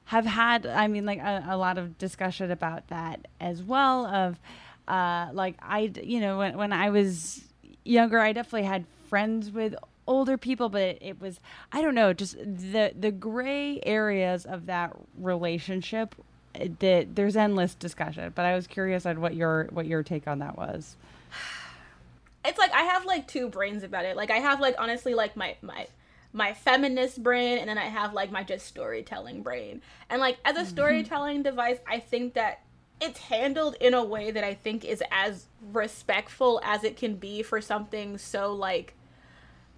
have 0.05 0.25
had 0.25 0.65
I 0.65 0.87
mean 0.87 1.05
like 1.05 1.19
a, 1.19 1.45
a 1.49 1.57
lot 1.57 1.77
of 1.77 1.97
discussion 1.97 2.51
about 2.51 2.87
that 2.89 3.27
as 3.39 3.63
well 3.63 4.05
of 4.05 4.39
uh 4.87 5.29
like 5.33 5.55
I 5.61 5.91
you 6.03 6.19
know 6.19 6.37
when 6.39 6.57
when 6.57 6.73
I 6.73 6.89
was 6.89 7.41
younger 7.85 8.19
I 8.19 8.33
definitely 8.33 8.67
had 8.67 8.85
friends 9.09 9.51
with 9.51 9.75
older 10.07 10.37
people 10.37 10.69
but 10.69 10.81
it, 10.81 10.97
it 11.01 11.21
was 11.21 11.39
I 11.71 11.81
don't 11.81 11.95
know 11.95 12.13
just 12.13 12.37
the 12.37 12.93
the 12.97 13.11
gray 13.11 13.79
areas 13.83 14.45
of 14.45 14.65
that 14.65 14.95
relationship 15.17 16.15
uh, 16.59 16.67
that 16.79 17.15
there's 17.15 17.35
endless 17.35 17.73
discussion 17.75 18.31
but 18.35 18.45
I 18.45 18.55
was 18.55 18.67
curious 18.67 19.05
on 19.05 19.21
what 19.21 19.35
your 19.35 19.67
what 19.71 19.85
your 19.85 20.03
take 20.03 20.27
on 20.27 20.39
that 20.39 20.57
was. 20.57 20.95
it's 22.45 22.57
like 22.57 22.73
I 22.73 22.83
have 22.83 23.05
like 23.05 23.27
two 23.27 23.49
brains 23.49 23.83
about 23.83 24.05
it. 24.05 24.15
Like 24.17 24.31
I 24.31 24.37
have 24.37 24.59
like 24.59 24.75
honestly 24.77 25.13
like 25.13 25.35
my 25.35 25.55
my 25.61 25.87
my 26.33 26.53
feminist 26.53 27.21
brain 27.21 27.59
and 27.59 27.69
then 27.69 27.77
I 27.77 27.85
have 27.85 28.13
like 28.13 28.31
my 28.31 28.43
just 28.43 28.65
storytelling 28.65 29.43
brain. 29.43 29.81
And 30.09 30.19
like 30.19 30.37
as 30.43 30.57
a 30.57 30.65
storytelling 30.65 31.43
device, 31.43 31.77
I 31.87 31.99
think 31.99 32.33
that 32.33 32.61
it's 32.99 33.19
handled 33.19 33.75
in 33.79 33.93
a 33.93 34.03
way 34.03 34.31
that 34.31 34.43
I 34.43 34.53
think 34.53 34.83
is 34.83 35.03
as 35.11 35.45
respectful 35.71 36.59
as 36.63 36.83
it 36.83 36.97
can 36.97 37.15
be 37.15 37.43
for 37.43 37.61
something 37.61 38.17
so 38.17 38.53
like 38.53 38.93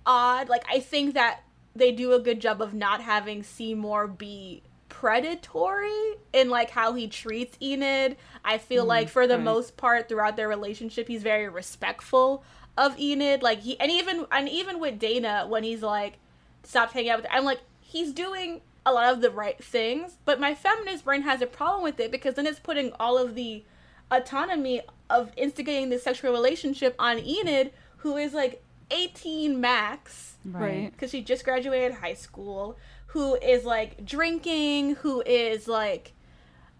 odd. 0.05 0.49
Like 0.49 0.65
I 0.69 0.79
think 0.79 1.13
that 1.15 1.41
they 1.75 1.91
do 1.91 2.13
a 2.13 2.19
good 2.19 2.39
job 2.39 2.61
of 2.61 2.73
not 2.73 3.01
having 3.01 3.43
Seymour 3.43 4.07
be 4.07 4.63
predatory 4.87 6.15
in 6.33 6.49
like 6.49 6.69
how 6.71 6.93
he 6.93 7.07
treats 7.07 7.57
Enid. 7.61 8.17
I 8.43 8.57
feel 8.57 8.85
Mm, 8.85 8.89
like 8.89 9.09
for 9.09 9.27
the 9.27 9.35
right. 9.35 9.43
most 9.43 9.77
part 9.77 10.07
throughout 10.07 10.35
their 10.37 10.47
relationship 10.47 11.07
he's 11.07 11.23
very 11.23 11.49
respectful 11.49 12.43
of 12.77 12.97
Enid. 12.99 13.43
Like 13.43 13.61
he 13.61 13.79
and 13.79 13.91
even 13.91 14.25
and 14.31 14.47
even 14.49 14.79
with 14.79 14.99
Dana 14.99 15.45
when 15.47 15.63
he's 15.63 15.81
like 15.81 16.17
stop 16.63 16.91
hanging 16.93 17.09
out 17.11 17.17
with 17.21 17.25
her, 17.29 17.37
I'm 17.37 17.45
like 17.45 17.61
he's 17.81 18.13
doing 18.13 18.61
a 18.85 18.93
lot 18.93 19.11
of 19.13 19.21
the 19.21 19.31
right 19.31 19.61
things, 19.63 20.17
but 20.25 20.39
my 20.39 20.53
feminist 20.53 21.05
brain 21.05 21.23
has 21.23 21.41
a 21.41 21.47
problem 21.47 21.83
with 21.83 21.99
it 21.99 22.11
because 22.11 22.35
then 22.35 22.45
it's 22.45 22.59
putting 22.59 22.91
all 22.99 23.17
of 23.17 23.33
the 23.35 23.63
autonomy 24.11 24.81
of 25.09 25.31
instigating 25.35 25.89
this 25.89 26.03
sexual 26.03 26.31
relationship 26.31 26.95
on 26.99 27.17
Enid 27.19 27.71
who 27.97 28.15
is 28.17 28.33
like 28.33 28.63
18 28.91 29.59
max 29.59 30.33
Right. 30.45 30.91
because 30.91 31.09
she 31.11 31.21
just 31.23 31.43
graduated 31.43 31.93
high 31.93 32.13
school 32.13 32.77
who 33.07 33.35
is 33.35 33.65
like 33.65 34.05
drinking 34.05 34.95
who 34.95 35.21
is 35.25 35.67
like 35.67 36.13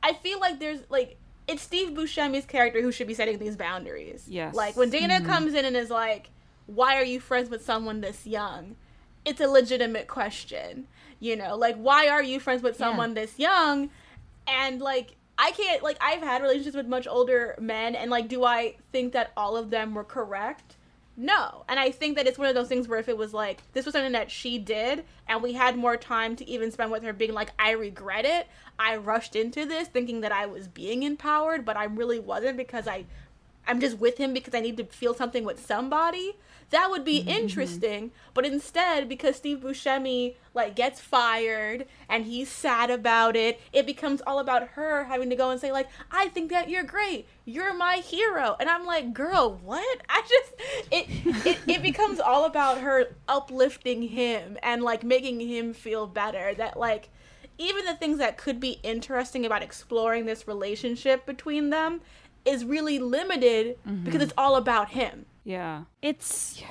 i 0.04 0.14
feel 0.14 0.40
like 0.40 0.60
there's 0.60 0.82
like 0.90 1.18
it's 1.48 1.64
steve 1.64 1.90
buscemi's 1.96 2.46
character 2.46 2.82
who 2.82 2.92
should 2.92 3.08
be 3.08 3.14
setting 3.16 3.40
these 3.40 3.56
boundaries 3.56 4.26
Yes. 4.28 4.54
like 4.54 4.76
when 4.78 4.90
dana 4.92 5.20
Mhm. 5.22 5.26
comes 5.26 5.54
in 5.56 5.66
and 5.66 5.76
is 5.76 5.90
like 5.90 6.30
why 6.68 6.96
are 6.98 7.04
you 7.04 7.20
friends 7.20 7.50
with 7.50 7.64
someone 7.66 8.02
this 8.02 8.28
young 8.28 8.76
it's 9.24 9.42
a 9.42 9.48
legitimate 9.48 10.08
question 10.08 10.88
you 11.20 11.36
know 11.36 11.56
like 11.56 11.76
why 11.78 12.08
are 12.08 12.22
you 12.22 12.40
friends 12.40 12.62
with 12.62 12.76
someone 12.78 13.14
this 13.16 13.40
young 13.40 13.90
and 14.48 14.80
like 14.82 15.16
i 15.40 15.50
can't 15.52 15.82
like 15.82 15.98
i've 16.02 16.22
had 16.22 16.42
relationships 16.44 16.76
with 16.76 16.88
much 16.88 17.08
older 17.08 17.56
men 17.60 17.96
and 17.96 18.12
like 18.12 18.28
do 18.28 18.44
i 18.44 18.76
think 18.92 19.14
that 19.14 19.32
all 19.36 19.58
of 19.58 19.70
them 19.72 19.94
were 19.96 20.04
correct 20.04 20.76
no. 21.18 21.64
And 21.68 21.80
I 21.80 21.92
think 21.92 22.18
that 22.18 22.28
it's 22.28 22.38
one 22.38 22.48
of 22.48 22.56
those 22.56 22.68
things 22.68 22.88
where 22.88 23.00
if 23.00 23.08
it 23.08 23.18
was 23.18 23.34
like, 23.34 23.62
this 23.74 23.86
was 23.86 23.94
something 23.94 24.12
that 24.12 24.32
she 24.32 24.58
did, 24.58 25.06
and 25.28 25.42
we 25.42 25.54
had 25.54 25.78
more 25.78 25.98
time 25.98 26.36
to 26.38 26.50
even 26.50 26.72
spend 26.72 26.92
with 26.92 27.04
her 27.04 27.14
being 27.14 27.34
like, 27.34 27.52
I 27.58 27.72
regret 27.72 28.26
it. 28.26 28.48
I 28.78 28.98
rushed 28.98 29.36
into 29.36 29.66
this 29.66 29.88
thinking 29.88 30.22
that 30.22 30.32
I 30.32 30.46
was 30.46 30.68
being 30.68 31.04
empowered, 31.04 31.64
but 31.64 31.78
I 31.78 31.86
really 31.86 32.20
wasn't 32.20 32.58
because 32.58 32.88
I. 32.88 33.06
I'm 33.68 33.80
just 33.80 33.98
with 33.98 34.20
him 34.20 34.32
because 34.32 34.54
I 34.54 34.60
need 34.60 34.78
to 34.78 34.84
feel 34.84 35.16
something 35.16 35.44
with 35.44 35.66
somebody. 35.66 36.36
That 36.72 36.90
would 36.90 37.06
be 37.06 37.20
mm-hmm, 37.20 37.30
mm-hmm. 37.30 37.40
interesting, 37.42 38.12
but 38.34 38.46
instead, 38.46 39.08
because 39.08 39.36
Steve 39.36 39.60
Buscemi 39.60 40.36
like 40.54 40.76
gets 40.76 41.00
fired 41.00 41.86
and 42.10 42.26
he's 42.26 42.50
sad 42.50 42.90
about 42.90 43.36
it, 43.36 43.62
it 43.72 43.86
becomes 43.86 44.22
all 44.26 44.40
about 44.40 44.70
her 44.70 45.04
having 45.06 45.30
to 45.30 45.36
go 45.36 45.52
and 45.52 45.62
say 45.62 45.72
like, 45.72 45.88
"I 46.12 46.30
think 46.30 46.50
that 46.52 46.70
you're 46.70 46.84
great. 46.84 47.28
You're 47.46 47.74
my 47.74 47.98
hero," 47.98 48.56
and 48.60 48.70
I'm 48.70 48.86
like, 48.86 49.14
"Girl, 49.14 49.60
what?" 49.64 50.02
I 50.10 50.22
just 50.22 50.54
it 50.92 51.46
it, 51.46 51.58
it 51.68 51.82
becomes 51.82 52.20
all 52.20 52.46
about 52.46 52.80
her 52.80 53.10
uplifting 53.28 54.02
him 54.02 54.58
and 54.64 54.82
like 54.82 55.04
making 55.04 55.40
him 55.40 55.74
feel 55.74 56.08
better. 56.08 56.54
That 56.56 56.78
like 56.78 57.10
even 57.58 57.86
the 57.86 57.96
things 57.96 58.18
that 58.18 58.38
could 58.38 58.60
be 58.60 58.80
interesting 58.84 59.46
about 59.46 59.62
exploring 59.62 60.26
this 60.26 60.48
relationship 60.48 61.26
between 61.26 61.70
them 61.70 62.02
is 62.44 62.66
really 62.66 63.00
limited 63.00 63.78
because 63.84 63.98
mm-hmm. 64.00 64.22
it's 64.22 64.34
all 64.38 64.56
about 64.56 64.90
him. 64.90 65.26
Yeah. 65.46 65.84
It's 66.02 66.62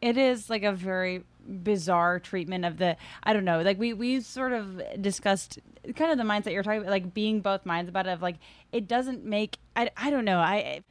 it 0.00 0.18
is 0.18 0.50
like 0.50 0.64
a 0.64 0.72
very 0.72 1.22
bizarre 1.46 2.18
treatment 2.18 2.64
of 2.64 2.78
the 2.78 2.96
I 3.22 3.34
don't 3.34 3.44
know 3.44 3.60
like 3.60 3.78
we 3.78 3.92
we 3.92 4.20
sort 4.20 4.52
of 4.52 4.82
discussed 5.00 5.58
kind 5.94 6.10
of 6.10 6.16
the 6.16 6.24
mindset 6.24 6.52
you're 6.52 6.62
talking 6.62 6.80
about 6.80 6.90
like 6.90 7.12
being 7.12 7.40
both 7.40 7.66
minds 7.66 7.90
about 7.90 8.06
it 8.06 8.10
of 8.10 8.22
like 8.22 8.36
it 8.72 8.88
doesn't 8.88 9.24
make 9.24 9.58
I, 9.76 9.90
I 9.96 10.10
don't 10.10 10.24
know 10.24 10.38
I 10.38 10.82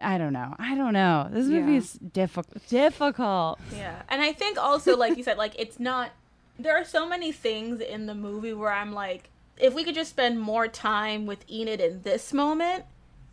I 0.00 0.16
don't 0.16 0.32
know 0.32 0.54
I 0.58 0.76
don't 0.76 0.92
know 0.92 1.28
this 1.32 1.46
movie 1.46 1.72
Yeah. 1.72 1.78
is 1.78 1.94
difficult 1.94 2.68
difficult 2.68 3.58
Yeah. 3.74 4.02
And 4.08 4.22
I 4.22 4.32
think 4.32 4.56
also 4.56 4.96
like 4.96 5.16
you 5.16 5.24
said 5.24 5.36
like 5.36 5.54
it's 5.58 5.80
not 5.80 6.12
there 6.58 6.76
are 6.76 6.84
so 6.84 7.08
many 7.08 7.32
things 7.32 7.80
in 7.80 8.06
the 8.06 8.14
movie 8.14 8.52
where 8.52 8.72
I'm 8.72 8.92
like 8.92 9.30
if 9.56 9.74
we 9.74 9.82
could 9.82 9.96
just 9.96 10.10
spend 10.10 10.40
more 10.40 10.68
time 10.68 11.26
with 11.26 11.44
Enid 11.50 11.80
in 11.80 12.02
this 12.02 12.32
moment, 12.32 12.84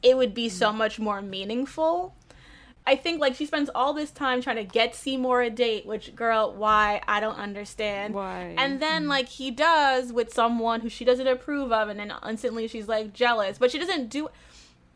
it 0.01 0.17
would 0.17 0.33
be 0.33 0.49
so 0.49 0.71
mm. 0.71 0.75
much 0.75 0.99
more 0.99 1.21
meaningful. 1.21 2.15
I 2.87 2.95
think 2.95 3.19
like 3.19 3.35
she 3.35 3.45
spends 3.47 3.69
all 3.73 3.93
this 3.93 4.11
time 4.11 4.41
trying 4.41 4.57
to 4.57 4.63
get 4.63 4.93
Seymour 4.93 5.41
a 5.41 5.49
date, 5.49 5.85
which 5.87 6.15
girl, 6.15 6.53
why 6.53 7.01
I 7.07 7.19
don't 7.19 7.37
understand. 7.37 8.13
Why? 8.13 8.53
And 8.57 8.79
then 8.79 9.07
like 9.07 9.27
he 9.27 9.49
does 9.49 10.13
with 10.13 10.31
someone 10.33 10.81
who 10.81 10.89
she 10.89 11.03
doesn't 11.03 11.25
approve 11.27 11.71
of, 11.71 11.89
and 11.89 11.99
then 11.99 12.13
instantly 12.27 12.67
she's 12.67 12.87
like 12.87 13.11
jealous. 13.13 13.57
But 13.57 13.71
she 13.71 13.79
doesn't 13.79 14.09
do. 14.09 14.29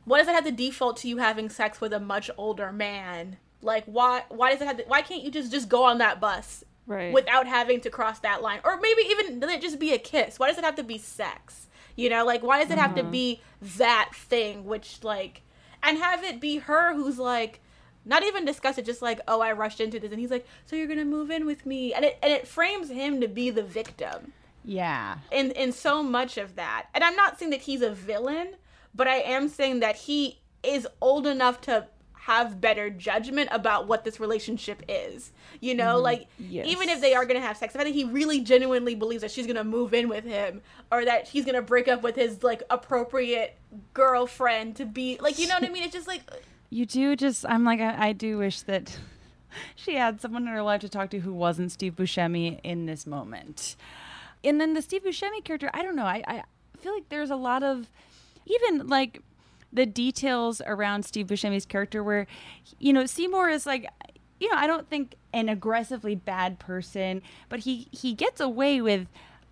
Why 0.06 0.20
does 0.20 0.28
it 0.28 0.36
have 0.36 0.46
to 0.46 0.52
default 0.52 0.98
to 0.98 1.08
you 1.08 1.18
having 1.18 1.50
sex 1.50 1.82
with 1.82 1.92
a 1.94 2.00
much 2.00 2.30
older 2.38 2.72
man? 2.72 3.38
Like 3.62 3.86
why? 3.86 4.24
Why 4.30 4.52
does 4.52 4.62
it 4.62 4.68
have 4.68 4.78
to? 4.78 4.84
Why 4.84 5.02
can't 5.02 5.24
you 5.24 5.32
just 5.32 5.52
just 5.52 5.68
go 5.68 5.84
on 5.84 5.98
that 5.98 6.20
bus 6.22 6.64
Right. 6.86 7.14
without 7.14 7.46
having 7.48 7.82
to 7.82 7.90
cross 7.90 8.20
that 8.20 8.42
line, 8.42 8.60
or 8.64 8.80
maybe 8.80 9.02
even 9.10 9.40
let 9.40 9.50
it 9.50 9.62
just 9.62 9.80
be 9.80 9.94
a 9.94 10.00
kiss? 10.00 10.38
Why 10.40 10.48
does 10.48 10.58
it 10.58 10.64
have 10.64 10.76
to 10.76 10.84
be 10.84 10.98
sex? 11.00 11.68
You 11.96 12.10
know, 12.10 12.24
like 12.24 12.44
why 12.44 12.62
does 12.62 12.72
it 12.72 12.78
have 12.78 12.94
to 12.96 13.02
Uh-huh. 13.02 13.10
be 13.12 13.42
that 13.78 14.12
thing? 14.14 14.66
Which 14.66 15.04
like, 15.04 15.42
and 15.84 15.98
have 15.98 16.24
it 16.24 16.40
be 16.40 16.60
her 16.60 16.94
who's 16.96 17.18
like 17.20 17.62
not 18.06 18.24
even 18.24 18.46
discuss 18.46 18.78
it 18.78 18.86
just 18.86 19.02
like 19.02 19.20
oh 19.28 19.42
i 19.42 19.52
rushed 19.52 19.80
into 19.82 20.00
this 20.00 20.12
and 20.12 20.20
he's 20.20 20.32
like 20.32 20.46
so 20.66 20.76
you're 20.76 20.88
gonna 20.88 21.06
move 21.06 21.30
in 21.32 21.46
with 21.46 21.66
me? 21.66 21.94
And 21.94 22.04
it 22.06 22.18
and 22.24 22.32
it 22.32 22.48
frames 22.48 22.90
him 22.90 23.20
to 23.22 23.28
be 23.28 23.50
the 23.50 23.64
victim. 23.64 24.34
Yeah. 24.66 25.18
In 25.32 25.52
in 25.52 25.72
so 25.72 26.02
much 26.04 26.38
of 26.38 26.56
that. 26.56 26.88
And 26.94 27.04
i'm 27.04 27.16
not 27.16 27.38
saying 27.40 27.52
that 27.52 27.62
he's 27.62 27.82
a 27.82 27.92
villain 27.92 28.56
but 28.96 29.08
i 29.08 29.18
am 29.18 29.48
saying 29.50 29.80
that 29.82 29.96
he 29.96 30.40
is 30.64 30.88
old 31.02 31.26
enough 31.28 31.62
to 31.62 31.88
have 32.14 32.60
better 32.62 32.90
judgment 32.92 33.50
about 33.52 33.88
what 33.88 34.04
this 34.04 34.20
relationship 34.20 34.84
is. 34.88 35.32
You 35.62 35.74
know 35.74 35.96
Mhm. 36.00 36.04
like 36.04 36.28
Yes. 36.38 36.68
even 36.68 36.90
if 36.90 37.02
they 37.02 37.14
are 37.16 37.26
gonna 37.26 37.40
have 37.42 37.58
sex 37.58 37.74
if 37.76 37.82
I 37.82 37.84
think 37.84 37.96
he 37.96 38.04
really 38.04 38.42
genuinely 38.42 38.94
believes 38.96 39.22
that 39.22 39.32
she's 39.32 39.48
gonna 39.48 39.64
move 39.64 39.94
in 39.94 40.10
with 40.10 40.26
him 40.26 40.62
or 40.92 41.06
that 41.06 41.28
he's 41.30 41.46
gonna 41.46 41.62
break 41.62 41.88
up 41.88 42.02
with 42.04 42.16
his 42.16 42.44
like 42.44 42.62
appropriate 42.70 43.58
girlfriend 43.94 44.76
to 44.78 44.86
be 44.86 45.18
like 45.22 45.40
you 45.40 45.48
know 45.48 45.56
what 45.56 45.64
i 45.64 45.70
mean? 45.74 45.84
It's 45.84 45.94
just 45.94 46.08
like 46.08 46.22
you 46.70 46.86
do 46.86 47.16
just 47.16 47.46
I'm 47.48 47.64
like 47.64 47.80
I, 47.80 48.10
I 48.10 48.14
do 48.14 48.38
wish 48.38 48.62
that 48.62 48.98
she 49.76 49.96
had 49.96 50.22
someone 50.22 50.44
in 50.44 50.54
her 50.54 50.62
life 50.62 50.82
to 50.82 50.90
talk 50.90 51.10
to 51.12 51.20
who 51.20 51.34
wasn't 51.34 51.72
Steve 51.72 51.96
Buscemi 51.96 52.60
in 52.64 52.86
this 52.86 53.06
moment. 53.06 53.76
And 54.44 54.60
then 54.62 54.74
the 54.74 54.82
Steve 54.82 55.04
Buscemi 55.04 55.44
character, 55.44 55.70
I 55.74 55.82
don't 55.84 55.96
know. 55.96 56.06
I, 56.06 56.24
I 56.26 56.44
feel 56.80 56.94
like 56.94 57.10
there's 57.10 57.30
a 57.30 57.36
lot 57.36 57.64
of 57.64 57.90
even 58.46 58.88
like 58.88 59.22
the 59.72 59.86
details 59.86 60.62
around 60.66 61.04
Steve 61.04 61.28
Buscemi's 61.28 61.66
character 61.66 62.04
where 62.04 62.26
you 62.80 62.94
know 62.94 63.06
Seymour 63.06 63.50
is 63.50 63.66
like 63.66 63.88
you 64.40 64.50
know 64.50 64.58
I 64.58 64.68
don't 64.68 64.90
think 64.90 65.16
an 65.34 65.50
aggressively 65.50 66.16
bad 66.16 66.60
person, 66.60 67.22
but 67.50 67.60
he 67.62 67.88
he 67.92 68.14
gets 68.14 68.40
away 68.40 68.82
with 68.82 69.08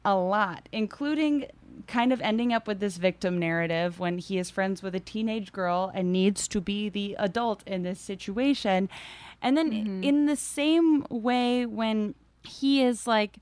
a 0.05 0.15
lot, 0.15 0.69
including 0.71 1.47
kind 1.85 2.11
of 2.11 2.21
ending 2.21 2.53
up 2.53 2.67
with 2.67 2.79
this 2.79 2.97
victim 2.97 3.37
narrative 3.37 3.99
when 3.99 4.17
he 4.17 4.37
is 4.37 4.49
friends 4.49 4.81
with 4.81 4.95
a 4.95 4.99
teenage 4.99 5.51
girl 5.51 5.91
and 5.93 6.11
needs 6.11 6.47
to 6.49 6.61
be 6.61 6.89
the 6.89 7.15
adult 7.19 7.63
in 7.67 7.83
this 7.83 7.99
situation. 7.99 8.89
And 9.41 9.55
then 9.55 9.71
mm-hmm. 9.71 10.03
in 10.03 10.25
the 10.25 10.35
same 10.35 11.05
way 11.09 11.65
when 11.65 12.15
he 12.43 12.81
is 12.81 13.05
like 13.05 13.37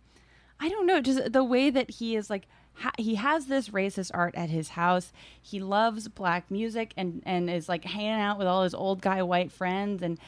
I 0.60 0.70
don't 0.70 0.86
know, 0.86 1.02
just 1.02 1.34
the 1.34 1.44
way 1.44 1.70
that 1.70 1.92
he 1.92 2.16
is 2.16 2.30
like 2.30 2.48
ha- 2.74 2.92
he 2.98 3.16
has 3.16 3.48
this 3.48 3.70
racist 3.70 4.12
art 4.14 4.36
at 4.36 4.50
his 4.50 4.70
house. 4.70 5.12
He 5.42 5.60
loves 5.60 6.08
black 6.08 6.50
music 6.50 6.94
and 6.96 7.22
and 7.26 7.50
is 7.50 7.68
like 7.70 7.86
hanging 7.86 8.12
out 8.12 8.38
with 8.38 8.48
all 8.48 8.64
his 8.64 8.74
old 8.74 9.02
guy 9.02 9.22
white 9.22 9.52
friends 9.52 10.02
and 10.02 10.20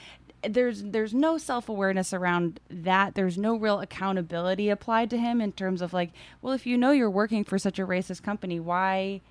there's 0.47 0.83
there's 0.83 1.13
no 1.13 1.37
self-awareness 1.37 2.13
around 2.13 2.59
that. 2.69 3.15
There's 3.15 3.37
no 3.37 3.55
real 3.55 3.79
accountability 3.79 4.69
applied 4.69 5.09
to 5.11 5.17
him 5.17 5.41
in 5.41 5.51
terms 5.51 5.81
of 5.81 5.93
like, 5.93 6.11
well, 6.41 6.53
if 6.53 6.65
you 6.65 6.77
know 6.77 6.91
you're 6.91 7.09
working 7.09 7.43
for 7.43 7.57
such 7.57 7.79
a 7.79 7.85
racist 7.85 8.23
company, 8.23 8.59
why 8.59 9.21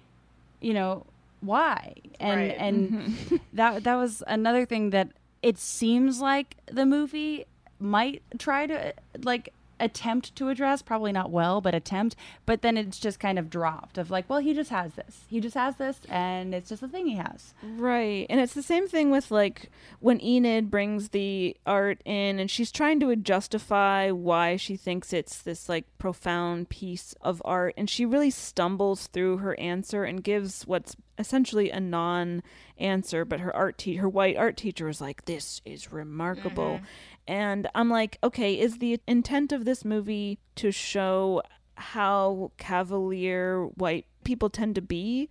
you 0.60 0.74
know, 0.74 1.06
why? 1.40 1.94
And 2.18 2.40
Right. 2.40 2.56
and 2.58 2.90
mm-hmm. 2.90 3.36
that 3.52 3.84
that 3.84 3.94
was 3.94 4.22
another 4.26 4.64
thing 4.66 4.90
that 4.90 5.08
it 5.42 5.58
seems 5.58 6.20
like 6.20 6.56
the 6.66 6.86
movie 6.86 7.46
might 7.78 8.22
try 8.38 8.66
to 8.66 8.94
like 9.22 9.52
attempt 9.78 10.34
to 10.36 10.48
address 10.48 10.82
probably 10.82 11.12
not 11.12 11.30
well 11.30 11.60
but 11.60 11.74
attempt 11.74 12.16
but 12.44 12.62
then 12.62 12.76
it's 12.76 12.98
just 12.98 13.20
kind 13.20 13.38
of 13.38 13.50
dropped 13.50 13.98
of 13.98 14.10
like 14.10 14.28
well 14.28 14.38
he 14.38 14.54
just 14.54 14.70
has 14.70 14.94
this 14.94 15.24
he 15.28 15.40
just 15.40 15.54
has 15.54 15.76
this 15.76 16.00
and 16.08 16.54
it's 16.54 16.68
just 16.68 16.82
a 16.82 16.88
thing 16.88 17.06
he 17.06 17.16
has 17.16 17.54
Right. 17.76 18.26
And 18.30 18.40
it's 18.40 18.54
the 18.54 18.62
same 18.62 18.88
thing 18.88 19.10
with 19.10 19.30
like 19.30 19.70
when 20.00 20.20
Enid 20.22 20.70
brings 20.70 21.10
the 21.10 21.56
art 21.66 22.00
in 22.04 22.38
and 22.38 22.50
she's 22.50 22.72
trying 22.72 23.00
to 23.00 23.14
justify 23.16 24.10
why 24.10 24.56
she 24.56 24.76
thinks 24.76 25.12
it's 25.12 25.42
this 25.42 25.68
like 25.68 25.84
profound 25.98 26.68
piece 26.68 27.14
of 27.20 27.42
art 27.44 27.74
and 27.76 27.88
she 27.88 28.04
really 28.04 28.30
stumbles 28.30 29.06
through 29.08 29.38
her 29.38 29.58
answer 29.58 30.04
and 30.04 30.22
gives 30.22 30.66
what's 30.66 30.96
essentially 31.18 31.70
a 31.70 31.80
non 31.80 32.42
answer 32.78 33.24
but 33.24 33.40
her 33.40 33.54
art 33.54 33.78
te- 33.78 33.96
her 33.96 34.08
white 34.08 34.36
art 34.36 34.56
teacher 34.56 34.86
was 34.86 35.00
like 35.00 35.24
this 35.24 35.60
is 35.64 35.92
remarkable. 35.92 36.74
Mm-hmm. 36.74 36.84
And 37.28 37.68
I'm 37.74 37.90
like, 37.90 38.18
okay, 38.22 38.58
is 38.58 38.78
the 38.78 39.00
intent 39.08 39.52
of 39.52 39.64
this 39.64 39.84
movie 39.84 40.38
to 40.56 40.70
show 40.70 41.42
how 41.74 42.52
cavalier 42.56 43.64
white 43.74 44.06
people 44.24 44.48
tend 44.48 44.74
to 44.76 44.82
be? 44.82 45.28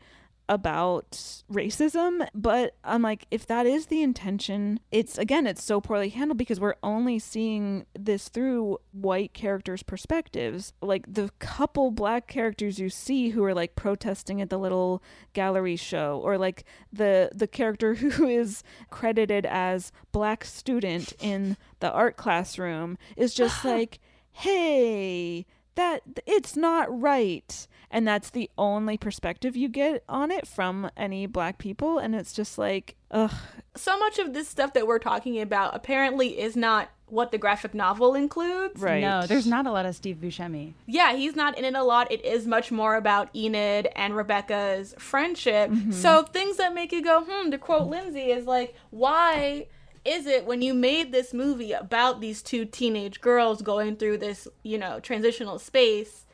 About 0.48 1.12
racism, 1.52 2.28
but 2.34 2.76
I'm 2.84 3.02
like, 3.02 3.26
if 3.32 3.48
that 3.48 3.66
is 3.66 3.88
the 3.88 4.02
intention, 4.02 4.80
it's 4.92 5.18
again, 5.18 5.48
it's 5.48 5.64
so 5.64 5.82
poorly 5.82 6.10
handled 6.10 6.38
because 6.38 6.60
we're 6.60 6.76
only 6.84 7.20
seeing 7.20 7.86
this 7.98 8.30
through 8.30 8.78
white 8.92 9.34
characters' 9.34 9.84
perspectives. 9.84 10.74
Like 10.82 11.12
the 11.12 11.32
couple 11.40 11.92
black 11.92 12.28
characters 12.28 12.80
you 12.80 12.90
see 12.90 13.30
who 13.30 13.44
are 13.44 13.54
like 13.54 13.76
protesting 13.76 14.42
at 14.42 14.50
the 14.50 14.60
little 14.60 15.02
gallery 15.34 15.76
show, 15.76 16.22
or 16.24 16.38
like 16.38 16.64
the 16.94 17.30
the 17.34 17.48
character 17.48 17.94
who 17.96 18.28
is 18.28 18.64
credited 18.90 19.46
as 19.46 19.92
black 20.12 20.46
student 20.46 21.14
in 21.20 21.58
the 21.80 21.92
art 21.92 22.18
classroom 22.18 22.98
is 23.18 23.34
just 23.34 23.66
like, 23.66 24.00
hey, 24.32 25.46
that 25.76 26.02
it's 26.26 26.56
not 26.56 26.88
right. 27.02 27.68
And 27.92 28.08
that's 28.08 28.30
the 28.30 28.50
only 28.58 28.98
perspective 28.98 29.56
you 29.56 29.70
get 29.70 30.04
on 30.10 30.32
it 30.32 30.48
from 30.48 30.90
any 30.98 31.28
black 31.28 31.58
people. 31.58 31.98
And 31.98 32.16
it's 32.16 32.34
just 32.34 32.58
like 32.58 32.96
ugh. 33.12 33.32
So 33.76 33.98
much 34.00 34.20
of 34.20 34.34
this 34.34 34.48
stuff 34.50 34.74
that 34.74 34.88
we're 34.88 35.00
talking 35.00 35.40
about 35.40 35.76
apparently 35.76 36.40
is 36.40 36.56
not 36.56 36.90
what 37.08 37.32
the 37.32 37.38
graphic 37.38 37.74
novel 37.74 38.16
includes. 38.16 38.82
Right. 38.82 39.02
No 39.02 39.26
there's 39.28 39.46
not 39.48 39.68
a 39.68 39.72
lot 39.72 39.86
of 39.86 39.96
steve 39.96 40.18
buscemi. 40.18 40.74
Yeah 40.88 41.14
he's 41.14 41.36
not 41.36 41.58
in 41.58 41.64
it 41.64 41.76
a 41.76 41.84
lot. 41.84 42.12
It 42.12 42.26
is 42.26 42.48
much 42.48 42.72
more 42.72 42.96
about 42.96 43.30
enid 43.36 43.88
and 43.96 44.16
rebecca's 44.16 44.96
friendship. 44.98 45.70
Mm-hmm. 45.70 45.92
so 45.92 46.24
things 46.24 46.58
that 46.58 46.74
make 46.74 46.92
you 46.92 47.04
go 47.04 47.24
hmm 47.24 47.52
to 47.52 47.58
quote 47.58 47.88
lindsay 47.88 48.32
is 48.32 48.46
like 48.46 48.76
why 48.90 49.68
is 50.06 50.28
it 50.28 50.46
when 50.46 50.62
you 50.62 50.74
made 50.74 51.12
this 51.12 51.34
movie 51.34 51.74
about 51.74 52.22
these 52.22 52.42
two 52.42 52.64
teenage 52.66 53.20
girls 53.20 53.62
going 53.62 53.98
through 53.98 54.20
this, 54.20 54.48
you 54.64 54.78
know, 54.78 55.00
transitional 55.00 55.60
space? 55.60 56.26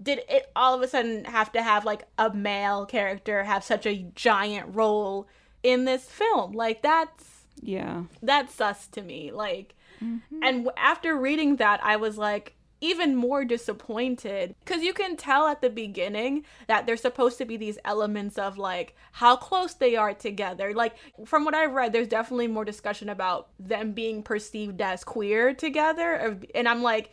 Did 0.00 0.22
it 0.28 0.50
all 0.56 0.74
of 0.74 0.80
a 0.80 0.88
sudden 0.88 1.24
have 1.24 1.52
to 1.52 1.62
have 1.62 1.84
like 1.84 2.04
a 2.16 2.32
male 2.32 2.86
character 2.86 3.42
have 3.42 3.64
such 3.64 3.84
a 3.84 4.06
giant 4.14 4.74
role 4.74 5.28
in 5.62 5.84
this 5.84 6.04
film? 6.04 6.52
Like 6.52 6.82
that's 6.82 7.40
yeah, 7.60 8.04
that's 8.22 8.54
sus 8.54 8.86
to 8.88 9.02
me. 9.02 9.32
Like, 9.32 9.74
mm-hmm. 10.02 10.42
and 10.42 10.70
after 10.76 11.16
reading 11.16 11.56
that, 11.56 11.84
I 11.84 11.96
was 11.96 12.16
like, 12.16 12.54
even 12.80 13.14
more 13.14 13.44
disappointed 13.44 14.54
because 14.64 14.82
you 14.82 14.92
can 14.92 15.16
tell 15.16 15.46
at 15.46 15.60
the 15.60 15.70
beginning 15.70 16.44
that 16.66 16.86
there's 16.86 17.02
supposed 17.02 17.38
to 17.38 17.44
be 17.44 17.56
these 17.56 17.78
elements 17.84 18.38
of 18.38 18.58
like 18.58 18.94
how 19.12 19.36
close 19.36 19.74
they 19.74 19.96
are 19.96 20.14
together. 20.14 20.72
Like 20.74 20.94
from 21.24 21.44
what 21.44 21.54
I've 21.54 21.72
read, 21.72 21.92
there's 21.92 22.08
definitely 22.08 22.48
more 22.48 22.64
discussion 22.64 23.08
about 23.08 23.48
them 23.58 23.92
being 23.92 24.22
perceived 24.22 24.80
as 24.80 25.04
queer 25.04 25.54
together, 25.54 26.38
and 26.54 26.68
I'm 26.68 26.82
like. 26.82 27.10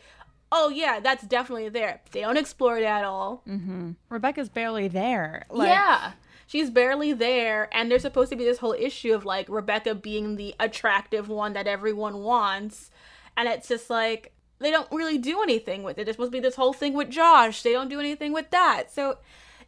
Oh 0.50 0.70
yeah, 0.70 0.98
that's 1.00 1.24
definitely 1.24 1.68
there. 1.68 2.00
They 2.10 2.22
don't 2.22 2.38
explore 2.38 2.78
it 2.78 2.84
at 2.84 3.04
all. 3.04 3.42
Mm-hmm. 3.46 3.90
Rebecca's 4.08 4.48
barely 4.48 4.88
there. 4.88 5.44
Like, 5.50 5.68
yeah, 5.68 6.12
she's 6.48 6.70
barely 6.70 7.12
there 7.12 7.68
and 7.70 7.90
there's 7.90 8.02
supposed 8.02 8.30
to 8.30 8.36
be 8.36 8.44
this 8.44 8.58
whole 8.58 8.72
issue 8.72 9.14
of 9.14 9.24
like 9.24 9.46
rebecca 9.48 9.94
being 9.94 10.36
the 10.36 10.54
attractive 10.58 11.28
one 11.28 11.52
that 11.52 11.68
everyone 11.68 12.22
wants 12.22 12.90
and 13.36 13.48
it's 13.48 13.68
just 13.68 13.90
like 13.90 14.32
they 14.60 14.70
don't 14.70 14.90
really 14.90 15.18
do 15.18 15.42
anything 15.42 15.82
with 15.82 15.98
it. 15.98 16.04
There's 16.04 16.16
supposed 16.16 16.32
to 16.32 16.36
be 16.36 16.40
this 16.40 16.56
whole 16.56 16.72
thing 16.72 16.94
with 16.94 17.10
Josh. 17.10 17.62
They 17.62 17.72
don't 17.72 17.88
do 17.88 18.00
anything 18.00 18.32
with 18.32 18.50
that. 18.50 18.92
So 18.92 19.18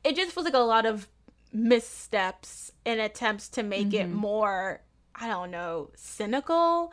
it 0.03 0.17
just 0.17 0.33
feels 0.33 0.45
like 0.45 0.55
a 0.55 0.59
lot 0.59 0.87
of 0.87 1.09
missteps 1.53 2.73
and 2.85 3.01
attempts 3.01 3.49
to 3.51 3.63
make 3.63 3.89
mm-hmm. 3.89 4.11
it 4.11 4.11
more, 4.11 4.81
I 5.15 5.29
don't 5.29 5.51
know, 5.51 5.91
cynical, 5.95 6.93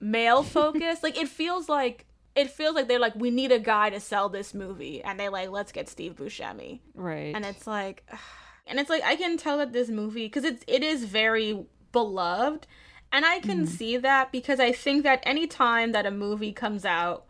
male 0.00 0.42
focused. 0.42 1.02
like 1.02 1.18
it 1.18 1.28
feels 1.28 1.68
like 1.68 2.06
it 2.34 2.50
feels 2.50 2.74
like 2.74 2.86
they're 2.86 2.98
like, 2.98 3.16
we 3.16 3.30
need 3.30 3.50
a 3.50 3.58
guy 3.58 3.90
to 3.90 3.98
sell 3.98 4.28
this 4.28 4.52
movie, 4.52 5.02
and 5.02 5.18
they 5.18 5.30
like, 5.30 5.50
let's 5.50 5.72
get 5.72 5.88
Steve 5.88 6.16
Buscemi, 6.16 6.80
right? 6.94 7.34
And 7.34 7.44
it's 7.46 7.66
like, 7.66 8.08
and 8.66 8.78
it's 8.78 8.90
like 8.90 9.02
I 9.04 9.16
can 9.16 9.36
tell 9.36 9.58
that 9.58 9.72
this 9.72 9.88
movie 9.88 10.26
because 10.26 10.44
it's 10.44 10.64
it 10.66 10.82
is 10.82 11.04
very 11.04 11.66
beloved, 11.92 12.66
and 13.12 13.26
I 13.26 13.40
can 13.40 13.66
mm. 13.66 13.68
see 13.68 13.96
that 13.98 14.32
because 14.32 14.60
I 14.60 14.72
think 14.72 15.02
that 15.02 15.22
any 15.24 15.46
time 15.46 15.92
that 15.92 16.06
a 16.06 16.10
movie 16.10 16.52
comes 16.52 16.84
out 16.84 17.25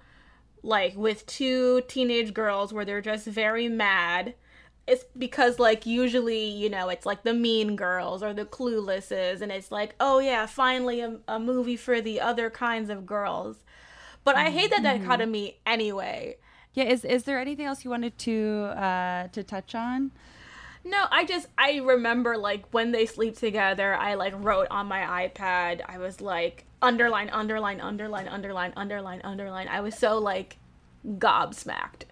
like 0.62 0.96
with 0.96 1.26
two 1.26 1.82
teenage 1.88 2.34
girls 2.34 2.72
where 2.72 2.84
they're 2.84 3.00
just 3.00 3.26
very 3.26 3.68
mad 3.68 4.34
it's 4.86 5.04
because 5.18 5.58
like 5.58 5.84
usually 5.84 6.44
you 6.44 6.70
know 6.70 6.88
it's 6.88 7.06
like 7.06 7.22
the 7.24 7.34
mean 7.34 7.76
girls 7.76 8.22
or 8.22 8.32
the 8.32 8.44
cluelesses 8.44 9.40
and 9.40 9.50
it's 9.50 9.72
like 9.72 9.94
oh 9.98 10.18
yeah 10.20 10.46
finally 10.46 11.00
a, 11.00 11.18
a 11.26 11.38
movie 11.38 11.76
for 11.76 12.00
the 12.00 12.20
other 12.20 12.50
kinds 12.50 12.90
of 12.90 13.04
girls. 13.06 13.56
But 14.24 14.36
i 14.36 14.50
hate 14.50 14.70
that 14.70 14.82
mm-hmm. 14.82 15.02
dichotomy 15.02 15.58
anyway. 15.66 16.36
Yeah 16.74 16.84
is 16.84 17.04
is 17.04 17.24
there 17.24 17.40
anything 17.40 17.66
else 17.66 17.84
you 17.84 17.90
wanted 17.90 18.16
to 18.18 18.72
uh 18.76 19.28
to 19.28 19.42
touch 19.42 19.74
on? 19.74 20.12
No 20.84 21.06
i 21.10 21.24
just 21.24 21.48
i 21.58 21.78
remember 21.78 22.36
like 22.36 22.64
when 22.72 22.92
they 22.92 23.06
sleep 23.06 23.36
together 23.36 23.94
i 23.94 24.14
like 24.14 24.34
wrote 24.36 24.68
on 24.70 24.86
my 24.86 25.28
ipad 25.28 25.80
i 25.88 25.98
was 25.98 26.20
like 26.20 26.64
underline, 26.86 27.30
underline, 27.30 27.80
underline, 27.80 28.28
underline, 28.28 28.72
underline, 28.76 29.20
underline. 29.24 29.68
I 29.68 29.80
was 29.80 29.96
so 29.96 30.18
like 30.18 30.56
gobsmacked. 31.06 32.02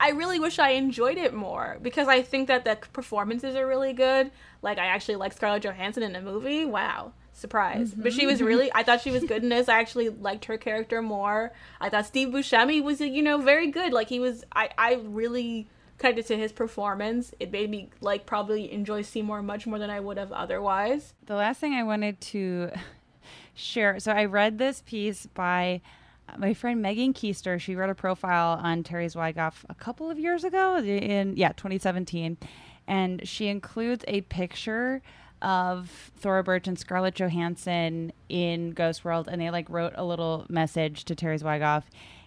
I 0.00 0.10
really 0.10 0.40
wish 0.40 0.58
I 0.58 0.70
enjoyed 0.70 1.18
it 1.18 1.34
more 1.34 1.78
because 1.80 2.08
I 2.08 2.22
think 2.22 2.48
that 2.48 2.64
the 2.64 2.76
performances 2.92 3.54
are 3.54 3.66
really 3.66 3.92
good. 3.92 4.30
Like 4.62 4.78
I 4.78 4.86
actually 4.86 5.16
like 5.16 5.32
Scarlett 5.32 5.62
Johansson 5.62 6.02
in 6.02 6.16
a 6.16 6.20
movie. 6.20 6.64
Wow, 6.64 7.12
surprise! 7.32 7.90
Mm-hmm. 7.90 8.02
But 8.02 8.12
she 8.12 8.26
was 8.26 8.42
really. 8.42 8.70
I 8.74 8.82
thought 8.82 9.02
she 9.02 9.10
was 9.10 9.22
good 9.24 9.42
in 9.42 9.50
this. 9.50 9.68
I 9.68 9.78
actually 9.78 10.08
liked 10.08 10.46
her 10.46 10.58
character 10.58 11.00
more. 11.00 11.52
I 11.80 11.90
thought 11.90 12.06
Steve 12.06 12.28
Buscemi 12.28 12.82
was, 12.82 13.00
you 13.00 13.22
know, 13.22 13.38
very 13.38 13.70
good. 13.70 13.92
Like 13.92 14.08
he 14.08 14.18
was. 14.18 14.44
I 14.52 14.70
I 14.76 14.94
really 15.04 15.68
connected 15.98 16.26
to 16.26 16.36
his 16.36 16.50
performance. 16.50 17.32
It 17.38 17.52
made 17.52 17.70
me 17.70 17.90
like 18.00 18.26
probably 18.26 18.72
enjoy 18.72 19.02
Seymour 19.02 19.42
much 19.42 19.66
more 19.66 19.78
than 19.78 19.90
I 19.90 20.00
would 20.00 20.16
have 20.16 20.32
otherwise. 20.32 21.14
The 21.26 21.36
last 21.36 21.60
thing 21.60 21.74
I 21.74 21.82
wanted 21.84 22.20
to 22.32 22.72
share. 23.54 23.98
So 24.00 24.12
I 24.12 24.24
read 24.24 24.58
this 24.58 24.82
piece 24.84 25.26
by 25.26 25.80
my 26.36 26.54
friend 26.54 26.80
Megan 26.82 27.12
Koester. 27.12 27.60
She 27.60 27.76
wrote 27.76 27.90
a 27.90 27.94
profile 27.94 28.58
on 28.62 28.82
Terry 28.82 29.06
Zwigoff 29.06 29.64
a 29.68 29.74
couple 29.74 30.10
of 30.10 30.18
years 30.18 30.44
ago, 30.44 30.78
in 30.78 31.36
yeah 31.36 31.52
2017, 31.52 32.36
and 32.86 33.26
she 33.26 33.48
includes 33.48 34.04
a 34.08 34.22
picture 34.22 35.02
of 35.42 36.10
Thora 36.16 36.42
Birch 36.42 36.66
and 36.66 36.78
Scarlett 36.78 37.14
Johansson 37.14 38.12
in 38.28 38.70
Ghost 38.70 39.04
World, 39.04 39.28
and 39.30 39.40
they 39.40 39.50
like 39.50 39.68
wrote 39.68 39.92
a 39.96 40.04
little 40.04 40.46
message 40.48 41.04
to 41.04 41.14
Terry 41.14 41.38
Zwigoff. 41.38 41.84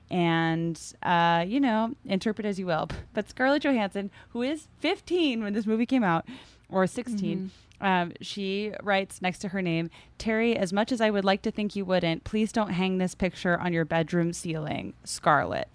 And 0.09 0.79
uh, 1.03 1.43
you 1.45 1.59
know, 1.59 1.93
interpret 2.05 2.45
as 2.45 2.57
you 2.57 2.65
will. 2.65 2.87
But 3.13 3.29
Scarlett 3.29 3.63
Johansson, 3.63 4.09
who 4.29 4.41
is 4.41 4.67
15 4.79 5.43
when 5.43 5.53
this 5.53 5.65
movie 5.65 5.85
came 5.85 6.03
out, 6.03 6.25
or 6.69 6.87
16, 6.87 7.37
mm-hmm 7.37 7.47
um, 7.79 8.13
she 8.21 8.73
writes 8.81 9.21
next 9.21 9.39
to 9.39 9.49
her 9.49 9.61
name, 9.61 9.89
Terry, 10.17 10.55
as 10.55 10.73
much 10.73 10.91
as 10.91 11.01
I 11.01 11.09
would 11.09 11.25
like 11.25 11.41
to 11.43 11.51
think 11.51 11.75
you 11.75 11.85
wouldn't, 11.85 12.23
please 12.23 12.51
don't 12.51 12.71
hang 12.71 12.97
this 12.97 13.15
picture 13.15 13.57
on 13.57 13.73
your 13.73 13.85
bedroom 13.85 14.33
ceiling, 14.33 14.93
Scarlett. 15.03 15.69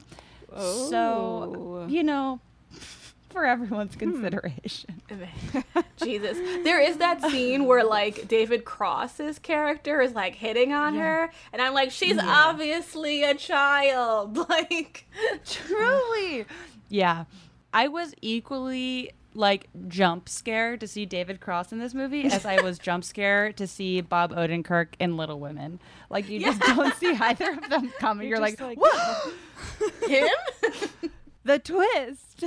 Oh. 0.53 0.91
So, 0.91 1.87
you 1.89 2.03
know, 2.03 2.41
for 3.33 3.47
everyone's 3.47 3.95
hmm. 3.95 4.01
consideration. 4.01 5.03
Jesus. 6.03 6.39
There 6.65 6.81
is 6.81 6.99
that 6.99 7.23
scene 7.23 7.65
where 7.65 7.85
like 7.85 8.29
David 8.29 8.65
Cross's 8.65 9.39
character 9.39 10.01
is 10.01 10.13
like 10.13 10.35
hitting 10.35 10.73
on 10.73 10.95
yeah. 10.95 11.01
her 11.01 11.33
and 11.53 11.63
I'm 11.63 11.73
like 11.73 11.91
she's 11.91 12.17
yeah. 12.17 12.27
obviously 12.27 13.25
a 13.25 13.35
child. 13.35 14.39
Like 14.53 15.07
truly. 15.47 16.45
Yeah. 16.89 17.25
I 17.73 17.89
was 17.89 18.13
equally 18.21 19.13
like 19.35 19.69
jump 19.89 20.29
scare 20.29 20.77
to 20.77 20.87
see 20.87 21.07
David 21.07 21.41
Cross 21.41 21.73
in 21.73 21.79
this 21.79 21.95
movie 21.95 22.25
as 22.25 22.45
I 22.45 22.61
was 22.61 22.79
jump 22.81 23.05
scare 23.05 23.53
to 23.53 23.67
see 23.67 24.01
Bob 24.01 24.33
Odenkirk 24.33 24.89
in 24.99 25.17
Little 25.17 25.41
Women. 25.41 25.81
Like 26.11 26.29
you 26.29 26.39
yeah. 26.39 26.49
just 26.49 26.61
don't 26.61 26.95
see 26.97 27.15
either 27.15 27.53
of 27.53 27.69
them 27.69 27.93
coming. 27.99 28.29
You're, 28.29 28.39
You're 28.39 28.43
like, 28.43 28.61
like, 28.61 28.79
what? 28.79 29.33
Him? 30.09 30.29
the 31.45 31.59
twist. 31.59 32.45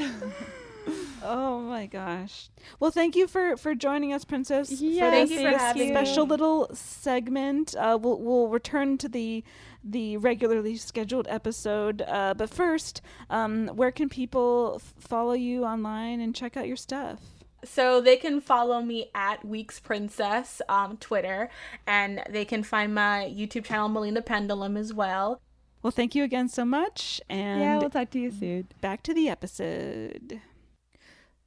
oh 1.23 1.59
my 1.61 1.87
gosh. 1.87 2.49
Well, 2.79 2.91
thank 2.91 3.15
you 3.15 3.27
for 3.27 3.57
for 3.57 3.73
joining 3.75 4.13
us, 4.13 4.25
Princess. 4.25 4.71
Yeah, 4.81 5.09
thank 5.09 5.31
you 5.31 5.41
for 5.41 5.57
having 5.57 5.89
special 5.89 6.25
little 6.25 6.69
segment. 6.73 7.75
Uh, 7.75 7.97
we'll 8.01 8.19
we'll 8.19 8.47
return 8.49 8.97
to 8.99 9.09
the 9.09 9.43
the 9.85 10.17
regularly 10.17 10.75
scheduled 10.75 11.27
episode. 11.29 12.01
Uh, 12.07 12.33
but 12.33 12.49
first, 12.49 13.01
um, 13.29 13.67
where 13.67 13.91
can 13.91 14.09
people 14.09 14.81
f- 14.81 14.93
follow 14.97 15.33
you 15.33 15.63
online 15.63 16.19
and 16.19 16.35
check 16.35 16.57
out 16.57 16.67
your 16.67 16.75
stuff? 16.75 17.19
So 17.63 18.01
they 18.01 18.17
can 18.17 18.41
follow 18.41 18.81
me 18.81 19.09
at 19.15 19.43
Weekes 19.45 19.79
Princess 19.79 20.61
on 20.69 20.97
Twitter, 20.97 21.49
and 21.87 22.21
they 22.29 22.45
can 22.45 22.63
find 22.63 22.93
my 22.93 23.31
YouTube 23.35 23.65
channel 23.65 23.89
Melina 23.89 24.21
Pendulum 24.21 24.77
as 24.77 24.93
well. 24.93 25.41
Well, 25.81 25.91
thank 25.91 26.15
you 26.15 26.23
again 26.23 26.49
so 26.49 26.65
much, 26.65 27.21
and 27.29 27.61
yeah, 27.61 27.77
we'll 27.77 27.89
talk 27.89 28.09
to 28.11 28.19
you 28.19 28.31
soon. 28.31 28.67
Back 28.81 29.03
to 29.03 29.13
the 29.13 29.29
episode. 29.29 30.41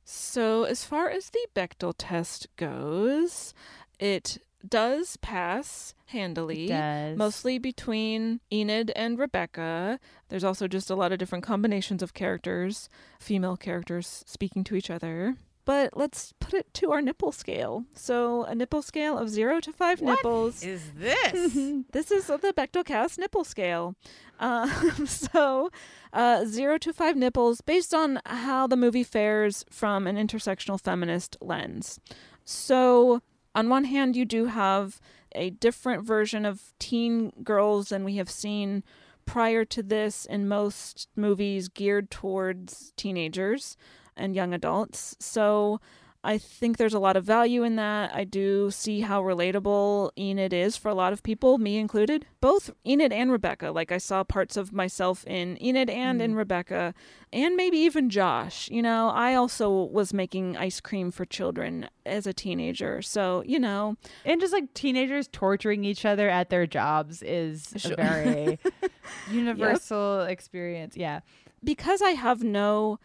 So, 0.04 0.64
as 0.64 0.84
far 0.84 1.10
as 1.10 1.30
the 1.30 1.46
Bechdel 1.54 1.94
test 1.98 2.46
goes, 2.56 3.52
it 3.98 4.38
does 4.66 5.16
pass 5.18 5.94
handily. 6.06 6.68
Does. 6.68 7.16
Mostly 7.16 7.58
between 7.58 8.40
Enid 8.52 8.90
and 8.96 9.18
Rebecca. 9.18 9.98
There's 10.28 10.44
also 10.44 10.66
just 10.68 10.90
a 10.90 10.94
lot 10.96 11.12
of 11.12 11.18
different 11.18 11.44
combinations 11.44 12.02
of 12.02 12.14
characters, 12.14 12.88
female 13.20 13.56
characters 13.56 14.24
speaking 14.26 14.64
to 14.64 14.74
each 14.74 14.90
other. 14.90 15.36
but 15.64 15.94
let's 15.94 16.32
put 16.40 16.54
it 16.54 16.72
to 16.72 16.92
our 16.92 17.02
nipple 17.02 17.30
scale. 17.30 17.84
So 17.94 18.44
a 18.44 18.54
nipple 18.54 18.80
scale 18.80 19.18
of 19.18 19.28
zero 19.28 19.60
to 19.60 19.70
five 19.70 20.00
nipples. 20.00 20.62
is 20.62 20.92
this? 20.96 21.32
this 21.92 22.10
is 22.10 22.26
the 22.28 22.54
Bechdelcast 22.56 23.18
nipple 23.18 23.44
scale. 23.44 23.94
Uh, 24.40 24.66
so 25.04 25.68
uh, 26.14 26.46
zero 26.46 26.78
to 26.78 26.92
five 26.94 27.16
nipples 27.16 27.60
based 27.60 27.92
on 27.92 28.18
how 28.24 28.66
the 28.66 28.76
movie 28.78 29.04
fares 29.04 29.66
from 29.70 30.06
an 30.06 30.16
intersectional 30.16 30.80
feminist 30.80 31.36
lens. 31.42 32.00
So 32.46 33.20
on 33.58 33.68
one 33.68 33.82
hand, 33.82 34.14
you 34.14 34.24
do 34.24 34.44
have 34.44 35.00
a 35.32 35.50
different 35.50 36.04
version 36.04 36.46
of 36.46 36.72
teen 36.78 37.32
girls 37.42 37.88
than 37.88 38.04
we 38.04 38.14
have 38.14 38.30
seen 38.30 38.84
prior 39.26 39.64
to 39.64 39.82
this 39.82 40.24
in 40.26 40.46
most 40.46 41.08
movies 41.16 41.68
geared 41.68 42.08
towards 42.08 42.92
teenagers 42.96 43.76
and 44.16 44.36
young 44.36 44.54
adults. 44.54 45.16
So 45.18 45.80
I 46.24 46.36
think 46.36 46.76
there's 46.76 46.94
a 46.94 46.98
lot 46.98 47.16
of 47.16 47.24
value 47.24 47.62
in 47.62 47.76
that. 47.76 48.12
I 48.14 48.24
do 48.24 48.72
see 48.72 49.02
how 49.02 49.22
relatable 49.22 50.10
Enid 50.18 50.52
is 50.52 50.76
for 50.76 50.88
a 50.88 50.94
lot 50.94 51.12
of 51.12 51.22
people, 51.22 51.58
me 51.58 51.78
included. 51.78 52.26
Both 52.40 52.70
Enid 52.84 53.12
and 53.12 53.30
Rebecca. 53.30 53.70
Like 53.70 53.92
I 53.92 53.98
saw 53.98 54.24
parts 54.24 54.56
of 54.56 54.72
myself 54.72 55.24
in 55.26 55.56
Enid 55.62 55.88
and 55.88 56.20
in 56.20 56.34
mm. 56.34 56.36
Rebecca, 56.36 56.92
and 57.32 57.54
maybe 57.54 57.78
even 57.78 58.10
Josh. 58.10 58.68
You 58.68 58.82
know, 58.82 59.10
I 59.10 59.34
also 59.34 59.70
was 59.70 60.12
making 60.12 60.56
ice 60.56 60.80
cream 60.80 61.12
for 61.12 61.24
children 61.24 61.88
as 62.04 62.26
a 62.26 62.32
teenager. 62.32 63.00
So, 63.00 63.44
you 63.46 63.60
know. 63.60 63.96
And 64.24 64.40
just 64.40 64.52
like 64.52 64.74
teenagers 64.74 65.28
torturing 65.30 65.84
each 65.84 66.04
other 66.04 66.28
at 66.28 66.50
their 66.50 66.66
jobs 66.66 67.22
is 67.22 67.72
Sure. 67.76 67.92
a 67.92 67.96
very 67.96 68.58
universal 69.30 70.22
experience. 70.22 70.96
Yeah. 70.96 71.20
because 71.62 72.02
I 72.02 72.10
have 72.10 72.42
no 72.42 72.98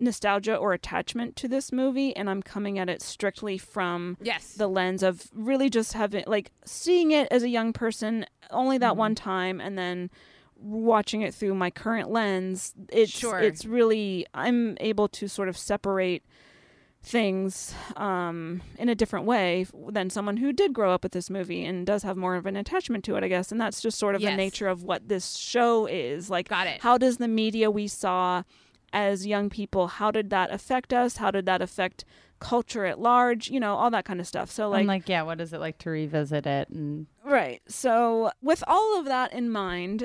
nostalgia 0.00 0.56
or 0.56 0.72
attachment 0.72 1.36
to 1.36 1.46
this 1.48 1.70
movie 1.72 2.14
and 2.16 2.28
I'm 2.28 2.42
coming 2.42 2.78
at 2.78 2.88
it 2.88 3.00
strictly 3.00 3.56
from 3.58 4.16
Yes. 4.20 4.54
the 4.54 4.66
lens 4.68 5.02
of 5.02 5.30
really 5.32 5.70
just 5.70 5.92
having 5.92 6.24
like 6.26 6.50
seeing 6.64 7.12
it 7.12 7.28
as 7.30 7.42
a 7.42 7.48
young 7.48 7.72
person 7.72 8.26
only 8.50 8.76
that 8.78 8.96
one 8.96 9.14
time 9.14 9.60
and 9.60 9.78
then 9.78 10.10
watching 10.56 11.22
it 11.22 11.32
through 11.34 11.54
my 11.54 11.70
current 11.70 12.10
lens 12.10 12.74
it's 12.90 13.12
Sure. 13.12 13.38
it's 13.38 13.64
really 13.64 14.26
I'm 14.34 14.76
able 14.80 15.08
to 15.08 15.28
sort 15.28 15.48
of 15.48 15.56
separate 15.56 16.24
things 17.02 17.74
um, 17.96 18.62
in 18.78 18.88
a 18.88 18.94
different 18.94 19.26
way 19.26 19.66
than 19.90 20.08
someone 20.08 20.38
who 20.38 20.52
did 20.52 20.72
grow 20.72 20.90
up 20.92 21.02
with 21.02 21.12
this 21.12 21.28
movie 21.28 21.64
and 21.64 21.86
does 21.86 22.02
have 22.02 22.16
more 22.16 22.34
of 22.34 22.46
an 22.46 22.56
attachment 22.56 23.04
to 23.04 23.14
it, 23.16 23.22
I 23.22 23.28
guess. 23.28 23.52
And 23.52 23.60
that's 23.60 23.82
just 23.82 23.98
sort 23.98 24.14
of 24.14 24.22
Yes. 24.22 24.32
the 24.32 24.36
nature 24.38 24.68
of 24.68 24.84
what 24.84 25.06
this 25.08 25.36
show 25.36 25.84
is. 25.86 26.30
Like, 26.30 26.48
Got 26.48 26.66
it. 26.66 26.80
how 26.80 26.96
does 26.96 27.18
the 27.18 27.28
media 27.28 27.70
we 27.70 27.88
saw 27.88 28.42
as 28.94 29.26
young 29.26 29.50
people, 29.50 29.88
how 29.88 30.10
did 30.10 30.30
that 30.30 30.50
affect 30.52 30.94
us? 30.94 31.16
how 31.16 31.30
did 31.30 31.44
that 31.46 31.60
affect 31.60 32.04
culture 32.38 32.86
at 32.86 33.00
large? 33.00 33.50
You 33.50 33.60
know, 33.60 33.74
all 33.74 33.90
that 33.90 34.04
kind 34.04 34.20
of 34.20 34.26
stuff. 34.26 34.50
So, 34.50 34.70
Like, 34.70 34.86
like, 34.86 35.02
like, 35.02 35.08
yeah, 35.08 35.22
what 35.22 35.40
is 35.40 35.52
it 35.52 35.58
like 35.58 35.78
to 35.78 35.90
revisit 35.90 36.46
it? 36.46 36.68
And 36.68 37.06
Right. 37.24 37.60
So, 37.68 38.30
with 38.40 38.62
all 38.66 38.98
of 38.98 39.06
that 39.06 39.32
in 39.32 39.50
mind, 39.50 40.04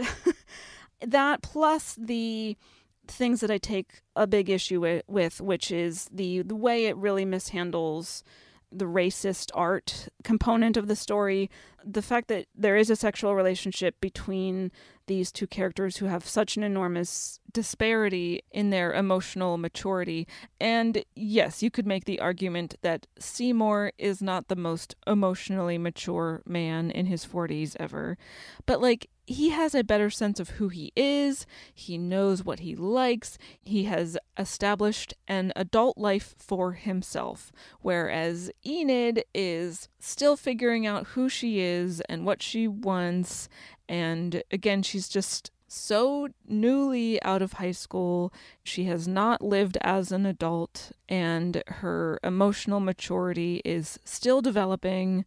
that 1.06 1.41
plus 1.44 1.95
the 1.98 2.57
things 3.07 3.41
that 3.41 3.52
I 3.52 3.57
take 3.60 4.02
a 4.16 4.28
big 4.28 4.49
issue 4.49 4.82
with, 4.82 5.03
with 5.07 5.40
which 5.40 5.72
is 5.72 6.10
the 6.11 6.41
the 6.41 6.56
way 6.56 6.86
it 6.86 6.98
really 6.98 7.26
mishandles 7.26 8.24
the 8.72 8.86
racist 8.86 9.49
art 9.56 10.10
component 10.24 10.78
of 10.78 10.88
the 10.88 10.95
story, 10.95 11.49
the 11.84 12.02
fact 12.03 12.28
that 12.28 12.45
there 12.56 12.78
is 12.78 12.90
a 12.90 12.95
sexual 12.95 13.36
relationship 13.36 13.99
between 13.99 14.72
these 15.07 15.32
two 15.32 15.48
characters 15.48 15.98
who 15.98 16.06
have 16.06 16.28
such 16.28 16.56
an 16.56 16.61
enormous 16.64 17.39
disparity 17.54 18.42
in 18.52 18.70
their 18.70 18.94
emotional 18.94 19.58
maturity. 19.58 20.28
And 20.60 21.04
yes, 21.16 21.62
you 21.64 21.72
could 21.72 21.88
make 21.88 22.06
the 22.06 22.20
argument 22.20 22.76
that 22.82 23.08
Seymour 23.20 23.94
is 23.98 24.22
not 24.22 24.48
the 24.48 24.56
most 24.56 24.96
emotionally 25.08 25.78
mature 25.78 26.42
man 26.46 26.92
in 26.92 27.06
his 27.06 27.26
40s 27.26 27.76
ever. 27.80 28.18
But 28.66 28.82
like 28.82 29.10
he 29.30 29.50
has 29.50 29.76
a 29.76 29.84
better 29.84 30.10
sense 30.10 30.40
of 30.40 30.50
who 30.52 30.70
he 30.70 30.92
is. 30.96 31.46
He 31.72 32.00
knows 32.00 32.44
what 32.44 32.62
he 32.62 32.76
likes. 32.76 33.38
He 33.62 33.84
has 33.84 34.18
established 34.38 35.14
an 35.28 35.54
adult 35.56 36.00
life 36.00 36.34
for 36.40 36.74
himself. 36.74 37.52
Whereas 37.82 38.50
Enid 38.66 39.24
is 39.36 39.88
still 40.00 40.36
figuring 40.36 40.88
out 40.88 41.08
who 41.10 41.30
she 41.30 41.60
is 41.60 42.02
and 42.10 42.26
what 42.26 42.42
she 42.42 42.68
wants. 42.68 43.50
And 43.88 44.42
again, 44.52 44.82
she's 44.82 45.08
just 45.08 45.52
so 45.72 46.30
newly 46.48 47.22
out 47.24 47.41
of 47.41 47.54
high 47.54 47.72
school. 47.72 48.34
She 48.64 48.86
has 48.86 49.08
not 49.08 49.41
lived 49.41 49.78
as 49.82 50.12
an 50.12 50.26
adult, 50.26 50.91
and 51.08 51.64
her 51.68 52.20
emotional 52.24 52.80
maturity 52.80 53.62
is 53.64 54.00
still 54.04 54.41
developing. 54.41 55.26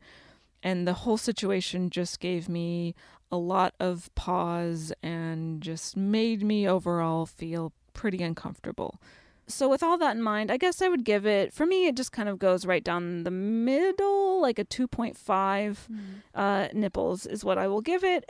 And 0.62 0.86
the 0.86 0.92
whole 0.92 1.16
situation 1.16 1.90
just 1.90 2.20
gave 2.20 2.48
me 2.48 2.94
a 3.30 3.36
lot 3.36 3.74
of 3.80 4.14
pause 4.14 4.92
and 5.02 5.60
just 5.62 5.96
made 5.96 6.42
me 6.42 6.68
overall 6.68 7.26
feel 7.26 7.72
pretty 7.94 8.22
uncomfortable. 8.22 9.00
So, 9.48 9.68
with 9.68 9.82
all 9.82 9.98
that 9.98 10.14
in 10.16 10.22
mind, 10.22 10.50
I 10.50 10.56
guess 10.56 10.80
I 10.80 10.88
would 10.88 11.04
give 11.04 11.26
it, 11.26 11.52
for 11.52 11.66
me, 11.66 11.86
it 11.86 11.96
just 11.96 12.12
kind 12.12 12.28
of 12.28 12.38
goes 12.38 12.64
right 12.64 12.82
down 12.82 13.24
the 13.24 13.30
middle, 13.30 14.40
like 14.40 14.58
a 14.58 14.64
2.5 14.64 15.76
uh, 16.34 16.68
nipples 16.72 17.26
is 17.26 17.44
what 17.44 17.58
I 17.58 17.66
will 17.66 17.80
give 17.80 18.02
it. 18.04 18.24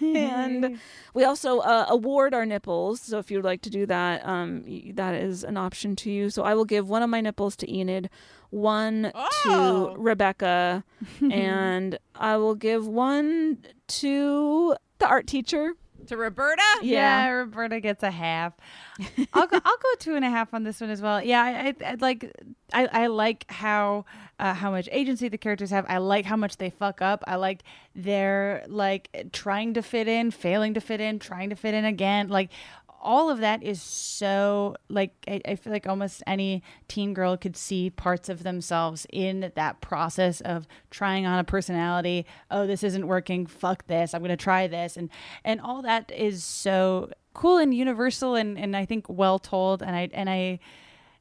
and 0.02 0.78
we 1.14 1.24
also 1.24 1.60
uh, 1.60 1.86
award 1.88 2.34
our 2.34 2.44
nipples. 2.44 3.00
So, 3.00 3.18
if 3.18 3.30
you'd 3.30 3.44
like 3.44 3.62
to 3.62 3.70
do 3.70 3.86
that, 3.86 4.26
um, 4.26 4.64
that 4.94 5.14
is 5.14 5.44
an 5.44 5.56
option 5.56 5.94
to 5.96 6.10
you. 6.10 6.28
So, 6.28 6.42
I 6.42 6.54
will 6.54 6.64
give 6.66 6.88
one 6.88 7.02
of 7.02 7.08
my 7.08 7.20
nipples 7.20 7.54
to 7.56 7.72
Enid, 7.72 8.10
one 8.50 9.12
Oh. 9.14 9.94
to 9.94 10.00
Rebecca, 10.00 10.84
and 11.30 11.98
I 12.14 12.36
will 12.36 12.54
give 12.56 12.86
one 12.86 13.58
to 13.88 14.76
the 14.98 15.06
art 15.06 15.26
teacher. 15.28 15.74
To 16.08 16.16
Roberta? 16.16 16.62
Yeah. 16.82 17.26
Yeah, 17.26 17.28
Roberta 17.30 17.80
gets 17.80 18.02
a 18.02 18.10
half. 18.10 18.54
I'll 19.32 19.46
go. 19.46 19.60
I'll 19.64 19.76
go 19.76 19.88
two 19.98 20.16
and 20.16 20.24
a 20.24 20.30
half 20.30 20.52
on 20.54 20.64
this 20.64 20.80
one 20.80 20.90
as 20.90 21.00
well. 21.00 21.22
Yeah, 21.22 21.42
I, 21.42 21.68
I, 21.68 21.92
I 21.92 21.94
like. 21.94 22.32
I, 22.72 22.86
I 22.86 23.06
like 23.06 23.50
how 23.50 24.04
uh, 24.38 24.54
how 24.54 24.70
much 24.70 24.88
agency 24.92 25.28
the 25.28 25.38
characters 25.38 25.70
have. 25.70 25.86
I 25.88 25.98
like 25.98 26.24
how 26.24 26.36
much 26.36 26.56
they 26.56 26.70
fuck 26.70 27.02
up. 27.02 27.24
I 27.26 27.36
like 27.36 27.62
they're 27.94 28.64
like 28.68 29.28
trying 29.32 29.74
to 29.74 29.82
fit 29.82 30.08
in, 30.08 30.30
failing 30.30 30.74
to 30.74 30.80
fit 30.80 31.00
in, 31.00 31.18
trying 31.18 31.50
to 31.50 31.56
fit 31.56 31.74
in 31.74 31.84
again. 31.84 32.28
Like 32.28 32.50
all 33.00 33.30
of 33.30 33.38
that 33.38 33.62
is 33.62 33.80
so 33.80 34.76
like 34.88 35.12
I, 35.26 35.40
I 35.46 35.54
feel 35.54 35.72
like 35.72 35.86
almost 35.86 36.22
any 36.26 36.62
teen 36.88 37.14
girl 37.14 37.36
could 37.36 37.56
see 37.56 37.90
parts 37.90 38.28
of 38.28 38.42
themselves 38.42 39.06
in 39.12 39.52
that 39.54 39.80
process 39.80 40.40
of 40.40 40.66
trying 40.90 41.26
on 41.26 41.38
a 41.38 41.44
personality 41.44 42.26
oh 42.50 42.66
this 42.66 42.82
isn't 42.82 43.06
working 43.06 43.46
fuck 43.46 43.86
this 43.86 44.14
i'm 44.14 44.22
gonna 44.22 44.36
try 44.36 44.66
this 44.66 44.96
and 44.96 45.10
and 45.44 45.60
all 45.60 45.82
that 45.82 46.10
is 46.12 46.44
so 46.44 47.10
cool 47.34 47.58
and 47.58 47.74
universal 47.74 48.34
and 48.34 48.58
and 48.58 48.76
i 48.76 48.84
think 48.84 49.06
well 49.08 49.38
told 49.38 49.82
and 49.82 49.94
i 49.94 50.08
and 50.12 50.28
i 50.28 50.58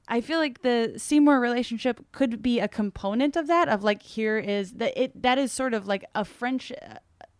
I 0.10 0.22
feel 0.22 0.40
like 0.40 0.62
the 0.62 0.94
Seymour 0.96 1.38
relationship 1.40 2.00
could 2.14 2.42
be 2.42 2.62
a 2.62 2.68
component 2.70 3.36
of 3.36 3.48
that. 3.48 3.68
Of 3.68 3.84
like, 3.84 4.02
here 4.02 4.38
is 4.38 4.72
that 4.76 4.98
it 4.98 5.22
that 5.22 5.38
is 5.38 5.52
sort 5.52 5.74
of 5.74 5.86
like 5.86 6.06
a 6.16 6.24
friendship. 6.24 6.80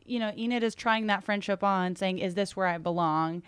You 0.06 0.20
know, 0.20 0.34
Enid 0.38 0.64
is 0.64 0.76
trying 0.76 1.08
that 1.08 1.24
friendship 1.24 1.64
on, 1.64 1.96
saying, 1.96 2.20
"Is 2.20 2.36
this 2.36 2.58
where 2.58 2.68
I 2.68 2.78
belong?" 2.78 3.42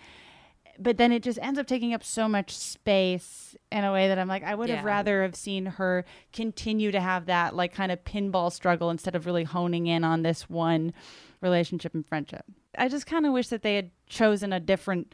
But 0.81 0.97
then 0.97 1.11
it 1.11 1.23
just 1.23 1.39
ends 1.41 1.60
up 1.60 1.68
taking 1.68 1.93
up 1.93 2.03
so 2.03 2.30
much 2.30 2.56
space 2.56 3.56
in 3.72 3.84
a 3.84 3.91
way 3.91 4.07
that 4.07 4.18
I'm 4.18 4.30
like, 4.30 4.43
I 4.43 4.56
would 4.56 4.69
have 4.69 4.85
rather 4.85 5.23
have 5.23 5.35
seen 5.35 5.65
her 5.65 6.06
continue 6.31 6.91
to 6.91 7.01
have 7.01 7.26
that 7.26 7.56
like 7.56 7.73
kind 7.73 7.91
of 7.91 8.03
pinball 8.06 8.51
struggle 8.51 8.89
instead 8.89 9.14
of 9.14 9.26
really 9.26 9.43
honing 9.43 9.88
in 9.88 10.06
on 10.06 10.22
this 10.22 10.49
one 10.49 10.93
relationship 11.41 11.93
and 11.93 12.07
friendship. 12.07 12.45
I 12.77 12.88
just 12.88 13.06
kind 13.06 13.26
of 13.26 13.34
wish 13.34 13.49
that 13.49 13.61
they 13.61 13.76
had 13.76 13.91
chosen 14.07 14.53
a 14.53 14.60
different 14.60 15.14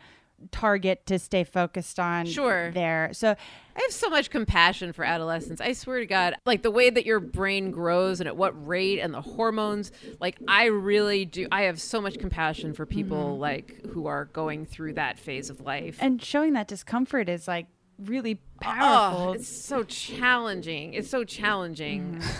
target 0.52 1.06
to 1.07 1.18
stay 1.20 1.44
focused 1.44 1.99
on 1.99 2.26
Sure. 2.26 2.72
there. 2.72 3.10
So 3.14 3.30
I 3.32 3.82
have 3.82 3.91
so 3.91 4.10
much 4.10 4.30
compassion 4.30 4.94
for 4.94 5.03
adolescents. 5.03 5.62
I 5.62 5.74
swear 5.74 5.99
to 5.99 6.06
God, 6.06 6.36
like 6.45 6.62
the 6.62 6.72
way 6.72 6.90
that 6.90 7.06
your 7.06 7.20
brain 7.20 7.72
grows 7.72 8.20
and 8.20 8.28
at 8.28 8.38
what 8.38 8.53
rate 8.68 8.99
and 8.99 9.14
the 9.14 9.22
hormones, 9.22 9.91
like 10.20 10.38
I 10.48 10.66
really 10.66 11.26
do. 11.26 11.48
I 11.52 11.64
have 11.64 11.82
so 11.82 11.99
much 12.02 12.20
compassion 12.20 12.74
for 12.74 12.86
people 12.86 13.38
Mhm. 13.38 13.40
like 13.40 13.86
who 13.88 14.06
are 14.07 14.26
going 14.26 14.66
through 14.66 14.94
that 14.94 15.18
phase 15.20 15.49
of 15.49 15.62
life. 15.62 15.98
and 15.99 16.22
showing 16.22 16.53
that 16.53 16.68
discomfort 16.68 17.28
is 17.30 17.48
like 17.48 17.68
really 17.98 18.40
Oh, 18.62 18.66
powerful. 18.66 19.34
it's 19.34 19.48
so 19.48 19.84
challenging. 19.84 20.94
It's 20.94 21.10
so 21.10 21.24
challenging. 21.24 22.22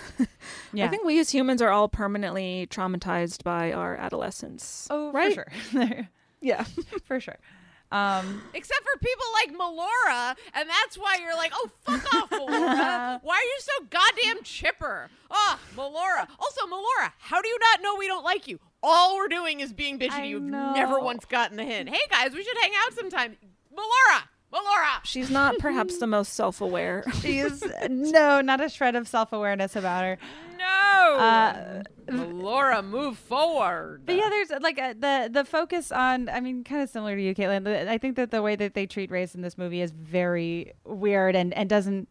Yeah, 0.74 0.86
I 0.86 0.88
think 0.90 1.06
we 1.06 1.20
as 1.20 1.30
humans 1.32 1.62
are 1.62 1.70
all 1.70 1.88
permanently 1.88 2.68
traumatized 2.70 3.44
by 3.44 3.72
our 3.72 3.96
adolescence. 3.96 4.88
Oh, 4.90 5.12
right? 5.14 5.34
for 5.36 5.46
sure. 5.72 6.10
yeah, 6.42 6.66
for 7.06 7.20
sure. 7.22 7.38
Um, 7.96 8.42
Except 8.54 8.82
for 8.84 9.00
people 9.00 9.26
like 9.34 9.54
Melora, 9.58 10.36
and 10.54 10.70
that's 10.70 10.98
why 10.98 11.18
you're 11.22 11.36
like, 11.36 11.54
oh, 11.56 11.70
fuck 11.86 12.14
off, 12.14 12.30
Melora. 12.30 13.22
Why 13.24 13.36
are 13.36 13.44
you 13.44 13.60
so 13.60 13.86
goddamn 13.90 14.44
chipper? 14.44 15.10
Oh, 15.32 15.60
Melora. 15.78 16.28
Also, 16.38 16.66
Melora, 16.68 17.14
how 17.20 17.42
do 17.42 17.48
you 17.48 17.58
not 17.72 17.82
know 17.82 17.96
we 17.96 18.08
don't 18.08 18.26
like 18.26 18.50
you? 18.50 18.60
All 18.84 19.16
we're 19.16 19.30
doing 19.30 19.62
is 19.62 19.72
being 19.72 19.98
bitchy 19.98 20.18
to 20.18 20.28
you. 20.28 20.42
You've 20.42 20.44
never 20.44 21.00
once 21.00 21.24
gotten 21.24 21.56
the 21.56 21.64
hint. 21.64 21.88
Hey, 21.88 22.02
guys, 22.10 22.34
we 22.34 22.44
should 22.44 22.58
hang 22.62 22.72
out 22.86 22.94
sometime. 22.94 23.38
Melora, 23.74 24.24
Laura. 24.64 25.02
She's 25.04 25.30
not 25.30 25.58
perhaps 25.60 25.98
the 25.98 26.08
most 26.08 26.34
self-aware. 26.34 27.04
She 27.22 27.40
is 27.40 27.64
no, 27.90 28.42
not 28.42 28.62
a 28.62 28.70
shred 28.70 28.96
of 28.96 29.08
self 29.08 29.34
awareness 29.34 29.76
about 29.76 30.04
her. 30.04 30.18
No. 30.58 31.16
Uh, 31.18 31.84
Laura, 32.08 32.82
move 32.84 33.18
forward. 33.18 34.04
But 34.06 34.16
yeah, 34.16 34.30
there's 34.30 34.52
like 34.62 34.78
a, 34.78 34.94
the 34.94 35.30
the 35.32 35.46
focus 35.46 35.92
on. 35.92 36.30
I 36.30 36.40
mean, 36.40 36.64
kind 36.64 36.82
of 36.82 36.90
similar 36.90 37.16
to 37.16 37.22
you, 37.22 37.34
Caitlin. 37.34 37.88
I 37.88 37.98
think 37.98 38.16
that 38.16 38.32
the 38.32 38.42
way 38.42 38.56
that 38.56 38.74
they 38.74 38.86
treat 38.86 39.10
race 39.12 39.34
in 39.34 39.42
this 39.42 39.58
movie 39.58 39.82
is 39.82 39.92
very 39.92 40.74
weird 40.84 41.36
and 41.36 41.54
and 41.54 41.70
doesn't. 41.70 42.10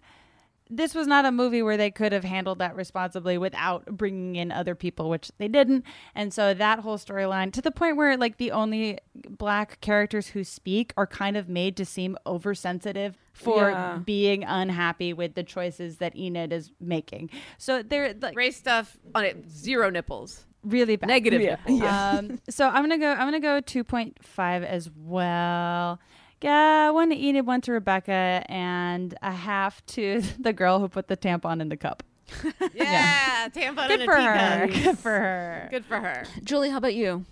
This 0.70 0.95
was 0.95 1.07
not 1.07 1.24
a 1.27 1.31
movie 1.31 1.62
where 1.62 1.77
they 1.77 1.91
could 1.91 2.12
have 2.12 2.24
handled 2.24 2.59
that 2.59 2.74
responsibly 2.74 3.36
without 3.36 3.85
bringing 3.86 4.36
in 4.36 4.51
other 4.51 4.74
people, 4.74 5.11
which 5.11 5.31
they 5.39 5.47
didn't. 5.47 5.85
And 6.15 6.32
so 6.32 6.55
that 6.55 6.78
whole 6.81 6.97
storyline, 6.97 7.53
to 7.53 7.61
the 7.61 7.70
point 7.70 7.97
where 7.99 8.16
like 8.16 8.39
the 8.39 8.51
only 8.51 8.99
black 9.15 9.81
characters 9.82 10.28
who 10.28 10.43
speak 10.43 10.93
are 10.97 11.07
kind 11.07 11.36
of 11.36 11.49
made 11.51 11.77
to 11.77 11.85
seem 11.85 12.16
oversensitive 12.27 13.19
for 13.35 13.70
Yeah. 13.70 13.99
being 14.05 14.43
unhappy 14.45 15.12
with 15.12 15.35
the 15.35 15.43
choices 15.43 15.99
that 15.99 16.16
Enid 16.16 16.53
is 16.53 16.73
making. 16.81 17.31
So 17.59 17.82
they're 17.82 18.15
like 18.15 18.35
race 18.36 18.57
stuff 18.57 18.97
on 19.15 19.24
it. 19.24 19.51
Zero 19.51 19.91
nipples. 19.91 20.47
really 20.62 20.97
bad. 20.97 21.09
Negative 21.09 21.41
nipples. 21.43 21.82
Um, 21.82 22.41
so 22.49 22.66
I'm 22.69 22.82
gonna 22.82 22.97
go. 22.97 23.11
I'm 23.12 23.27
gonna 23.27 23.39
go 23.41 23.61
2.5 23.61 24.65
as 24.65 24.89
well. 24.97 26.01
Yeah, 26.45 26.91
one 26.91 27.09
to 27.09 27.16
Enid, 27.16 27.47
one 27.47 27.62
to 27.62 27.73
Rebecca, 27.73 28.45
and 28.51 29.15
a 29.23 29.33
half 29.33 29.85
to 29.87 30.21
the 30.39 30.53
girl 30.53 30.79
who 30.79 30.89
put 30.89 31.09
the 31.09 31.16
tampon 31.16 31.62
in 31.62 31.71
the 31.71 31.77
cup. 31.79 32.03
Yeah, 32.75 33.49
tampon 33.49 33.89
Good 33.89 34.01
in 34.03 34.09
a 34.09 34.12
for 34.12 34.16
her. 34.21 34.66
teacup. 34.66 34.85
Good 34.85 34.99
for 34.99 35.11
her. 35.11 35.69
Good 35.71 35.85
for 35.87 36.01
her. 36.01 36.25
Julie, 36.43 36.69
how 36.69 36.77
about 36.79 36.95
you? 36.95 37.25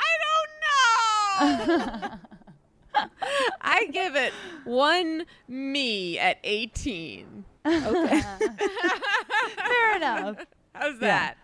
I 0.00 0.12
don't 1.38 2.10
know. 2.10 3.04
I 3.60 3.86
give 3.92 4.16
it 4.16 4.32
one 4.64 5.26
me 5.46 6.18
at 6.18 6.38
18. 6.42 7.44
Okay. 7.66 8.20
Fair 9.56 9.96
enough. 9.96 10.38
How's 10.74 10.98
that? 11.00 11.36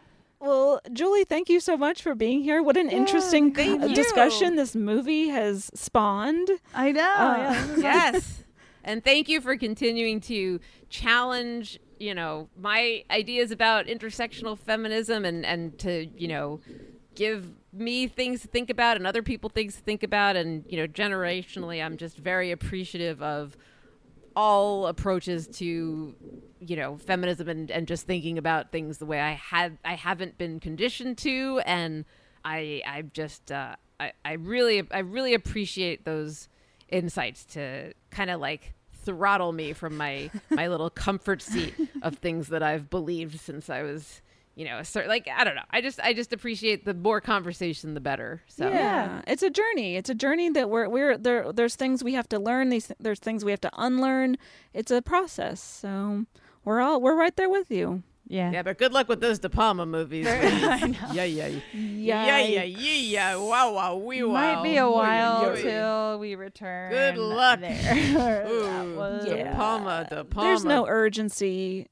Well, 0.43 0.81
Julie, 0.93 1.23
thank 1.23 1.49
you 1.49 1.61
so 1.61 1.77
much 1.77 2.03
for 2.03 2.17
being 2.17 2.43
here. 2.43 2.65
What 2.65 2.77
an 2.77 2.91
interesting 2.91 3.55
thank 3.55 3.81
uh, 3.81 3.87
discussion 3.95 4.57
this 4.57 4.75
movie 4.75 5.29
has 5.29 5.71
spawned. 5.73 6.51
I 6.75 6.91
know. 6.91 7.01
Uh, 7.01 7.67
yes. 7.79 8.43
And 8.83 9.05
thank 9.05 9.29
you 9.29 9.41
for 9.41 9.57
continuing 9.57 10.21
to 10.23 10.59
challenge, 10.89 11.79
you 12.01 12.13
know, 12.13 12.49
my 12.59 13.05
ideas 13.09 13.53
about 13.53 13.87
intersectional 13.87 14.59
feminism 14.59 15.25
and 15.25 15.47
and 15.47 15.79
to, 15.79 16.07
you 16.17 16.27
know, 16.27 16.61
give 17.15 17.47
me 17.73 18.09
things 18.09 18.43
to 18.43 18.49
think 18.49 18.69
about 18.69 18.97
and 18.97 19.07
other 19.07 19.23
people 19.23 19.49
things 19.49 19.77
to 19.77 19.83
think 19.83 20.03
about 20.03 20.35
and, 20.35 20.65
you 20.69 20.77
know, 20.77 20.89
generationally 20.89 21.81
I'm 21.81 21.97
just 21.97 22.19
very 22.19 22.51
appreciative 22.51 23.23
of 23.23 23.57
all 24.35 24.89
approaches 24.89 25.47
to 25.47 26.17
you 26.67 26.77
know 26.77 26.97
feminism 26.97 27.49
and, 27.49 27.71
and 27.71 27.87
just 27.87 28.07
thinking 28.07 28.39
about 28.39 28.71
things 28.71 28.99
the 28.99 29.07
way 29.07 29.21
I 29.21 29.33
had 29.33 29.79
I 29.85 29.95
haven't 29.95 30.39
been 30.39 30.61
conditioned 30.61 31.19
to 31.19 31.61
and 31.67 32.05
I 32.45 32.83
I 32.87 33.03
just 33.03 33.51
uh, 33.53 33.77
I 34.01 34.13
I 34.25 34.33
really 34.35 34.87
I 34.91 35.01
really 35.01 35.35
appreciate 35.35 36.05
those 36.05 36.49
insights 36.89 37.45
to 37.47 37.93
kind 38.11 38.31
of 38.31 38.41
like 38.41 38.75
throttle 39.05 39.53
me 39.53 39.73
from 39.73 39.97
my 39.97 40.31
my 40.51 40.69
little 40.69 40.91
comfort 40.91 41.43
seat 41.43 41.75
of 42.03 42.17
things 42.17 42.49
that 42.49 42.63
I've 42.63 42.89
believed 42.91 43.41
since 43.41 43.69
I 43.69 43.83
was 43.83 44.23
you 44.55 44.65
know 44.67 44.83
certain 44.83 45.09
like 45.09 45.29
I 45.35 45.45
don't 45.45 45.55
know 45.55 45.63
I 45.71 45.81
just 45.81 45.99
I 46.01 46.13
just 46.13 46.33
appreciate 46.33 46.85
the 46.85 46.95
more 46.95 47.21
conversation 47.21 47.95
the 47.95 48.01
better 48.01 48.43
so 48.47 48.69
Yeah, 48.69 49.23
it's 49.27 49.43
a 49.43 49.51
journey. 49.51 49.97
It's 49.97 50.11
a 50.11 50.15
journey 50.15 50.51
that 50.51 50.69
we're 50.69 50.89
we're 50.89 51.17
there. 51.17 51.53
There's 51.53 51.75
things 51.75 52.05
we 52.05 52.15
have 52.15 52.29
to 52.29 52.39
learn. 52.39 52.69
These 52.69 52.93
there's 53.01 53.19
things 53.19 53.45
we 53.45 53.51
have 53.51 53.61
to 53.63 53.71
unlearn. 53.77 54.37
It's 54.75 54.91
a 54.91 55.01
process. 55.01 55.61
So 55.61 56.27
we're 56.65 56.81
all 56.81 57.01
we're 57.01 57.17
right 57.17 57.35
there 57.37 57.51
with 57.51 57.71
you. 57.71 58.03
Yeah. 58.29 58.51
Yeah, 58.51 58.63
but 58.63 58.79
good 58.79 58.93
luck 58.95 59.09
with 59.09 59.21
those 59.21 59.41
De 59.41 59.51
Palma 59.51 59.85
movies. 59.85 60.27
I 60.31 60.79
please. 60.81 60.97
Yeah, 61.13 61.25
yeah, 61.25 61.49
yeah, 61.75 62.27
yeah, 62.27 62.63
yeah, 62.63 62.65
yeah. 62.65 63.37
Wow, 63.37 63.75
wow, 63.75 63.97
wee, 63.97 64.23
wow. 64.23 64.33
Might 64.55 64.63
be 64.63 64.77
a 64.79 64.89
while 64.89 65.55
till 65.55 66.19
we 66.19 66.35
return. 66.35 66.91
Good 66.91 67.19
luck. 67.19 67.61
there. 67.61 68.47
Ooh, 68.49 68.97
was- 68.97 69.25
De 69.27 69.53
Palma, 69.55 70.07
De 70.09 70.25
Palma. 70.25 70.49
There's 70.49 70.65
no 70.65 70.87
urgency. 70.87 71.89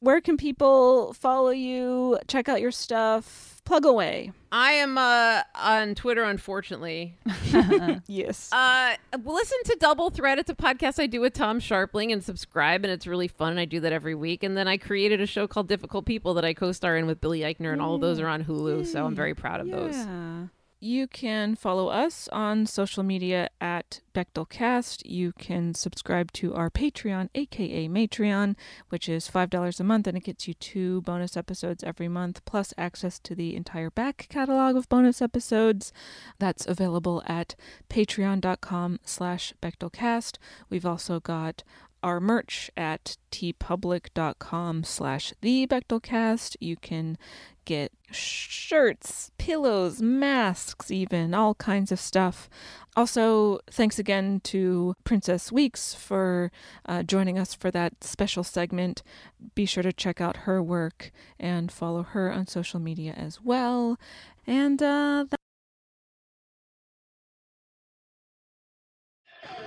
Where 0.00 0.20
can 0.20 0.36
people 0.36 1.12
follow 1.12 1.50
you? 1.50 2.18
Check 2.26 2.48
out 2.48 2.60
your 2.60 2.72
stuff. 2.72 3.51
Plug 3.64 3.86
away. 3.86 4.32
I 4.50 4.72
am 4.72 4.98
uh, 4.98 5.42
on 5.54 5.94
Twitter, 5.94 6.24
unfortunately. 6.24 7.16
yes. 8.06 8.52
Uh, 8.52 8.96
listen 9.24 9.58
to 9.66 9.76
Double 9.80 10.10
Threat. 10.10 10.38
It's 10.38 10.50
a 10.50 10.54
podcast 10.54 11.00
I 11.00 11.06
do 11.06 11.20
with 11.20 11.32
Tom 11.32 11.60
Scharpling 11.60 12.12
and 12.12 12.22
subscribe, 12.22 12.84
and 12.84 12.92
it's 12.92 13.06
really 13.06 13.28
fun. 13.28 13.52
And 13.52 13.60
I 13.60 13.64
do 13.64 13.80
that 13.80 13.92
every 13.92 14.14
week. 14.14 14.42
And 14.42 14.56
then 14.56 14.68
I 14.68 14.76
created 14.76 15.20
a 15.20 15.26
show 15.26 15.46
called 15.46 15.68
Difficult 15.68 16.04
People 16.06 16.34
that 16.34 16.44
I 16.44 16.54
co-star 16.54 16.96
in 16.96 17.06
with 17.06 17.20
Billy 17.20 17.40
Eichner, 17.40 17.72
and 17.72 17.80
all 17.80 17.94
of 17.94 18.00
those 18.00 18.18
are 18.20 18.28
on 18.28 18.44
Hulu. 18.44 18.86
So 18.86 19.06
I'm 19.06 19.14
very 19.14 19.34
proud 19.34 19.60
of 19.60 19.70
those. 19.70 19.96
You 20.84 21.06
can 21.06 21.54
follow 21.54 21.90
us 21.90 22.28
on 22.32 22.66
social 22.66 23.04
media 23.04 23.50
at 23.60 24.00
Bechdelcast. 24.16 25.02
You 25.04 25.32
can 25.38 25.74
subscribe 25.74 26.32
to 26.32 26.54
our 26.54 26.70
Patreon, 26.70 27.28
aka 27.36 27.86
Matreon, 27.86 28.56
which 28.88 29.08
is 29.08 29.28
$5 29.28 29.78
a 29.78 29.84
month, 29.84 30.08
and 30.08 30.16
it 30.16 30.24
gets 30.24 30.48
you 30.48 30.54
two 30.54 31.02
bonus 31.02 31.36
episodes 31.36 31.84
every 31.84 32.08
month, 32.08 32.44
plus 32.46 32.74
access 32.76 33.20
to 33.20 33.36
the 33.36 33.54
entire 33.54 33.90
back 33.90 34.26
catalog 34.28 34.74
of 34.74 34.88
bonus 34.88 35.22
episodes. 35.22 35.92
That's 36.40 36.66
available 36.66 37.22
at 37.28 37.54
patreon.com 37.88 38.98
slash 39.04 39.54
Bechdelcast. 39.62 40.38
We've 40.68 40.84
also 40.84 41.20
got 41.20 41.62
our 42.02 42.18
merch 42.18 42.70
at 42.76 43.16
teepublic.com 43.30 44.84
slash 44.84 45.32
the 45.40 45.66
Bechdelcast. 45.66 46.56
You 46.58 46.76
can 46.76 47.16
get 47.64 47.92
shirts, 48.10 49.30
pillows, 49.38 50.02
masks, 50.02 50.90
even 50.90 51.34
all 51.34 51.54
kinds 51.54 51.92
of 51.92 52.00
stuff. 52.00 52.48
Also, 52.94 53.58
thanks 53.70 53.98
again 53.98 54.40
to 54.44 54.94
Princess 55.04 55.50
Weekes 55.50 55.94
for 55.94 56.52
uh, 56.86 57.02
joining 57.02 57.38
us 57.38 57.54
for 57.54 57.70
that 57.70 58.04
special 58.04 58.44
segment. 58.44 59.02
Be 59.54 59.64
sure 59.64 59.82
to 59.82 59.92
check 59.92 60.20
out 60.20 60.38
her 60.38 60.62
work 60.62 61.10
and 61.40 61.72
follow 61.72 62.02
her 62.02 62.30
on 62.30 62.46
social 62.46 62.80
media 62.80 63.14
as 63.16 63.40
well. 63.40 63.98
And 64.46 64.82
uh, 64.82 65.24